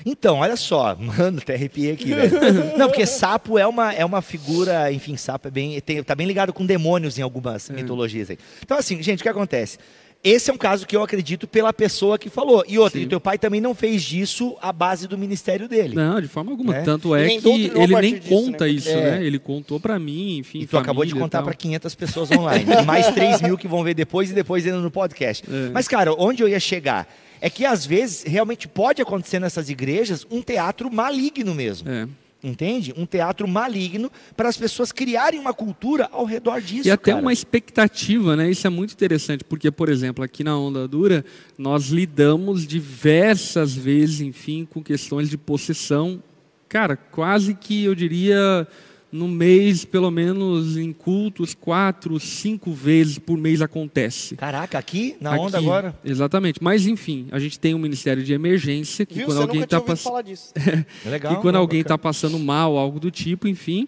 Então, 0.05 0.37
olha 0.37 0.55
só, 0.55 0.95
mano, 0.99 1.39
até 1.39 1.53
arrepiei 1.53 1.91
aqui, 1.91 2.13
velho. 2.13 2.77
Não, 2.77 2.87
porque 2.87 3.05
sapo 3.05 3.57
é 3.57 3.67
uma, 3.67 3.93
é 3.93 4.03
uma 4.03 4.21
figura, 4.21 4.91
enfim, 4.91 5.15
sapo 5.15 5.47
é 5.47 5.51
bem, 5.51 5.79
tem, 5.81 6.03
tá 6.03 6.15
bem 6.15 6.27
ligado 6.27 6.53
com 6.53 6.65
demônios 6.65 7.19
em 7.19 7.21
algumas 7.21 7.69
é. 7.69 7.73
mitologias 7.73 8.29
aí. 8.29 8.37
Então, 8.63 8.77
assim, 8.77 9.01
gente, 9.01 9.19
o 9.19 9.23
que 9.23 9.29
acontece? 9.29 9.77
Esse 10.23 10.51
é 10.51 10.53
um 10.53 10.57
caso 10.57 10.85
que 10.85 10.95
eu 10.95 11.01
acredito 11.01 11.47
pela 11.47 11.73
pessoa 11.73 12.17
que 12.17 12.29
falou. 12.29 12.63
E 12.67 12.77
outra, 12.77 12.99
e 12.99 13.07
teu 13.07 13.19
pai 13.19 13.39
também 13.39 13.59
não 13.59 13.73
fez 13.73 14.03
disso 14.03 14.55
a 14.61 14.71
base 14.71 15.07
do 15.07 15.17
ministério 15.17 15.67
dele. 15.67 15.95
Não, 15.95 16.21
de 16.21 16.27
forma 16.27 16.51
alguma. 16.51 16.75
É. 16.75 16.81
Tanto 16.83 17.15
é 17.15 17.27
que 17.27 17.47
ele 17.47 18.01
nem 18.01 18.19
disso, 18.19 18.29
conta 18.29 18.65
né? 18.65 18.71
isso, 18.71 18.89
é. 18.89 19.19
né? 19.19 19.25
Ele 19.25 19.39
contou 19.39 19.79
para 19.79 19.97
mim, 19.97 20.37
enfim. 20.37 20.59
E 20.59 20.67
tu 20.67 20.77
acabou 20.77 21.03
de 21.05 21.15
contar 21.15 21.41
para 21.41 21.55
500 21.55 21.95
pessoas 21.95 22.31
online. 22.31 22.65
mais 22.85 23.07
3 23.07 23.41
mil 23.41 23.57
que 23.57 23.67
vão 23.67 23.83
ver 23.83 23.95
depois 23.95 24.29
e 24.29 24.33
depois 24.33 24.63
ainda 24.65 24.79
no 24.79 24.91
podcast. 24.91 25.43
É. 25.49 25.69
Mas, 25.71 25.87
cara, 25.87 26.13
onde 26.13 26.43
eu 26.43 26.47
ia 26.47 26.59
chegar? 26.59 27.11
É 27.39 27.49
que 27.49 27.65
às 27.65 27.83
vezes 27.83 28.23
realmente 28.23 28.67
pode 28.67 29.01
acontecer 29.01 29.39
nessas 29.39 29.69
igrejas 29.69 30.27
um 30.29 30.43
teatro 30.43 30.93
maligno 30.93 31.55
mesmo. 31.55 31.89
É 31.89 32.07
entende? 32.43 32.93
Um 32.97 33.05
teatro 33.05 33.47
maligno 33.47 34.11
para 34.35 34.49
as 34.49 34.57
pessoas 34.57 34.91
criarem 34.91 35.39
uma 35.39 35.53
cultura 35.53 36.09
ao 36.11 36.25
redor 36.25 36.61
disso. 36.61 36.87
E 36.87 36.91
até 36.91 37.11
cara. 37.11 37.21
uma 37.21 37.33
expectativa, 37.33 38.35
né? 38.35 38.49
Isso 38.49 38.65
é 38.65 38.69
muito 38.69 38.93
interessante, 38.93 39.43
porque, 39.43 39.69
por 39.71 39.89
exemplo, 39.89 40.23
aqui 40.23 40.43
na 40.43 40.57
Onda 40.57 40.87
Dura, 40.87 41.23
nós 41.57 41.89
lidamos 41.89 42.65
diversas 42.65 43.75
vezes, 43.75 44.21
enfim, 44.21 44.67
com 44.69 44.83
questões 44.83 45.29
de 45.29 45.37
possessão. 45.37 46.21
Cara, 46.67 46.95
quase 46.95 47.53
que 47.53 47.83
eu 47.83 47.93
diria 47.93 48.67
no 49.11 49.27
mês, 49.27 49.83
pelo 49.83 50.09
menos 50.09 50.77
em 50.77 50.93
cultos, 50.93 51.53
quatro, 51.53 52.19
cinco 52.19 52.71
vezes 52.71 53.19
por 53.19 53.37
mês 53.37 53.61
acontece. 53.61 54.35
Caraca, 54.35 54.77
aqui 54.77 55.15
na 55.19 55.31
aqui, 55.31 55.39
onda 55.39 55.57
agora? 55.57 55.95
Exatamente. 56.03 56.59
Mas 56.61 56.87
enfim, 56.87 57.27
a 57.31 57.39
gente 57.39 57.59
tem 57.59 57.75
um 57.75 57.79
ministério 57.79 58.23
de 58.23 58.33
emergência 58.33 59.05
que 59.05 59.15
Viu? 59.15 59.25
quando 59.25 59.37
Você 59.37 59.43
alguém 59.43 59.61
está 59.61 59.81
passando, 59.81 60.23
que 60.25 61.35
quando 61.41 61.55
alguém 61.57 61.81
está 61.81 61.97
passando 61.97 62.39
mal, 62.39 62.77
algo 62.77 62.99
do 62.99 63.11
tipo, 63.11 63.47
enfim, 63.47 63.87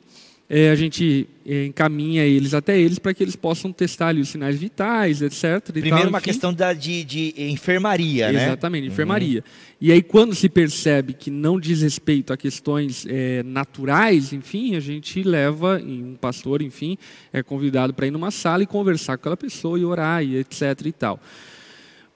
é, 0.56 0.70
a 0.70 0.76
gente 0.76 1.28
é, 1.44 1.66
encaminha 1.66 2.24
eles 2.24 2.54
até 2.54 2.80
eles 2.80 3.00
para 3.00 3.12
que 3.12 3.24
eles 3.24 3.36
possam 3.36 3.74
testar 3.74 4.10
ali 4.10 4.22
os 4.22 4.30
sinais 4.30 4.56
vitais, 4.60 5.20
etc. 5.24 5.72
Primeiro 5.72 5.98
tal, 5.98 6.10
uma 6.10 6.22
questão 6.22 6.54
da, 6.54 6.74
de, 6.74 7.04
de 7.04 7.34
enfermaria, 7.38 8.26
Exatamente, 8.26 8.38
né? 8.38 8.46
Exatamente, 8.46 8.88
enfermaria. 8.88 9.40
Uhum. 9.40 9.78
E 9.82 9.92
aí 9.92 10.04
quando 10.04 10.36
se 10.36 10.48
percebe 10.48 11.14
que 11.14 11.32
não 11.32 11.60
diz 11.60 11.82
respeito 11.82 12.32
a 12.32 12.38
questões 12.38 13.04
é, 13.10 13.42
naturais, 13.42 14.32
enfim, 14.32 14.76
a 14.76 14.80
gente 14.80 15.24
leva 15.24 15.82
um 15.84 16.16
pastor, 16.22 16.62
enfim, 16.62 17.00
é 17.34 17.42
convidado 17.42 17.92
para 17.92 18.06
ir 18.06 18.12
numa 18.12 18.30
sala 18.30 18.62
e 18.62 18.68
conversar 18.68 19.18
com 19.18 19.22
aquela 19.22 19.38
pessoa 19.38 19.80
e 19.80 19.84
orar 19.84 20.24
e 20.24 20.38
etc. 20.38 20.62
e 20.86 20.92
tal. 20.92 21.20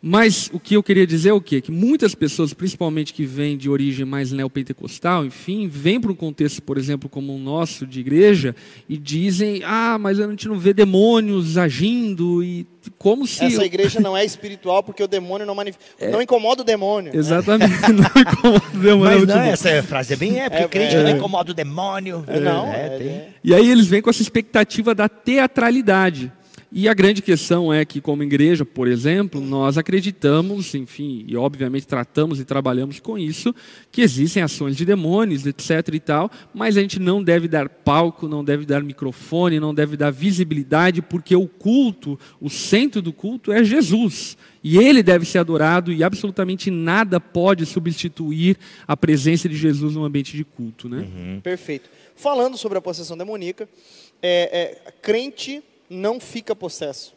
Mas 0.02 0.50
o 0.54 0.60
que 0.60 0.76
eu 0.76 0.84
queria 0.84 1.08
dizer 1.08 1.30
é 1.30 1.34
o 1.34 1.42
quê? 1.42 1.60
Que 1.60 1.72
muitas 1.72 2.14
pessoas, 2.14 2.54
principalmente 2.54 3.14
que 3.14 3.26
vêm 3.26 3.58
de 3.58 3.68
origem 3.68 4.06
mais 4.06 4.32
neopentecostal, 4.32 5.26
enfim, 5.26 5.68
vêm 5.68 6.00
para 6.00 6.12
um 6.12 6.16
contexto, 6.16 6.62
por 6.62 6.78
exemplo, 6.78 7.10
como 7.10 7.36
o 7.36 7.40
nosso 7.40 7.86
de 7.86 8.00
igreja, 8.00 8.56
e 8.88 8.96
dizem, 8.96 9.64
ah, 9.66 9.98
mas 10.00 10.20
a 10.20 10.30
gente 10.30 10.48
não 10.48 10.60
vê 10.60 10.72
demônios 10.72 11.58
agindo, 11.58 12.44
e 12.44 12.68
como 13.00 13.26
se... 13.26 13.46
Essa 13.46 13.66
igreja 13.66 14.00
não 14.00 14.16
é 14.16 14.24
espiritual 14.24 14.84
porque 14.84 15.02
o 15.02 15.08
demônio 15.08 15.48
não 15.48 15.56
manifesta... 15.56 15.84
É... 16.00 16.12
Não 16.12 16.22
incomoda 16.22 16.62
o 16.62 16.66
demônio. 16.66 17.16
Exatamente, 17.16 17.74
não 17.92 18.22
incomoda 18.22 18.66
o 18.76 18.80
demônio. 18.80 19.20
Mas 19.20 19.28
não, 19.28 19.42
essa 19.42 19.84
frase 19.84 20.14
é 20.14 20.16
bem 20.16 20.40
é, 20.40 20.48
porque 20.48 20.64
é, 20.64 20.68
crente 20.68 20.96
é, 20.96 21.04
não 21.04 21.18
incomoda 21.18 21.52
o 21.52 21.56
demônio. 21.56 22.24
É, 22.28 22.40
não, 22.40 22.68
é, 22.68 22.86
é, 22.86 23.30
E 23.44 23.54
aí 23.54 23.68
eles 23.68 23.88
vêm 23.88 24.02
com 24.02 24.12
essa 24.12 24.22
expectativa 24.22 24.94
da 24.94 25.10
teatralidade. 25.10 26.32
E 26.70 26.90
a 26.90 26.94
grande 26.94 27.22
questão 27.22 27.74
é 27.74 27.86
que, 27.86 28.02
como 28.02 28.24
igreja, 28.24 28.66
por 28.66 28.90
exemplo, 28.90 29.40
nós 29.40 29.78
acreditamos, 29.78 30.76
enfim, 30.76 31.24
e 31.26 31.38
obviamente 31.38 31.88
tratamos 31.88 32.42
e 32.42 32.46
trabalhamos 32.46 33.00
com 33.00 33.18
isso, 33.18 33.56
que 33.90 34.02
existem 34.02 34.44
ações 34.44 34.76
de 34.76 34.84
demônios, 34.84 35.46
etc. 35.46 35.94
e 35.94 36.00
tal, 36.00 36.30
mas 36.54 36.76
a 36.76 36.82
gente 36.82 37.00
não 37.00 37.24
deve 37.24 37.48
dar 37.48 37.70
palco, 37.70 38.28
não 38.28 38.44
deve 38.44 38.66
dar 38.66 38.84
microfone, 38.84 39.62
não 39.62 39.74
deve 39.74 39.96
dar 39.96 40.12
visibilidade, 40.12 41.02
porque 41.02 41.36
o 41.36 41.48
culto, 41.48 42.20
o 42.42 42.50
centro 42.50 43.02
do 43.02 43.14
culto 43.14 43.54
é 43.54 43.64
Jesus. 43.64 44.38
E 44.62 44.78
ele 44.78 45.02
deve 45.02 45.26
ser 45.26 45.38
adorado 45.38 45.94
e 45.94 46.04
absolutamente 46.04 46.70
nada 46.70 47.22
pode 47.22 47.66
substituir 47.66 48.58
a 48.86 48.98
presença 48.98 49.48
de 49.48 49.56
Jesus 49.56 49.96
no 49.96 50.04
ambiente 50.04 50.36
de 50.36 50.44
culto. 50.44 50.90
Né? 50.90 50.98
Uhum. 50.98 51.40
Perfeito. 51.42 51.90
Falando 52.14 52.58
sobre 52.58 52.78
a 52.78 52.82
possessão 52.82 53.18
demoníaca, 53.18 53.70
é, 54.22 54.82
é, 54.88 54.92
crente 55.02 55.64
não 55.90 56.20
fica 56.20 56.56
possesso. 56.56 57.16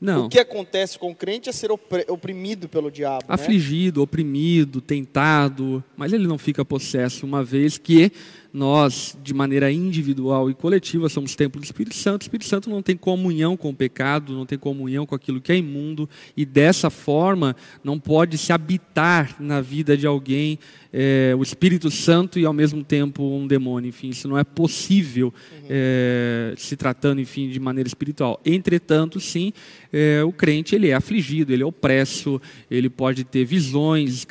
Não. 0.00 0.26
O 0.26 0.28
que 0.30 0.38
acontece 0.38 0.98
com 0.98 1.10
o 1.10 1.14
crente 1.14 1.50
é 1.50 1.52
ser 1.52 1.70
oprimido 1.70 2.68
pelo 2.68 2.90
diabo. 2.90 3.26
Né? 3.28 3.34
Afligido, 3.34 4.00
né? 4.00 4.04
oprimido, 4.04 4.80
tentado, 4.80 5.84
mas 5.94 6.12
ele 6.12 6.26
não 6.26 6.38
fica 6.38 6.64
possesso, 6.64 7.26
uma 7.26 7.44
vez 7.44 7.76
que 7.76 8.10
nós, 8.52 9.16
de 9.22 9.32
maneira 9.32 9.70
individual 9.70 10.50
e 10.50 10.54
coletiva, 10.54 11.08
somos 11.08 11.36
templo 11.36 11.60
do 11.60 11.64
Espírito 11.64 11.94
Santo. 11.94 12.22
O 12.22 12.24
Espírito 12.24 12.48
Santo 12.48 12.68
não 12.68 12.82
tem 12.82 12.96
comunhão 12.96 13.56
com 13.56 13.70
o 13.70 13.74
pecado, 13.74 14.32
não 14.32 14.44
tem 14.44 14.58
comunhão 14.58 15.06
com 15.06 15.14
aquilo 15.14 15.40
que 15.40 15.52
é 15.52 15.56
imundo, 15.56 16.08
e 16.36 16.44
dessa 16.44 16.90
forma 16.90 17.54
não 17.84 17.98
pode 17.98 18.36
se 18.36 18.52
habitar 18.52 19.36
na 19.38 19.60
vida 19.60 19.96
de 19.96 20.06
alguém 20.06 20.58
é, 20.92 21.34
o 21.38 21.42
Espírito 21.42 21.90
Santo 21.90 22.38
e 22.38 22.44
ao 22.44 22.52
mesmo 22.52 22.82
tempo 22.82 23.22
um 23.22 23.46
demônio. 23.46 23.88
Enfim, 23.88 24.08
isso 24.08 24.28
não 24.28 24.36
é 24.36 24.44
possível 24.44 25.32
uhum. 25.52 25.66
é, 25.68 26.54
se 26.56 26.76
tratando, 26.76 27.20
enfim, 27.20 27.48
de 27.48 27.60
maneira 27.60 27.86
espiritual. 27.86 28.40
Entretanto, 28.44 29.20
sim, 29.20 29.52
é, 29.92 30.22
o 30.24 30.32
crente 30.32 30.74
ele 30.74 30.88
é 30.88 30.94
afligido, 30.94 31.52
ele 31.52 31.62
é 31.62 31.66
opresso, 31.66 32.40
ele 32.70 32.90
pode 32.90 33.24
ter 33.24 33.44
visões 33.44 34.26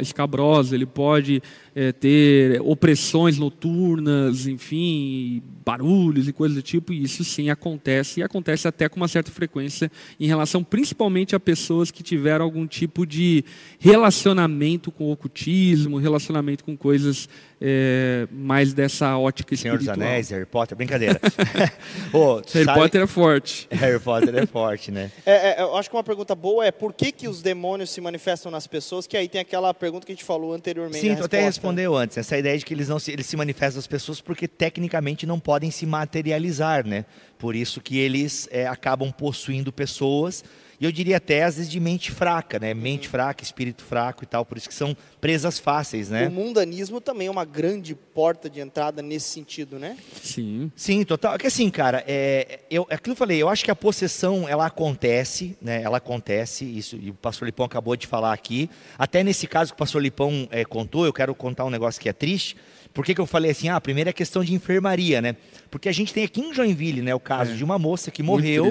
escabrosas, 0.00 0.72
ele 0.72 0.86
pode 0.86 1.42
é, 1.74 1.92
ter 1.92 2.60
opressões 2.62 3.36
noturnas, 3.38 4.46
enfim, 4.46 5.42
barulhos 5.64 6.28
e 6.28 6.32
coisas 6.32 6.56
do 6.56 6.62
tipo, 6.62 6.92
e 6.92 7.02
isso 7.02 7.24
sim 7.24 7.50
acontece, 7.50 8.20
e 8.20 8.22
acontece 8.22 8.68
até 8.68 8.88
com 8.88 8.96
uma 8.96 9.08
certa 9.08 9.30
frequência 9.30 9.90
em 10.20 10.26
relação 10.26 10.62
principalmente 10.62 11.34
a 11.34 11.40
pessoas 11.40 11.90
que 11.90 12.02
tiveram 12.02 12.44
algum 12.44 12.66
tipo 12.66 13.06
de 13.06 13.44
relacionamento 13.78 14.92
com 14.92 15.10
ocultismo, 15.10 15.96
relacionamento 15.96 16.64
com 16.64 16.76
coisas 16.76 17.28
é, 17.66 18.28
mais 18.30 18.74
dessa 18.74 19.16
ótica 19.16 19.56
Senhor 19.56 19.76
espiritual. 19.76 19.94
Senhor 19.94 20.06
dos 20.06 20.12
Anéis, 20.12 20.28
Harry 20.28 20.44
Potter, 20.44 20.76
brincadeira. 20.76 21.18
oh, 22.12 22.42
Harry 22.52 22.64
sabe... 22.66 22.78
Potter 22.78 23.02
é 23.02 23.06
forte. 23.06 23.66
Harry 23.72 23.98
Potter 23.98 24.34
é 24.34 24.44
forte, 24.44 24.90
né? 24.90 25.10
É, 25.24 25.60
é, 25.60 25.62
eu 25.62 25.74
acho 25.74 25.88
que 25.88 25.96
uma 25.96 26.04
pergunta 26.04 26.34
boa 26.34 26.66
é 26.66 26.70
por 26.70 26.92
que, 26.92 27.10
que 27.10 27.26
os 27.26 27.40
demônios 27.40 27.88
se 27.88 28.02
manifestam 28.02 28.52
nas 28.52 28.66
pessoas, 28.66 29.06
que 29.06 29.16
aí 29.16 29.28
tem 29.28 29.40
aquela 29.40 29.72
pergunta 29.72 30.04
que 30.04 30.12
a 30.12 30.14
gente 30.14 30.24
falou 30.24 30.52
anteriormente. 30.52 31.00
Sim, 31.00 31.16
tu 31.16 31.24
até 31.24 31.40
respondeu 31.40 31.96
antes, 31.96 32.18
essa 32.18 32.36
ideia 32.36 32.58
de 32.58 32.66
que 32.66 32.74
eles, 32.74 32.88
não 32.88 32.98
se, 32.98 33.10
eles 33.10 33.24
se 33.24 33.36
manifestam 33.36 33.78
nas 33.78 33.86
pessoas 33.86 34.20
porque 34.20 34.46
tecnicamente 34.46 35.24
não 35.24 35.40
podem 35.40 35.70
se 35.70 35.86
materializar, 35.86 36.86
né? 36.86 37.06
Por 37.38 37.56
isso 37.56 37.80
que 37.80 37.98
eles 37.98 38.46
é, 38.50 38.66
acabam 38.66 39.10
possuindo 39.10 39.72
pessoas 39.72 40.44
eu 40.86 40.92
diria 40.92 41.16
até 41.16 41.44
às 41.44 41.56
vezes 41.56 41.70
de 41.70 41.80
mente 41.80 42.10
fraca, 42.10 42.58
né? 42.58 42.74
Mente 42.74 43.08
fraca, 43.08 43.42
espírito 43.42 43.82
fraco 43.82 44.24
e 44.24 44.26
tal, 44.26 44.44
por 44.44 44.58
isso 44.58 44.68
que 44.68 44.74
são 44.74 44.96
presas 45.20 45.58
fáceis, 45.58 46.10
né? 46.10 46.28
O 46.28 46.30
mundanismo 46.30 47.00
também 47.00 47.28
é 47.28 47.30
uma 47.30 47.44
grande 47.44 47.94
porta 47.94 48.48
de 48.48 48.60
entrada 48.60 49.02
nesse 49.02 49.28
sentido, 49.28 49.78
né? 49.78 49.96
Sim. 50.22 50.70
Sim, 50.76 51.04
total. 51.04 51.32
Porque 51.32 51.46
assim, 51.46 51.70
cara, 51.70 52.04
é, 52.06 52.60
eu, 52.70 52.86
é 52.90 52.94
aquilo 52.94 53.14
que 53.14 53.22
eu 53.22 53.26
falei, 53.26 53.42
eu 53.42 53.48
acho 53.48 53.64
que 53.64 53.70
a 53.70 53.76
possessão, 53.76 54.48
ela 54.48 54.66
acontece, 54.66 55.56
né? 55.60 55.82
Ela 55.82 55.98
acontece, 55.98 56.64
isso, 56.64 56.96
e 56.96 57.10
o 57.10 57.14
pastor 57.14 57.46
Lipão 57.46 57.66
acabou 57.66 57.96
de 57.96 58.06
falar 58.06 58.32
aqui. 58.32 58.68
Até 58.98 59.22
nesse 59.22 59.46
caso 59.46 59.72
que 59.72 59.76
o 59.76 59.78
pastor 59.78 60.02
Lipão 60.02 60.48
é, 60.50 60.64
contou, 60.64 61.06
eu 61.06 61.12
quero 61.12 61.34
contar 61.34 61.64
um 61.64 61.70
negócio 61.70 62.00
que 62.00 62.08
é 62.08 62.12
triste. 62.12 62.56
Por 62.92 63.04
que, 63.04 63.14
que 63.14 63.20
eu 63.20 63.26
falei 63.26 63.50
assim? 63.50 63.68
Ah, 63.68 63.80
primeiro 63.80 64.08
é 64.10 64.12
questão 64.12 64.44
de 64.44 64.54
enfermaria, 64.54 65.20
né? 65.20 65.36
Porque 65.68 65.88
a 65.88 65.92
gente 65.92 66.14
tem 66.14 66.24
aqui 66.24 66.40
em 66.40 66.54
Joinville, 66.54 67.02
né, 67.02 67.12
o 67.14 67.20
caso 67.20 67.52
é. 67.52 67.56
de 67.56 67.64
uma 67.64 67.78
moça 67.78 68.10
que 68.10 68.22
morreu 68.22 68.70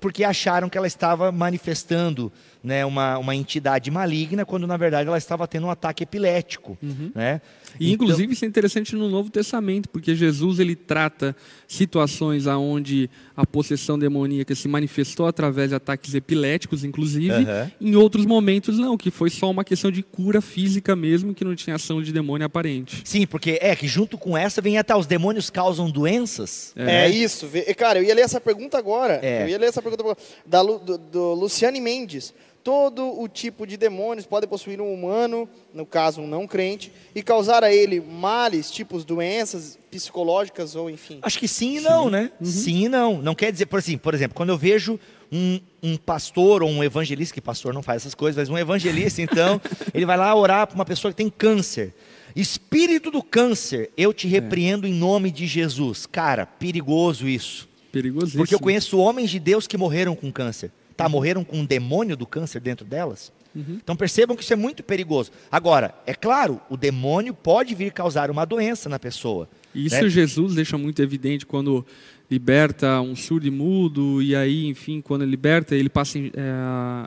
porque 0.00 0.24
acharam 0.24 0.68
que 0.68 0.76
ela 0.78 0.86
estava 0.86 1.30
manifestando 1.32 2.32
né, 2.66 2.84
uma, 2.84 3.16
uma 3.16 3.36
entidade 3.36 3.92
maligna, 3.92 4.44
quando 4.44 4.66
na 4.66 4.76
verdade 4.76 5.06
ela 5.06 5.16
estava 5.16 5.46
tendo 5.46 5.68
um 5.68 5.70
ataque 5.70 6.02
epilético. 6.02 6.76
Uhum. 6.82 7.12
Né? 7.14 7.40
E 7.78 7.92
então... 7.92 8.06
inclusive 8.06 8.32
isso 8.32 8.44
é 8.44 8.48
interessante 8.48 8.96
no 8.96 9.08
Novo 9.08 9.30
Testamento, 9.30 9.88
porque 9.88 10.16
Jesus 10.16 10.58
ele 10.58 10.74
trata 10.74 11.36
situações 11.68 12.48
aonde 12.48 13.08
a 13.36 13.46
possessão 13.46 13.96
demoníaca 13.96 14.52
se 14.56 14.66
manifestou 14.66 15.26
através 15.26 15.68
de 15.68 15.76
ataques 15.76 16.12
epiléticos, 16.16 16.82
inclusive, 16.82 17.32
uhum. 17.32 17.70
em 17.80 17.94
outros 17.94 18.26
momentos 18.26 18.78
não, 18.78 18.96
que 18.96 19.12
foi 19.12 19.30
só 19.30 19.48
uma 19.48 19.62
questão 19.62 19.92
de 19.92 20.02
cura 20.02 20.40
física 20.40 20.96
mesmo, 20.96 21.32
que 21.34 21.44
não 21.44 21.54
tinha 21.54 21.76
ação 21.76 22.02
de 22.02 22.12
demônio 22.12 22.46
aparente. 22.46 23.00
Sim, 23.04 23.28
porque 23.28 23.60
é 23.62 23.76
que 23.76 23.86
junto 23.86 24.18
com 24.18 24.36
essa 24.36 24.60
vem 24.60 24.76
até 24.76 24.96
os 24.96 25.06
demônios 25.06 25.50
causam 25.50 25.88
doenças. 25.88 26.72
É, 26.74 27.04
é 27.04 27.10
isso. 27.10 27.48
Cara, 27.76 28.00
eu 28.00 28.02
ia 28.02 28.14
ler 28.14 28.22
essa 28.22 28.40
pergunta 28.40 28.76
agora. 28.76 29.20
É. 29.22 29.44
Eu 29.44 29.50
ia 29.50 29.58
ler 29.58 29.66
essa 29.66 29.80
pergunta 29.80 30.16
da, 30.44 30.64
do, 30.64 30.98
do 30.98 31.34
Luciane 31.34 31.80
Mendes 31.80 32.34
todo 32.66 33.20
o 33.20 33.28
tipo 33.28 33.64
de 33.64 33.76
demônios 33.76 34.26
pode 34.26 34.44
possuir 34.44 34.80
um 34.80 34.92
humano, 34.92 35.48
no 35.72 35.86
caso 35.86 36.20
um 36.20 36.26
não 36.26 36.48
crente, 36.48 36.90
e 37.14 37.22
causar 37.22 37.62
a 37.62 37.72
ele 37.72 38.00
males, 38.00 38.72
tipos 38.72 39.04
doenças 39.04 39.78
psicológicas 39.88 40.74
ou 40.74 40.90
enfim. 40.90 41.20
Acho 41.22 41.38
que 41.38 41.46
sim 41.46 41.76
e 41.76 41.80
não, 41.80 42.06
sim. 42.06 42.10
né? 42.10 42.32
Uhum. 42.40 42.46
Sim 42.46 42.84
e 42.86 42.88
não. 42.88 43.22
Não 43.22 43.36
quer 43.36 43.52
dizer, 43.52 43.66
por 43.66 43.78
assim, 43.78 43.96
por 43.96 44.14
exemplo, 44.14 44.34
quando 44.34 44.48
eu 44.48 44.58
vejo 44.58 44.98
um, 45.30 45.60
um 45.80 45.96
pastor 45.96 46.60
ou 46.60 46.68
um 46.68 46.82
evangelista, 46.82 47.32
que 47.32 47.40
pastor 47.40 47.72
não 47.72 47.84
faz 47.84 48.02
essas 48.02 48.16
coisas, 48.16 48.36
mas 48.36 48.48
um 48.48 48.58
evangelista, 48.58 49.22
então, 49.22 49.60
ele 49.94 50.04
vai 50.04 50.16
lá 50.16 50.34
orar 50.34 50.66
para 50.66 50.74
uma 50.74 50.84
pessoa 50.84 51.12
que 51.12 51.18
tem 51.18 51.30
câncer. 51.30 51.94
Espírito 52.34 53.12
do 53.12 53.22
câncer, 53.22 53.92
eu 53.96 54.12
te 54.12 54.26
é. 54.26 54.30
repreendo 54.30 54.88
é. 54.88 54.90
em 54.90 54.92
nome 54.92 55.30
de 55.30 55.46
Jesus. 55.46 56.04
Cara, 56.04 56.44
perigoso 56.44 57.28
isso. 57.28 57.68
Perigosíssimo. 57.92 58.42
Porque 58.42 58.56
eu 58.56 58.60
conheço 58.60 58.98
homens 58.98 59.30
de 59.30 59.38
Deus 59.38 59.68
que 59.68 59.76
morreram 59.76 60.16
com 60.16 60.32
câncer 60.32 60.72
tá, 60.96 61.08
morreram 61.08 61.44
com 61.44 61.58
um 61.58 61.64
demônio 61.64 62.16
do 62.16 62.26
câncer 62.26 62.60
dentro 62.60 62.84
delas. 62.84 63.32
Uhum. 63.54 63.78
Então 63.82 63.96
percebam 63.96 64.36
que 64.36 64.42
isso 64.42 64.52
é 64.52 64.56
muito 64.56 64.82
perigoso. 64.82 65.30
Agora, 65.50 65.94
é 66.06 66.14
claro, 66.14 66.60
o 66.68 66.76
demônio 66.76 67.32
pode 67.32 67.74
vir 67.74 67.92
causar 67.92 68.30
uma 68.30 68.44
doença 68.44 68.88
na 68.88 68.98
pessoa. 68.98 69.48
Isso 69.74 70.02
né? 70.02 70.08
Jesus 70.08 70.54
deixa 70.54 70.76
muito 70.76 71.02
evidente 71.02 71.46
quando 71.46 71.84
liberta 72.30 73.00
um 73.00 73.14
surdo 73.14 73.46
e 73.46 73.50
mudo, 73.50 74.20
e 74.20 74.34
aí, 74.34 74.66
enfim, 74.66 75.00
quando 75.00 75.24
liberta, 75.24 75.76
ele 75.76 75.88
passa 75.88 76.18
é, 76.18 76.30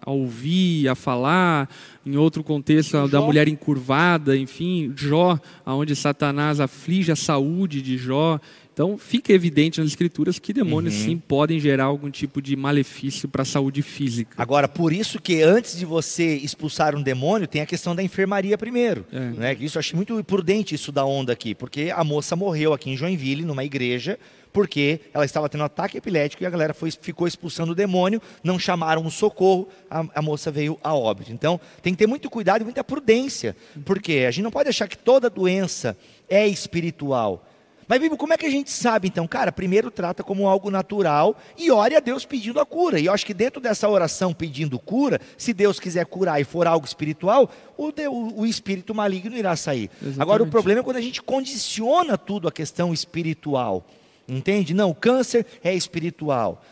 a 0.02 0.12
ouvir, 0.12 0.88
a 0.88 0.96
falar, 0.96 1.70
em 2.06 2.16
outro 2.16 2.42
contexto, 2.44 2.96
a 2.96 3.06
da 3.06 3.20
mulher 3.20 3.48
encurvada, 3.48 4.38
enfim, 4.38 4.94
Jó, 4.96 5.38
onde 5.66 5.96
Satanás 5.96 6.60
aflige 6.60 7.12
a 7.12 7.16
saúde 7.16 7.82
de 7.82 7.98
Jó. 7.98 8.40
Então, 8.80 8.97
fica 8.97 9.34
evidente 9.34 9.82
nas 9.82 9.89
escrituras 9.89 10.39
que 10.39 10.53
demônios 10.53 10.95
uhum. 10.99 11.03
sim 11.03 11.17
podem 11.17 11.59
gerar 11.59 11.84
algum 11.84 12.09
tipo 12.09 12.41
de 12.41 12.55
malefício 12.55 13.27
para 13.27 13.41
a 13.41 13.45
saúde 13.45 13.82
física. 13.82 14.41
Agora, 14.41 14.69
por 14.69 14.93
isso 14.93 15.19
que 15.19 15.41
antes 15.41 15.77
de 15.77 15.86
você 15.86 16.38
expulsar 16.38 16.95
um 16.95 17.01
demônio, 17.01 17.45
tem 17.45 17.61
a 17.61 17.65
questão 17.65 17.93
da 17.93 18.01
enfermaria 18.01 18.57
primeiro. 18.57 19.05
É. 19.11 19.19
Né? 19.19 19.57
Isso 19.59 19.77
eu 19.77 19.82
achei 19.82 19.97
muito 19.97 20.23
prudente 20.23 20.75
isso 20.75 20.93
da 20.93 21.03
onda 21.03 21.34
aqui, 21.34 21.53
porque 21.53 21.91
a 21.93 22.05
moça 22.05 22.38
morreu 22.38 22.71
aqui 22.71 22.89
em 22.89 22.95
Joinville, 22.95 23.43
numa 23.43 23.65
igreja, 23.65 24.17
porque 24.53 25.01
ela 25.13 25.25
estava 25.25 25.49
tendo 25.49 25.59
um 25.59 25.65
ataque 25.65 25.97
epilético 25.97 26.43
e 26.43 26.45
a 26.45 26.49
galera 26.49 26.73
foi, 26.73 26.89
ficou 26.89 27.27
expulsando 27.27 27.73
o 27.73 27.75
demônio, 27.75 28.21
não 28.41 28.57
chamaram 28.57 29.05
o 29.05 29.11
socorro, 29.11 29.67
a, 29.91 30.05
a, 30.15 30.21
moça 30.21 30.49
veio 30.51 30.80
a 30.82 30.95
óbito. 30.95 31.34
Então, 31.34 31.59
tem 31.82 31.91
que 31.91 31.99
ter 31.99 32.07
muito 32.07 32.30
cuidado 32.30 32.61
e 32.61 32.63
muita 32.63 32.82
prudência, 32.82 33.57
porque 33.84 34.23
a 34.25 34.32
gente 34.32 34.45
não 34.45 34.51
pode 34.51 34.69
achar 34.69 34.88
que 34.88 34.97
toda 34.97 35.30
doença 35.30 35.97
é 36.30 36.47
espiritual. 36.47 37.45
Mas, 37.90 38.00
Bíblia, 38.00 38.20
como 38.20 38.32
é 38.32 38.38
que 38.38 38.46
a 38.46 38.52
gente 38.52 38.70
sabe 38.70 39.08
então? 39.08 39.28
Cara, 39.28 39.52
primeiro 39.52 39.90
trata 39.90 40.24
como 40.24 40.48
algo 40.48 40.70
natural 40.70 41.36
e 41.58 41.72
ore 41.72 41.96
a 41.96 42.00
Deus 42.00 42.24
pedindo 42.24 42.60
a 42.60 42.66
cura. 42.66 43.00
E 43.00 43.08
eu 43.08 43.14
acho 43.14 43.26
que 43.26 43.34
dentro 43.34 43.60
dessa 43.60 43.90
oração 43.90 44.32
pedindo 44.32 44.78
cura, 44.78 45.20
se 45.36 45.54
Deus 45.54 45.80
quiser 45.80 46.06
curar 46.06 46.40
e 46.40 46.44
for 46.44 46.68
algo 46.68 46.86
espiritual, 46.86 47.50
o, 47.76 47.88
o, 47.88 48.42
o 48.42 48.46
espírito 48.46 48.94
maligno 48.94 49.36
irá 49.36 49.56
sair. 49.56 49.90
Exatamente. 49.96 50.22
Agora, 50.22 50.44
o 50.44 50.48
problema 50.48 50.82
é 50.82 50.84
quando 50.84 50.98
a 50.98 51.02
gente 51.02 51.20
condiciona 51.20 52.16
tudo 52.16 52.48
a 52.48 52.52
questão 52.52 52.94
espiritual. 52.94 53.84
Entende? 54.28 54.76
Não, 54.76 54.94
câncer 54.94 55.44
é 55.64 55.74
espiritual. 55.74 56.64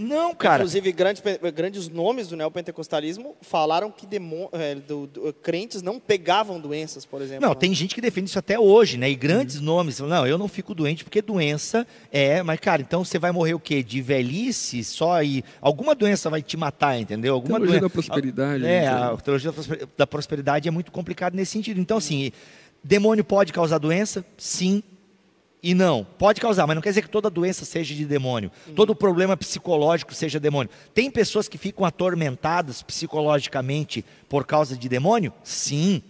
Não, 0.00 0.34
cara. 0.34 0.56
Inclusive, 0.56 0.92
grandes, 0.92 1.22
grandes 1.54 1.88
nomes 1.88 2.28
do 2.28 2.36
neopentecostalismo 2.36 3.36
falaram 3.40 3.90
que 3.90 4.06
demo, 4.06 4.48
é, 4.52 4.76
do, 4.76 5.06
do, 5.06 5.32
crentes 5.32 5.82
não 5.82 5.98
pegavam 5.98 6.60
doenças, 6.60 7.04
por 7.04 7.20
exemplo. 7.20 7.46
Não, 7.46 7.54
tem 7.54 7.74
gente 7.74 7.94
que 7.94 8.00
defende 8.00 8.28
isso 8.28 8.38
até 8.38 8.58
hoje, 8.58 8.96
né? 8.96 9.10
E 9.10 9.16
grandes 9.16 9.56
uhum. 9.56 9.64
nomes. 9.64 9.98
Não, 9.98 10.26
eu 10.26 10.38
não 10.38 10.46
fico 10.46 10.74
doente 10.74 11.02
porque 11.02 11.20
doença 11.20 11.86
é. 12.12 12.42
Mas, 12.42 12.60
cara, 12.60 12.82
então 12.82 13.04
você 13.04 13.18
vai 13.18 13.32
morrer 13.32 13.54
o 13.54 13.60
quê? 13.60 13.82
De 13.82 14.00
velhice 14.00 14.84
só 14.84 15.22
e. 15.22 15.44
Alguma 15.60 15.94
doença 15.94 16.30
vai 16.30 16.42
te 16.42 16.56
matar, 16.56 16.98
entendeu? 16.98 17.34
Alguma 17.34 17.58
teologia 17.58 17.80
doença. 17.80 17.88
da 17.88 18.02
prosperidade. 18.02 18.66
É, 18.66 18.86
a 18.86 19.16
teologia 19.16 19.52
da 19.96 20.06
prosperidade 20.06 20.68
é 20.68 20.70
muito 20.70 20.92
complicado 20.92 21.34
nesse 21.34 21.52
sentido. 21.52 21.80
Então, 21.80 21.96
assim, 21.96 22.30
demônio 22.82 23.24
pode 23.24 23.52
causar 23.52 23.78
doença? 23.78 24.24
Sim 24.36 24.82
e 25.62 25.74
não. 25.74 26.06
Pode 26.18 26.40
causar, 26.40 26.66
mas 26.66 26.74
não 26.74 26.82
quer 26.82 26.90
dizer 26.90 27.02
que 27.02 27.08
toda 27.08 27.28
doença 27.28 27.64
seja 27.64 27.94
de 27.94 28.04
demônio. 28.04 28.50
Uhum. 28.66 28.74
Todo 28.74 28.94
problema 28.94 29.36
psicológico 29.36 30.14
seja 30.14 30.38
demônio. 30.38 30.70
Tem 30.94 31.10
pessoas 31.10 31.48
que 31.48 31.58
ficam 31.58 31.84
atormentadas 31.84 32.82
psicologicamente 32.82 34.04
por 34.28 34.46
causa 34.46 34.76
de 34.76 34.88
demônio? 34.88 35.32
Sim. 35.42 36.02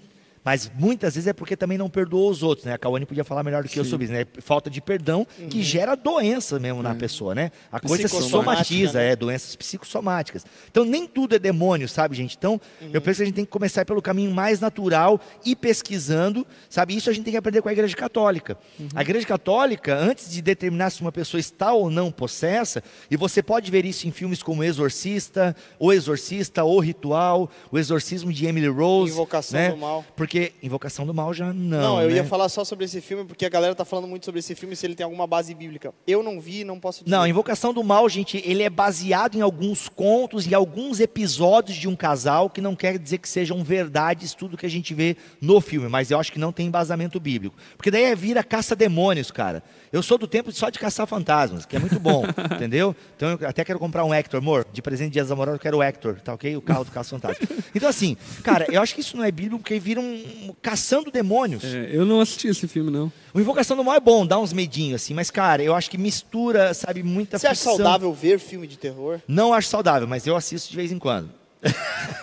Mas 0.44 0.70
muitas 0.74 1.14
vezes 1.14 1.26
é 1.26 1.32
porque 1.32 1.56
também 1.56 1.78
não 1.78 1.90
perdoou 1.90 2.30
os 2.30 2.42
outros, 2.42 2.66
né? 2.66 2.72
A 2.72 2.78
Cauane 2.78 3.06
podia 3.06 3.24
falar 3.24 3.42
melhor 3.42 3.62
do 3.62 3.68
que 3.68 3.74
Sim. 3.74 3.80
eu 3.80 3.84
sobre 3.84 4.04
isso, 4.04 4.12
né? 4.12 4.26
Falta 4.40 4.70
de 4.70 4.80
perdão 4.80 5.26
uhum. 5.38 5.48
que 5.48 5.62
gera 5.62 5.94
doença 5.94 6.58
mesmo 6.58 6.82
na 6.82 6.92
é. 6.92 6.94
pessoa, 6.94 7.34
né? 7.34 7.50
A 7.70 7.80
coisa 7.80 8.06
se 8.08 8.22
somatiza, 8.22 8.98
né? 8.98 9.12
é, 9.12 9.16
doenças 9.16 9.56
psicossomáticas. 9.56 10.44
Então 10.70 10.84
nem 10.84 11.06
tudo 11.06 11.34
é 11.34 11.38
demônio, 11.38 11.88
sabe, 11.88 12.16
gente? 12.16 12.36
Então, 12.36 12.60
uhum. 12.80 12.90
eu 12.92 13.00
penso 13.00 13.18
que 13.18 13.22
a 13.22 13.26
gente 13.26 13.34
tem 13.34 13.44
que 13.44 13.50
começar 13.50 13.84
pelo 13.84 14.02
caminho 14.02 14.30
mais 14.30 14.60
natural 14.60 15.20
e 15.44 15.54
pesquisando, 15.54 16.46
sabe? 16.68 16.96
Isso 16.96 17.10
a 17.10 17.12
gente 17.12 17.24
tem 17.24 17.32
que 17.32 17.38
aprender 17.38 17.62
com 17.62 17.68
a 17.68 17.72
Igreja 17.72 17.96
Católica. 17.96 18.56
Uhum. 18.78 18.88
A 18.94 19.02
Igreja 19.02 19.26
Católica, 19.26 19.96
antes 19.96 20.30
de 20.30 20.40
determinar 20.42 20.90
se 20.90 21.00
uma 21.00 21.12
pessoa 21.12 21.40
está 21.40 21.72
ou 21.72 21.90
não 21.90 22.10
possessa, 22.10 22.82
e 23.10 23.16
você 23.16 23.42
pode 23.42 23.70
ver 23.70 23.84
isso 23.84 24.06
em 24.06 24.10
filmes 24.10 24.42
como 24.42 24.62
Exorcista, 24.62 25.56
O 25.78 25.92
Exorcista, 25.92 26.64
O 26.64 26.78
Ritual, 26.80 27.50
O 27.70 27.78
Exorcismo 27.78 28.32
de 28.32 28.46
Emily 28.46 28.68
Rose, 28.68 29.12
Invocação 29.12 29.58
né? 29.58 29.70
do 29.70 29.76
Mal. 29.76 30.04
Porque 30.16 30.27
porque 30.28 30.52
Invocação 30.62 31.06
do 31.06 31.14
Mal 31.14 31.32
já 31.32 31.54
não. 31.54 31.80
Não, 31.80 32.02
eu 32.02 32.10
né? 32.10 32.16
ia 32.16 32.24
falar 32.24 32.50
só 32.50 32.62
sobre 32.62 32.84
esse 32.84 33.00
filme, 33.00 33.24
porque 33.24 33.46
a 33.46 33.48
galera 33.48 33.74
tá 33.74 33.82
falando 33.82 34.06
muito 34.06 34.26
sobre 34.26 34.40
esse 34.40 34.54
filme, 34.54 34.76
se 34.76 34.84
ele 34.86 34.94
tem 34.94 35.02
alguma 35.02 35.26
base 35.26 35.54
bíblica. 35.54 35.94
Eu 36.06 36.22
não 36.22 36.38
vi, 36.38 36.64
não 36.64 36.78
posso 36.78 37.02
dizer. 37.02 37.16
Não, 37.16 37.26
Invocação 37.26 37.72
do 37.72 37.82
Mal, 37.82 38.06
gente, 38.10 38.42
ele 38.44 38.62
é 38.62 38.68
baseado 38.68 39.36
em 39.36 39.40
alguns 39.40 39.88
contos 39.88 40.46
e 40.46 40.54
alguns 40.54 41.00
episódios 41.00 41.78
de 41.78 41.88
um 41.88 41.96
casal, 41.96 42.50
que 42.50 42.60
não 42.60 42.76
quer 42.76 42.98
dizer 42.98 43.16
que 43.18 43.28
sejam 43.28 43.64
verdades 43.64 44.34
tudo 44.34 44.54
que 44.54 44.66
a 44.66 44.68
gente 44.68 44.92
vê 44.92 45.16
no 45.40 45.62
filme, 45.62 45.88
mas 45.88 46.10
eu 46.10 46.20
acho 46.20 46.30
que 46.30 46.38
não 46.38 46.52
tem 46.52 46.66
embasamento 46.66 47.18
bíblico. 47.18 47.56
Porque 47.74 47.90
daí 47.90 48.04
é 48.04 48.14
vira 48.14 48.44
caça-demônios, 48.44 49.30
cara. 49.30 49.62
Eu 49.90 50.02
sou 50.02 50.18
do 50.18 50.26
tempo 50.26 50.52
só 50.52 50.68
de 50.68 50.78
caçar 50.78 51.06
fantasmas, 51.06 51.64
que 51.64 51.74
é 51.74 51.78
muito 51.78 51.98
bom, 51.98 52.24
entendeu? 52.54 52.94
Então 53.16 53.38
eu 53.40 53.48
até 53.48 53.64
quero 53.64 53.78
comprar 53.78 54.04
um 54.04 54.12
Hector, 54.12 54.38
amor. 54.38 54.66
De 54.70 54.82
presente 54.82 55.08
de 55.08 55.12
Dias 55.14 55.30
Amorosos 55.30 55.54
eu 55.54 55.62
quero 55.62 55.78
o 55.78 55.82
Hector, 55.82 56.20
tá 56.20 56.34
ok? 56.34 56.54
O 56.54 56.60
carro 56.60 56.84
do 56.84 56.90
Caça 56.90 57.18
Fantasma. 57.18 57.48
Então 57.74 57.88
assim, 57.88 58.14
cara, 58.42 58.66
eu 58.70 58.82
acho 58.82 58.94
que 58.94 59.00
isso 59.00 59.16
não 59.16 59.24
é 59.24 59.30
bíblico 59.30 59.60
porque 59.60 59.78
vira 59.78 60.00
um 60.00 60.17
caçando 60.62 61.10
demônios. 61.10 61.64
É, 61.64 61.90
eu 61.92 62.04
não 62.04 62.20
assisti 62.20 62.48
esse 62.48 62.66
filme, 62.68 62.90
não. 62.90 63.12
O 63.34 63.40
Invocação 63.40 63.76
do 63.76 63.84
Mal 63.84 63.94
é 63.96 64.00
bom, 64.00 64.26
dá 64.26 64.38
uns 64.38 64.52
medinhos 64.52 65.02
assim, 65.02 65.14
mas 65.14 65.30
cara, 65.30 65.62
eu 65.62 65.74
acho 65.74 65.90
que 65.90 65.98
mistura, 65.98 66.72
sabe, 66.74 67.02
muita 67.02 67.38
Você 67.38 67.48
ficção. 67.48 67.72
acha 67.72 67.82
saudável 67.82 68.12
ver 68.12 68.38
filme 68.38 68.66
de 68.66 68.76
terror? 68.78 69.20
Não 69.28 69.52
acho 69.52 69.68
saudável, 69.68 70.06
mas 70.08 70.26
eu 70.26 70.36
assisto 70.36 70.70
de 70.70 70.76
vez 70.76 70.90
em 70.92 70.98
quando. 70.98 71.30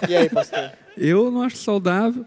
E 0.07 0.15
aí, 0.15 0.29
pastor? 0.29 0.71
Eu 0.97 1.29
não 1.29 1.41
acho 1.41 1.57
saudável. 1.57 2.25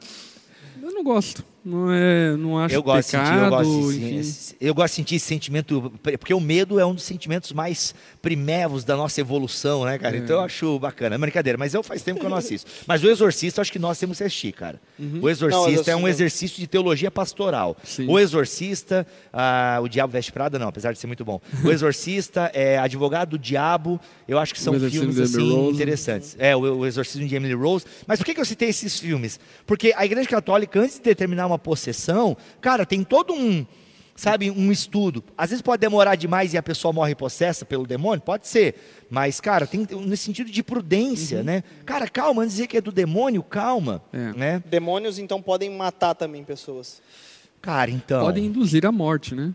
Eu 0.82 0.92
não 0.92 1.02
gosto. 1.02 1.44
Não, 1.68 1.92
é, 1.92 2.34
não 2.34 2.58
acho 2.58 2.74
eu 2.74 2.82
gosto 2.82 3.10
pecado, 3.10 3.26
sentir, 3.26 3.44
eu, 3.44 3.50
gosto 3.50 3.92
de, 3.92 4.56
eu 4.58 4.74
gosto 4.74 4.92
de 4.92 4.96
sentir 4.96 5.14
esse 5.16 5.26
sentimento, 5.26 5.92
porque 6.18 6.32
o 6.32 6.40
medo 6.40 6.80
é 6.80 6.86
um 6.86 6.94
dos 6.94 7.04
sentimentos 7.04 7.52
mais 7.52 7.94
primevos 8.22 8.84
da 8.84 8.96
nossa 8.96 9.20
evolução, 9.20 9.84
né, 9.84 9.98
cara? 9.98 10.16
É. 10.16 10.18
Então 10.18 10.36
eu 10.36 10.42
acho 10.42 10.78
bacana. 10.78 11.16
É 11.16 11.18
brincadeira, 11.18 11.58
mas 11.58 11.74
eu 11.74 11.82
faz 11.82 12.00
tempo 12.00 12.20
que 12.20 12.24
eu 12.24 12.30
não 12.30 12.38
assisto. 12.38 12.70
Mas 12.86 13.04
o 13.04 13.10
Exorcista, 13.10 13.60
acho 13.60 13.70
que 13.70 13.78
nós 13.78 13.98
temos 13.98 14.16
que 14.16 14.24
assistir, 14.24 14.52
cara. 14.52 14.80
Uhum. 14.98 15.20
O 15.20 15.28
Exorcista 15.28 15.92
não, 15.92 15.98
é 15.98 16.02
um 16.04 16.08
exercício 16.08 16.58
de 16.58 16.66
teologia 16.66 17.10
pastoral. 17.10 17.76
Sim. 17.84 18.06
O 18.08 18.18
Exorcista, 18.18 19.06
ah, 19.30 19.78
o 19.82 19.88
Diabo 19.88 20.14
Veste 20.14 20.32
Prada, 20.32 20.58
não, 20.58 20.68
apesar 20.68 20.92
de 20.92 20.98
ser 20.98 21.06
muito 21.06 21.24
bom. 21.24 21.38
O 21.62 21.70
Exorcista, 21.70 22.50
é, 22.54 22.78
Advogado 22.78 23.30
do 23.30 23.38
Diabo, 23.38 24.00
eu 24.26 24.38
acho 24.38 24.54
que 24.54 24.60
são 24.60 24.72
filmes 24.72 25.18
assim, 25.20 25.68
interessantes. 25.68 26.34
É, 26.38 26.56
o, 26.56 26.60
o 26.60 26.86
Exorcismo 26.86 27.28
de 27.28 27.36
Emily 27.36 27.52
Rose. 27.52 27.84
Mas 28.06 28.18
por 28.18 28.24
que, 28.24 28.34
que 28.34 28.40
eu 28.40 28.44
citei 28.46 28.70
esses 28.70 28.98
filmes? 28.98 29.38
Porque 29.66 29.92
a 29.94 30.06
Igreja 30.06 30.28
Católica, 30.28 30.80
antes 30.80 30.96
de 30.96 31.02
determinar 31.02 31.46
uma 31.46 31.57
possessão, 31.58 32.36
cara, 32.60 32.86
tem 32.86 33.02
todo 33.04 33.34
um, 33.34 33.66
sabe, 34.14 34.50
um 34.50 34.72
estudo. 34.72 35.22
Às 35.36 35.50
vezes 35.50 35.62
pode 35.62 35.80
demorar 35.80 36.16
demais 36.16 36.52
e 36.52 36.58
a 36.58 36.62
pessoa 36.62 36.92
morre 36.92 37.14
possessa 37.14 37.64
pelo 37.64 37.86
demônio, 37.86 38.20
pode 38.20 38.48
ser. 38.48 38.74
Mas, 39.08 39.40
cara, 39.40 39.66
tem 39.66 39.86
nesse 40.06 40.24
sentido 40.24 40.50
de 40.50 40.62
prudência, 40.62 41.38
uhum. 41.38 41.44
né? 41.44 41.62
Cara, 41.86 42.08
calma, 42.08 42.42
antes 42.42 42.52
de 42.52 42.56
dizer 42.62 42.66
que 42.68 42.76
é 42.76 42.80
do 42.80 42.92
demônio, 42.92 43.42
calma, 43.42 44.02
é. 44.12 44.32
né? 44.34 44.62
Demônios 44.66 45.18
então 45.18 45.40
podem 45.40 45.70
matar 45.70 46.14
também 46.14 46.42
pessoas. 46.44 47.00
Cara, 47.60 47.90
então. 47.90 48.24
Podem 48.24 48.46
induzir 48.46 48.86
a 48.86 48.92
morte, 48.92 49.34
né? 49.34 49.54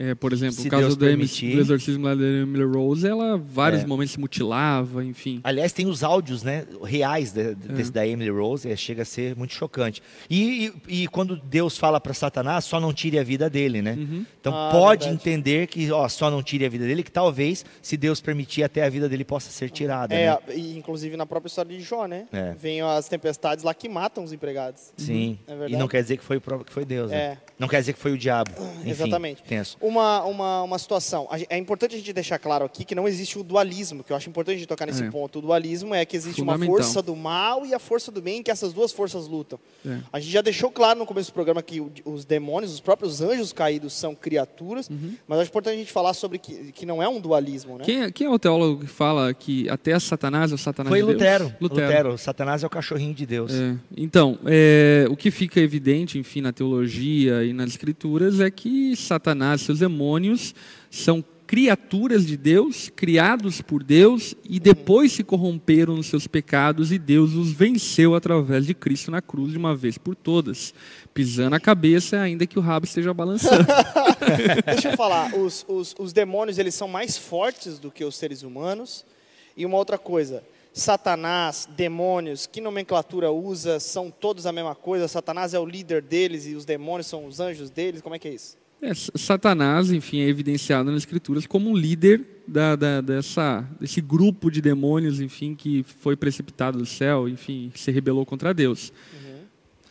É, 0.00 0.14
por 0.14 0.32
exemplo, 0.32 0.54
se 0.54 0.66
o 0.66 0.70
caso 0.70 0.96
do, 0.96 0.96
do, 0.96 1.60
exorcismo 1.60 2.04
da 2.04 2.24
Emily 2.24 2.64
Rose, 2.64 3.06
ela 3.06 3.36
vários 3.36 3.82
é. 3.82 3.86
momentos 3.86 4.12
se 4.12 4.18
mutilava, 4.18 5.04
enfim. 5.04 5.42
Aliás, 5.44 5.74
tem 5.74 5.86
os 5.86 6.02
áudios 6.02 6.42
né, 6.42 6.64
reais 6.82 7.32
de, 7.32 7.54
de, 7.54 7.82
é. 7.82 7.84
da 7.90 8.06
Emily 8.06 8.30
Rose, 8.30 8.66
é, 8.66 8.74
chega 8.74 9.02
a 9.02 9.04
ser 9.04 9.36
muito 9.36 9.52
chocante. 9.52 10.02
E, 10.30 10.72
e, 10.88 11.02
e 11.02 11.08
quando 11.08 11.36
Deus 11.36 11.76
fala 11.76 12.00
para 12.00 12.14
Satanás, 12.14 12.64
só 12.64 12.80
não 12.80 12.94
tire 12.94 13.18
a 13.18 13.22
vida 13.22 13.50
dele, 13.50 13.82
né? 13.82 13.92
Uhum. 13.92 14.24
Então 14.40 14.54
ah, 14.54 14.70
pode 14.72 15.04
verdade. 15.04 15.28
entender 15.28 15.66
que 15.66 15.92
ó, 15.92 16.08
só 16.08 16.30
não 16.30 16.42
tire 16.42 16.64
a 16.64 16.70
vida 16.70 16.86
dele, 16.86 17.02
que 17.02 17.12
talvez, 17.12 17.62
se 17.82 17.94
Deus 17.98 18.22
permitir, 18.22 18.62
até 18.62 18.82
a 18.82 18.88
vida 18.88 19.06
dele 19.06 19.22
possa 19.22 19.50
ser 19.50 19.68
tirada. 19.68 20.14
É, 20.14 20.30
né? 20.30 20.38
e 20.54 20.78
inclusive 20.78 21.14
na 21.14 21.26
própria 21.26 21.48
história 21.48 21.76
de 21.76 21.84
Jó, 21.84 22.06
né? 22.06 22.26
É. 22.32 22.54
Vem 22.58 22.80
as 22.80 23.06
tempestades 23.06 23.62
lá 23.62 23.74
que 23.74 23.86
matam 23.86 24.24
os 24.24 24.32
empregados. 24.32 24.94
Sim. 24.96 25.38
Uhum. 25.46 25.68
e 25.68 25.76
não 25.76 25.86
quer 25.86 26.00
dizer 26.00 26.16
que 26.16 26.24
foi, 26.24 26.40
que 26.40 26.72
foi 26.72 26.86
Deus, 26.86 27.10
né? 27.10 27.18
É. 27.18 27.38
Não 27.58 27.68
quer 27.68 27.80
dizer 27.80 27.92
que 27.92 27.98
foi 27.98 28.12
o 28.12 28.18
diabo. 28.18 28.50
Enfim, 28.78 28.90
Exatamente. 28.90 29.42
Tenso. 29.42 29.76
Uma, 29.90 30.24
uma, 30.24 30.62
uma 30.62 30.78
situação. 30.78 31.28
É 31.48 31.58
importante 31.58 31.96
a 31.96 31.98
gente 31.98 32.12
deixar 32.12 32.38
claro 32.38 32.64
aqui 32.64 32.84
que 32.84 32.94
não 32.94 33.08
existe 33.08 33.38
o 33.38 33.42
dualismo, 33.42 34.04
que 34.04 34.12
eu 34.12 34.16
acho 34.16 34.28
importante 34.28 34.56
a 34.56 34.58
gente 34.58 34.68
tocar 34.68 34.86
nesse 34.86 35.02
é. 35.02 35.10
ponto. 35.10 35.40
O 35.40 35.42
dualismo 35.42 35.94
é 35.94 36.04
que 36.04 36.16
existe 36.16 36.40
uma 36.40 36.58
força 36.58 37.02
do 37.02 37.16
mal 37.16 37.66
e 37.66 37.74
a 37.74 37.78
força 37.78 38.12
do 38.12 38.22
bem, 38.22 38.42
que 38.42 38.50
essas 38.50 38.72
duas 38.72 38.92
forças 38.92 39.26
lutam. 39.26 39.58
É. 39.84 39.98
A 40.12 40.20
gente 40.20 40.32
já 40.32 40.42
deixou 40.42 40.70
claro 40.70 40.98
no 40.98 41.06
começo 41.06 41.30
do 41.30 41.34
programa 41.34 41.62
que 41.62 41.80
os 42.04 42.24
demônios, 42.24 42.72
os 42.72 42.80
próprios 42.80 43.20
anjos 43.20 43.52
caídos 43.52 43.92
são 43.92 44.14
criaturas, 44.14 44.88
uhum. 44.88 45.14
mas 45.26 45.40
acho 45.40 45.50
importante 45.50 45.74
a 45.74 45.78
gente 45.78 45.92
falar 45.92 46.14
sobre 46.14 46.38
que, 46.38 46.72
que 46.72 46.86
não 46.86 47.02
é 47.02 47.08
um 47.08 47.20
dualismo. 47.20 47.78
Né? 47.78 47.84
Quem, 47.84 48.02
é, 48.02 48.10
quem 48.10 48.26
é 48.26 48.30
o 48.30 48.38
teólogo 48.38 48.82
que 48.82 48.86
fala 48.86 49.34
que 49.34 49.68
até 49.68 49.98
Satanás 49.98 50.52
é 50.52 50.54
o 50.54 50.58
Satanás 50.58 50.90
Foi 50.90 51.00
de 51.00 51.12
Lutero. 51.12 51.44
Deus? 51.44 51.56
Lutero. 51.60 51.86
Lutero. 51.86 52.18
Satanás 52.18 52.62
é 52.62 52.66
o 52.66 52.70
cachorrinho 52.70 53.14
de 53.14 53.26
Deus. 53.26 53.52
É. 53.52 53.76
Então, 53.96 54.38
é, 54.46 55.06
o 55.10 55.16
que 55.16 55.30
fica 55.30 55.60
evidente, 55.60 56.18
enfim, 56.18 56.40
na 56.40 56.52
teologia 56.52 57.44
e 57.44 57.52
nas 57.52 57.70
escrituras 57.70 58.40
é 58.40 58.50
que 58.50 58.94
Satanás 58.96 59.62
seus 59.70 59.78
demônios 59.78 60.54
são 60.90 61.24
criaturas 61.50 62.24
de 62.24 62.36
Deus, 62.36 62.88
criados 62.94 63.60
por 63.60 63.82
Deus 63.82 64.36
e 64.48 64.60
depois 64.60 65.10
se 65.10 65.24
corromperam 65.24 65.96
nos 65.96 66.06
seus 66.06 66.28
pecados 66.28 66.92
e 66.92 66.98
Deus 66.98 67.32
os 67.32 67.50
venceu 67.50 68.14
através 68.14 68.66
de 68.66 68.72
Cristo 68.72 69.10
na 69.10 69.20
cruz 69.20 69.50
de 69.50 69.58
uma 69.58 69.74
vez 69.74 69.98
por 69.98 70.14
todas, 70.14 70.72
pisando 71.12 71.56
a 71.56 71.60
cabeça 71.60 72.20
ainda 72.20 72.46
que 72.46 72.56
o 72.56 72.62
rabo 72.62 72.86
esteja 72.86 73.12
balançando. 73.12 73.66
Deixa 74.64 74.90
eu 74.90 74.96
falar, 74.96 75.34
os, 75.34 75.66
os, 75.66 75.92
os 75.98 76.12
demônios 76.12 76.56
eles 76.56 76.76
são 76.76 76.86
mais 76.86 77.18
fortes 77.18 77.80
do 77.80 77.90
que 77.90 78.04
os 78.04 78.14
seres 78.14 78.44
humanos 78.44 79.04
e 79.56 79.66
uma 79.66 79.76
outra 79.76 79.98
coisa, 79.98 80.44
Satanás, 80.72 81.68
demônios, 81.76 82.46
que 82.46 82.60
nomenclatura 82.60 83.32
usa, 83.32 83.80
são 83.80 84.08
todos 84.08 84.46
a 84.46 84.52
mesma 84.52 84.76
coisa, 84.76 85.08
Satanás 85.08 85.52
é 85.52 85.58
o 85.58 85.66
líder 85.66 86.00
deles 86.00 86.46
e 86.46 86.54
os 86.54 86.64
demônios 86.64 87.08
são 87.08 87.26
os 87.26 87.40
anjos 87.40 87.70
deles, 87.70 88.00
como 88.00 88.14
é 88.14 88.20
que 88.20 88.28
é 88.28 88.34
isso? 88.34 88.56
É, 88.82 88.92
Satanás, 88.94 89.90
enfim, 89.92 90.20
é 90.20 90.28
evidenciado 90.28 90.90
nas 90.90 91.02
escrituras 91.02 91.46
como 91.46 91.68
um 91.68 91.76
líder 91.76 92.42
da, 92.48 92.74
da, 92.74 93.00
dessa, 93.00 93.64
desse 93.78 94.00
grupo 94.00 94.50
de 94.50 94.62
demônios, 94.62 95.20
enfim, 95.20 95.54
que 95.54 95.84
foi 96.00 96.16
precipitado 96.16 96.78
do 96.78 96.86
céu, 96.86 97.28
enfim, 97.28 97.70
se 97.74 97.90
rebelou 97.90 98.24
contra 98.24 98.54
Deus. 98.54 98.90
Uhum. 99.12 99.30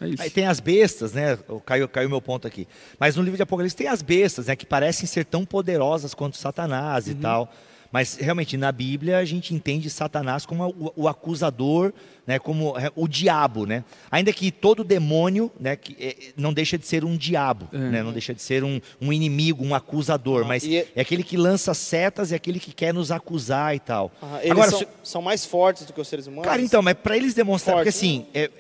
É 0.01 0.23
Aí 0.23 0.29
tem 0.29 0.47
as 0.47 0.59
bestas, 0.59 1.13
né? 1.13 1.37
Caiu, 1.65 1.87
caiu 1.87 2.09
meu 2.09 2.21
ponto 2.21 2.47
aqui. 2.47 2.67
Mas 2.99 3.15
no 3.15 3.21
livro 3.21 3.37
de 3.37 3.43
Apocalipse 3.43 3.75
tem 3.75 3.87
as 3.87 4.01
bestas, 4.01 4.47
né? 4.47 4.55
Que 4.55 4.65
parecem 4.65 5.05
ser 5.05 5.25
tão 5.25 5.45
poderosas 5.45 6.13
quanto 6.13 6.37
Satanás 6.37 7.05
uhum. 7.05 7.11
e 7.11 7.15
tal. 7.15 7.53
Mas 7.91 8.15
realmente 8.15 8.55
na 8.55 8.71
Bíblia 8.71 9.17
a 9.17 9.25
gente 9.25 9.53
entende 9.53 9.89
Satanás 9.89 10.45
como 10.45 10.67
o, 10.67 11.03
o 11.03 11.07
acusador, 11.07 11.91
né, 12.25 12.37
como 12.37 12.77
é, 12.77 12.91
o 12.95 13.07
diabo, 13.07 13.65
né? 13.65 13.83
Ainda 14.11 14.31
que 14.31 14.51
todo 14.51 14.83
demônio, 14.83 15.51
né, 15.59 15.75
que, 15.75 15.95
é, 15.99 16.15
não 16.37 16.53
deixa 16.53 16.77
de 16.77 16.85
ser 16.85 17.03
um 17.03 17.17
diabo, 17.17 17.67
é. 17.73 17.77
né? 17.77 18.03
Não 18.03 18.11
deixa 18.11 18.35
de 18.35 18.41
ser 18.41 18.63
um, 18.63 18.79
um 19.01 19.11
inimigo, 19.11 19.65
um 19.65 19.73
acusador, 19.73 20.45
mas 20.45 20.63
é... 20.63 20.85
é 20.95 21.01
aquele 21.01 21.23
que 21.23 21.35
lança 21.35 21.73
setas, 21.73 22.31
é 22.31 22.35
aquele 22.35 22.59
que 22.59 22.71
quer 22.71 22.93
nos 22.93 23.11
acusar 23.11 23.75
e 23.75 23.79
tal. 23.79 24.11
Eles 24.41 24.51
Agora, 24.51 24.69
são, 24.69 24.79
se... 24.79 24.87
são, 25.03 25.21
mais 25.23 25.43
fortes 25.43 25.85
do 25.85 25.93
que 25.93 25.99
os 25.99 26.07
seres 26.07 26.27
humanos. 26.27 26.45
Cara, 26.45 26.61
então, 26.61 26.83
mas 26.83 26.93
para 26.93 27.17
eles 27.17 27.33
demonstrar, 27.33 27.77
porque 27.77 27.89
assim, 27.89 28.27
é, 28.31 28.51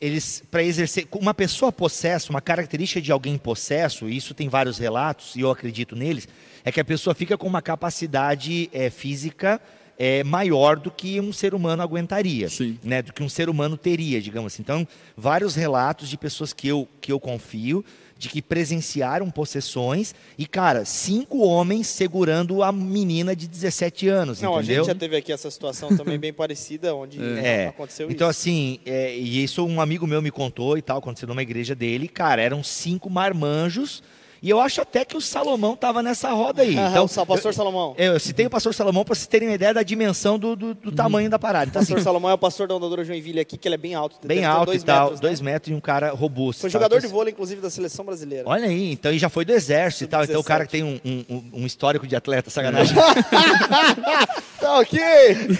eles 0.00 0.42
para 0.50 0.62
exercer 0.62 1.06
uma 1.12 1.34
pessoa 1.34 1.70
possessa, 1.70 2.30
uma 2.30 2.40
característica 2.40 3.00
de 3.00 3.12
alguém 3.12 3.36
possesso, 3.36 4.08
e 4.08 4.16
isso 4.16 4.32
tem 4.32 4.48
vários 4.48 4.78
relatos 4.78 5.36
e 5.36 5.40
eu 5.40 5.50
acredito 5.50 5.94
neles 5.94 6.26
é 6.64 6.72
que 6.72 6.80
a 6.80 6.84
pessoa 6.84 7.14
fica 7.14 7.36
com 7.36 7.46
uma 7.46 7.62
capacidade 7.62 8.68
é, 8.72 8.90
física 8.90 9.60
é, 9.98 10.22
maior 10.22 10.78
do 10.78 10.90
que 10.90 11.20
um 11.20 11.32
ser 11.32 11.54
humano 11.54 11.82
aguentaria, 11.82 12.48
Sim. 12.48 12.78
né? 12.84 13.02
do 13.02 13.12
que 13.12 13.22
um 13.22 13.28
ser 13.28 13.48
humano 13.48 13.76
teria, 13.76 14.20
digamos 14.22 14.52
assim. 14.52 14.62
Então, 14.62 14.86
vários 15.16 15.56
relatos 15.56 16.08
de 16.08 16.16
pessoas 16.16 16.52
que 16.52 16.68
eu, 16.68 16.86
que 17.00 17.10
eu 17.10 17.18
confio, 17.18 17.84
de 18.16 18.28
que 18.28 18.42
presenciaram 18.42 19.30
possessões 19.30 20.14
e, 20.36 20.44
cara, 20.44 20.84
cinco 20.84 21.38
homens 21.38 21.86
segurando 21.86 22.62
a 22.62 22.72
menina 22.72 23.34
de 23.34 23.46
17 23.46 24.08
anos, 24.08 24.40
Não, 24.40 24.58
entendeu? 24.58 24.82
a 24.82 24.84
gente 24.84 24.86
já 24.92 24.98
teve 24.98 25.16
aqui 25.16 25.32
essa 25.32 25.50
situação 25.50 25.96
também 25.96 26.18
bem 26.18 26.32
parecida, 26.34 26.94
onde 26.94 27.20
é. 27.20 27.68
aconteceu 27.68 28.06
então, 28.06 28.08
isso. 28.08 28.16
Então, 28.16 28.28
assim, 28.28 28.80
é, 28.84 29.16
e 29.16 29.42
isso 29.42 29.64
um 29.64 29.80
amigo 29.80 30.06
meu 30.06 30.20
me 30.20 30.32
contou 30.32 30.76
e 30.76 30.82
tal, 30.82 30.98
aconteceu 30.98 31.28
numa 31.28 31.42
igreja 31.42 31.74
dele, 31.76 32.08
cara, 32.08 32.42
eram 32.42 32.62
cinco 32.62 33.08
marmanjos 33.08 34.02
E 34.42 34.50
eu 34.50 34.60
acho 34.60 34.80
até 34.80 35.04
que 35.04 35.16
o 35.16 35.20
Salomão 35.20 35.74
estava 35.74 36.02
nessa 36.02 36.30
roda 36.30 36.62
aí. 36.62 36.74
então, 36.90 37.04
o 37.04 37.26
pastor 37.26 37.50
eu, 37.50 37.52
Salomão. 37.52 37.94
Eu, 37.96 38.12
eu, 38.14 38.20
citei 38.20 38.46
o 38.46 38.50
pastor 38.50 38.72
Salomão 38.74 39.04
para 39.04 39.14
vocês 39.14 39.26
terem 39.26 39.48
uma 39.48 39.54
ideia 39.54 39.74
da 39.74 39.82
dimensão 39.82 40.38
do, 40.38 40.54
do, 40.54 40.74
do 40.74 40.92
tamanho 40.92 41.28
da 41.28 41.38
parada. 41.38 41.66
Então, 41.66 41.80
o 41.80 41.82
pastor 41.82 41.96
assim, 41.96 42.04
Salomão 42.04 42.30
é 42.30 42.34
o 42.34 42.38
pastor 42.38 42.68
da 42.68 42.74
Ondadora 42.74 43.04
Joinville 43.04 43.40
aqui, 43.40 43.56
que 43.56 43.66
ele 43.66 43.74
é 43.74 43.78
bem 43.78 43.94
alto. 43.94 44.16
Bem 44.26 44.44
alto 44.44 44.66
dois 44.66 44.82
e 44.82 44.84
tal, 44.84 45.04
metros, 45.04 45.20
dois 45.20 45.40
né? 45.40 45.52
metros 45.52 45.72
e 45.72 45.74
um 45.74 45.80
cara 45.80 46.10
robusto. 46.10 46.60
Foi 46.60 46.70
jogador 46.70 47.00
de 47.00 47.06
vôlei, 47.06 47.32
inclusive, 47.32 47.60
da 47.60 47.70
seleção 47.70 48.04
brasileira. 48.04 48.44
Olha 48.46 48.66
aí, 48.66 48.92
então 48.92 49.12
e 49.12 49.18
já 49.18 49.28
foi 49.28 49.44
do 49.44 49.52
exército 49.52 50.04
e 50.04 50.06
tal. 50.06 50.24
Então 50.24 50.40
o 50.40 50.44
cara 50.44 50.64
que 50.64 50.72
tem 50.72 50.84
um, 50.84 51.00
um, 51.04 51.62
um 51.62 51.66
histórico 51.66 52.06
de 52.06 52.14
atleta, 52.14 52.50
sacanagem. 52.50 52.96
tá 54.60 54.78
ok. 54.78 55.00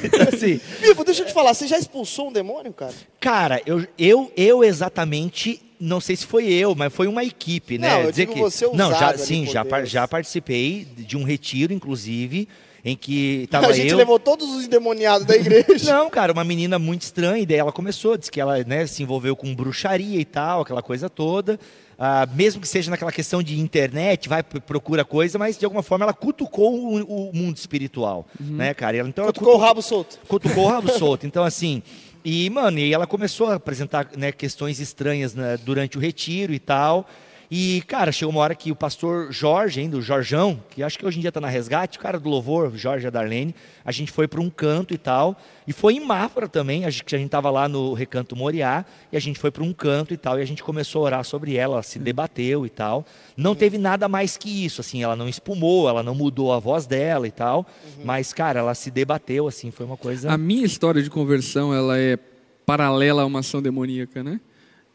Então, 0.05 0.29
assim, 0.33 0.61
Vivo, 0.81 1.05
deixa 1.05 1.23
eu 1.23 1.27
te 1.27 1.33
falar, 1.33 1.55
você 1.55 1.67
já 1.67 1.79
expulsou 1.79 2.29
um 2.29 2.33
demônio, 2.33 2.73
cara? 2.73 2.95
Cara, 3.21 3.61
eu, 3.67 3.87
eu, 3.99 4.33
eu 4.37 4.65
exatamente 4.65 5.68
não 5.81 6.01
sei 6.01 6.17
se 6.17 6.27
foi 6.27 6.47
eu, 6.47 6.75
mas 6.75 6.93
foi 6.93 7.07
uma 7.07 7.25
equipe, 7.25 7.79
né? 7.79 7.89
Não, 7.91 8.01
eu 8.03 8.11
Dizer 8.11 8.27
digo 8.27 8.35
que 8.35 8.41
você 8.41 8.67
não, 8.69 8.91
já 8.91 9.17
sim, 9.17 9.47
já, 9.47 9.65
já 9.85 10.09
participei 10.09 10.87
de 10.97 11.17
um 11.17 11.23
retiro, 11.23 11.73
inclusive, 11.73 12.49
em 12.85 12.97
que 12.97 13.43
estava 13.45 13.67
eu. 13.67 13.71
A 13.71 13.73
gente 13.75 13.91
eu... 13.93 13.97
levou 13.97 14.19
todos 14.19 14.49
os 14.49 14.65
endemoniados 14.65 15.27
da 15.27 15.37
igreja. 15.37 15.93
não, 15.93 16.11
cara, 16.11 16.33
uma 16.33 16.45
menina 16.45 16.79
muito 16.79 17.03
estranha, 17.03 17.43
e 17.43 17.47
daí 17.47 17.59
ela 17.59 17.73
começou, 17.73 18.17
disse 18.17 18.31
que 18.31 18.41
ela 18.41 18.63
né, 18.65 18.87
se 18.87 19.03
envolveu 19.03 19.37
com 19.37 19.55
bruxaria 19.55 20.21
e 20.21 20.25
tal, 20.25 20.63
aquela 20.63 20.83
coisa 20.83 21.09
toda. 21.09 21.59
Ah, 22.01 22.29
mesmo 22.33 22.61
que 22.61 22.69
seja 22.69 22.93
naquela 22.93 23.11
questão 23.11 23.43
de 23.43 23.59
internet, 23.59 24.29
vai 24.29 24.41
procura 24.41 25.05
coisa, 25.05 25.37
mas 25.37 25.59
de 25.59 25.65
alguma 25.65 25.83
forma 25.83 26.05
ela 26.05 26.13
cutucou 26.13 26.73
o, 26.73 27.31
o 27.31 27.33
mundo 27.35 27.57
espiritual, 27.57 28.25
uhum. 28.41 28.55
né, 28.55 28.73
cara? 28.73 28.97
Ela, 28.97 29.09
então, 29.09 29.27
cutucou 29.27 29.49
ela 29.49 29.55
cutucou, 29.55 29.55
o 29.55 29.67
rabo 29.67 29.83
solto. 29.83 30.19
Cutucou 30.29 30.65
o 30.65 30.69
rabo 30.69 30.89
solto. 30.97 31.27
Então, 31.27 31.43
assim, 31.43 31.83
e, 32.29 32.51
mano, 32.51 32.79
e 32.79 32.93
ela 32.93 33.07
começou 33.07 33.47
a 33.47 33.55
apresentar 33.55 34.11
né, 34.15 34.31
questões 34.31 34.81
estranhas 34.81 35.35
né, 35.35 35.57
durante 35.57 35.97
o 35.97 36.01
retiro 36.01 36.53
e 36.53 36.59
tal. 36.59 37.09
E, 37.51 37.83
cara, 37.87 38.13
chegou 38.13 38.31
uma 38.33 38.41
hora 38.41 38.55
que 38.55 38.71
o 38.71 38.77
pastor 38.77 39.33
Jorge, 39.33 39.81
ainda, 39.81 39.97
o 39.97 40.03
Jorjão, 40.03 40.63
que 40.69 40.83
acho 40.83 40.99
que 40.99 41.07
hoje 41.07 41.17
em 41.17 41.21
dia 41.23 41.31
está 41.31 41.41
na 41.41 41.49
resgate, 41.49 41.97
o 41.97 42.01
cara 42.01 42.19
do 42.21 42.29
louvor, 42.29 42.71
Jorge 42.77 43.07
e 43.07 43.11
Darlene, 43.11 43.55
a 43.83 43.91
gente 43.91 44.13
foi 44.13 44.29
para 44.29 44.41
um 44.41 44.51
canto 44.51 44.93
e 44.93 44.99
tal. 44.99 45.35
E 45.67 45.73
foi 45.73 45.95
em 45.95 46.01
Mafra 46.01 46.47
também, 46.47 46.85
a 46.85 46.91
gente, 46.91 47.15
a 47.15 47.19
gente 47.19 47.27
estava 47.27 47.51
lá 47.51 47.67
no 47.67 47.95
Recanto 47.95 48.37
Moriá, 48.37 48.85
e 49.11 49.17
a 49.17 49.21
gente 49.21 49.39
foi 49.39 49.51
para 49.51 49.63
um 49.63 49.73
canto 49.73 50.13
e 50.13 50.17
tal, 50.19 50.39
e 50.39 50.43
a 50.43 50.45
gente 50.45 50.63
começou 50.63 51.03
a 51.03 51.05
orar 51.07 51.25
sobre 51.25 51.57
ela, 51.57 51.77
ela 51.77 51.83
se 51.83 51.99
debateu 51.99 52.67
e 52.67 52.71
tal. 52.71 53.07
Não 53.35 53.55
teve 53.55 53.79
nada 53.79 54.09
mais 54.09 54.37
que 54.37 54.65
isso, 54.65 54.83
assim, 54.83 55.03
ela 55.03 55.17
não 55.17 55.29
espumou, 55.29 55.89
ela 55.89 56.03
não 56.03 56.15
mudou 56.15 56.53
a 56.53 56.59
voz 56.59 56.87
dela 56.87 57.27
e 57.27 57.31
tal, 57.31 57.67
uhum. 57.97 58.05
mas, 58.05 58.33
cara, 58.35 58.61
ela 58.61 58.75
se 58.75 58.91
debateu, 58.91 59.49
assim, 59.49 59.71
foi 59.71 59.87
uma 59.87 59.97
coisa... 59.97 60.31
A 60.31 60.37
minha 60.37 60.67
história 60.67 61.03
de 61.03 61.09
conversão, 61.09 61.73
ela 61.73 61.99
é 61.99 62.19
paralela 62.67 63.23
a 63.23 63.27
uma 63.27 63.41
ação 63.41 63.63
demoníaca, 63.63 64.23
né? 64.23 64.39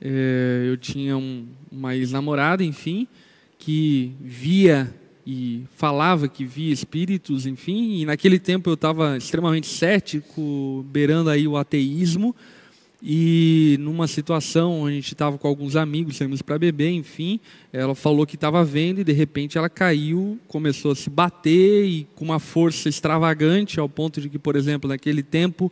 É, 0.06 0.66
eu 0.68 0.76
tinha 0.76 1.16
um, 1.16 1.48
uma 1.72 1.96
ex-namorada, 1.96 2.62
enfim, 2.62 3.08
que 3.58 4.12
via 4.20 4.94
e 5.26 5.64
falava 5.78 6.28
que 6.28 6.44
via 6.44 6.74
espíritos, 6.74 7.46
enfim, 7.46 8.02
e 8.02 8.06
naquele 8.06 8.38
tempo 8.38 8.70
eu 8.70 8.74
estava 8.74 9.16
extremamente 9.16 9.68
cético, 9.68 10.86
beirando 10.92 11.30
aí 11.30 11.48
o 11.48 11.56
ateísmo, 11.56 12.36
e 13.02 13.78
numa 13.80 14.06
situação 14.06 14.82
onde 14.82 14.92
a 14.92 14.96
gente 14.96 15.14
estava 15.14 15.38
com 15.38 15.48
alguns 15.48 15.78
amigos, 15.78 16.18
saímos 16.18 16.42
para 16.42 16.60
beber, 16.60 16.92
enfim, 16.92 17.40
ela 17.72 17.96
falou 17.96 18.26
que 18.26 18.36
estava 18.36 18.62
vendo 18.66 19.00
e 19.00 19.04
de 19.06 19.14
repente 19.14 19.58
ela 19.58 19.70
caiu, 19.70 20.38
começou 20.50 20.92
a 20.92 20.96
se 20.96 21.10
bater 21.10 21.86
e 21.86 22.08
com 22.14 22.26
uma 22.26 22.40
força 22.40 22.90
extravagante, 22.90 23.80
ao 23.80 23.88
ponto 23.88 24.20
de 24.20 24.28
que, 24.28 24.40
por 24.40 24.58
exemplo, 24.58 24.90
naquele 24.90 25.24
tempo 25.24 25.72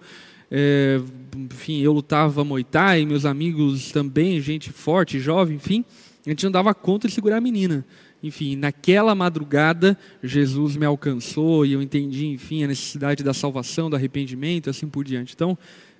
é, 0.49 1.01
enfim, 1.35 1.81
eu 1.81 1.93
lutava 1.93 2.43
Muay 2.43 2.63
Thai, 2.63 3.05
meus 3.05 3.25
amigos 3.25 3.91
também, 3.91 4.39
gente 4.41 4.71
forte, 4.71 5.19
jovem, 5.19 5.55
enfim, 5.55 5.85
a 6.25 6.29
gente 6.29 6.43
não 6.43 6.51
dava 6.51 6.73
conta 6.73 7.07
de 7.07 7.13
segurar 7.13 7.37
a 7.37 7.41
menina. 7.41 7.85
Enfim, 8.23 8.55
naquela 8.55 9.15
madrugada, 9.15 9.97
Jesus 10.21 10.75
me 10.75 10.85
alcançou 10.85 11.65
e 11.65 11.73
eu 11.73 11.81
entendi, 11.81 12.27
enfim, 12.27 12.63
a 12.63 12.67
necessidade 12.67 13.23
da 13.23 13.33
salvação, 13.33 13.89
do 13.89 13.95
arrependimento, 13.95 14.69
assim 14.69 14.87
por 14.87 15.03
diante. 15.03 15.33
Então, 15.33 15.57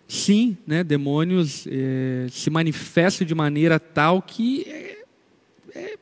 sim, 0.07 0.55
né, 0.67 0.83
demônios 0.83 1.65
é, 1.67 2.27
se 2.29 2.49
manifestam 2.51 3.25
de 3.25 3.33
maneira 3.33 3.79
tal 3.79 4.21
que 4.21 4.63
é, 4.67 5.03
é 5.73 5.97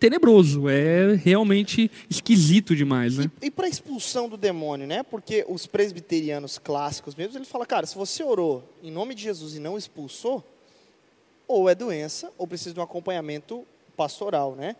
tenebroso, 0.00 0.66
é 0.66 1.14
realmente 1.14 1.90
esquisito 2.08 2.74
demais, 2.74 3.18
né? 3.18 3.30
E, 3.42 3.46
e 3.46 3.50
para 3.50 3.68
expulsão 3.68 4.30
do 4.30 4.36
demônio, 4.38 4.86
né? 4.86 5.02
Porque 5.02 5.44
os 5.46 5.66
presbiterianos 5.66 6.58
clássicos 6.58 7.14
mesmo, 7.14 7.36
ele 7.36 7.44
fala, 7.44 7.66
cara, 7.66 7.86
se 7.86 7.94
você 7.94 8.24
orou 8.24 8.64
em 8.82 8.90
nome 8.90 9.14
de 9.14 9.22
Jesus 9.22 9.54
e 9.54 9.60
não 9.60 9.76
expulsou, 9.76 10.42
ou 11.46 11.68
é 11.68 11.74
doença, 11.74 12.32
ou 12.38 12.46
precisa 12.46 12.72
de 12.72 12.80
um 12.80 12.82
acompanhamento 12.82 13.66
pastoral, 13.94 14.56
né? 14.56 14.74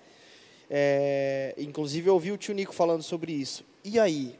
É, 0.70 1.54
inclusive 1.58 2.08
eu 2.08 2.14
ouvi 2.14 2.32
o 2.32 2.38
tio 2.38 2.54
Nico 2.54 2.72
falando 2.72 3.02
sobre 3.02 3.32
isso. 3.32 3.62
E 3.84 3.98
aí? 3.98 4.34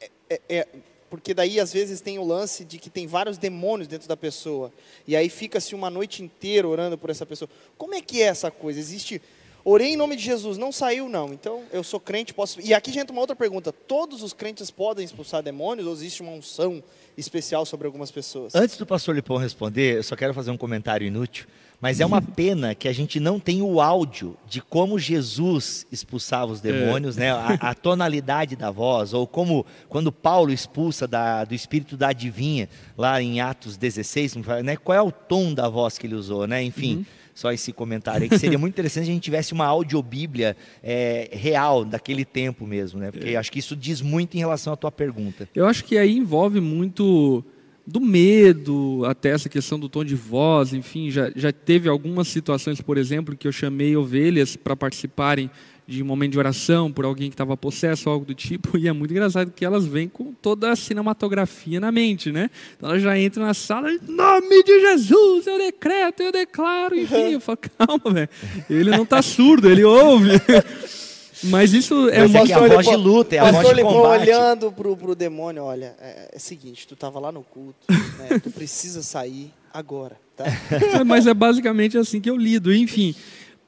É, 0.00 0.10
é, 0.30 0.40
é, 0.48 0.68
porque 1.08 1.32
daí 1.32 1.60
às 1.60 1.72
vezes 1.72 2.00
tem 2.00 2.18
o 2.18 2.24
lance 2.24 2.64
de 2.64 2.78
que 2.78 2.90
tem 2.90 3.06
vários 3.06 3.38
demônios 3.38 3.86
dentro 3.86 4.08
da 4.08 4.16
pessoa. 4.16 4.72
E 5.06 5.14
aí 5.14 5.28
fica-se 5.28 5.76
uma 5.76 5.88
noite 5.88 6.24
inteira 6.24 6.66
orando 6.66 6.98
por 6.98 7.08
essa 7.08 7.24
pessoa. 7.24 7.48
Como 7.76 7.94
é 7.94 8.00
que 8.00 8.20
é 8.20 8.26
essa 8.26 8.50
coisa? 8.50 8.80
Existe 8.80 9.22
Orei 9.64 9.92
em 9.92 9.96
nome 9.96 10.16
de 10.16 10.22
Jesus, 10.22 10.56
não 10.56 10.72
saiu 10.72 11.08
não. 11.08 11.32
Então, 11.32 11.62
eu 11.72 11.82
sou 11.82 12.00
crente, 12.00 12.32
posso. 12.32 12.60
E 12.60 12.72
aqui 12.72 12.92
já 12.92 13.00
entra 13.00 13.12
uma 13.12 13.20
outra 13.20 13.36
pergunta: 13.36 13.72
todos 13.72 14.22
os 14.22 14.32
crentes 14.32 14.70
podem 14.70 15.04
expulsar 15.04 15.42
demônios 15.42 15.86
ou 15.86 15.92
existe 15.92 16.22
uma 16.22 16.32
unção 16.32 16.82
especial 17.16 17.66
sobre 17.66 17.86
algumas 17.86 18.10
pessoas? 18.10 18.54
Antes 18.54 18.76
do 18.76 18.86
pastor 18.86 19.14
Lipão 19.14 19.36
responder, 19.36 19.96
eu 19.96 20.02
só 20.02 20.16
quero 20.16 20.32
fazer 20.32 20.50
um 20.50 20.56
comentário 20.56 21.06
inútil. 21.06 21.46
Mas 21.80 22.00
é 22.00 22.06
uma 22.06 22.20
pena 22.20 22.74
que 22.74 22.88
a 22.88 22.92
gente 22.92 23.20
não 23.20 23.38
tem 23.38 23.62
o 23.62 23.80
áudio 23.80 24.36
de 24.48 24.60
como 24.60 24.98
Jesus 24.98 25.86
expulsava 25.92 26.50
os 26.50 26.60
demônios, 26.60 27.16
é. 27.16 27.20
né? 27.20 27.30
A, 27.30 27.70
a, 27.70 27.74
tonalidade 27.74 28.56
da 28.56 28.68
voz, 28.68 29.14
ou 29.14 29.28
como 29.28 29.64
quando 29.88 30.10
Paulo 30.10 30.52
expulsa 30.52 31.06
da, 31.06 31.44
do 31.44 31.54
espírito 31.54 31.96
da 31.96 32.08
adivinha, 32.08 32.68
lá 32.96 33.22
em 33.22 33.40
Atos 33.40 33.76
16, 33.76 34.36
né? 34.64 34.76
qual 34.76 34.98
é 34.98 35.02
o 35.02 35.12
tom 35.12 35.54
da 35.54 35.68
voz 35.68 35.98
que 35.98 36.06
ele 36.06 36.16
usou, 36.16 36.48
né? 36.48 36.62
Enfim. 36.62 36.96
Uhum 36.96 37.04
só 37.38 37.52
esse 37.52 37.72
comentário 37.72 38.24
aí, 38.24 38.28
que 38.28 38.36
seria 38.36 38.58
muito 38.58 38.74
interessante 38.74 39.04
se 39.04 39.10
a 39.10 39.14
gente 39.14 39.22
tivesse 39.22 39.52
uma 39.52 39.64
audiobíblia 39.64 40.56
é, 40.82 41.30
real 41.32 41.84
daquele 41.84 42.24
tempo 42.24 42.66
mesmo, 42.66 42.98
né? 42.98 43.12
Porque 43.12 43.28
é. 43.28 43.36
acho 43.36 43.52
que 43.52 43.60
isso 43.60 43.76
diz 43.76 44.02
muito 44.02 44.34
em 44.34 44.40
relação 44.40 44.72
à 44.72 44.76
tua 44.76 44.90
pergunta. 44.90 45.48
Eu 45.54 45.64
acho 45.64 45.84
que 45.84 45.96
aí 45.96 46.16
envolve 46.16 46.60
muito 46.60 47.44
do 47.86 48.00
medo, 48.00 49.04
até 49.06 49.30
essa 49.30 49.48
questão 49.48 49.78
do 49.78 49.88
tom 49.88 50.04
de 50.04 50.16
voz, 50.16 50.74
enfim, 50.74 51.12
já, 51.12 51.30
já 51.36 51.52
teve 51.52 51.88
algumas 51.88 52.26
situações, 52.26 52.80
por 52.80 52.98
exemplo, 52.98 53.36
que 53.36 53.46
eu 53.46 53.52
chamei 53.52 53.96
ovelhas 53.96 54.56
para 54.56 54.74
participarem 54.74 55.48
de 55.88 56.02
um 56.02 56.06
momento 56.06 56.32
de 56.32 56.38
oração 56.38 56.92
por 56.92 57.06
alguém 57.06 57.30
que 57.30 57.34
estava 57.34 57.56
possesso, 57.56 58.10
algo 58.10 58.26
do 58.26 58.34
tipo, 58.34 58.76
e 58.76 58.86
é 58.86 58.92
muito 58.92 59.10
engraçado 59.10 59.50
que 59.50 59.64
elas 59.64 59.86
vêm 59.86 60.06
com 60.06 60.34
toda 60.34 60.70
a 60.70 60.76
cinematografia 60.76 61.80
na 61.80 61.90
mente, 61.90 62.30
né? 62.30 62.50
Então 62.76 62.90
elas 62.90 63.02
já 63.02 63.18
entram 63.18 63.46
na 63.46 63.54
sala, 63.54 63.90
em 63.90 63.98
nome 64.06 64.62
de 64.62 64.80
Jesus, 64.80 65.46
eu 65.46 65.56
decreto, 65.56 66.22
eu 66.22 66.30
declaro, 66.30 66.94
enfim, 66.94 67.32
eu 67.32 67.40
falo, 67.40 67.58
calma, 67.78 68.12
velho, 68.12 68.28
ele 68.68 68.90
não 68.90 69.04
está 69.04 69.22
surdo, 69.22 69.70
ele 69.70 69.82
ouve. 69.82 70.32
Mas 71.44 71.72
isso 71.72 72.08
é, 72.08 72.26
Mas 72.26 72.50
é, 72.50 72.52
é 72.52 72.54
a 72.54 72.68
voz 72.68 72.86
de 72.86 72.96
luta, 72.96 73.36
é 73.36 73.38
a 73.38 73.52
voz 73.52 73.76
de 73.76 73.82
combate. 73.82 74.22
olhando 74.22 74.72
pro, 74.72 74.96
pro 74.96 75.14
demônio, 75.14 75.62
olha, 75.62 75.94
é, 76.00 76.30
é 76.32 76.36
o 76.36 76.40
seguinte, 76.40 76.86
tu 76.86 76.94
estava 76.94 77.18
lá 77.20 77.32
no 77.32 77.42
culto, 77.44 77.86
né, 77.88 78.40
tu 78.42 78.50
precisa 78.50 79.02
sair 79.02 79.50
agora, 79.72 80.16
tá? 80.36 80.44
Mas 81.06 81.26
é 81.26 81.32
basicamente 81.32 81.96
assim 81.96 82.20
que 82.20 82.28
eu 82.28 82.36
lido, 82.36 82.74
enfim... 82.74 83.14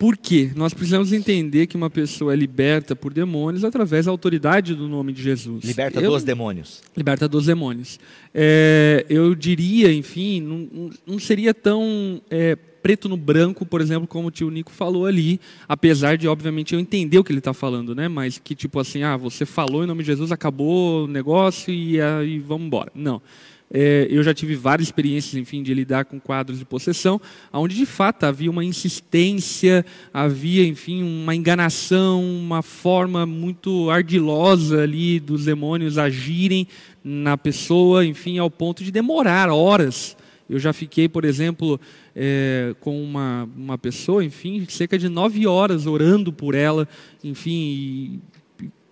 Por 0.00 0.16
quê? 0.16 0.50
Nós 0.56 0.72
precisamos 0.72 1.12
entender 1.12 1.66
que 1.66 1.76
uma 1.76 1.90
pessoa 1.90 2.32
é 2.32 2.36
liberta 2.36 2.96
por 2.96 3.12
demônios 3.12 3.64
através 3.64 4.06
da 4.06 4.10
autoridade 4.10 4.74
do 4.74 4.88
nome 4.88 5.12
de 5.12 5.22
Jesus. 5.22 5.62
Liberta 5.62 6.00
eu, 6.00 6.10
dos 6.10 6.24
demônios. 6.24 6.82
Liberta 6.96 7.28
dos 7.28 7.44
demônios. 7.44 8.00
É, 8.32 9.04
eu 9.10 9.34
diria, 9.34 9.92
enfim, 9.92 10.40
não, 10.40 10.90
não 11.06 11.18
seria 11.18 11.52
tão 11.52 12.18
é, 12.30 12.56
preto 12.56 13.10
no 13.10 13.16
branco, 13.18 13.66
por 13.66 13.82
exemplo, 13.82 14.08
como 14.08 14.28
o 14.28 14.30
tio 14.30 14.50
Nico 14.50 14.72
falou 14.72 15.04
ali, 15.04 15.38
apesar 15.68 16.16
de, 16.16 16.26
obviamente, 16.26 16.72
eu 16.72 16.80
entender 16.80 17.18
o 17.18 17.22
que 17.22 17.30
ele 17.30 17.38
está 17.38 17.52
falando, 17.52 17.94
né? 17.94 18.08
Mas 18.08 18.38
que 18.38 18.54
tipo 18.54 18.80
assim, 18.80 19.02
ah, 19.02 19.18
você 19.18 19.44
falou 19.44 19.84
em 19.84 19.86
nome 19.86 20.02
de 20.02 20.06
Jesus, 20.06 20.32
acabou 20.32 21.04
o 21.04 21.08
negócio 21.08 21.74
e 21.74 22.00
aí 22.00 22.38
vamos 22.38 22.68
embora. 22.68 22.90
Não. 22.94 23.20
É, 23.72 24.08
eu 24.10 24.22
já 24.24 24.34
tive 24.34 24.56
várias 24.56 24.88
experiências, 24.88 25.34
enfim, 25.34 25.62
de 25.62 25.72
lidar 25.72 26.04
com 26.04 26.18
quadros 26.18 26.58
de 26.58 26.64
possessão, 26.64 27.20
onde 27.52 27.76
de 27.76 27.86
fato 27.86 28.24
havia 28.24 28.50
uma 28.50 28.64
insistência, 28.64 29.86
havia, 30.12 30.66
enfim, 30.66 31.02
uma 31.02 31.36
enganação, 31.36 32.20
uma 32.22 32.62
forma 32.62 33.24
muito 33.24 33.88
ardilosa 33.88 34.82
ali 34.82 35.20
dos 35.20 35.44
demônios 35.44 35.98
agirem 35.98 36.66
na 37.04 37.36
pessoa, 37.38 38.04
enfim, 38.04 38.38
ao 38.38 38.50
ponto 38.50 38.82
de 38.82 38.90
demorar 38.90 39.48
horas. 39.48 40.16
Eu 40.48 40.58
já 40.58 40.72
fiquei, 40.72 41.08
por 41.08 41.24
exemplo, 41.24 41.80
é, 42.14 42.74
com 42.80 43.00
uma, 43.00 43.48
uma 43.56 43.78
pessoa, 43.78 44.24
enfim, 44.24 44.66
cerca 44.68 44.98
de 44.98 45.08
nove 45.08 45.46
horas 45.46 45.86
orando 45.86 46.32
por 46.32 46.56
ela, 46.56 46.88
enfim, 47.22 48.20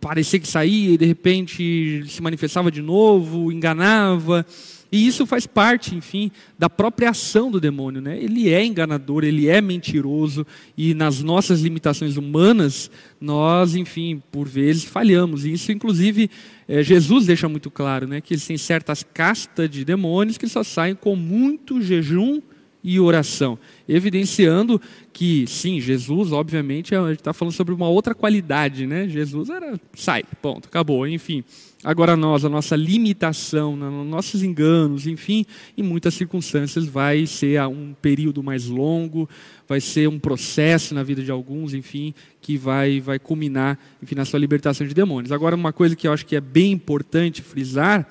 parecia 0.08 0.40
que 0.40 0.48
saía 0.48 0.94
e 0.94 0.96
de 0.96 1.04
repente 1.04 2.02
se 2.08 2.22
manifestava 2.22 2.70
de 2.70 2.80
novo, 2.80 3.52
enganava. 3.52 4.46
E 4.90 5.06
isso 5.06 5.26
faz 5.26 5.46
parte, 5.46 5.94
enfim, 5.94 6.30
da 6.58 6.70
própria 6.70 7.10
ação 7.10 7.50
do 7.50 7.60
demônio. 7.60 8.00
Né? 8.00 8.18
Ele 8.18 8.48
é 8.48 8.64
enganador, 8.64 9.22
ele 9.22 9.48
é 9.48 9.60
mentiroso, 9.60 10.46
e 10.78 10.94
nas 10.94 11.22
nossas 11.22 11.60
limitações 11.60 12.16
humanas, 12.16 12.90
nós, 13.20 13.76
enfim, 13.76 14.22
por 14.32 14.48
vezes 14.48 14.84
falhamos. 14.84 15.44
E 15.44 15.52
isso, 15.52 15.70
inclusive, 15.72 16.30
é, 16.66 16.82
Jesus 16.82 17.26
deixa 17.26 17.46
muito 17.46 17.70
claro 17.70 18.08
né, 18.08 18.22
que 18.22 18.32
existem 18.32 18.56
certas 18.56 19.02
castas 19.02 19.68
de 19.68 19.84
demônios 19.84 20.38
que 20.38 20.48
só 20.48 20.64
saem 20.64 20.94
com 20.94 21.14
muito 21.14 21.82
jejum 21.82 22.40
e 22.82 23.00
oração, 23.00 23.58
evidenciando 23.88 24.80
que, 25.12 25.46
sim, 25.48 25.80
Jesus, 25.80 26.30
obviamente, 26.30 26.94
a 26.94 27.08
gente 27.08 27.18
está 27.18 27.32
falando 27.32 27.52
sobre 27.52 27.74
uma 27.74 27.88
outra 27.88 28.14
qualidade, 28.14 28.86
né? 28.86 29.08
Jesus 29.08 29.50
era, 29.50 29.78
sai, 29.94 30.22
ponto, 30.40 30.68
acabou, 30.68 31.06
enfim. 31.06 31.42
Agora 31.84 32.16
nós, 32.16 32.44
a 32.44 32.48
nossa 32.48 32.74
limitação, 32.74 33.76
nossos 33.76 34.42
enganos, 34.42 35.06
enfim, 35.06 35.46
em 35.76 35.82
muitas 35.82 36.14
circunstâncias 36.14 36.86
vai 36.86 37.24
ser 37.24 37.60
um 37.66 37.94
período 38.00 38.42
mais 38.42 38.66
longo, 38.66 39.28
vai 39.66 39.80
ser 39.80 40.08
um 40.08 40.18
processo 40.18 40.92
na 40.94 41.04
vida 41.04 41.22
de 41.22 41.30
alguns, 41.30 41.74
enfim, 41.74 42.12
que 42.40 42.56
vai, 42.56 43.00
vai 43.00 43.18
culminar 43.18 43.78
enfim, 44.02 44.16
na 44.16 44.24
sua 44.24 44.40
libertação 44.40 44.86
de 44.86 44.94
demônios. 44.94 45.30
Agora, 45.30 45.54
uma 45.54 45.72
coisa 45.72 45.94
que 45.94 46.08
eu 46.08 46.12
acho 46.12 46.26
que 46.26 46.34
é 46.34 46.40
bem 46.40 46.72
importante 46.72 47.42
frisar 47.42 48.08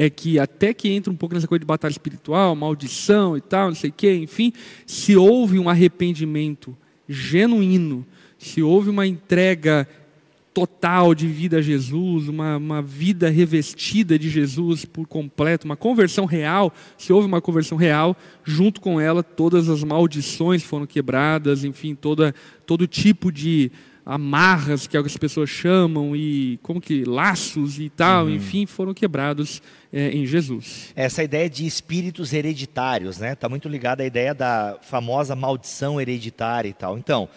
é 0.00 0.08
que 0.08 0.38
até 0.38 0.72
que 0.72 0.88
entra 0.88 1.12
um 1.12 1.16
pouco 1.16 1.34
nessa 1.34 1.48
coisa 1.48 1.58
de 1.58 1.66
batalha 1.66 1.90
espiritual, 1.90 2.54
maldição 2.54 3.36
e 3.36 3.40
tal, 3.40 3.66
não 3.66 3.74
sei 3.74 3.90
o 3.90 3.92
quê, 3.92 4.14
enfim, 4.14 4.52
se 4.86 5.16
houve 5.16 5.58
um 5.58 5.68
arrependimento 5.68 6.76
genuíno, 7.08 8.06
se 8.38 8.62
houve 8.62 8.90
uma 8.90 9.08
entrega 9.08 9.88
total 10.54 11.16
de 11.16 11.26
vida 11.26 11.58
a 11.58 11.60
Jesus, 11.60 12.28
uma, 12.28 12.58
uma 12.58 12.80
vida 12.80 13.28
revestida 13.28 14.16
de 14.16 14.30
Jesus 14.30 14.84
por 14.84 15.04
completo, 15.08 15.64
uma 15.64 15.76
conversão 15.76 16.26
real, 16.26 16.72
se 16.96 17.12
houve 17.12 17.26
uma 17.26 17.40
conversão 17.40 17.76
real, 17.76 18.16
junto 18.44 18.80
com 18.80 19.00
ela 19.00 19.24
todas 19.24 19.68
as 19.68 19.82
maldições 19.82 20.62
foram 20.62 20.86
quebradas, 20.86 21.64
enfim, 21.64 21.96
toda, 21.96 22.32
todo 22.64 22.86
tipo 22.86 23.32
de 23.32 23.72
amarras 24.08 24.86
que 24.86 24.96
algumas 24.96 25.18
pessoas 25.18 25.50
chamam 25.50 26.16
e 26.16 26.58
como 26.62 26.80
que 26.80 27.04
laços 27.04 27.78
e 27.78 27.90
tal, 27.90 28.24
uhum. 28.24 28.30
enfim, 28.36 28.64
foram 28.64 28.94
quebrados 28.94 29.60
é, 29.92 30.08
em 30.08 30.24
Jesus. 30.24 30.94
Essa 30.96 31.22
ideia 31.22 31.50
de 31.50 31.66
espíritos 31.66 32.32
hereditários, 32.32 33.18
né? 33.18 33.34
Está 33.34 33.50
muito 33.50 33.68
ligada 33.68 34.02
à 34.02 34.06
ideia 34.06 34.32
da 34.32 34.78
famosa 34.80 35.36
maldição 35.36 36.00
hereditária 36.00 36.70
e 36.70 36.72
tal. 36.72 36.96
Então, 36.96 37.28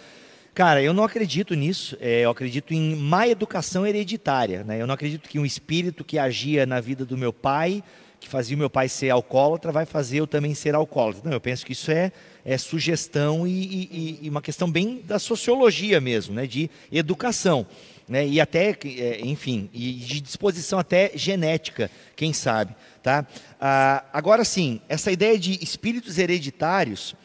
cara, 0.53 0.81
eu 0.81 0.93
não 0.93 1.03
acredito 1.03 1.55
nisso. 1.55 1.97
É, 1.99 2.21
eu 2.21 2.29
acredito 2.29 2.73
em 2.73 2.95
má 2.95 3.27
educação 3.27 3.85
hereditária. 3.85 4.63
Né? 4.63 4.81
Eu 4.81 4.87
não 4.87 4.93
acredito 4.93 5.27
que 5.27 5.37
um 5.37 5.45
espírito 5.45 6.05
que 6.05 6.17
agia 6.17 6.65
na 6.65 6.79
vida 6.79 7.03
do 7.03 7.17
meu 7.17 7.33
pai, 7.33 7.83
que 8.17 8.29
fazia 8.29 8.55
o 8.55 8.59
meu 8.59 8.69
pai 8.69 8.87
ser 8.87 9.09
alcoólatra, 9.09 9.73
vai 9.73 9.85
fazer 9.85 10.19
eu 10.19 10.27
também 10.27 10.55
ser 10.55 10.73
alcoólatra. 10.73 11.23
Não, 11.25 11.33
eu 11.33 11.41
penso 11.41 11.65
que 11.65 11.73
isso 11.73 11.91
é 11.91 12.13
é, 12.45 12.57
sugestão 12.57 13.47
e, 13.47 13.51
e, 13.51 14.19
e, 14.23 14.29
uma 14.29 14.41
questão 14.41 14.69
bem 14.69 15.01
da 15.05 15.19
sociologia 15.19 16.01
mesmo, 16.01 16.35
né, 16.35 16.47
de 16.47 16.69
educação. 16.91 17.65
Né, 18.07 18.27
e 18.27 18.41
até, 18.41 18.77
é, 18.83 19.21
enfim, 19.21 19.69
e 19.73 19.93
de 19.93 20.19
disposição 20.19 20.77
até 20.77 21.11
genética, 21.15 21.89
quem 22.15 22.33
sabe. 22.33 22.75
Tá? 23.01 23.25
Ah, 23.59 24.03
agora 24.11 24.43
sim, 24.43 24.81
essa 24.89 25.11
ideia 25.11 25.39
de 25.39 25.63
espíritos 25.63 26.17
hereditários, 26.17 27.15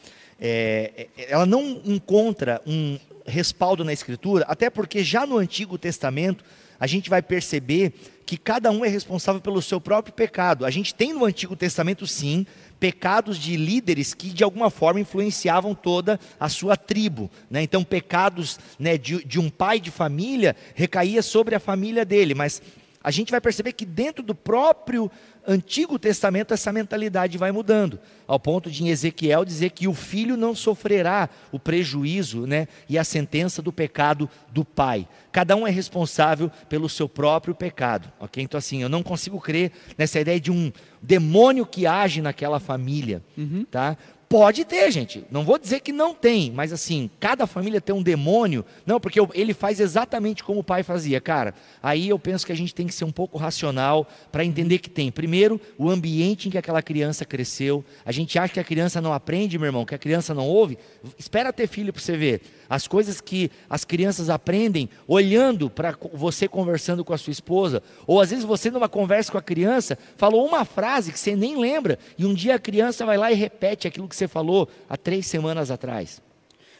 é, 0.40 1.08
é, 1.16 1.26
ela 1.28 1.44
não 1.44 1.80
encontra 1.84 2.62
um 2.66 2.98
respaldo 3.26 3.84
na 3.84 3.92
Escritura, 3.92 4.44
até 4.48 4.70
porque 4.70 5.02
já 5.02 5.26
no 5.26 5.38
Antigo 5.38 5.76
Testamento 5.76 6.44
a 6.78 6.86
gente 6.86 7.10
vai 7.10 7.22
perceber 7.22 7.92
que 8.24 8.36
cada 8.36 8.70
um 8.70 8.84
é 8.84 8.88
responsável 8.88 9.40
pelo 9.40 9.62
seu 9.62 9.80
próprio 9.80 10.12
pecado. 10.12 10.66
A 10.66 10.70
gente 10.70 10.94
tem 10.94 11.12
no 11.12 11.24
Antigo 11.24 11.54
Testamento, 11.56 12.06
sim, 12.06 12.46
pecados 12.78 13.38
de 13.38 13.56
líderes 13.56 14.14
que 14.14 14.28
de 14.30 14.44
alguma 14.44 14.70
forma 14.70 15.00
influenciavam 15.00 15.74
toda 15.74 16.20
a 16.38 16.48
sua 16.48 16.76
tribo. 16.76 17.30
Né? 17.50 17.62
Então, 17.62 17.82
pecados 17.82 18.58
né, 18.78 18.98
de, 18.98 19.24
de 19.24 19.40
um 19.40 19.48
pai 19.48 19.80
de 19.80 19.90
família 19.90 20.54
recaía 20.74 21.22
sobre 21.22 21.54
a 21.54 21.60
família 21.60 22.04
dele, 22.04 22.34
mas 22.34 22.60
a 23.02 23.10
gente 23.12 23.30
vai 23.30 23.40
perceber 23.40 23.72
que 23.72 23.86
dentro 23.86 24.22
do 24.22 24.34
próprio 24.34 25.08
Antigo 25.46 25.98
Testamento 25.98 26.52
essa 26.52 26.72
mentalidade 26.72 27.38
vai 27.38 27.52
mudando, 27.52 28.00
ao 28.26 28.38
ponto 28.40 28.70
de 28.70 28.82
em 28.82 28.88
Ezequiel 28.88 29.44
dizer 29.44 29.70
que 29.70 29.86
o 29.86 29.94
filho 29.94 30.36
não 30.36 30.54
sofrerá 30.54 31.28
o 31.52 31.58
prejuízo 31.58 32.46
né, 32.46 32.66
e 32.88 32.98
a 32.98 33.04
sentença 33.04 33.62
do 33.62 33.72
pecado 33.72 34.28
do 34.50 34.64
pai. 34.64 35.06
Cada 35.30 35.54
um 35.54 35.66
é 35.66 35.70
responsável 35.70 36.50
pelo 36.68 36.88
seu 36.88 37.08
próprio 37.08 37.54
pecado. 37.54 38.10
ok? 38.18 38.42
Então, 38.42 38.58
assim, 38.58 38.82
eu 38.82 38.88
não 38.88 39.02
consigo 39.02 39.40
crer 39.40 39.70
nessa 39.96 40.18
ideia 40.18 40.40
de 40.40 40.50
um 40.50 40.72
demônio 41.00 41.64
que 41.64 41.86
age 41.86 42.20
naquela 42.20 42.58
família. 42.58 43.22
Uhum. 43.36 43.64
Tá? 43.70 43.96
Pode 44.28 44.64
ter, 44.64 44.90
gente. 44.90 45.24
Não 45.30 45.44
vou 45.44 45.56
dizer 45.56 45.80
que 45.80 45.92
não 45.92 46.12
tem, 46.12 46.50
mas 46.50 46.72
assim, 46.72 47.08
cada 47.20 47.46
família 47.46 47.80
tem 47.80 47.94
um 47.94 48.02
demônio. 48.02 48.64
Não, 48.84 48.98
porque 48.98 49.20
ele 49.34 49.54
faz 49.54 49.78
exatamente 49.78 50.42
como 50.42 50.60
o 50.60 50.64
pai 50.64 50.82
fazia. 50.82 51.20
Cara, 51.20 51.54
aí 51.80 52.08
eu 52.08 52.18
penso 52.18 52.44
que 52.44 52.50
a 52.50 52.56
gente 52.56 52.74
tem 52.74 52.88
que 52.88 52.94
ser 52.94 53.04
um 53.04 53.12
pouco 53.12 53.38
racional 53.38 54.04
para 54.32 54.44
entender 54.44 54.78
que 54.78 54.90
tem. 54.90 55.12
Primeiro, 55.12 55.60
o 55.78 55.88
ambiente 55.88 56.48
em 56.48 56.50
que 56.50 56.58
aquela 56.58 56.82
criança 56.82 57.24
cresceu. 57.24 57.84
A 58.04 58.10
gente 58.10 58.36
acha 58.36 58.52
que 58.52 58.58
a 58.58 58.64
criança 58.64 59.00
não 59.00 59.12
aprende, 59.12 59.58
meu 59.58 59.66
irmão, 59.66 59.84
que 59.84 59.94
a 59.94 59.98
criança 59.98 60.34
não 60.34 60.48
ouve. 60.48 60.76
Espera 61.16 61.52
ter 61.52 61.68
filho 61.68 61.92
para 61.92 62.02
você 62.02 62.16
ver. 62.16 62.42
As 62.68 62.88
coisas 62.88 63.20
que 63.20 63.48
as 63.70 63.84
crianças 63.84 64.28
aprendem 64.28 64.90
olhando 65.06 65.70
para 65.70 65.96
você 66.12 66.48
conversando 66.48 67.04
com 67.04 67.12
a 67.12 67.18
sua 67.18 67.30
esposa. 67.30 67.80
Ou 68.08 68.20
às 68.20 68.30
vezes 68.30 68.44
você, 68.44 68.72
numa 68.72 68.88
conversa 68.88 69.30
com 69.30 69.38
a 69.38 69.42
criança, 69.42 69.96
falou 70.16 70.44
uma 70.44 70.64
frase 70.64 71.12
que 71.12 71.18
você 71.18 71.36
nem 71.36 71.56
lembra. 71.56 71.96
E 72.18 72.26
um 72.26 72.34
dia 72.34 72.56
a 72.56 72.58
criança 72.58 73.06
vai 73.06 73.16
lá 73.16 73.30
e 73.30 73.36
repete 73.36 73.86
aquilo 73.86 74.08
que 74.08 74.16
que 74.16 74.25
você 74.26 74.28
falou 74.28 74.68
há 74.88 74.96
três 74.96 75.26
semanas 75.26 75.70
atrás. 75.70 76.20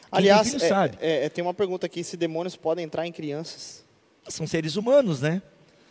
Quem 0.09 0.19
Aliás, 0.19 0.53
tem, 0.53 0.69
é, 0.69 0.91
é, 0.99 1.25
é, 1.25 1.29
tem 1.29 1.43
uma 1.43 1.53
pergunta 1.53 1.85
aqui: 1.85 2.03
se 2.03 2.15
demônios 2.15 2.55
podem 2.55 2.85
entrar 2.85 3.05
em 3.07 3.11
crianças? 3.11 3.85
São 4.27 4.45
seres 4.45 4.75
humanos, 4.75 5.21
né? 5.21 5.41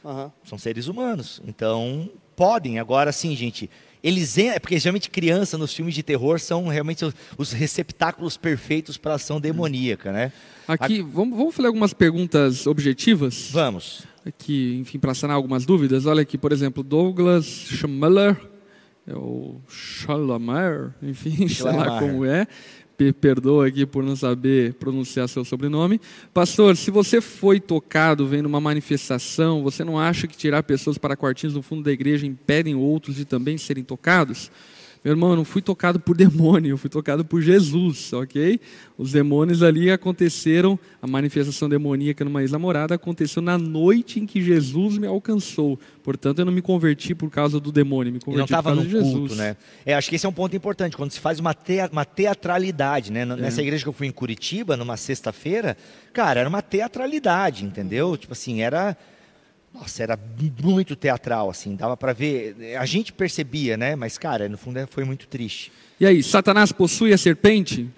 Uhum. 0.04 0.30
São 0.44 0.58
seres 0.58 0.86
humanos. 0.86 1.40
Então, 1.46 2.10
podem. 2.34 2.78
Agora, 2.78 3.12
sim, 3.12 3.34
gente. 3.34 3.68
Eles 4.02 4.38
é 4.38 4.58
porque 4.60 4.78
geralmente 4.78 5.10
criança 5.10 5.58
nos 5.58 5.74
filmes 5.74 5.92
de 5.92 6.02
terror 6.02 6.38
são 6.38 6.68
realmente 6.68 7.04
os, 7.04 7.14
os 7.36 7.50
receptáculos 7.50 8.36
perfeitos 8.36 8.96
para 8.96 9.14
ação 9.14 9.40
demoníaca, 9.40 10.12
né? 10.12 10.32
Aqui, 10.68 11.00
A... 11.00 11.02
vamos, 11.02 11.36
vamos 11.36 11.54
fazer 11.56 11.66
algumas 11.66 11.92
perguntas 11.92 12.66
objetivas? 12.68 13.48
Vamos. 13.50 14.04
Aqui, 14.24 14.78
enfim, 14.80 14.98
para 14.98 15.12
sanar 15.12 15.34
algumas 15.34 15.66
dúvidas. 15.66 16.06
Olha 16.06 16.22
aqui, 16.22 16.38
por 16.38 16.52
exemplo, 16.52 16.84
Douglas 16.84 17.46
Schmuller 17.46 18.36
é 19.06 19.14
o 19.14 19.60
Chalamer, 19.68 20.92
enfim, 21.02 21.46
sei 21.48 21.64
lá 21.64 22.00
como 22.00 22.24
é. 22.24 22.46
Perdoa 23.20 23.66
aqui 23.66 23.84
por 23.84 24.02
não 24.02 24.16
saber 24.16 24.72
pronunciar 24.74 25.28
seu 25.28 25.44
sobrenome. 25.44 26.00
Pastor, 26.32 26.74
se 26.78 26.90
você 26.90 27.20
foi 27.20 27.60
tocado 27.60 28.26
vendo 28.26 28.46
uma 28.46 28.60
manifestação, 28.60 29.62
você 29.62 29.84
não 29.84 29.98
acha 29.98 30.26
que 30.26 30.34
tirar 30.34 30.62
pessoas 30.62 30.96
para 30.96 31.14
quartinhos 31.14 31.54
no 31.54 31.60
fundo 31.60 31.82
da 31.82 31.92
igreja 31.92 32.26
impedem 32.26 32.74
outros 32.74 33.16
de 33.16 33.26
também 33.26 33.58
serem 33.58 33.84
tocados? 33.84 34.50
Meu 35.06 35.12
irmão, 35.12 35.30
eu 35.30 35.36
não 35.36 35.44
fui 35.44 35.62
tocado 35.62 36.00
por 36.00 36.16
demônio, 36.18 36.70
eu 36.70 36.76
fui 36.76 36.90
tocado 36.90 37.24
por 37.24 37.40
Jesus, 37.40 38.12
ok? 38.12 38.58
Os 38.98 39.12
demônios 39.12 39.62
ali 39.62 39.88
aconteceram, 39.88 40.76
a 41.00 41.06
manifestação 41.06 41.68
demoníaca 41.68 42.24
numa 42.24 42.40
ex-namorada 42.40 42.96
aconteceu 42.96 43.40
na 43.40 43.56
noite 43.56 44.18
em 44.18 44.26
que 44.26 44.42
Jesus 44.42 44.98
me 44.98 45.06
alcançou. 45.06 45.78
Portanto, 46.02 46.40
eu 46.40 46.44
não 46.44 46.52
me 46.52 46.60
converti 46.60 47.14
por 47.14 47.30
causa 47.30 47.60
do 47.60 47.70
demônio, 47.70 48.14
me 48.14 48.18
converti 48.18 48.52
por 48.52 48.64
causa 48.64 48.82
de 48.82 48.90
Jesus. 48.90 49.12
Culto, 49.12 49.34
né? 49.36 49.56
É, 49.84 49.94
acho 49.94 50.10
que 50.10 50.16
esse 50.16 50.26
é 50.26 50.28
um 50.28 50.32
ponto 50.32 50.56
importante, 50.56 50.96
quando 50.96 51.12
se 51.12 51.20
faz 51.20 51.38
uma, 51.38 51.54
te 51.54 51.78
uma 51.92 52.04
teatralidade, 52.04 53.12
né? 53.12 53.24
Nessa 53.24 53.60
é. 53.60 53.62
igreja 53.62 53.84
que 53.84 53.88
eu 53.88 53.92
fui 53.92 54.08
em 54.08 54.12
Curitiba, 54.12 54.76
numa 54.76 54.96
sexta-feira, 54.96 55.76
cara, 56.12 56.40
era 56.40 56.48
uma 56.48 56.62
teatralidade, 56.62 57.64
entendeu? 57.64 58.16
Tipo 58.16 58.32
assim, 58.32 58.60
era 58.60 58.96
nossa, 59.78 60.03
era 60.03 60.19
muito 60.62 60.97
teatral, 60.97 61.51
assim, 61.51 61.77
dava 61.77 61.97
para 61.97 62.12
ver. 62.12 62.77
A 62.78 62.86
gente 62.86 63.12
percebia, 63.12 63.77
né? 63.77 63.94
Mas, 63.94 64.16
cara, 64.16 64.48
no 64.48 64.57
fundo 64.57 64.86
foi 64.90 65.05
muito 65.05 65.28
triste. 65.28 65.70
E 66.01 66.07
aí, 66.07 66.23
Satanás 66.23 66.73
possui 66.73 67.12
a 67.12 67.19
serpente? 67.19 67.89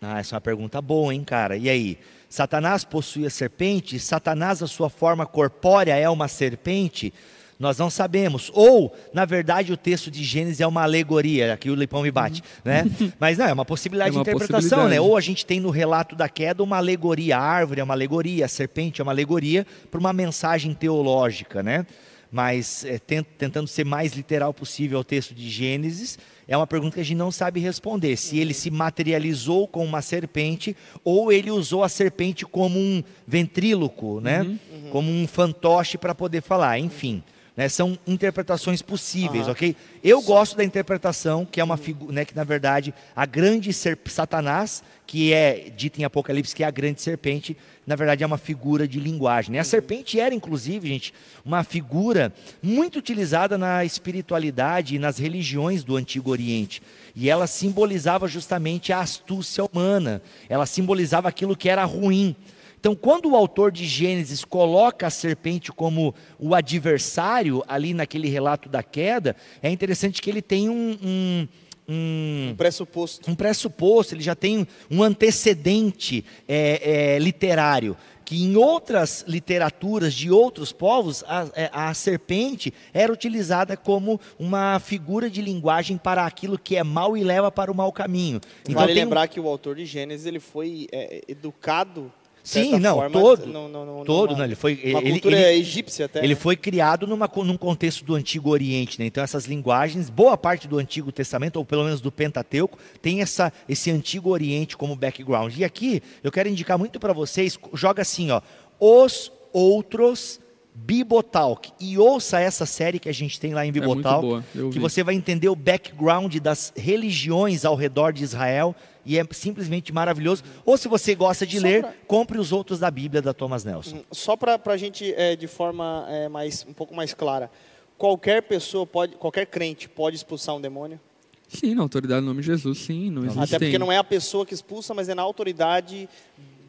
Ah, 0.00 0.18
essa 0.18 0.34
é 0.34 0.36
uma 0.36 0.40
pergunta 0.40 0.80
boa, 0.80 1.12
hein, 1.12 1.22
cara? 1.24 1.56
E 1.56 1.68
aí? 1.68 1.98
Satanás 2.28 2.84
possui 2.84 3.26
a 3.26 3.30
serpente? 3.30 3.98
Satanás, 3.98 4.62
a 4.62 4.66
sua 4.66 4.88
forma 4.88 5.26
corpórea, 5.26 5.94
é 5.94 6.08
uma 6.08 6.28
serpente? 6.28 7.12
Nós 7.58 7.76
não 7.76 7.90
sabemos. 7.90 8.50
Ou, 8.54 8.94
na 9.12 9.24
verdade, 9.24 9.72
o 9.72 9.76
texto 9.76 10.10
de 10.10 10.22
Gênesis 10.22 10.60
é 10.60 10.66
uma 10.66 10.82
alegoria, 10.82 11.52
aqui 11.52 11.70
o 11.70 11.74
Lipão 11.74 12.02
me 12.02 12.10
bate, 12.10 12.42
né? 12.64 12.84
Mas 13.18 13.36
não, 13.36 13.46
é 13.46 13.52
uma 13.52 13.64
possibilidade 13.64 14.10
é 14.10 14.18
uma 14.18 14.24
de 14.24 14.30
interpretação, 14.30 14.88
né? 14.88 15.00
Ou 15.00 15.16
a 15.16 15.20
gente 15.20 15.44
tem 15.44 15.58
no 15.58 15.70
relato 15.70 16.14
da 16.14 16.28
queda 16.28 16.62
uma 16.62 16.76
alegoria, 16.76 17.36
a 17.36 17.42
árvore 17.42 17.80
é 17.80 17.84
uma 17.84 17.94
alegoria, 17.94 18.44
a 18.44 18.48
serpente 18.48 19.00
é 19.00 19.02
uma 19.02 19.12
alegoria 19.12 19.66
para 19.90 19.98
uma 19.98 20.12
mensagem 20.12 20.72
teológica, 20.72 21.62
né? 21.62 21.84
Mas 22.30 22.84
é, 22.84 22.98
tentando 22.98 23.66
ser 23.66 23.84
mais 23.84 24.12
literal 24.12 24.52
possível 24.52 24.98
ao 24.98 25.04
texto 25.04 25.34
de 25.34 25.48
Gênesis, 25.48 26.18
é 26.46 26.56
uma 26.56 26.66
pergunta 26.66 26.94
que 26.94 27.00
a 27.00 27.04
gente 27.04 27.16
não 27.16 27.32
sabe 27.32 27.58
responder. 27.58 28.16
Se 28.16 28.38
ele 28.38 28.54
se 28.54 28.70
materializou 28.70 29.66
com 29.66 29.84
uma 29.84 30.02
serpente 30.02 30.76
ou 31.02 31.32
ele 31.32 31.50
usou 31.50 31.82
a 31.82 31.88
serpente 31.88 32.44
como 32.44 32.78
um 32.78 33.02
ventríloco, 33.26 34.20
né? 34.20 34.42
Uhum, 34.42 34.58
uhum. 34.72 34.90
Como 34.90 35.10
um 35.10 35.26
fantoche 35.26 35.98
para 35.98 36.14
poder 36.14 36.42
falar. 36.42 36.78
Enfim, 36.78 37.22
Né? 37.58 37.68
São 37.68 37.98
interpretações 38.06 38.80
possíveis, 38.82 39.46
uhum. 39.46 39.50
ok? 39.50 39.74
Eu 40.04 40.22
gosto 40.22 40.56
da 40.56 40.62
interpretação 40.62 41.44
que 41.44 41.60
é 41.60 41.64
uma 41.64 41.76
figura, 41.76 42.12
né, 42.12 42.24
que 42.24 42.36
na 42.36 42.44
verdade 42.44 42.94
a 43.16 43.26
grande 43.26 43.72
ser 43.72 43.98
Satanás, 44.06 44.80
que 45.04 45.32
é 45.32 45.68
dita 45.76 46.00
em 46.00 46.04
Apocalipse 46.04 46.54
que 46.54 46.62
é 46.62 46.66
a 46.68 46.70
grande 46.70 47.02
serpente, 47.02 47.56
na 47.84 47.96
verdade 47.96 48.22
é 48.22 48.26
uma 48.28 48.38
figura 48.38 48.86
de 48.86 49.00
linguagem. 49.00 49.54
Né? 49.54 49.58
A 49.58 49.64
serpente 49.64 50.20
era, 50.20 50.32
inclusive, 50.32 50.86
gente, 50.86 51.12
uma 51.44 51.64
figura 51.64 52.32
muito 52.62 53.00
utilizada 53.00 53.58
na 53.58 53.84
espiritualidade 53.84 54.94
e 54.94 54.98
nas 55.00 55.18
religiões 55.18 55.82
do 55.82 55.96
Antigo 55.96 56.30
Oriente. 56.30 56.80
E 57.12 57.28
ela 57.28 57.48
simbolizava 57.48 58.28
justamente 58.28 58.92
a 58.92 59.00
astúcia 59.00 59.64
humana, 59.64 60.22
ela 60.48 60.64
simbolizava 60.64 61.28
aquilo 61.28 61.56
que 61.56 61.68
era 61.68 61.84
ruim. 61.84 62.36
Então, 62.78 62.94
quando 62.94 63.30
o 63.30 63.36
autor 63.36 63.72
de 63.72 63.84
Gênesis 63.84 64.44
coloca 64.44 65.06
a 65.06 65.10
serpente 65.10 65.72
como 65.72 66.14
o 66.38 66.54
adversário 66.54 67.64
ali 67.66 67.92
naquele 67.92 68.28
relato 68.28 68.68
da 68.68 68.82
queda, 68.82 69.34
é 69.60 69.68
interessante 69.68 70.22
que 70.22 70.30
ele 70.30 70.42
tem 70.42 70.68
um, 70.68 70.96
um 71.02 71.48
um, 71.88 72.50
um, 72.50 72.54
pressuposto. 72.54 73.30
Um 73.30 73.34
pressuposto, 73.34 74.14
ele 74.14 74.22
já 74.22 74.34
tem 74.34 74.68
um 74.90 75.02
antecedente 75.02 76.24
é, 76.46 77.14
é, 77.14 77.18
literário. 77.18 77.96
Que 78.26 78.44
em 78.44 78.56
outras 78.56 79.24
literaturas 79.26 80.12
de 80.12 80.30
outros 80.30 80.70
povos, 80.70 81.24
a, 81.26 81.48
é, 81.54 81.70
a, 81.72 81.94
serpente 81.94 82.74
era 82.92 83.10
utilizada 83.10 83.74
como 83.74 84.20
uma 84.38 84.78
figura 84.78 85.30
de 85.30 85.40
linguagem 85.40 85.96
para 85.96 86.26
aquilo 86.26 86.58
que 86.58 86.76
é 86.76 86.84
mal 86.84 87.16
e 87.16 87.24
leva 87.24 87.50
para 87.50 87.72
o 87.72 87.74
mau 87.74 87.90
caminho. 87.90 88.38
Então, 88.64 88.74
vale 88.74 88.92
lembrar 88.92 89.24
um... 89.24 89.28
que 89.28 89.40
o 89.40 89.48
autor 89.48 89.76
de 89.76 89.86
Gênesis 89.86 90.26
ele 90.26 90.40
foi 90.40 90.88
é, 90.92 91.22
educado 91.26 92.12
Sim, 92.48 92.78
não, 92.78 92.94
forma, 92.94 93.20
todo, 93.20 93.46
no, 93.46 93.68
no, 93.68 93.84
no, 93.98 94.04
todo, 94.06 94.30
numa, 94.30 94.38
né? 94.38 94.44
Ele 94.46 94.54
foi, 94.54 94.80
ele, 94.82 95.10
cultura 95.12 95.36
ele, 95.36 95.60
egípcia 95.60 96.06
até. 96.06 96.20
Ele 96.20 96.28
né? 96.28 96.34
foi 96.34 96.56
criado 96.56 97.06
numa, 97.06 97.30
num 97.44 97.58
contexto 97.58 98.02
do 98.06 98.14
Antigo 98.14 98.48
Oriente, 98.48 98.98
né? 98.98 99.04
Então 99.04 99.22
essas 99.22 99.44
linguagens, 99.44 100.08
boa 100.08 100.34
parte 100.34 100.66
do 100.66 100.78
Antigo 100.78 101.12
Testamento 101.12 101.56
ou 101.56 101.64
pelo 101.64 101.84
menos 101.84 102.00
do 102.00 102.10
Pentateuco, 102.10 102.78
tem 103.02 103.20
essa, 103.20 103.52
esse 103.68 103.90
Antigo 103.90 104.30
Oriente 104.30 104.78
como 104.78 104.96
background. 104.96 105.54
E 105.58 105.62
aqui 105.62 106.02
eu 106.24 106.32
quero 106.32 106.48
indicar 106.48 106.78
muito 106.78 106.98
para 106.98 107.12
vocês, 107.12 107.58
joga 107.74 108.00
assim, 108.00 108.30
ó, 108.30 108.40
os 108.80 109.30
outros 109.52 110.40
Bibotalk 110.74 111.72
e 111.80 111.98
ouça 111.98 112.40
essa 112.40 112.64
série 112.64 112.98
que 112.98 113.08
a 113.08 113.12
gente 113.12 113.40
tem 113.40 113.52
lá 113.52 113.66
em 113.66 113.70
é 113.70 113.72
Bibotalk, 113.72 114.44
é 114.54 114.70
que 114.70 114.78
você 114.78 115.02
vai 115.02 115.14
entender 115.14 115.48
o 115.48 115.56
background 115.56 116.36
das 116.36 116.72
religiões 116.76 117.64
ao 117.64 117.74
redor 117.74 118.12
de 118.12 118.22
Israel 118.22 118.74
e 119.08 119.18
é 119.18 119.26
simplesmente 119.32 119.90
maravilhoso. 119.90 120.44
Ou 120.66 120.76
se 120.76 120.86
você 120.86 121.14
gosta 121.14 121.46
de 121.46 121.56
Só 121.56 121.62
ler, 121.62 121.80
pra... 121.80 121.94
compre 122.06 122.38
os 122.38 122.52
outros 122.52 122.78
da 122.78 122.90
Bíblia 122.90 123.22
da 123.22 123.32
Thomas 123.32 123.64
Nelson. 123.64 123.96
Hum, 123.96 124.02
só 124.12 124.36
para 124.36 124.60
a 124.62 124.76
gente, 124.76 125.14
é, 125.14 125.34
de 125.34 125.46
forma 125.46 126.04
é, 126.10 126.28
mais, 126.28 126.66
um 126.68 126.74
pouco 126.74 126.94
mais 126.94 127.14
clara, 127.14 127.50
qualquer 127.96 128.42
pessoa 128.42 128.86
pode, 128.86 129.16
qualquer 129.16 129.46
crente 129.46 129.88
pode 129.88 130.16
expulsar 130.16 130.54
um 130.54 130.60
demônio? 130.60 131.00
Sim, 131.48 131.74
na 131.74 131.82
autoridade 131.82 132.20
do 132.20 132.26
nome 132.26 132.42
de 132.42 132.48
Jesus, 132.48 132.80
sim. 132.80 133.10
Não 133.10 133.24
existe 133.24 133.54
Até 133.54 133.58
porque 133.58 133.78
não 133.78 133.90
é 133.90 133.96
a 133.96 134.04
pessoa 134.04 134.44
que 134.44 134.52
expulsa, 134.52 134.92
mas 134.92 135.08
é 135.08 135.14
na 135.14 135.22
autoridade 135.22 136.06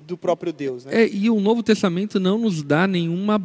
do 0.08 0.18
próprio 0.18 0.54
Deus. 0.54 0.86
Né? 0.86 1.04
É, 1.04 1.10
e 1.10 1.30
o 1.30 1.42
Novo 1.42 1.62
Testamento 1.62 2.22
não 2.22 2.38
nos 2.38 2.64
dá 2.64 2.88
nenhuma 2.88 3.38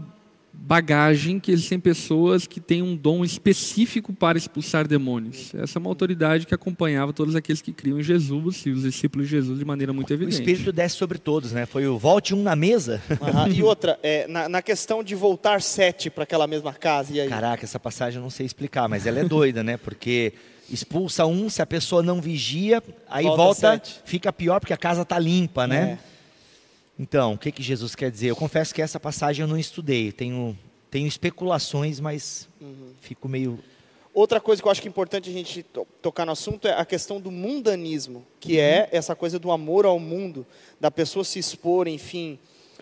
bagagem 0.57 1.39
que 1.39 1.51
eles 1.51 1.69
têm 1.69 1.79
pessoas 1.79 2.47
que 2.47 2.61
têm 2.61 2.81
um 2.81 2.97
dom 2.97 3.25
específico 3.25 4.13
para 4.13 4.39
expulsar 4.39 4.89
demônios. 4.89 5.55
Essa 5.55 5.79
é 5.79 5.81
uma 5.81 5.91
autoridade 5.91 6.47
que 6.47 6.55
acompanhava 6.55 7.13
todos 7.13 7.37
aqueles 7.37 7.61
que 7.61 7.73
criam 7.73 8.01
em 8.01 8.03
Jesus 8.03 8.65
e 8.65 8.71
os 8.71 8.83
discípulos 8.83 9.29
de 9.29 9.33
Jesus 9.33 9.59
de 9.59 9.65
maneira 9.65 9.93
muito 9.93 10.13
evidente. 10.13 10.39
O 10.39 10.41
Espírito 10.41 10.73
desce 10.73 10.97
sobre 10.97 11.19
todos, 11.19 11.53
né? 11.53 11.67
Foi 11.67 11.87
o 11.87 11.99
volte 11.99 12.35
um 12.35 12.43
na 12.43 12.57
mesa. 12.57 13.03
Uhum. 13.11 13.53
e 13.53 13.61
outra, 13.65 13.99
é, 14.03 14.27
na, 14.27 14.49
na, 14.49 14.63
questão 14.63 15.05
de 15.05 15.15
voltar 15.15 15.61
sete 15.61 16.09
para 16.09 16.25
aquela 16.25 16.47
mesma 16.47 16.73
casa. 16.73 17.13
E 17.13 17.21
aí? 17.21 17.29
Caraca, 17.29 17.65
essa 17.65 17.79
passagem 17.79 18.19
eu 18.19 18.23
não 18.23 18.31
sei 18.31 18.47
explicar, 18.47 18.89
mas 18.89 19.07
ela 19.07 19.21
é 19.21 19.25
doida, 19.25 19.63
né? 19.63 19.77
Porque 19.77 20.33
expulsa 20.71 21.27
um, 21.27 21.51
se 21.51 21.61
a 21.61 21.67
pessoa 21.67 22.03
não 22.03 22.21
vigia, 22.21 22.83
aí 23.09 23.25
volta, 23.25 23.69
volta 23.69 23.83
fica 24.05 24.33
pior 24.33 24.61
porque 24.61 24.73
a 24.73 24.79
casa 24.79 25.03
está 25.03 25.19
limpa, 25.19 25.67
né? 25.67 25.99
É. 26.11 26.14
Então, 26.99 27.33
o 27.33 27.39
que, 27.39 27.51
que 27.51 27.63
Jesus 27.63 27.95
quer 27.95 28.11
dizer? 28.11 28.29
Eu 28.29 28.37
confesso 28.37 28.75
que 28.75 28.81
essa 28.81 29.01
passagem 29.01 29.43
eu 29.43 29.49
não 29.49 29.59
estudei, 29.59 30.13
tenho, 30.13 30.57
tenho 30.91 31.07
especulações, 31.07 31.99
mas 31.99 32.49
uhum. 32.61 32.93
fico 33.01 33.29
meio. 33.29 33.59
Outra 34.13 34.41
coisa 34.41 34.63
que 34.63 34.69
eu 34.69 34.71
acho 34.71 34.81
que 34.81 34.87
é 34.87 34.91
importante 34.91 35.29
a 35.29 35.33
gente 35.33 35.65
to 35.65 35.85
tocar 36.01 36.25
no 36.25 36.33
assunto 36.33 36.69
é 36.69 36.73
a 36.73 36.85
questão 36.85 37.21
do 37.21 37.33
mundanismo, 37.33 38.25
que 38.39 38.61
é 38.61 38.83
uhum. 38.83 38.89
é 38.93 38.97
essa 38.97 39.17
coisa 39.17 39.39
do 39.39 39.51
amor 39.51 39.85
ao 39.85 39.99
mundo, 39.99 40.47
da 40.81 40.91
pessoa 40.91 41.25
se 41.25 41.39
expor, 41.39 41.89
enfim, 41.89 42.39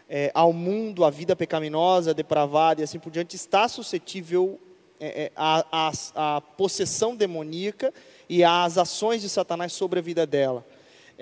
é, 0.09 0.30
ao 0.34 0.52
mundo, 0.52 1.06
à 1.06 1.10
vida 1.10 1.34
pecaminosa, 1.34 2.12
depravada 2.12 2.82
e 2.82 2.84
assim 2.84 2.98
por 2.98 3.10
diante, 3.10 3.34
está 3.34 3.66
suscetível 3.66 4.60
é, 5.01 5.24
é 5.24 5.32
à, 5.34 5.64
à, 5.72 6.36
à 6.36 6.40
possessão 6.43 7.16
demoníaca 7.16 7.94
e 8.28 8.44
às 8.44 8.76
ações 8.76 9.22
de 9.22 9.28
Satanás 9.30 9.72
sobre 9.72 10.01
a 10.01 10.02
vida 10.02 10.26
dela. 10.26 10.66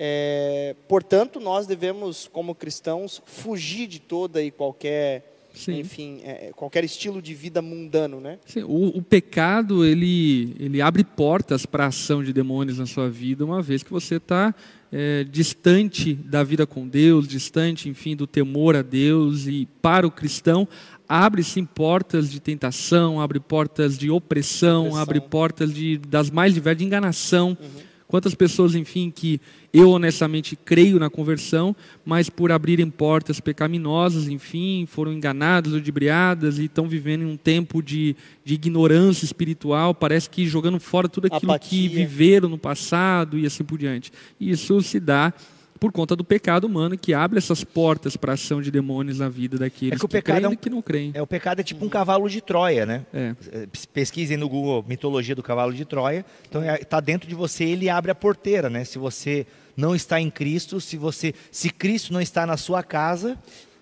É, 0.03 0.75
portanto, 0.87 1.39
nós 1.39 1.67
devemos, 1.67 2.27
como 2.33 2.55
cristãos, 2.55 3.21
fugir 3.23 3.85
de 3.85 3.99
toda 3.99 4.41
e 4.41 4.49
qualquer, 4.49 5.45
Sim. 5.53 5.77
enfim, 5.77 6.21
é, 6.23 6.51
qualquer 6.55 6.83
estilo 6.83 7.21
de 7.21 7.35
vida 7.35 7.61
mundano, 7.61 8.19
né? 8.19 8.39
Sim, 8.47 8.63
o, 8.63 8.97
o, 8.97 9.01
pecado 9.03 9.85
ele 9.85 10.55
ele 10.59 10.81
abre 10.81 11.03
portas 11.03 11.67
para 11.67 11.83
a 11.83 11.87
ação 11.89 12.23
de 12.23 12.33
demônios 12.33 12.79
na 12.79 12.87
sua 12.87 13.11
vida, 13.11 13.45
uma 13.45 13.61
vez 13.61 13.83
que 13.83 13.91
você 13.91 14.15
está 14.15 14.55
é, 14.91 15.23
distante 15.23 16.15
da 16.15 16.43
vida 16.43 16.65
com 16.65 16.87
Deus, 16.87 17.27
distante, 17.27 17.87
enfim, 17.87 18.15
do 18.15 18.25
temor 18.25 18.75
a 18.75 18.81
Deus 18.81 19.45
e 19.45 19.67
para 19.83 20.07
o 20.07 20.09
cristão 20.09 20.67
abre-se 21.07 21.61
portas 21.61 22.31
de 22.31 22.39
tentação, 22.39 23.21
abre 23.21 23.39
portas 23.39 23.99
de 23.99 24.09
opressão, 24.09 24.85
opressão. 24.85 24.99
abre 24.99 25.21
portas 25.21 25.71
de, 25.71 25.99
das 25.99 26.31
mais 26.31 26.55
diversas 26.55 26.79
de 26.79 26.85
enganação. 26.85 27.49
Uhum. 27.61 27.90
Quantas 28.11 28.35
pessoas, 28.35 28.75
enfim, 28.75 29.09
que 29.09 29.39
eu 29.73 29.89
honestamente 29.91 30.53
creio 30.53 30.99
na 30.99 31.09
conversão, 31.09 31.73
mas 32.03 32.29
por 32.29 32.51
abrirem 32.51 32.89
portas 32.89 33.39
pecaminosas, 33.39 34.27
enfim, 34.27 34.85
foram 34.85 35.13
enganadas, 35.13 35.71
ludibriadas 35.71 36.59
e 36.59 36.65
estão 36.65 36.89
vivendo 36.89 37.21
em 37.21 37.25
um 37.25 37.37
tempo 37.37 37.81
de, 37.81 38.13
de 38.43 38.55
ignorância 38.55 39.23
espiritual, 39.23 39.95
parece 39.95 40.29
que 40.29 40.45
jogando 40.45 40.77
fora 40.77 41.07
tudo 41.07 41.27
aquilo 41.27 41.53
Apatia. 41.53 41.69
que 41.69 41.87
viveram 41.87 42.49
no 42.49 42.57
passado 42.57 43.39
e 43.39 43.45
assim 43.45 43.63
por 43.63 43.77
diante. 43.77 44.11
Isso 44.37 44.81
se 44.81 44.99
dá 44.99 45.33
por 45.81 45.91
conta 45.91 46.15
do 46.15 46.23
pecado 46.23 46.65
humano 46.65 46.95
que 46.95 47.11
abre 47.11 47.39
essas 47.39 47.63
portas 47.63 48.15
para 48.15 48.33
ação 48.33 48.61
de 48.61 48.69
demônios 48.69 49.17
na 49.17 49.27
vida 49.27 49.57
daqueles 49.57 49.95
é 49.95 49.99
que, 49.99 50.05
o 50.05 50.07
que 50.07 50.17
pecado 50.17 50.35
creem 50.35 50.45
é 50.45 50.49
um, 50.49 50.53
e 50.53 50.57
que 50.57 50.69
não 50.69 50.79
creem. 50.79 51.11
É, 51.15 51.21
o 51.23 51.25
pecado 51.25 51.59
é 51.59 51.63
tipo 51.63 51.83
um 51.83 51.89
cavalo 51.89 52.29
de 52.29 52.39
Troia, 52.39 52.85
né? 52.85 53.03
É. 53.11 53.35
é 53.51 53.67
pesquisem 53.91 54.37
no 54.37 54.47
Google 54.47 54.85
mitologia 54.87 55.33
do 55.33 55.41
cavalo 55.41 55.73
de 55.73 55.83
Troia. 55.83 56.23
Então 56.47 56.63
está 56.75 56.99
é, 56.99 57.01
dentro 57.01 57.27
de 57.27 57.33
você, 57.33 57.63
ele 57.63 57.89
abre 57.89 58.11
a 58.11 58.15
porteira, 58.15 58.69
né? 58.69 58.83
Se 58.83 58.99
você 58.99 59.47
não 59.75 59.95
está 59.95 60.21
em 60.21 60.29
Cristo, 60.29 60.79
se 60.79 60.97
você, 60.97 61.33
se 61.49 61.71
Cristo 61.71 62.13
não 62.13 62.21
está 62.21 62.45
na 62.45 62.57
sua 62.57 62.83
casa, 62.83 63.35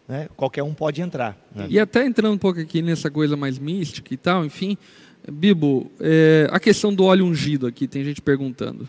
né, 0.07 0.30
qualquer 0.38 0.63
um 0.63 0.73
pode 0.73 1.01
entrar. 1.01 1.38
Né? 1.53 1.67
E 1.69 1.77
até 1.81 2.05
entrando 2.05 2.34
um 2.34 2.38
pouco 2.38 2.61
aqui 2.61 2.81
nessa 2.81 3.11
coisa 3.11 3.35
mais 3.35 3.59
mística 3.59 4.13
e 4.13 4.17
tal, 4.17 4.45
enfim, 4.45 4.77
Bibo, 5.30 5.91
é, 5.99 6.47
a 6.49 6.61
questão 6.61 6.93
do 6.93 7.03
óleo 7.03 7.26
ungido 7.26 7.67
aqui, 7.67 7.89
tem 7.89 8.05
gente 8.05 8.21
perguntando. 8.21 8.88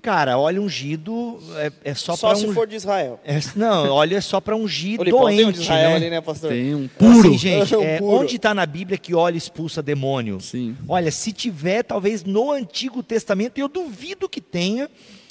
Cara, 0.00 0.38
óleo 0.38 0.62
ungido 0.62 1.40
é, 1.56 1.72
é 1.84 1.94
só, 1.94 2.14
só 2.14 2.28
para 2.28 2.38
se 2.38 2.52
for 2.52 2.66
de 2.66 2.76
Israel. 2.76 3.20
É, 3.24 3.40
não, 3.56 3.90
óleo 3.90 4.16
é 4.16 4.20
só 4.20 4.40
para 4.40 4.54
ungir 4.54 5.00
Olha, 5.00 5.10
doente. 5.10 5.36
Tem 5.36 5.46
um 5.46 5.52
de 5.52 5.60
Israel 5.60 5.90
né? 5.90 5.96
ali, 5.96 6.10
né, 6.10 6.20
pastor? 6.20 6.50
Tem 6.50 6.74
um 6.74 6.88
puro. 6.88 7.18
Assim, 7.18 7.38
gente, 7.38 7.74
é, 7.82 7.98
puro. 7.98 8.16
onde 8.16 8.36
está 8.36 8.54
na 8.54 8.64
Bíblia 8.64 8.96
que 8.96 9.14
óleo 9.14 9.36
expulsa 9.36 9.82
demônio? 9.82 10.40
Sim. 10.40 10.76
Olha, 10.88 11.10
se 11.10 11.32
tiver, 11.32 11.82
talvez 11.82 12.22
no 12.24 12.52
Antigo 12.52 13.02
Testamento, 13.02 13.58
eu 13.58 13.68
duvido 13.68 14.28
que 14.28 14.40
tenha, 14.40 14.88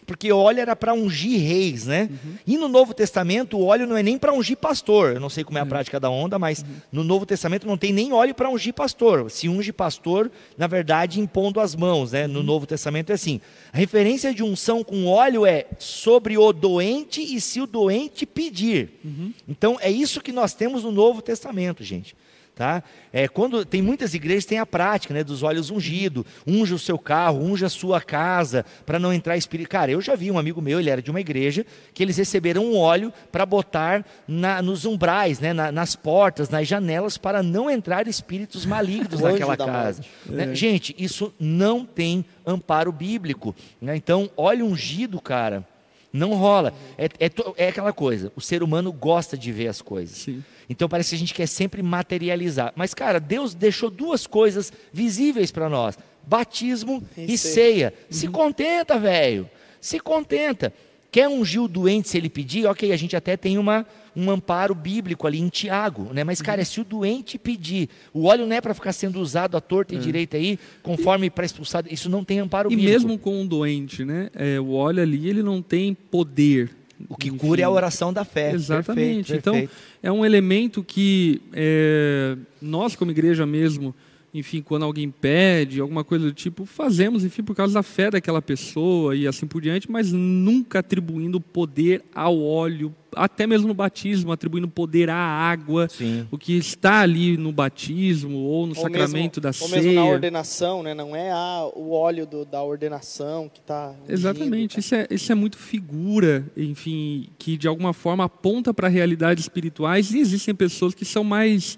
porque 0.07 0.31
óleo 0.31 0.61
era 0.61 0.73
para 0.73 0.93
ungir 0.93 1.37
reis, 1.37 1.85
né? 1.85 2.09
Uhum. 2.09 2.33
E 2.47 2.57
no 2.57 2.69
Novo 2.69 2.93
Testamento, 2.93 3.57
o 3.57 3.65
óleo 3.65 3.85
não 3.85 3.97
é 3.97 4.01
nem 4.01 4.17
para 4.17 4.33
ungir 4.33 4.55
pastor. 4.55 5.15
Eu 5.15 5.19
não 5.19 5.29
sei 5.29 5.43
como 5.43 5.57
é 5.57 5.61
a 5.61 5.63
uhum. 5.65 5.69
prática 5.69 5.99
da 5.99 6.09
onda, 6.09 6.39
mas 6.39 6.61
uhum. 6.61 6.67
no 6.93 7.03
Novo 7.03 7.25
Testamento 7.25 7.67
não 7.67 7.77
tem 7.77 7.91
nem 7.91 8.13
óleo 8.13 8.33
para 8.33 8.49
ungir 8.49 8.73
pastor. 8.73 9.29
Se 9.29 9.49
unge 9.49 9.73
pastor, 9.73 10.31
na 10.57 10.65
verdade, 10.65 11.19
impondo 11.19 11.59
as 11.59 11.75
mãos, 11.75 12.13
né? 12.13 12.25
No 12.25 12.39
uhum. 12.39 12.45
Novo 12.45 12.65
Testamento 12.65 13.09
é 13.09 13.15
assim. 13.15 13.41
A 13.73 13.77
referência 13.77 14.33
de 14.33 14.41
unção 14.41 14.81
com 14.81 15.07
óleo 15.07 15.45
é 15.45 15.65
sobre 15.77 16.37
o 16.37 16.53
doente 16.53 17.21
e 17.21 17.41
se 17.41 17.59
o 17.59 17.67
doente 17.67 18.25
pedir. 18.25 18.91
Uhum. 19.03 19.33
Então, 19.45 19.77
é 19.81 19.91
isso 19.91 20.21
que 20.21 20.31
nós 20.31 20.53
temos 20.53 20.85
no 20.85 20.91
Novo 20.91 21.21
Testamento, 21.21 21.83
gente. 21.83 22.15
Tá? 22.57 22.81
É, 23.13 23.27
quando 23.27 23.63
tem 23.63 23.83
muitas 23.83 24.15
igrejas 24.15 24.43
tem 24.43 24.57
a 24.57 24.65
prática 24.65 25.13
né, 25.13 25.23
dos 25.23 25.43
olhos 25.43 25.69
ungidos, 25.69 26.25
unja 26.45 26.73
o 26.73 26.79
seu 26.79 26.97
carro, 26.97 27.39
unja 27.39 27.67
a 27.67 27.69
sua 27.69 28.01
casa, 28.01 28.65
para 28.83 28.97
não 28.97 29.13
entrar 29.13 29.37
espírito. 29.37 29.69
Cara, 29.69 29.91
eu 29.91 30.01
já 30.01 30.15
vi 30.15 30.31
um 30.31 30.39
amigo 30.39 30.59
meu, 30.59 30.79
ele 30.79 30.89
era 30.89 30.99
de 30.99 31.11
uma 31.11 31.21
igreja, 31.21 31.63
que 31.93 32.01
eles 32.01 32.17
receberam 32.17 32.65
um 32.65 32.75
óleo 32.75 33.13
para 33.31 33.45
botar 33.45 34.03
na, 34.27 34.59
nos 34.59 34.85
umbrais, 34.85 35.39
né, 35.39 35.53
na, 35.53 35.71
nas 35.71 35.95
portas, 35.95 36.49
nas 36.49 36.67
janelas, 36.67 37.15
para 37.15 37.43
não 37.43 37.69
entrar 37.69 38.07
espíritos 38.07 38.65
malignos 38.65 39.21
naquela 39.21 39.55
casa. 39.55 40.01
Né? 40.25 40.51
É. 40.51 40.55
Gente, 40.55 40.95
isso 40.97 41.31
não 41.39 41.85
tem 41.85 42.25
amparo 42.43 42.91
bíblico. 42.91 43.55
Né? 43.79 43.95
Então, 43.95 44.31
óleo 44.35 44.65
ungido, 44.65 45.21
cara 45.21 45.63
Não 46.11 46.33
rola. 46.33 46.73
É, 46.97 47.05
é, 47.05 47.31
é, 47.57 47.67
aquela 47.69 47.93
coisa. 47.93 48.31
O 48.35 48.41
ser 48.41 48.63
humano 48.63 48.91
gosta 48.91 49.37
de 49.37 49.51
ver 49.51 49.67
as 49.67 49.81
coisas. 49.81 50.17
Sim. 50.17 50.43
Então 50.69 50.87
parece 50.87 51.09
que 51.09 51.15
a 51.15 51.19
gente 51.19 51.33
quer 51.33 51.47
sempre 51.47 51.81
materializar. 51.81 52.73
Mas, 52.75 52.93
cara, 52.93 53.19
Deus 53.19 53.53
deixou 53.53 53.89
duas 53.89 54.25
coisas 54.25 54.71
visíveis 54.91 55.51
para 55.51 55.69
nós: 55.69 55.97
batismo 56.25 57.03
e, 57.17 57.33
e 57.33 57.37
ceia. 57.37 57.93
Uhum. 57.93 58.05
Se 58.09 58.27
contenta, 58.27 58.97
velho. 58.99 59.49
Se 59.79 59.99
contenta. 59.99 60.73
Quer 61.17 61.27
ungir 61.27 61.59
o 61.59 61.67
doente 61.67 62.09
se 62.09 62.15
ele 62.15 62.29
pedir? 62.29 62.67
Ok, 62.67 62.91
a 62.91 62.95
gente 62.95 63.15
até 63.15 63.35
tem 63.35 63.57
uma, 63.57 63.87
um 64.15 64.29
amparo 64.29 64.75
bíblico 64.75 65.25
ali 65.25 65.39
em 65.39 65.49
Tiago, 65.49 66.13
né? 66.13 66.23
Mas, 66.23 66.43
cara, 66.43 66.61
uhum. 66.61 66.65
se 66.65 66.79
o 66.79 66.83
doente 66.83 67.39
pedir, 67.39 67.89
o 68.13 68.25
óleo 68.25 68.45
não 68.45 68.55
é 68.55 68.61
para 68.61 68.71
ficar 68.71 68.93
sendo 68.93 69.19
usado 69.19 69.57
à 69.57 69.59
torta 69.59 69.95
e 69.95 69.97
é. 69.97 69.99
direita 69.99 70.37
aí, 70.37 70.59
conforme 70.83 71.31
para 71.31 71.43
expulsar, 71.43 71.83
isso 71.89 72.07
não 72.07 72.23
tem 72.23 72.37
amparo 72.37 72.71
e 72.71 72.75
bíblico. 72.75 72.87
E 72.87 72.93
mesmo 72.93 73.17
com 73.17 73.41
um 73.41 73.47
doente, 73.47 74.05
né? 74.05 74.29
É, 74.35 74.59
o 74.59 74.73
óleo 74.73 75.01
ali, 75.01 75.27
ele 75.27 75.41
não 75.41 75.59
tem 75.59 75.95
poder. 75.95 76.69
O 77.09 77.17
que 77.17 77.29
Enfim. 77.29 77.37
cura 77.39 77.61
é 77.61 77.63
a 77.63 77.69
oração 77.71 78.13
da 78.13 78.23
fé. 78.23 78.51
Exatamente. 78.51 79.25
Perfeito, 79.25 79.43
perfeito. 79.43 79.71
Então, 79.71 79.79
é 80.03 80.11
um 80.11 80.23
elemento 80.23 80.83
que 80.83 81.41
é, 81.51 82.37
nós, 82.61 82.95
como 82.95 83.09
igreja 83.09 83.43
mesmo, 83.43 83.95
enfim, 84.37 84.61
quando 84.61 84.83
alguém 84.83 85.09
pede, 85.09 85.81
alguma 85.81 86.03
coisa 86.03 86.25
do 86.25 86.33
tipo, 86.33 86.65
fazemos, 86.65 87.23
enfim, 87.23 87.43
por 87.43 87.55
causa 87.55 87.73
da 87.73 87.83
fé 87.83 88.11
daquela 88.11 88.41
pessoa 88.41 89.15
e 89.15 89.27
assim 89.27 89.47
por 89.47 89.61
diante, 89.61 89.89
mas 89.89 90.11
nunca 90.11 90.79
atribuindo 90.79 91.41
poder 91.41 92.03
ao 92.13 92.39
óleo, 92.39 92.93
até 93.15 93.47
mesmo 93.47 93.67
no 93.67 93.73
batismo, 93.73 94.31
atribuindo 94.31 94.67
poder 94.67 95.09
à 95.09 95.15
água, 95.15 95.87
Sim. 95.89 96.27
o 96.29 96.37
que 96.37 96.55
está 96.57 96.99
ali 96.99 97.35
no 97.35 97.51
batismo 97.51 98.37
ou 98.37 98.67
no 98.67 98.75
ou 98.75 98.81
sacramento 98.81 99.41
mesmo, 99.41 99.41
da 99.41 99.47
ou 99.49 99.53
ceia. 99.53 99.77
Ou 99.77 99.83
mesmo 99.83 99.93
na 99.93 100.05
ordenação, 100.05 100.83
né? 100.83 100.93
não 100.93 101.15
é 101.15 101.31
a, 101.31 101.69
o 101.75 101.91
óleo 101.91 102.27
do, 102.27 102.45
da 102.45 102.61
ordenação 102.61 103.49
que 103.49 103.59
está. 103.59 103.93
Exatamente, 104.07 104.75
tá? 104.75 104.79
isso, 104.79 104.95
é, 104.95 105.07
isso 105.09 105.31
é 105.31 105.35
muito 105.35 105.57
figura, 105.57 106.45
enfim, 106.55 107.29
que 107.39 107.57
de 107.57 107.67
alguma 107.67 107.93
forma 107.93 108.25
aponta 108.25 108.73
para 108.73 108.87
realidades 108.87 109.45
espirituais 109.45 110.11
e 110.11 110.19
existem 110.19 110.53
pessoas 110.53 110.93
que 110.93 111.05
são 111.05 111.23
mais, 111.23 111.77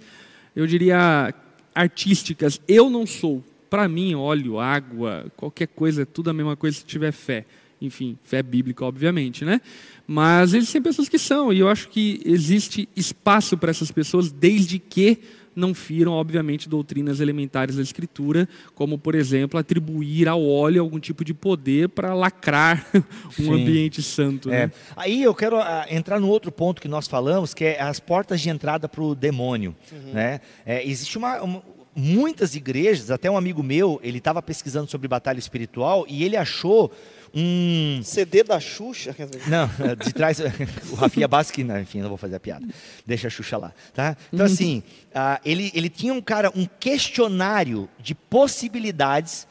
eu 0.56 0.68
diria, 0.68 1.34
artísticas. 1.74 2.60
Eu 2.68 2.90
não 2.90 3.06
sou. 3.06 3.44
Para 3.70 3.88
mim, 3.88 4.16
óleo, 4.16 4.60
água, 4.60 5.32
qualquer 5.38 5.68
coisa, 5.68 6.02
é 6.02 6.06
tudo 6.06 6.30
a 6.30 6.34
mesma 6.34 6.56
coisa 6.56 6.78
se 6.78 6.86
tiver 6.86 7.12
fé. 7.12 7.46
Enfim, 7.82 8.18
fé 8.24 8.42
bíblica, 8.44 8.84
obviamente, 8.84 9.46
né? 9.46 9.62
Mas 10.08 10.54
existem 10.54 10.82
pessoas 10.82 11.08
que 11.08 11.20
são, 11.20 11.54
e 11.54 11.60
eu 11.60 11.70
acho 11.70 11.88
que 11.90 12.20
existe 12.26 12.90
espaço 12.96 13.58
para 13.58 13.70
essas 13.70 13.92
pessoas, 13.92 14.32
desde 14.32 14.80
que 14.80 15.20
não 15.60 15.74
firam, 15.74 16.14
obviamente, 16.14 16.68
doutrinas 16.68 17.20
elementares 17.20 17.76
da 17.76 17.82
Escritura, 17.82 18.48
como, 18.74 18.98
por 18.98 19.14
exemplo, 19.14 19.60
atribuir 19.60 20.28
ao 20.28 20.44
óleo 20.44 20.82
algum 20.82 21.00
tipo 21.00 21.24
de 21.24 21.34
poder 21.34 21.90
para 21.90 22.14
lacrar 22.14 22.88
um 23.40 23.44
Sim. 23.44 23.54
ambiente 23.54 24.02
santo. 24.02 24.50
É. 24.50 24.68
Né? 24.68 24.72
Aí 24.96 25.22
eu 25.22 25.36
quero 25.36 25.58
uh, 25.58 25.86
entrar 25.90 26.20
no 26.20 26.28
outro 26.28 26.52
ponto 26.52 26.82
que 26.82 26.88
nós 26.88 27.08
falamos, 27.08 27.54
que 27.54 27.66
é 27.66 27.82
as 27.82 28.00
portas 28.00 28.42
de 28.42 28.50
entrada 28.50 28.88
para 28.88 29.04
o 29.04 29.14
demônio. 29.14 29.76
Uhum. 29.92 30.14
Né? 30.14 30.42
É, 30.66 30.88
existe 30.88 31.18
uma, 31.18 31.42
uma 31.42 31.62
muitas 31.96 32.56
igrejas, 32.56 33.12
até 33.12 33.30
um 33.30 33.38
amigo 33.38 33.62
meu, 33.62 34.00
ele 34.02 34.20
estava 34.20 34.42
pesquisando 34.42 34.90
sobre 34.90 35.08
batalha 35.08 35.40
espiritual 35.40 36.06
e 36.08 36.24
ele 36.24 36.38
achou 36.38 36.92
um 37.34 38.02
CD 38.04 38.44
da 38.44 38.60
Xuxa? 38.60 39.16
Não, 39.48 39.70
de 39.96 40.14
trás 40.14 40.40
o 40.92 40.96
Rafinha 40.96 41.28
Basque, 41.28 41.64
não, 41.64 41.80
enfim, 41.80 42.02
não 42.02 42.10
vou 42.10 42.18
fazer 42.18 42.36
a 42.36 42.40
piada. 42.40 42.66
Deixa 43.06 43.28
a 43.28 43.30
Xuxa 43.30 43.58
lá, 43.58 43.74
tá? 43.94 44.16
Então 44.34 44.46
uhum. 44.46 44.52
assim, 44.52 44.84
uh, 45.10 45.40
ele 45.44 45.72
ele 45.74 45.90
tinha 45.90 46.14
um 46.14 46.22
cara 46.22 46.52
um 46.56 46.66
questionário 46.80 47.90
de 48.00 48.14
possibilidades 48.14 49.48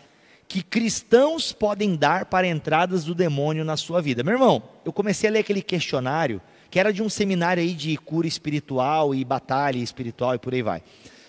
que 0.48 0.62
cristãos 0.62 1.52
podem 1.52 1.94
dar 1.94 2.24
para 2.24 2.46
entradas 2.46 3.04
do 3.04 3.14
demônio 3.14 3.64
na 3.64 3.76
sua 3.76 4.00
vida. 4.00 4.22
Meu 4.22 4.32
irmão, 4.32 4.62
eu 4.84 4.92
comecei 4.92 5.28
a 5.28 5.32
ler 5.32 5.40
aquele 5.40 5.60
questionário 5.60 6.40
que 6.70 6.78
era 6.78 6.92
de 6.92 7.02
um 7.02 7.08
seminário 7.08 7.62
aí 7.62 7.74
de 7.74 7.96
cura 7.98 8.26
espiritual 8.26 9.14
e 9.14 9.24
batalha 9.24 9.78
espiritual 9.78 10.34
e 10.34 10.38
por 10.38 10.54
aí 10.54 10.62
vai. 10.62 10.82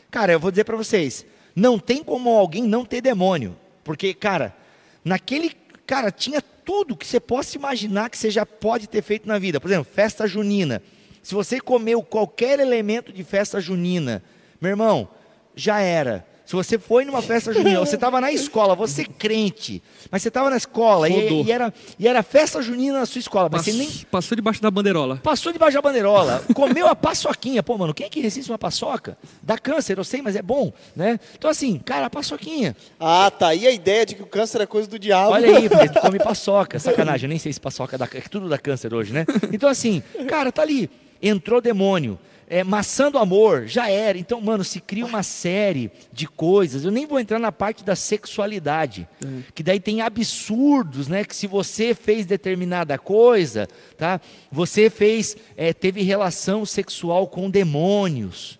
Cara, 0.10 0.32
eu 0.32 0.40
vou 0.40 0.52
dizer 0.52 0.64
para 0.64 0.78
vocês, 0.78 1.26
não 1.56 1.78
tem 1.78 2.04
como 2.04 2.30
alguém 2.30 2.64
não 2.64 2.86
ter 2.86 3.02
demônio, 3.02 3.58
porque 3.84 4.14
cara, 4.14 4.56
naquele 5.04 5.52
Cara, 5.90 6.12
tinha 6.12 6.40
tudo 6.40 6.96
que 6.96 7.04
você 7.04 7.20
possa 7.20 7.58
imaginar 7.58 8.12
que 8.12 8.18
você 8.20 8.30
já 8.30 8.46
pode 8.46 8.88
ter 8.88 9.02
feito 9.02 9.28
na 9.28 9.40
vida. 9.40 9.60
Por 9.60 9.72
exemplo, 9.72 9.92
festa 9.92 10.28
junina. 10.28 10.84
Se 11.24 11.34
você 11.34 11.60
comeu 11.60 12.04
qualquer 12.04 12.60
elemento 12.60 13.12
de 13.12 13.24
festa 13.24 13.60
junina, 13.60 14.22
meu 14.62 14.70
irmão, 14.70 15.10
já 15.56 15.80
era. 15.80 16.28
Se 16.50 16.56
você 16.56 16.80
foi 16.80 17.06
numa 17.06 17.22
festa 17.22 17.54
junina, 17.54 17.80
você 17.80 17.94
estava 17.94 18.20
na 18.20 18.32
escola, 18.32 18.74
você 18.74 19.06
crente, 19.06 19.84
mas 20.10 20.24
você 20.24 20.30
estava 20.30 20.50
na 20.50 20.58
escola 20.58 21.08
e, 21.08 21.44
e, 21.44 21.52
era, 21.52 21.72
e 22.00 22.08
era 22.08 22.24
festa 22.24 22.60
junina 22.60 22.98
na 22.98 23.06
sua 23.06 23.20
escola. 23.20 23.48
Mas 23.52 23.62
Pass, 23.62 23.72
você 23.72 23.78
nem... 23.78 23.88
Passou 24.10 24.36
debaixo 24.36 24.60
da 24.60 24.72
bandeirola. 24.72 25.18
Passou 25.18 25.54
debaixo 25.54 25.76
da 25.76 25.82
bandeirola. 25.84 26.44
comeu 26.56 26.88
a 26.88 26.96
paçoquinha. 26.96 27.62
Pô, 27.62 27.78
mano, 27.78 27.94
quem 27.94 28.08
é 28.08 28.10
que 28.10 28.20
resiste 28.20 28.52
uma 28.52 28.58
paçoca? 28.58 29.16
Dá 29.44 29.60
câncer, 29.60 30.00
eu 30.00 30.04
sei, 30.04 30.24
mas 30.24 30.36
é 30.36 30.42
bom, 30.42 30.74
né? 30.96 31.20
Então 31.38 31.52
assim, 31.52 31.78
cara, 31.78 32.08
a 32.08 32.10
paçoquinha. 32.10 32.76
Ah, 33.00 33.30
tá 33.30 33.50
aí 33.50 33.68
a 33.68 33.72
ideia 33.72 34.04
de 34.04 34.16
que 34.16 34.24
o 34.24 34.26
câncer 34.26 34.60
é 34.60 34.66
coisa 34.66 34.90
do 34.90 34.98
diabo. 34.98 35.34
Olha 35.34 35.56
aí, 35.56 35.70
porque 35.70 35.90
tu 35.94 36.00
come 36.00 36.18
paçoca. 36.18 36.80
Sacanagem, 36.80 37.28
eu 37.28 37.30
nem 37.30 37.38
sei 37.38 37.54
se 37.54 37.62
paçoca 37.62 37.96
dá... 37.96 38.10
É 38.12 38.22
tudo 38.22 38.50
dá 38.50 38.58
câncer 38.58 38.92
hoje, 38.92 39.14
né? 39.14 39.24
Então 39.54 39.70
assim, 39.70 40.02
cara, 40.28 40.52
tá 40.52 40.64
ali. 40.64 40.90
Entrou 41.22 41.62
demônio 41.62 42.18
é, 42.50 42.64
Maçã 42.64 43.12
do 43.12 43.20
Amor, 43.20 43.68
já 43.68 43.90
era. 43.90 44.18
Então, 44.18 44.42
mano, 44.42 44.64
se 44.64 44.82
cria 44.82 45.06
uma 45.06 45.22
série 45.22 45.92
de 46.12 46.28
coisas. 46.28 46.84
Eu 46.84 46.92
nem 46.92 47.06
vou 47.06 47.20
entrar 47.20 47.38
na 47.38 47.52
parte 47.52 47.84
da 47.84 47.96
sexualidade, 47.96 49.08
é. 49.24 49.28
que 49.54 49.62
daí 49.62 49.80
tem 49.80 50.02
absurdos, 50.02 51.08
né? 51.08 51.24
Que 51.24 51.36
se 51.36 51.46
você 51.46 51.94
fez 51.94 52.26
determinada 52.26 52.98
coisa, 52.98 53.68
tá? 53.96 54.20
Você 54.52 54.90
fez, 54.90 55.38
é, 55.56 55.72
teve 55.72 56.02
relação 56.02 56.66
sexual 56.66 57.28
com 57.28 57.50
demônios. 57.50 58.60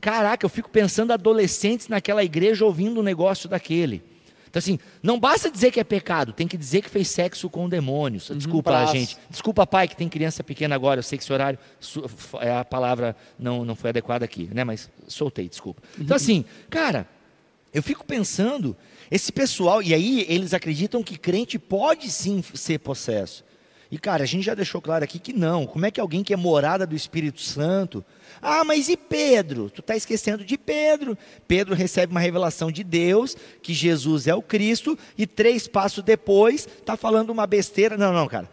Caraca, 0.00 0.44
eu 0.44 0.50
fico 0.50 0.70
pensando 0.70 1.12
adolescentes 1.12 1.88
naquela 1.88 2.24
igreja 2.24 2.64
ouvindo 2.64 3.00
um 3.00 3.02
negócio 3.02 3.48
daquele. 3.48 4.02
Então, 4.56 4.58
assim, 4.58 4.78
não 5.02 5.20
basta 5.20 5.50
dizer 5.50 5.70
que 5.70 5.78
é 5.78 5.84
pecado, 5.84 6.32
tem 6.32 6.48
que 6.48 6.56
dizer 6.56 6.80
que 6.80 6.88
fez 6.88 7.08
sexo 7.08 7.50
com 7.50 7.68
demônios. 7.68 8.30
Uhum, 8.30 8.38
Desculpa, 8.38 8.86
gente. 8.86 9.18
Desculpa, 9.28 9.66
pai, 9.66 9.86
que 9.86 9.94
tem 9.94 10.08
criança 10.08 10.42
pequena 10.42 10.74
agora. 10.74 11.00
Eu 11.00 11.02
sei 11.02 11.18
que 11.18 11.24
esse 11.24 11.30
horário, 11.30 11.58
é 12.40 12.56
a 12.56 12.64
palavra 12.64 13.14
não, 13.38 13.66
não 13.66 13.76
foi 13.76 13.90
adequada 13.90 14.24
aqui, 14.24 14.48
né? 14.54 14.64
Mas 14.64 14.90
soltei, 15.06 15.46
desculpa. 15.46 15.82
Então, 15.98 16.06
uhum. 16.08 16.16
assim, 16.16 16.44
cara, 16.70 17.06
eu 17.70 17.82
fico 17.82 18.02
pensando, 18.06 18.74
esse 19.10 19.30
pessoal, 19.30 19.82
e 19.82 19.92
aí 19.92 20.24
eles 20.26 20.54
acreditam 20.54 21.02
que 21.02 21.18
crente 21.18 21.58
pode 21.58 22.10
sim 22.10 22.42
ser 22.54 22.78
possesso. 22.78 23.44
E, 23.90 23.98
cara, 23.98 24.24
a 24.24 24.26
gente 24.26 24.44
já 24.44 24.54
deixou 24.54 24.80
claro 24.80 25.04
aqui 25.04 25.18
que 25.18 25.32
não. 25.32 25.66
Como 25.66 25.86
é 25.86 25.90
que 25.90 26.00
alguém 26.00 26.24
que 26.24 26.32
é 26.32 26.36
morada 26.36 26.86
do 26.86 26.96
Espírito 26.96 27.40
Santo 27.40 28.04
ah, 28.40 28.64
mas 28.64 28.88
e 28.88 28.96
Pedro? 28.96 29.70
Tu 29.70 29.80
está 29.80 29.96
esquecendo 29.96 30.44
de 30.44 30.58
Pedro. 30.58 31.16
Pedro 31.46 31.74
recebe 31.74 32.12
uma 32.12 32.20
revelação 32.20 32.70
de 32.70 32.84
Deus, 32.84 33.36
que 33.62 33.72
Jesus 33.72 34.26
é 34.26 34.34
o 34.34 34.42
Cristo, 34.42 34.98
e 35.16 35.26
três 35.26 35.66
passos 35.66 36.02
depois 36.02 36.66
está 36.66 36.96
falando 36.96 37.30
uma 37.30 37.46
besteira. 37.46 37.96
Não, 37.96 38.12
não, 38.12 38.26
cara. 38.26 38.48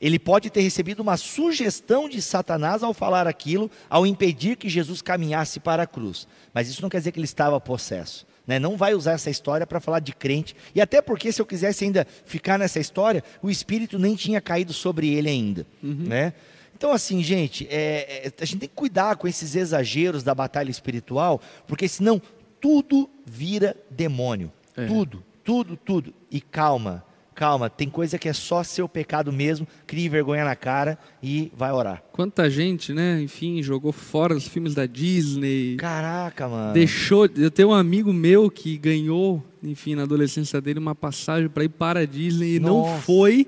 Ele 0.00 0.18
pode 0.18 0.50
ter 0.50 0.60
recebido 0.60 1.00
uma 1.00 1.16
sugestão 1.16 2.08
de 2.08 2.20
Satanás 2.20 2.82
ao 2.82 2.92
falar 2.92 3.26
aquilo, 3.26 3.70
ao 3.88 4.06
impedir 4.06 4.56
que 4.56 4.68
Jesus 4.68 5.00
caminhasse 5.00 5.58
para 5.58 5.84
a 5.84 5.86
cruz. 5.86 6.28
Mas 6.52 6.68
isso 6.68 6.82
não 6.82 6.88
quer 6.90 6.98
dizer 6.98 7.12
que 7.12 7.18
ele 7.18 7.24
estava 7.24 7.58
possesso. 7.58 8.26
Né? 8.46 8.58
Não 8.58 8.76
vai 8.76 8.94
usar 8.94 9.12
essa 9.12 9.30
história 9.30 9.66
para 9.66 9.80
falar 9.80 10.00
de 10.00 10.14
crente. 10.14 10.54
E 10.74 10.80
até 10.80 11.02
porque, 11.02 11.32
se 11.32 11.40
eu 11.42 11.46
quisesse 11.46 11.84
ainda 11.84 12.06
ficar 12.24 12.58
nessa 12.58 12.78
história, 12.78 13.24
o 13.42 13.50
Espírito 13.50 13.98
nem 13.98 14.14
tinha 14.14 14.40
caído 14.40 14.72
sobre 14.72 15.12
ele 15.12 15.28
ainda. 15.28 15.66
Uhum. 15.82 16.04
Né? 16.06 16.32
Então, 16.76 16.92
assim, 16.92 17.22
gente, 17.22 17.66
é, 17.70 18.26
é, 18.26 18.32
a 18.38 18.44
gente 18.44 18.60
tem 18.60 18.68
que 18.68 18.74
cuidar 18.74 19.16
com 19.16 19.26
esses 19.26 19.56
exageros 19.56 20.22
da 20.22 20.34
batalha 20.34 20.70
espiritual, 20.70 21.40
porque 21.66 21.88
senão 21.88 22.20
tudo 22.60 23.08
vira 23.24 23.74
demônio. 23.90 24.52
É. 24.76 24.86
Tudo, 24.86 25.24
tudo, 25.42 25.76
tudo. 25.76 26.12
E 26.30 26.40
calma, 26.40 27.02
calma, 27.36 27.68
tem 27.68 27.88
coisa 27.88 28.18
que 28.18 28.28
é 28.28 28.32
só 28.32 28.64
seu 28.64 28.88
pecado 28.88 29.30
mesmo, 29.30 29.68
crie 29.86 30.08
vergonha 30.08 30.42
na 30.42 30.56
cara 30.56 30.98
e 31.22 31.52
vai 31.54 31.70
orar. 31.70 32.02
Quanta 32.10 32.48
gente, 32.48 32.94
né, 32.94 33.20
enfim, 33.20 33.62
jogou 33.62 33.92
fora 33.92 34.34
os 34.34 34.48
filmes 34.48 34.74
da 34.74 34.86
Disney. 34.86 35.76
Caraca, 35.76 36.48
mano. 36.48 36.72
Deixou, 36.72 37.28
eu 37.36 37.50
tenho 37.50 37.68
um 37.68 37.74
amigo 37.74 38.10
meu 38.10 38.50
que 38.50 38.78
ganhou, 38.78 39.44
enfim, 39.62 39.94
na 39.94 40.04
adolescência 40.04 40.60
dele 40.62 40.78
uma 40.78 40.94
passagem 40.94 41.48
para 41.50 41.64
ir 41.64 41.68
para 41.68 42.00
a 42.00 42.06
Disney 42.06 42.56
e 42.56 42.60
Nossa. 42.60 42.90
não 42.92 43.00
foi 43.02 43.46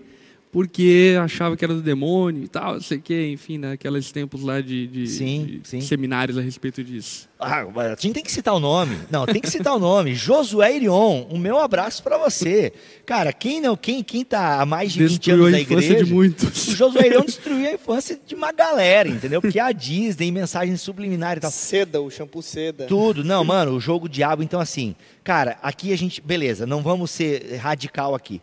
porque 0.50 1.14
achava 1.22 1.56
que 1.56 1.64
era 1.64 1.74
do 1.74 1.82
demônio 1.82 2.44
e 2.44 2.48
tal, 2.48 2.74
não 2.74 2.80
sei 2.80 2.98
o 2.98 3.00
que, 3.02 3.30
enfim, 3.30 3.58
naqueles 3.58 4.06
né, 4.06 4.12
tempos 4.14 4.42
lá 4.42 4.60
de, 4.60 4.86
de, 4.86 5.06
sim, 5.06 5.60
de 5.62 5.68
sim. 5.68 5.80
seminários 5.80 6.38
a 6.38 6.40
respeito 6.40 6.82
disso. 6.82 7.28
Ah, 7.38 7.60
a 7.60 7.88
gente 8.00 8.14
tem 8.14 8.22
que 8.22 8.32
citar 8.32 8.54
o 8.54 8.58
nome. 8.58 8.96
Não, 9.10 9.26
tem 9.26 9.40
que 9.40 9.50
citar 9.50 9.76
o 9.76 9.78
nome. 9.78 10.14
Josué 10.16 10.74
Irion, 10.74 11.26
o 11.30 11.38
meu 11.38 11.58
abraço 11.58 12.02
para 12.02 12.16
você. 12.18 12.72
Cara, 13.04 13.32
quem 13.32 13.60
não, 13.60 13.76
quem, 13.76 14.02
quem 14.02 14.24
tá 14.24 14.60
há 14.60 14.66
mais 14.66 14.92
de 14.92 15.06
destruiu 15.06 15.44
20 15.44 15.48
anos 15.48 15.52
na 15.52 15.60
igreja... 15.60 16.04
de 16.04 16.12
muitos. 16.12 16.68
O 16.68 16.76
Josué 16.76 17.06
Irion 17.06 17.24
destruiu 17.26 17.68
a 17.68 17.72
infância 17.74 18.18
de 18.26 18.34
uma 18.34 18.50
galera, 18.50 19.08
entendeu? 19.08 19.40
Porque 19.40 19.60
a 19.60 19.70
Disney, 19.70 20.32
mensagem 20.32 20.76
subliminar 20.76 21.36
e 21.36 21.40
tal. 21.40 21.50
Seda, 21.50 22.00
o 22.00 22.10
shampoo 22.10 22.42
seda. 22.42 22.86
Tudo. 22.86 23.22
Não, 23.22 23.44
mano, 23.44 23.72
o 23.72 23.80
jogo 23.80 24.08
diabo, 24.08 24.42
então 24.42 24.60
assim... 24.60 24.96
Cara, 25.22 25.58
aqui 25.62 25.92
a 25.92 25.96
gente... 25.96 26.22
Beleza, 26.22 26.66
não 26.66 26.82
vamos 26.82 27.10
ser 27.10 27.56
radical 27.56 28.14
aqui 28.14 28.40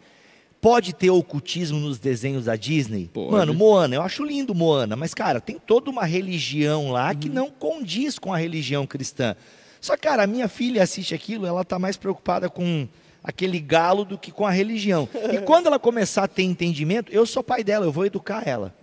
pode 0.65 0.93
ter 0.95 1.11
ocultismo 1.11 1.79
nos 1.79 1.99
desenhos 1.99 2.45
da 2.45 2.55
Disney? 2.55 3.07
Pode. 3.13 3.29
Mano, 3.29 3.53
Moana, 3.53 3.93
eu 3.93 4.01
acho 4.01 4.23
lindo 4.23 4.55
Moana, 4.55 4.95
mas, 4.95 5.13
cara, 5.13 5.39
tem 5.39 5.59
toda 5.59 5.91
uma 5.91 6.05
religião 6.05 6.89
lá 6.89 7.13
que 7.13 7.29
não 7.29 7.51
condiz 7.51 8.17
com 8.17 8.33
a 8.33 8.37
religião 8.39 8.87
cristã. 8.87 9.35
Só, 9.79 9.95
cara, 9.95 10.23
a 10.23 10.27
minha 10.27 10.47
filha 10.47 10.81
assiste 10.81 11.13
aquilo, 11.13 11.45
ela 11.45 11.63
tá 11.63 11.77
mais 11.77 11.97
preocupada 11.97 12.49
com 12.49 12.87
aquele 13.23 13.59
galo 13.59 14.03
do 14.03 14.17
que 14.17 14.31
com 14.31 14.43
a 14.43 14.49
religião. 14.49 15.07
E 15.31 15.37
quando 15.45 15.67
ela 15.67 15.77
começar 15.77 16.23
a 16.23 16.27
ter 16.27 16.41
entendimento, 16.41 17.11
eu 17.11 17.27
sou 17.27 17.43
pai 17.43 17.63
dela, 17.63 17.85
eu 17.85 17.91
vou 17.91 18.03
educar 18.03 18.41
ela. 18.47 18.73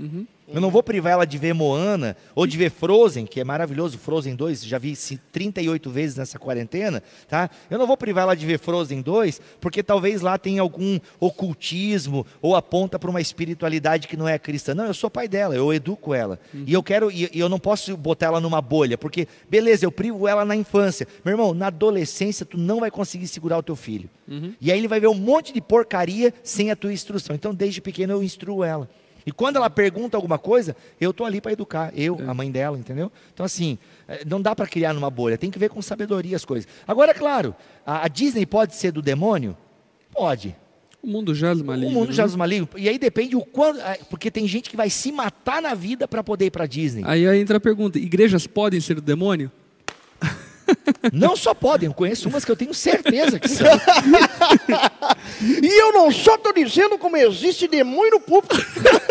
Eu 0.52 0.60
não 0.60 0.70
vou 0.70 0.82
privar 0.82 1.14
ela 1.14 1.24
de 1.24 1.38
ver 1.38 1.54
Moana 1.54 2.16
ou 2.34 2.46
de 2.46 2.56
ver 2.56 2.70
Frozen, 2.70 3.26
que 3.26 3.40
é 3.40 3.44
maravilhoso, 3.44 3.98
Frozen 3.98 4.36
2, 4.36 4.64
já 4.64 4.78
vi 4.78 4.94
se 4.94 5.16
38 5.32 5.90
vezes 5.90 6.16
nessa 6.16 6.38
quarentena, 6.38 7.02
tá? 7.26 7.48
Eu 7.70 7.78
não 7.78 7.86
vou 7.86 7.96
privar 7.96 8.24
ela 8.24 8.36
de 8.36 8.44
ver 8.44 8.58
Frozen 8.58 9.00
2, 9.00 9.40
porque 9.60 9.82
talvez 9.82 10.20
lá 10.20 10.36
tenha 10.36 10.60
algum 10.60 11.00
ocultismo 11.18 12.26
ou 12.40 12.54
aponta 12.54 12.98
para 12.98 13.10
uma 13.10 13.20
espiritualidade 13.20 14.06
que 14.06 14.16
não 14.16 14.28
é 14.28 14.38
cristã. 14.38 14.74
Não, 14.74 14.86
eu 14.86 14.94
sou 14.94 15.10
pai 15.10 15.26
dela, 15.26 15.54
eu 15.54 15.72
educo 15.72 16.14
ela. 16.14 16.38
E 16.66 16.72
eu 16.72 16.82
quero 16.82 17.10
e 17.10 17.22
e 17.32 17.38
eu 17.38 17.48
não 17.48 17.58
posso 17.58 17.96
botar 17.96 18.26
ela 18.26 18.40
numa 18.40 18.60
bolha, 18.60 18.98
porque 18.98 19.26
beleza, 19.48 19.86
eu 19.86 19.92
privo 19.92 20.28
ela 20.28 20.44
na 20.44 20.54
infância. 20.56 21.06
Meu 21.24 21.32
irmão, 21.32 21.54
na 21.54 21.68
adolescência 21.68 22.44
tu 22.44 22.58
não 22.58 22.80
vai 22.80 22.90
conseguir 22.90 23.26
segurar 23.28 23.58
o 23.58 23.62
teu 23.62 23.76
filho. 23.76 24.10
E 24.60 24.72
aí 24.72 24.78
ele 24.78 24.88
vai 24.88 25.00
ver 25.00 25.08
um 25.08 25.14
monte 25.14 25.52
de 25.52 25.60
porcaria 25.60 26.32
sem 26.42 26.70
a 26.70 26.76
tua 26.76 26.92
instrução. 26.92 27.34
Então 27.34 27.54
desde 27.54 27.80
pequeno 27.80 28.12
eu 28.12 28.22
instruo 28.22 28.64
ela. 28.64 28.88
E 29.26 29.32
quando 29.32 29.56
ela 29.56 29.70
pergunta 29.70 30.16
alguma 30.16 30.38
coisa, 30.38 30.76
eu 31.00 31.12
tô 31.12 31.24
ali 31.24 31.40
para 31.40 31.52
educar, 31.52 31.92
eu, 31.96 32.18
a 32.26 32.34
mãe 32.34 32.50
dela, 32.50 32.78
entendeu? 32.78 33.10
Então 33.32 33.44
assim, 33.44 33.78
eh, 34.08 34.22
não 34.26 34.40
dá 34.40 34.54
para 34.54 34.66
criar 34.66 34.92
numa 34.92 35.10
bolha, 35.10 35.38
tem 35.38 35.50
que 35.50 35.58
ver 35.58 35.68
com 35.68 35.80
sabedoria 35.80 36.36
as 36.36 36.44
coisas. 36.44 36.68
Agora, 36.86 37.12
é 37.12 37.14
claro, 37.14 37.54
a, 37.86 38.04
a 38.04 38.08
Disney 38.08 38.46
pode 38.46 38.74
ser 38.74 38.92
do 38.92 39.02
demônio? 39.02 39.56
Pode. 40.12 40.56
O 41.02 41.06
mundo 41.08 41.34
jaz 41.34 41.60
maligno. 41.60 41.90
O 41.90 41.92
mundo 41.92 42.10
né? 42.10 42.14
já 42.14 42.24
os 42.24 42.36
malignos. 42.36 42.68
E 42.76 42.88
aí 42.88 42.96
depende 42.96 43.34
o 43.34 43.44
quanto. 43.44 43.80
ah, 43.80 43.96
Porque 44.08 44.30
tem 44.30 44.46
gente 44.46 44.70
que 44.70 44.76
vai 44.76 44.88
se 44.88 45.10
matar 45.10 45.60
na 45.60 45.74
vida 45.74 46.06
para 46.06 46.22
poder 46.22 46.46
ir 46.46 46.50
para 46.52 46.64
Disney. 46.64 47.02
Aí, 47.04 47.26
aí 47.26 47.40
entra 47.40 47.56
a 47.56 47.60
pergunta: 47.60 47.98
igrejas 47.98 48.46
podem 48.46 48.80
ser 48.80 48.94
do 48.94 49.02
demônio? 49.02 49.50
Não 51.12 51.36
só 51.36 51.52
podem, 51.54 51.88
eu 51.88 51.94
conheço 51.94 52.28
umas 52.28 52.44
que 52.44 52.50
eu 52.50 52.56
tenho 52.56 52.72
certeza 52.74 53.38
que 53.38 53.48
são. 53.48 53.66
E 55.40 55.80
eu 55.80 55.92
não 55.92 56.10
só 56.10 56.34
estou 56.36 56.52
dizendo 56.52 56.98
como 56.98 57.16
existe 57.16 57.66
demônio 57.66 58.12
no 58.12 58.20
púlpito, 58.20 58.56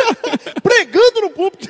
pregando 0.63 1.21
no 1.21 1.29
púlpito. 1.31 1.69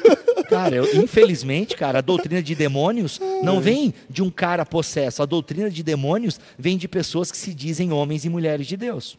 Cara, 0.49 0.75
eu- 0.75 0.95
infelizmente, 1.03 1.75
cara, 1.75 1.99
a 1.99 2.01
doutrina 2.01 2.41
de 2.41 2.53
demônios 2.55 3.19
não 3.43 3.59
vem 3.59 3.93
de 4.09 4.21
um 4.21 4.29
cara 4.29 4.65
possesso. 4.65 5.21
A 5.23 5.25
doutrina 5.25 5.69
de 5.69 5.81
demônios 5.83 6.39
vem 6.57 6.77
de 6.77 6.87
pessoas 6.87 7.31
que 7.31 7.37
se 7.37 7.53
dizem 7.53 7.91
homens 7.91 8.25
e 8.25 8.29
mulheres 8.29 8.67
de 8.67 8.77
Deus. 8.77 9.17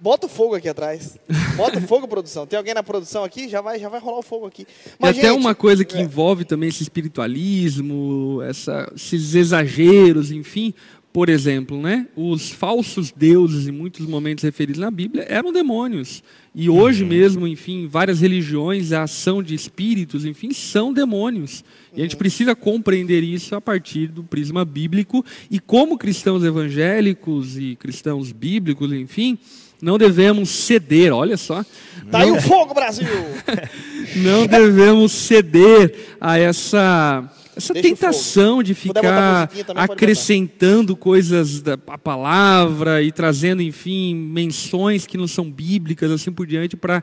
Bota 0.00 0.26
o 0.26 0.30
fogo 0.30 0.54
aqui 0.54 0.68
atrás. 0.68 1.18
Bota 1.56 1.78
o 1.78 1.82
fogo, 1.82 2.08
produção. 2.08 2.46
Tem 2.46 2.56
alguém 2.56 2.72
na 2.72 2.82
produção 2.82 3.22
aqui? 3.22 3.48
Já 3.48 3.60
vai, 3.60 3.78
já 3.78 3.88
vai 3.88 4.00
rolar 4.00 4.20
o 4.20 4.22
fogo 4.22 4.46
aqui. 4.46 4.66
E 4.98 5.06
até 5.06 5.28
gente, 5.28 5.38
uma 5.38 5.54
coisa 5.54 5.84
que 5.84 5.96
é. 5.96 6.00
envolve 6.00 6.44
também 6.44 6.70
esse 6.70 6.82
espiritualismo, 6.82 8.40
essa- 8.42 8.90
esses 8.94 9.34
exageros, 9.34 10.30
enfim. 10.32 10.72
Por 11.12 11.28
exemplo, 11.28 11.80
né? 11.82 12.06
Os 12.16 12.50
falsos 12.50 13.10
deuses, 13.10 13.66
em 13.66 13.72
muitos 13.72 14.06
momentos 14.06 14.44
referidos 14.44 14.80
na 14.80 14.92
Bíblia, 14.92 15.26
eram 15.28 15.52
demônios. 15.52 16.22
E 16.54 16.70
hoje 16.70 17.04
mesmo, 17.04 17.48
enfim, 17.48 17.88
várias 17.88 18.20
religiões, 18.20 18.92
a 18.92 19.02
ação 19.02 19.42
de 19.42 19.52
espíritos, 19.54 20.24
enfim, 20.24 20.52
são 20.52 20.92
demônios. 20.92 21.64
E 21.94 22.00
a 22.00 22.04
gente 22.04 22.16
precisa 22.16 22.54
compreender 22.54 23.24
isso 23.24 23.56
a 23.56 23.60
partir 23.60 24.06
do 24.06 24.22
prisma 24.22 24.64
bíblico. 24.64 25.24
E 25.50 25.58
como 25.58 25.98
cristãos 25.98 26.44
evangélicos 26.44 27.58
e 27.58 27.74
cristãos 27.74 28.30
bíblicos, 28.30 28.92
enfim, 28.92 29.36
não 29.80 29.98
devemos 29.98 30.48
ceder, 30.50 31.12
olha 31.12 31.36
só. 31.36 31.64
Tá 32.10 32.20
aí 32.20 32.30
não- 32.30 32.36
o 32.36 32.40
fogo, 32.40 32.74
Brasil! 32.74 33.06
não 34.16 34.46
devemos 34.46 35.12
ceder 35.12 36.16
a 36.20 36.38
essa, 36.38 37.30
essa 37.56 37.72
Deixa 37.72 37.88
tentação 37.88 38.62
de 38.62 38.74
ficar 38.74 39.50
acrescentando 39.76 40.96
coisas 40.96 41.62
da 41.62 41.78
a 41.86 41.98
palavra 41.98 43.02
e 43.02 43.12
trazendo, 43.12 43.62
enfim, 43.62 44.14
menções 44.14 45.06
que 45.06 45.16
não 45.16 45.28
são 45.28 45.50
bíblicas, 45.50 46.10
assim 46.10 46.32
por 46.32 46.46
diante, 46.46 46.76
para 46.76 47.02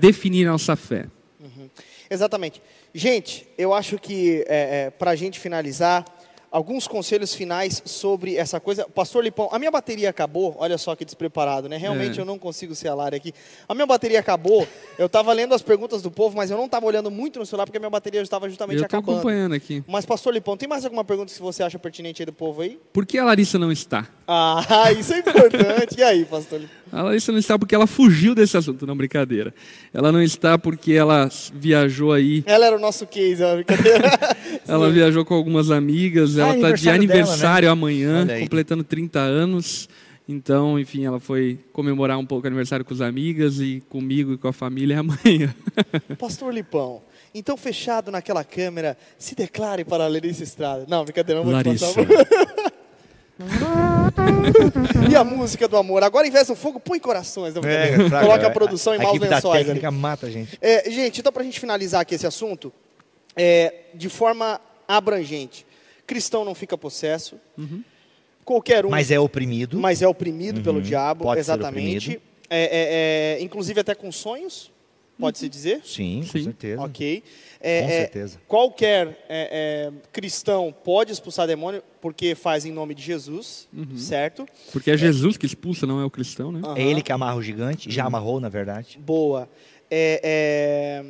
definir 0.00 0.46
a 0.46 0.52
nossa 0.52 0.76
fé. 0.76 1.06
Exatamente. 2.10 2.60
Gente, 2.94 3.46
eu 3.56 3.72
acho 3.72 3.98
que 3.98 4.44
é, 4.46 4.90
para 4.90 5.12
a 5.12 5.16
gente 5.16 5.40
finalizar, 5.40 6.04
alguns 6.52 6.86
conselhos 6.86 7.34
finais 7.34 7.82
sobre 7.86 8.36
essa 8.36 8.60
coisa. 8.60 8.86
Pastor 8.94 9.24
Lipão, 9.24 9.48
a 9.50 9.58
minha 9.58 9.70
bateria 9.70 10.10
acabou, 10.10 10.54
olha 10.58 10.76
só 10.76 10.94
que 10.94 11.04
despreparado, 11.04 11.68
né? 11.68 11.76
Realmente 11.78 12.18
É. 12.18 12.20
eu 12.20 12.26
não 12.26 12.38
consigo 12.38 12.74
ser 12.74 12.88
alário 12.88 13.16
aqui. 13.16 13.32
A 13.66 13.74
minha 13.74 13.86
bateria 13.86 14.20
acabou, 14.20 14.68
eu 14.98 15.06
estava 15.06 15.32
lendo 15.32 15.54
as 15.54 15.62
perguntas 15.62 16.02
do 16.02 16.10
povo, 16.10 16.36
mas 16.36 16.50
eu 16.50 16.56
não 16.58 16.66
estava 16.66 16.84
olhando 16.86 17.10
muito 17.10 17.38
no 17.38 17.46
celular 17.46 17.64
porque 17.64 17.78
a 17.78 17.80
minha 17.80 17.90
bateria 17.90 18.20
estava 18.20 18.48
justamente 18.48 18.78
Eu 18.78 18.84
estou 18.84 18.98
acabando. 18.98 19.18
acompanhando 19.18 19.54
aqui. 19.54 19.82
Mas, 19.88 20.04
Pastor 20.04 20.34
Lipão, 20.34 20.56
tem 20.56 20.68
mais 20.68 20.84
alguma 20.84 21.02
pergunta 21.04 21.32
que 21.32 21.40
você 21.40 21.62
acha 21.62 21.78
pertinente 21.78 22.20
aí 22.22 22.26
do 22.26 22.32
povo 22.32 22.60
aí? 22.60 22.78
Por 22.92 23.06
que 23.06 23.16
a 23.18 23.24
Larissa 23.24 23.58
não 23.58 23.72
está? 23.72 24.06
Ah, 24.28 24.92
isso 24.92 25.14
é 25.14 25.20
importante. 25.20 25.96
E 25.98 26.02
aí, 26.02 26.24
Pastor 26.26 26.60
Lipão? 26.60 26.81
A 26.92 27.02
Larissa 27.02 27.32
não 27.32 27.38
está 27.38 27.58
porque 27.58 27.74
ela 27.74 27.86
fugiu 27.86 28.34
desse 28.34 28.54
assunto, 28.54 28.86
não 28.86 28.94
brincadeira. 28.94 29.54
Ela 29.94 30.12
não 30.12 30.22
está 30.22 30.58
porque 30.58 30.92
ela 30.92 31.26
viajou 31.54 32.12
aí 32.12 32.44
Ela 32.46 32.66
era 32.66 32.76
o 32.76 32.78
nosso 32.78 33.06
case, 33.06 33.42
ó, 33.42 33.54
brincadeira. 33.54 34.10
Ela 34.68 34.90
viajou 34.90 35.24
com 35.24 35.34
algumas 35.34 35.70
amigas, 35.70 36.36
ela 36.36 36.54
está 36.54 36.70
de 36.70 36.88
aniversário 36.88 37.08
dela, 37.08 37.22
aniversário 37.22 37.70
amanhã, 37.70 38.40
completando 38.40 38.84
30 38.84 39.18
anos. 39.18 39.88
Então, 40.28 40.78
enfim, 40.78 41.04
ela 41.04 41.18
foi 41.18 41.58
comemorar 41.72 42.16
um 42.18 42.24
pouco 42.24 42.44
o 42.44 42.46
aniversário 42.46 42.84
com 42.84 42.94
as 42.94 43.00
amigas 43.00 43.58
e 43.58 43.82
comigo 43.88 44.34
e 44.34 44.38
com 44.38 44.46
a 44.46 44.52
família 44.52 45.00
amanhã. 45.00 45.52
Pastor 46.18 46.54
Lipão, 46.54 47.02
então 47.34 47.56
fechado 47.56 48.10
naquela 48.10 48.44
câmera, 48.44 48.96
se 49.18 49.34
declare 49.34 49.84
para 49.84 50.04
a 50.04 50.08
Larissa 50.08 50.44
Estrada. 50.44 50.86
Não, 50.88 51.04
brincadeira, 51.04 51.42
não 51.42 51.50
vou 51.50 51.60
te 51.60 51.66
Larissa. 51.66 51.86
passar. 51.86 52.71
e 55.10 55.16
a 55.16 55.24
música 55.24 55.68
do 55.68 55.76
amor. 55.76 56.02
Agora, 56.02 56.26
em 56.26 56.30
vez 56.30 56.46
do 56.46 56.54
fogo, 56.54 56.80
põe 56.80 56.98
corações. 56.98 57.54
Brincadeira. 57.54 58.08
fraca, 58.08 58.26
Coloca 58.26 58.46
a 58.46 58.50
é. 58.50 58.52
produção 58.52 58.94
em 58.94 58.98
a 58.98 59.02
maus 59.02 59.18
lençóis. 59.18 59.66
técnica 59.66 59.90
mata 59.90 60.26
a 60.26 60.30
gente. 60.30 60.58
É, 60.60 60.90
gente, 60.90 61.20
então 61.20 61.32
para 61.32 61.42
a 61.42 61.44
gente 61.44 61.60
finalizar 61.60 62.00
aqui 62.00 62.14
esse 62.14 62.26
assunto, 62.26 62.72
é, 63.36 63.74
de 63.94 64.08
forma 64.08 64.60
abrangente, 64.88 65.66
cristão 66.06 66.44
não 66.44 66.54
fica 66.54 66.76
possesso, 66.76 67.36
qualquer 68.44 68.84
um, 68.84 68.90
Mas 68.90 69.10
é 69.10 69.20
oprimido. 69.20 69.78
mas 69.78 70.02
é 70.02 70.08
oprimido 70.08 70.60
pelo 70.62 70.82
diabo, 70.82 71.24
pode 71.24 71.44
ser 71.44 71.52
exatamente. 71.52 72.08
oprimido. 72.08 72.22
É, 72.50 72.62
é, 72.64 73.38
é, 73.38 73.42
inclusive 73.42 73.80
até 73.80 73.94
com 73.94 74.10
sonhos, 74.10 74.71
pode-se 75.22 75.48
dizer. 75.48 75.80
Sim, 75.84 76.20
com 76.20 76.38
Sim. 76.38 76.44
certeza. 76.44 76.82
Ok. 76.82 77.22
É, 77.60 77.80
Com 77.82 77.86
é, 77.88 77.90
certeza. 77.90 78.40
qualquer 78.48 79.24
é, 79.28 79.90
é, 79.90 79.92
cristão 80.12 80.74
pode 80.84 81.12
expulsar 81.12 81.46
demônio 81.46 81.82
porque 82.00 82.34
faz 82.34 82.66
em 82.66 82.72
nome 82.72 82.94
de 82.94 83.02
Jesus, 83.02 83.68
Uhum. 83.72 83.96
certo? 83.96 84.46
Porque 84.72 84.90
é 84.90 84.96
Jesus 84.96 85.36
que 85.36 85.46
expulsa, 85.46 85.86
não 85.86 86.00
é 86.00 86.04
o 86.04 86.10
cristão, 86.10 86.50
né? 86.50 86.60
É 86.76 86.82
ele 86.82 87.00
que 87.02 87.12
amarra 87.12 87.36
o 87.36 87.42
gigante, 87.42 87.90
já 87.90 88.04
amarrou, 88.04 88.40
na 88.40 88.48
verdade. 88.48 88.98
Boa. 88.98 89.48
É, 89.94 90.20
é, 90.24 91.04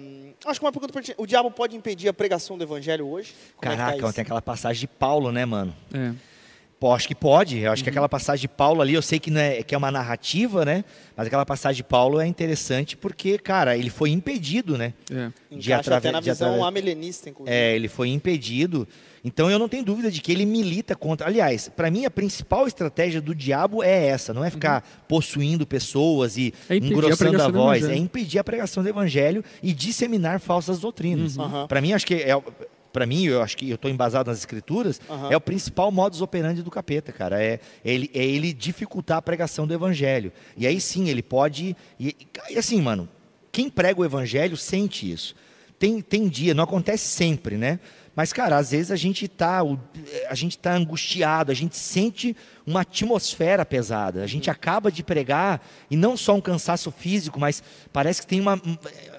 acho 0.44 0.58
que 0.58 0.66
uma 0.66 0.72
pergunta 0.72 0.92
pertinente. 0.92 1.20
O 1.22 1.26
diabo 1.26 1.50
pode 1.50 1.76
impedir 1.76 2.08
a 2.08 2.12
pregação 2.12 2.58
do 2.58 2.64
evangelho 2.64 3.06
hoje? 3.06 3.32
Como 3.56 3.72
é 3.72 3.76
tá 3.76 3.84
Caraca, 3.84 4.04
isso? 4.06 4.14
tem 4.14 4.22
aquela 4.22 4.42
passagem 4.42 4.80
de 4.80 4.86
Paulo, 4.88 5.30
né, 5.30 5.46
mano? 5.46 5.74
É. 5.94 6.12
Pô, 6.82 6.92
acho 6.92 7.06
que 7.06 7.14
pode. 7.14 7.58
Eu 7.58 7.66
Uhum. 7.68 7.72
acho 7.74 7.84
que 7.84 7.90
aquela 7.90 8.08
passagem 8.08 8.40
de 8.40 8.48
Paulo 8.48 8.82
ali, 8.82 8.92
eu 8.92 9.02
sei 9.02 9.20
que, 9.20 9.30
não 9.30 9.40
é, 9.40 9.62
que 9.62 9.72
é 9.72 9.78
uma 9.78 9.92
narrativa, 9.92 10.64
né? 10.64 10.84
Mas 11.16 11.28
aquela 11.28 11.46
passagem 11.46 11.76
de 11.76 11.84
Paulo 11.84 12.18
é 12.20 12.26
interessante 12.26 12.96
porque, 12.96 13.38
cara, 13.38 13.76
ele 13.76 13.88
foi 13.88 14.10
impedido, 14.10 14.76
né? 14.76 14.92
É. 15.08 15.30
de 15.56 15.72
atrave- 15.72 16.08
até 16.08 16.10
na 16.10 16.18
visão 16.18 16.48
atrave- 16.54 16.68
amilenista, 16.68 17.30
inclusive. 17.30 17.56
É, 17.56 17.76
ele 17.76 17.86
foi 17.86 18.08
impedido. 18.08 18.88
Então 19.24 19.48
eu 19.48 19.60
não 19.60 19.68
tenho 19.68 19.84
dúvida 19.84 20.10
de 20.10 20.20
que 20.20 20.32
ele 20.32 20.44
milita 20.44 20.96
contra. 20.96 21.28
Aliás, 21.28 21.68
para 21.68 21.88
mim 21.88 22.04
a 22.04 22.10
principal 22.10 22.66
estratégia 22.66 23.20
do 23.20 23.32
diabo 23.32 23.80
é 23.84 24.06
essa, 24.06 24.34
não 24.34 24.42
é 24.44 24.50
ficar 24.50 24.82
possuindo 25.06 25.64
pessoas 25.64 26.36
e 26.36 26.52
É 26.68 26.74
impedir 26.74 26.94
a 26.94 26.98
engrossando 26.98 27.14
a, 27.14 27.28
pregação 27.28 27.52
do 27.52 27.58
voz, 27.58 27.76
é 27.76 27.84
evangelho. 27.84 28.02
impedir 28.04 28.38
a 28.40 28.44
pregação 28.44 28.82
do 28.82 28.88
evangelho 28.88 29.44
e 29.62 29.72
disseminar 29.72 30.40
falsas 30.40 30.80
doutrinas. 30.80 31.38
Aham. 31.38 31.68
Para 31.68 31.80
mim 31.80 31.92
acho 31.92 32.04
que 32.06 32.14
é 32.14 32.32
para 32.92 33.06
mim, 33.06 33.24
eu 33.24 33.42
acho 33.42 33.56
que 33.56 33.70
eu 33.70 33.76
estou 33.76 33.90
embasado 33.90 34.28
nas 34.30 34.38
escrituras, 34.38 35.00
Aham. 35.08 35.30
é 35.30 35.36
o 35.36 35.40
principal 35.40 35.90
modus 35.90 36.20
operandi 36.20 36.62
do 36.62 36.70
capeta, 36.70 37.12
cara. 37.12 37.42
É 37.42 37.58
ele, 37.84 38.10
é 38.14 38.24
ele 38.24 38.52
dificultar 38.52 39.18
a 39.18 39.22
pregação 39.22 39.66
do 39.66 39.74
evangelho. 39.74 40.32
E 40.56 40.66
aí 40.66 40.80
sim, 40.80 41.08
ele 41.08 41.22
pode. 41.22 41.76
E, 41.98 42.16
e 42.50 42.58
assim, 42.58 42.80
mano, 42.80 43.08
quem 43.50 43.68
prega 43.70 44.00
o 44.00 44.04
evangelho 44.04 44.56
sente 44.56 45.10
isso. 45.10 45.34
Tem, 45.78 46.00
tem 46.00 46.28
dia, 46.28 46.54
não 46.54 46.62
acontece 46.62 47.08
sempre, 47.08 47.56
né? 47.56 47.80
Mas, 48.14 48.30
cara, 48.30 48.58
às 48.58 48.72
vezes 48.72 48.90
a 48.90 48.96
gente 48.96 49.26
tá, 49.26 49.62
a 50.28 50.34
gente 50.34 50.58
tá 50.58 50.74
angustiado, 50.74 51.50
a 51.50 51.54
gente 51.54 51.76
sente 51.76 52.36
uma 52.66 52.82
atmosfera 52.82 53.64
pesada. 53.64 54.22
A 54.22 54.26
gente 54.26 54.50
acaba 54.50 54.92
de 54.92 55.02
pregar, 55.02 55.66
e 55.90 55.96
não 55.96 56.14
só 56.14 56.34
um 56.34 56.40
cansaço 56.40 56.90
físico, 56.90 57.40
mas 57.40 57.62
parece 57.92 58.20
que 58.20 58.26
tem 58.26 58.40
uma. 58.40 58.60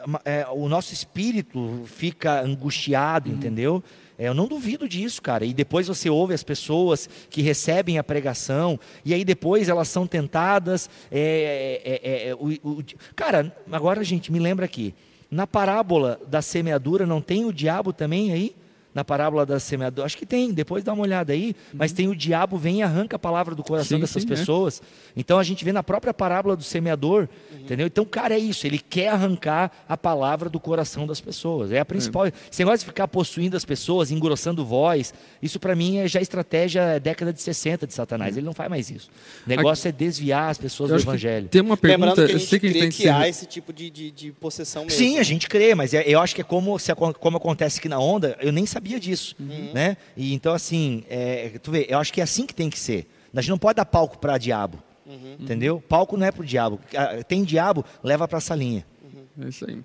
uma- 0.05 0.21
é, 0.23 0.45
o 0.51 0.69
nosso 0.69 0.93
espírito 0.93 1.83
fica 1.85 2.41
angustiado, 2.41 3.29
entendeu? 3.29 3.83
É, 4.15 4.27
eu 4.27 4.33
não 4.35 4.47
duvido 4.47 4.87
disso, 4.87 5.23
cara. 5.23 5.43
E 5.43 5.55
depois 5.55 5.87
você 5.87 6.07
ouve 6.07 6.35
as 6.35 6.43
pessoas 6.43 7.09
que 7.31 7.41
recebem 7.41 7.97
a 7.97 8.03
pregação, 8.03 8.79
e 9.03 9.11
aí 9.11 9.25
depois 9.25 9.69
elas 9.69 9.87
são 9.87 10.05
tentadas. 10.05 10.87
É, 11.11 11.81
é, 11.83 12.27
é, 12.27 12.29
é 12.29 12.35
o, 12.35 12.51
o, 12.63 12.83
cara, 13.15 13.55
agora, 13.71 14.03
gente, 14.03 14.31
me 14.31 14.37
lembra 14.37 14.65
aqui. 14.65 14.93
Na 15.31 15.47
parábola 15.47 16.21
da 16.27 16.43
semeadura, 16.43 17.07
não 17.07 17.19
tem 17.21 17.43
o 17.43 17.51
diabo 17.51 17.91
também 17.91 18.31
aí? 18.31 18.55
Na 18.93 19.03
parábola 19.03 19.45
da 19.45 19.59
semeadora. 19.59 20.05
Acho 20.05 20.17
que 20.17 20.25
tem, 20.25 20.51
depois 20.51 20.83
dá 20.83 20.93
uma 20.93 21.03
olhada 21.03 21.33
aí. 21.33 21.47
Uhum. 21.47 21.79
Mas 21.79 21.91
tem 21.91 22.07
o 22.07 22.15
diabo 22.15 22.57
vem 22.57 22.79
e 22.79 22.83
arranca 22.83 23.15
a 23.15 23.19
palavra 23.19 23.55
do 23.55 23.63
coração 23.63 23.97
sim, 23.97 24.01
dessas 24.01 24.23
sim, 24.23 24.27
é. 24.27 24.35
pessoas. 24.35 24.81
É. 24.81 25.11
Então 25.15 25.39
a 25.39 25.43
gente 25.43 25.63
vê 25.65 25.71
na 25.71 25.83
própria 25.83 26.13
parábola 26.13 26.55
do 26.55 26.63
semeador, 26.63 27.27
uhum. 27.51 27.59
entendeu? 27.59 27.87
Então, 27.87 28.05
cara, 28.05 28.35
é 28.35 28.39
isso. 28.39 28.67
Ele 28.67 28.79
quer 28.79 29.09
arrancar 29.09 29.71
a 29.87 29.97
palavra 29.97 30.49
do 30.49 30.59
coração 30.59 31.07
das 31.07 31.19
pessoas. 31.19 31.71
É 31.71 31.79
a 31.79 31.85
principal. 31.85 32.27
É. 32.27 32.33
Esse 32.51 32.61
negócio 32.61 32.79
de 32.79 32.85
ficar 32.85 33.07
possuindo 33.07 33.57
as 33.57 33.65
pessoas, 33.65 34.11
engrossando 34.11 34.65
voz, 34.65 35.13
isso 35.41 35.59
para 35.59 35.75
mim 35.75 35.97
é 35.97 36.07
já 36.07 36.21
estratégia 36.21 36.99
década 36.99 37.33
de 37.33 37.41
60 37.41 37.87
de 37.87 37.93
Satanás. 37.93 38.33
Uhum. 38.33 38.39
Ele 38.39 38.45
não 38.45 38.53
faz 38.53 38.69
mais 38.69 38.89
isso. 38.89 39.09
O 39.45 39.49
negócio 39.49 39.89
Aqui, 39.89 39.95
é 39.95 40.05
desviar 40.05 40.49
as 40.49 40.57
pessoas 40.57 40.89
do 40.89 40.97
evangelho. 40.97 41.47
Tem 41.47 41.61
uma 41.61 41.77
pergunta. 41.77 42.09
Lembrando 42.09 42.27
que 42.27 42.35
a 42.35 42.37
gente 42.37 42.49
sei 42.49 42.59
que, 42.59 42.69
crê 42.71 42.89
que 42.89 43.09
há 43.09 43.27
esse 43.27 43.45
tipo 43.45 43.73
de, 43.73 43.89
de, 43.89 44.11
de 44.11 44.31
possessão 44.31 44.83
mesmo. 44.83 44.97
Sim, 44.97 45.17
a 45.17 45.23
gente 45.23 45.47
crê, 45.47 45.73
mas 45.75 45.93
é, 45.93 46.03
eu 46.05 46.19
acho 46.19 46.35
que 46.35 46.41
é 46.41 46.43
como, 46.43 46.77
se, 46.77 46.93
como 46.95 47.37
acontece 47.37 47.79
aqui 47.79 47.89
na 47.89 47.99
onda, 47.99 48.37
eu 48.39 48.51
nem 48.51 48.65
sabia 48.65 48.82
disso. 48.99 49.35
Uhum. 49.39 49.71
Né? 49.73 49.97
E 50.15 50.33
então, 50.33 50.53
assim, 50.53 51.03
é, 51.09 51.59
tu 51.61 51.71
vê, 51.71 51.85
eu 51.89 51.97
acho 51.99 52.11
que 52.11 52.21
é 52.21 52.23
assim 52.23 52.45
que 52.45 52.53
tem 52.53 52.69
que 52.69 52.79
ser. 52.79 53.07
A 53.33 53.41
gente 53.41 53.49
não 53.49 53.57
pode 53.57 53.77
dar 53.77 53.85
palco 53.85 54.17
para 54.17 54.37
diabo. 54.37 54.77
Uhum. 55.05 55.35
Entendeu? 55.39 55.81
Palco 55.81 56.15
não 56.15 56.25
é 56.25 56.31
para 56.31 56.43
o 56.43 56.45
diabo. 56.45 56.79
Tem 57.27 57.43
diabo, 57.43 57.83
leva 58.03 58.27
para 58.27 58.37
essa 58.37 58.55
linha. 58.55 58.85
Uhum. 59.03 59.45
É 59.45 59.49
isso 59.49 59.65
aí. 59.67 59.79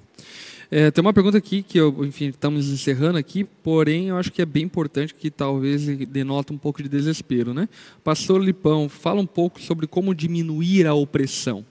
É, 0.71 0.91
tem 0.91 1.01
uma 1.01 1.15
pergunta 1.15 1.39
aqui 1.39 1.63
que, 1.63 1.79
eu, 1.79 2.05
enfim, 2.05 2.27
estamos 2.27 2.69
encerrando 2.69 3.17
aqui, 3.17 3.43
porém 3.43 4.09
eu 4.09 4.19
acho 4.19 4.31
que 4.31 4.43
é 4.43 4.45
bem 4.45 4.65
importante 4.65 5.15
que 5.15 5.31
talvez 5.31 5.87
denota 6.07 6.53
um 6.53 6.59
pouco 6.59 6.83
de 6.83 6.91
desespero, 6.91 7.55
né? 7.55 7.71
Pastor 8.05 8.43
Lipão, 8.43 8.87
fala 8.87 9.19
um 9.19 9.27
pouco 9.27 9.63
sobre 9.63 9.87
como 9.87 10.15
diminuir 10.15 10.87
a 10.87 10.93
opressão. 10.93 11.65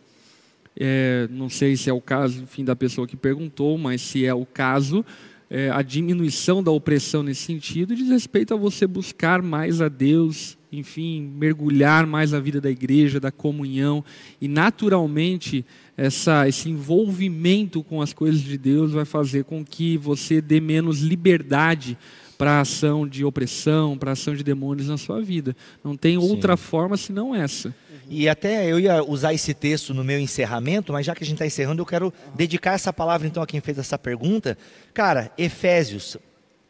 É, 0.76 1.28
não 1.30 1.48
sei 1.48 1.78
se 1.78 1.90
é 1.91 1.94
o 1.94 2.02
caso, 2.02 2.41
enfim, 2.41 2.66
da 2.66 2.76
pessoa 2.76 3.08
que 3.08 3.16
perguntou, 3.16 3.78
mas 3.78 4.02
se 4.02 4.26
é 4.26 4.34
o 4.34 4.45
caso, 4.45 5.06
é, 5.49 5.69
a 5.69 5.82
diminuição 5.82 6.61
da 6.61 6.72
opressão 6.72 7.24
nesse 7.24 7.44
sentido 7.44 7.95
diz 7.95 8.10
respeito 8.10 8.53
a 8.53 8.57
você 8.57 8.86
buscar 8.86 9.41
mais 9.41 9.82
a 9.82 9.88
Deus, 9.88 10.57
enfim, 10.72 11.32
mergulhar 11.38 12.06
mais 12.06 12.32
na 12.32 12.40
vida 12.40 12.60
da 12.60 12.69
igreja, 12.69 13.19
da 13.19 13.32
comunhão 13.32 14.03
e 14.41 14.48
naturalmente 14.48 15.65
essa, 15.95 16.48
esse 16.48 16.69
envolvimento 16.69 17.82
com 17.82 18.02
as 18.02 18.11
coisas 18.11 18.41
de 18.41 18.57
Deus 18.57 18.91
vai 18.91 19.06
fazer 19.06 19.45
com 19.45 19.64
que 19.64 19.98
você 19.98 20.41
dê 20.41 20.60
menos 20.60 20.99
liberdade 20.99 21.98
para 22.38 22.51
a 22.51 22.61
ação 22.61 23.07
de 23.07 23.26
opressão, 23.26 23.97
para 23.97 24.11
a 24.11 24.14
ação 24.14 24.35
de 24.35 24.43
demônios 24.43 24.88
na 24.88 24.97
sua 24.97 25.22
vida. 25.22 25.55
Não 25.84 25.97
tem 25.97 26.18
outra 26.18 26.55
Sim. 26.55 26.64
forma 26.64 26.95
senão 26.95 27.34
essa. 27.34 27.73
E 28.09 28.30
até 28.30 28.72
eu 28.72 28.80
ia 28.80 29.03
usar 29.03 29.34
esse 29.34 29.53
texto 29.53 29.93
no 29.93 30.03
meu 30.03 30.19
encerramento, 30.19 30.93
mas 30.93 31.05
já 31.05 31.14
que 31.14 31.23
a 31.23 31.26
gente 31.26 31.35
está 31.35 31.45
encerrando, 31.45 31.81
eu 31.81 31.85
quero 31.85 32.14
dedicar 32.35 32.73
essa 32.73 32.93
palavra 32.93 33.27
então 33.27 33.43
a 33.43 33.47
quem 33.47 33.59
fez 33.59 33.77
essa 33.77 33.97
pergunta. 33.97 34.57
Cara, 34.93 35.31
Efésios, 35.38 36.15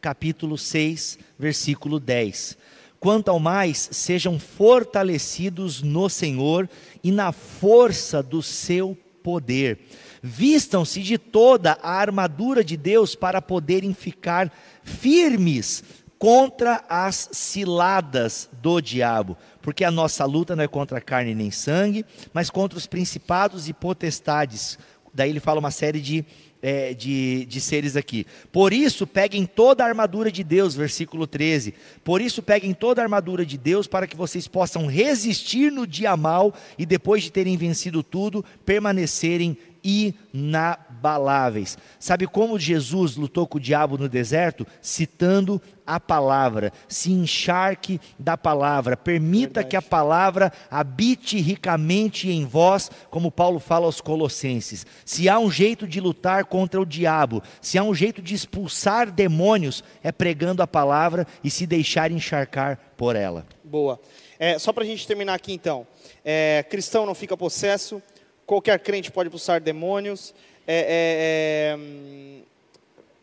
capítulo 0.00 0.58
6, 0.58 1.18
versículo 1.38 2.00
10. 2.00 2.58
Quanto 2.98 3.28
ao 3.28 3.38
mais, 3.38 3.88
sejam 3.92 4.40
fortalecidos 4.40 5.82
no 5.82 6.08
Senhor 6.08 6.68
e 7.04 7.12
na 7.12 7.30
força 7.30 8.20
do 8.20 8.42
seu 8.42 8.98
poder. 9.22 9.78
Vistam-se 10.20 11.00
de 11.00 11.16
toda 11.16 11.78
a 11.80 11.92
armadura 11.92 12.64
de 12.64 12.76
Deus 12.76 13.14
para 13.14 13.40
poderem 13.40 13.94
ficar 13.94 14.52
firmes 14.88 15.84
contra 16.18 16.84
as 16.88 17.28
ciladas 17.32 18.48
do 18.60 18.80
diabo, 18.80 19.36
porque 19.62 19.84
a 19.84 19.90
nossa 19.90 20.24
luta 20.24 20.56
não 20.56 20.64
é 20.64 20.68
contra 20.68 21.00
carne 21.00 21.34
nem 21.34 21.50
sangue, 21.50 22.04
mas 22.32 22.50
contra 22.50 22.76
os 22.76 22.86
principados 22.86 23.68
e 23.68 23.72
potestades. 23.72 24.78
Daí 25.14 25.30
ele 25.30 25.40
fala 25.40 25.60
uma 25.60 25.70
série 25.70 26.00
de, 26.00 26.24
é, 26.60 26.92
de, 26.92 27.46
de 27.46 27.60
seres 27.60 27.96
aqui. 27.96 28.26
Por 28.50 28.72
isso, 28.72 29.06
peguem 29.06 29.46
toda 29.46 29.84
a 29.84 29.86
armadura 29.86 30.30
de 30.30 30.42
Deus, 30.42 30.74
versículo 30.74 31.26
13. 31.26 31.74
Por 32.02 32.20
isso, 32.20 32.42
peguem 32.42 32.74
toda 32.74 33.00
a 33.00 33.04
armadura 33.04 33.46
de 33.46 33.56
Deus 33.56 33.86
para 33.86 34.06
que 34.06 34.16
vocês 34.16 34.48
possam 34.48 34.86
resistir 34.86 35.70
no 35.70 35.86
dia 35.86 36.16
mal 36.16 36.52
e 36.76 36.84
depois 36.84 37.22
de 37.22 37.30
terem 37.30 37.56
vencido 37.56 38.02
tudo, 38.02 38.44
permanecerem 38.64 39.56
inabaláveis. 39.88 41.78
Sabe 41.98 42.26
como 42.26 42.58
Jesus 42.58 43.16
lutou 43.16 43.46
com 43.46 43.56
o 43.56 43.60
diabo 43.60 43.96
no 43.96 44.08
deserto? 44.08 44.66
Citando 44.82 45.60
a 45.86 45.98
palavra. 45.98 46.70
Se 46.86 47.10
encharque 47.10 47.98
da 48.18 48.36
palavra. 48.36 48.96
Permita 48.96 49.60
Verdade. 49.60 49.68
que 49.68 49.76
a 49.76 49.82
palavra 49.82 50.52
habite 50.70 51.40
ricamente 51.40 52.30
em 52.30 52.44
vós, 52.44 52.90
como 53.10 53.32
Paulo 53.32 53.58
fala 53.58 53.86
aos 53.86 54.00
Colossenses. 54.00 54.84
Se 55.04 55.28
há 55.28 55.38
um 55.38 55.50
jeito 55.50 55.86
de 55.86 56.00
lutar 56.00 56.44
contra 56.44 56.80
o 56.80 56.84
diabo, 56.84 57.42
se 57.62 57.78
há 57.78 57.82
um 57.82 57.94
jeito 57.94 58.20
de 58.20 58.34
expulsar 58.34 59.10
demônios, 59.10 59.82
é 60.02 60.12
pregando 60.12 60.62
a 60.62 60.66
palavra 60.66 61.26
e 61.42 61.50
se 61.50 61.66
deixar 61.66 62.12
encharcar 62.12 62.78
por 62.96 63.16
ela. 63.16 63.46
Boa. 63.64 63.98
É, 64.38 64.58
só 64.58 64.72
para 64.72 64.84
a 64.84 64.86
gente 64.86 65.06
terminar 65.06 65.34
aqui 65.34 65.52
então. 65.52 65.86
É, 66.24 66.64
cristão 66.68 67.06
não 67.06 67.14
fica 67.14 67.36
possesso, 67.36 68.02
qualquer 68.48 68.78
crente 68.80 69.12
pode 69.12 69.28
expulsar 69.28 69.60
demônios, 69.60 70.34
é, 70.66 70.74
é, 70.74 71.76
é, 71.76 72.42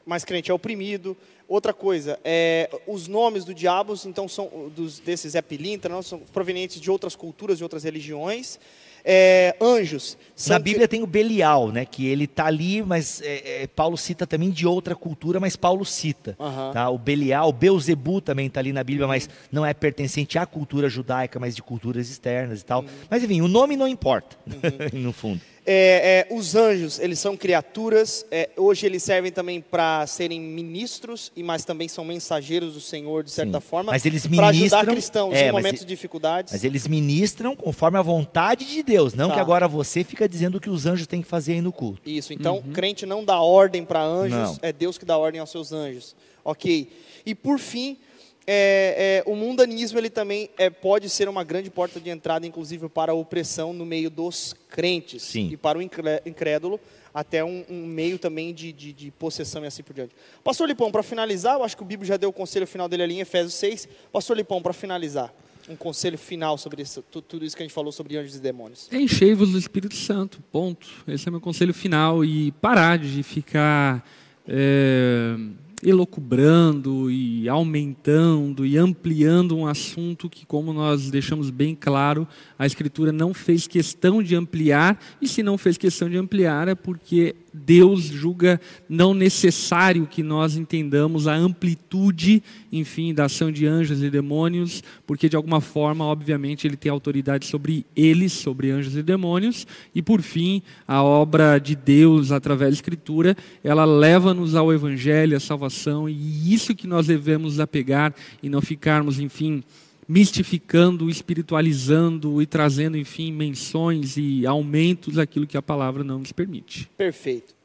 mas 0.05 0.23
crente 0.23 0.51
é 0.51 0.53
oprimido. 0.53 1.17
Outra 1.47 1.73
coisa, 1.73 2.19
é, 2.23 2.69
os 2.85 3.07
nomes 3.07 3.43
do 3.43 3.53
diabo, 3.53 3.95
então, 4.05 4.27
são 4.27 4.71
dos, 4.75 4.99
desses 4.99 5.33
é 5.33 5.41
pilintra, 5.41 5.91
não, 5.91 6.03
são 6.03 6.19
provenientes 6.19 6.79
de 6.79 6.91
outras 6.91 7.15
culturas, 7.15 7.57
de 7.57 7.63
outras 7.63 7.83
religiões 7.83 8.59
é, 9.05 9.55
anjos. 9.61 10.17
Na 10.47 10.57
Bíblia 10.57 10.87
tem 10.87 11.03
o 11.03 11.07
Belial, 11.07 11.71
né? 11.71 11.85
Que 11.85 12.07
ele 12.07 12.25
está 12.25 12.47
ali, 12.47 12.81
mas 12.81 13.21
é, 13.21 13.63
é, 13.63 13.67
Paulo 13.67 13.95
cita 13.95 14.25
também 14.25 14.49
de 14.49 14.65
outra 14.65 14.95
cultura, 14.95 15.39
mas 15.39 15.55
Paulo 15.55 15.85
cita. 15.85 16.35
Uhum. 16.39 16.71
Tá? 16.73 16.89
O 16.89 16.97
Belial, 16.97 17.49
o 17.49 17.53
Beuzebu 17.53 18.19
também 18.19 18.47
está 18.47 18.59
ali 18.59 18.73
na 18.73 18.83
Bíblia, 18.83 19.07
mas 19.07 19.29
não 19.51 19.65
é 19.65 19.73
pertencente 19.73 20.39
à 20.39 20.45
cultura 20.45 20.89
judaica, 20.89 21.39
mas 21.39 21.55
de 21.55 21.61
culturas 21.61 22.09
externas 22.09 22.61
e 22.61 22.65
tal. 22.65 22.81
Uhum. 22.81 22.87
Mas 23.09 23.23
enfim, 23.23 23.41
o 23.41 23.47
nome 23.47 23.77
não 23.77 23.87
importa, 23.87 24.35
uhum. 24.47 24.99
no 24.99 25.13
fundo. 25.13 25.39
É, 25.67 26.27
é, 26.29 26.33
os 26.33 26.55
anjos, 26.55 26.99
eles 26.99 27.17
são 27.17 27.35
criaturas, 27.35 28.23
é, 28.29 28.49
hoje 28.55 28.85
eles 28.85 29.01
servem 29.01 29.31
também 29.31 29.59
para 29.59 30.05
serem 30.05 30.39
ministros, 30.39 31.31
e 31.35 31.41
mas 31.41 31.65
também 31.65 31.87
são 31.87 32.05
mensageiros 32.05 32.75
do 32.75 32.81
Senhor, 32.81 33.23
de 33.23 33.31
certa 33.31 33.59
Sim. 33.59 33.65
forma, 33.65 33.91
para 34.35 34.47
ajudar 34.49 34.85
cristãos 34.85 35.33
é, 35.33 35.49
em 35.49 35.51
momentos 35.51 35.79
de 35.79 35.87
dificuldades. 35.87 36.53
Mas 36.53 36.63
eles 36.63 36.87
ministram 36.87 37.55
conforme 37.55 37.97
a 37.97 38.03
vontade 38.03 38.63
de 38.65 38.83
Deus, 38.83 39.15
não 39.15 39.29
tá. 39.29 39.35
que 39.35 39.39
agora 39.39 39.67
você 39.67 40.03
fica 40.03 40.29
dizendo 40.29 40.59
o 40.59 40.61
que 40.61 40.69
os 40.69 40.85
anjos 40.85 41.07
têm 41.07 41.23
que 41.23 41.27
fazer 41.27 41.53
aí 41.53 41.61
no 41.61 41.71
culto. 41.71 42.07
Isso, 42.07 42.31
então 42.31 42.57
uhum. 42.57 42.71
crente 42.71 43.05
não 43.07 43.25
dá 43.25 43.39
ordem 43.39 43.83
para 43.83 44.03
anjos, 44.03 44.37
não. 44.37 44.59
é 44.61 44.71
Deus 44.71 44.99
que 44.99 45.05
dá 45.05 45.17
ordem 45.17 45.41
aos 45.41 45.49
seus 45.49 45.71
anjos. 45.71 46.15
Ok. 46.43 46.91
E 47.25 47.33
por 47.33 47.57
fim, 47.57 47.97
é, 48.47 49.23
é, 49.25 49.29
o 49.29 49.35
mundanismo 49.35 49.97
ele 49.97 50.09
também 50.09 50.49
é, 50.57 50.69
pode 50.69 51.09
ser 51.09 51.27
uma 51.27 51.43
grande 51.43 51.69
porta 51.69 51.99
de 51.99 52.09
entrada, 52.09 52.45
inclusive 52.45 52.87
para 52.87 53.11
a 53.11 53.15
opressão 53.15 53.73
no 53.73 53.85
meio 53.85 54.09
dos 54.09 54.55
crentes 54.69 55.23
Sim. 55.23 55.49
e 55.51 55.57
para 55.57 55.79
o 55.79 55.81
incrédulo 55.81 56.79
até 57.13 57.43
um, 57.43 57.63
um 57.69 57.85
meio 57.85 58.19
também 58.19 58.53
de, 58.53 58.73
de, 58.73 58.91
de, 58.91 59.09
possessão 59.09 59.63
e 59.63 59.67
assim 59.67 59.81
por 59.81 59.93
diante. 59.93 60.13
Pastor 60.43 60.67
Lipão, 60.67 60.91
para 60.91 61.01
finalizar, 61.01 61.55
eu 61.55 61.63
acho 61.63 61.75
que 61.75 61.81
o 61.81 61.85
Bíblia 61.85 62.09
já 62.09 62.17
deu 62.17 62.29
o 62.29 62.33
conselho 62.33 62.67
final 62.67 62.89
dele 62.89 63.03
ali 63.03 63.15
em 63.15 63.21
Efésios 63.21 63.53
6. 63.53 63.87
Pastor 64.11 64.35
Lipão, 64.35 64.61
para 64.61 64.73
finalizar, 64.73 65.33
um 65.69 65.77
conselho 65.77 66.17
final 66.17 66.57
sobre 66.57 66.81
isso, 66.83 67.01
tudo 67.01 67.45
isso 67.45 67.55
que 67.55 67.63
a 67.63 67.65
gente 67.65 67.73
falou 67.73 67.91
sobre 67.91 68.17
anjos 68.17 68.35
e 68.35 68.39
demônios. 68.39 68.89
Enchei-vos 68.91 69.51
do 69.51 69.57
Espírito 69.57 69.95
Santo, 69.95 70.43
ponto. 70.51 70.87
Esse 71.07 71.27
é 71.29 71.31
meu 71.31 71.41
conselho 71.41 71.73
final 71.73 72.23
e 72.23 72.51
parar 72.51 72.99
de 72.99 73.23
ficar... 73.23 74.05
É 74.47 75.35
elocubrando 75.83 77.09
e 77.11 77.47
aumentando 77.49 78.65
e 78.65 78.77
ampliando 78.77 79.55
um 79.55 79.67
assunto 79.67 80.29
que, 80.29 80.45
como 80.45 80.73
nós 80.73 81.09
deixamos 81.09 81.49
bem 81.49 81.75
claro, 81.75 82.27
a 82.57 82.65
Escritura 82.65 83.11
não 83.11 83.33
fez 83.33 83.67
questão 83.67 84.21
de 84.21 84.35
ampliar, 84.35 84.99
e 85.21 85.27
se 85.27 85.43
não 85.43 85.57
fez 85.57 85.77
questão 85.77 86.09
de 86.09 86.17
ampliar 86.17 86.67
é 86.67 86.75
porque 86.75 87.35
Deus 87.55 88.03
julga 88.03 88.59
não 88.89 89.13
necessário 89.13 90.05
que 90.05 90.21
nós 90.21 90.57
entendamos 90.57 91.27
a 91.27 91.35
amplitude, 91.35 92.43
enfim, 92.71 93.13
da 93.13 93.25
ação 93.25 93.51
de 93.51 93.65
anjos 93.65 94.03
e 94.03 94.09
demônios, 94.09 94.83
porque 95.07 95.29
de 95.29 95.35
alguma 95.35 95.61
forma, 95.61 96.03
obviamente, 96.03 96.67
ele 96.67 96.75
tem 96.75 96.91
autoridade 96.91 97.45
sobre 97.45 97.85
eles, 97.95 98.33
sobre 98.33 98.71
anjos 98.71 98.95
e 98.95 99.01
demônios, 99.01 99.65
e 99.93 100.01
por 100.01 100.21
fim, 100.21 100.61
a 100.87 101.01
obra 101.01 101.57
de 101.57 101.75
Deus 101.75 102.31
através 102.31 102.71
da 102.71 102.75
Escritura, 102.75 103.37
ela 103.63 103.85
leva-nos 103.85 104.55
ao 104.55 104.73
Evangelho, 104.73 105.37
à 105.37 105.39
salvação, 105.39 106.09
e 106.09 106.53
isso 106.53 106.75
que 106.75 106.87
nós 106.87 107.07
devemos 107.07 107.59
apegar 107.59 108.13
e 108.43 108.49
não 108.49 108.61
ficarmos, 108.61 109.19
enfim, 109.19 109.63
mistificando, 110.07 111.09
espiritualizando 111.09 112.41
e 112.41 112.45
trazendo, 112.45 112.97
enfim, 112.97 113.31
menções 113.31 114.17
e 114.17 114.45
aumentos 114.45 115.17
aquilo 115.17 115.47
que 115.47 115.57
a 115.57 115.61
palavra 115.61 116.03
não 116.03 116.19
nos 116.19 116.31
permite. 116.31 116.89
Perfeito. 116.97 117.55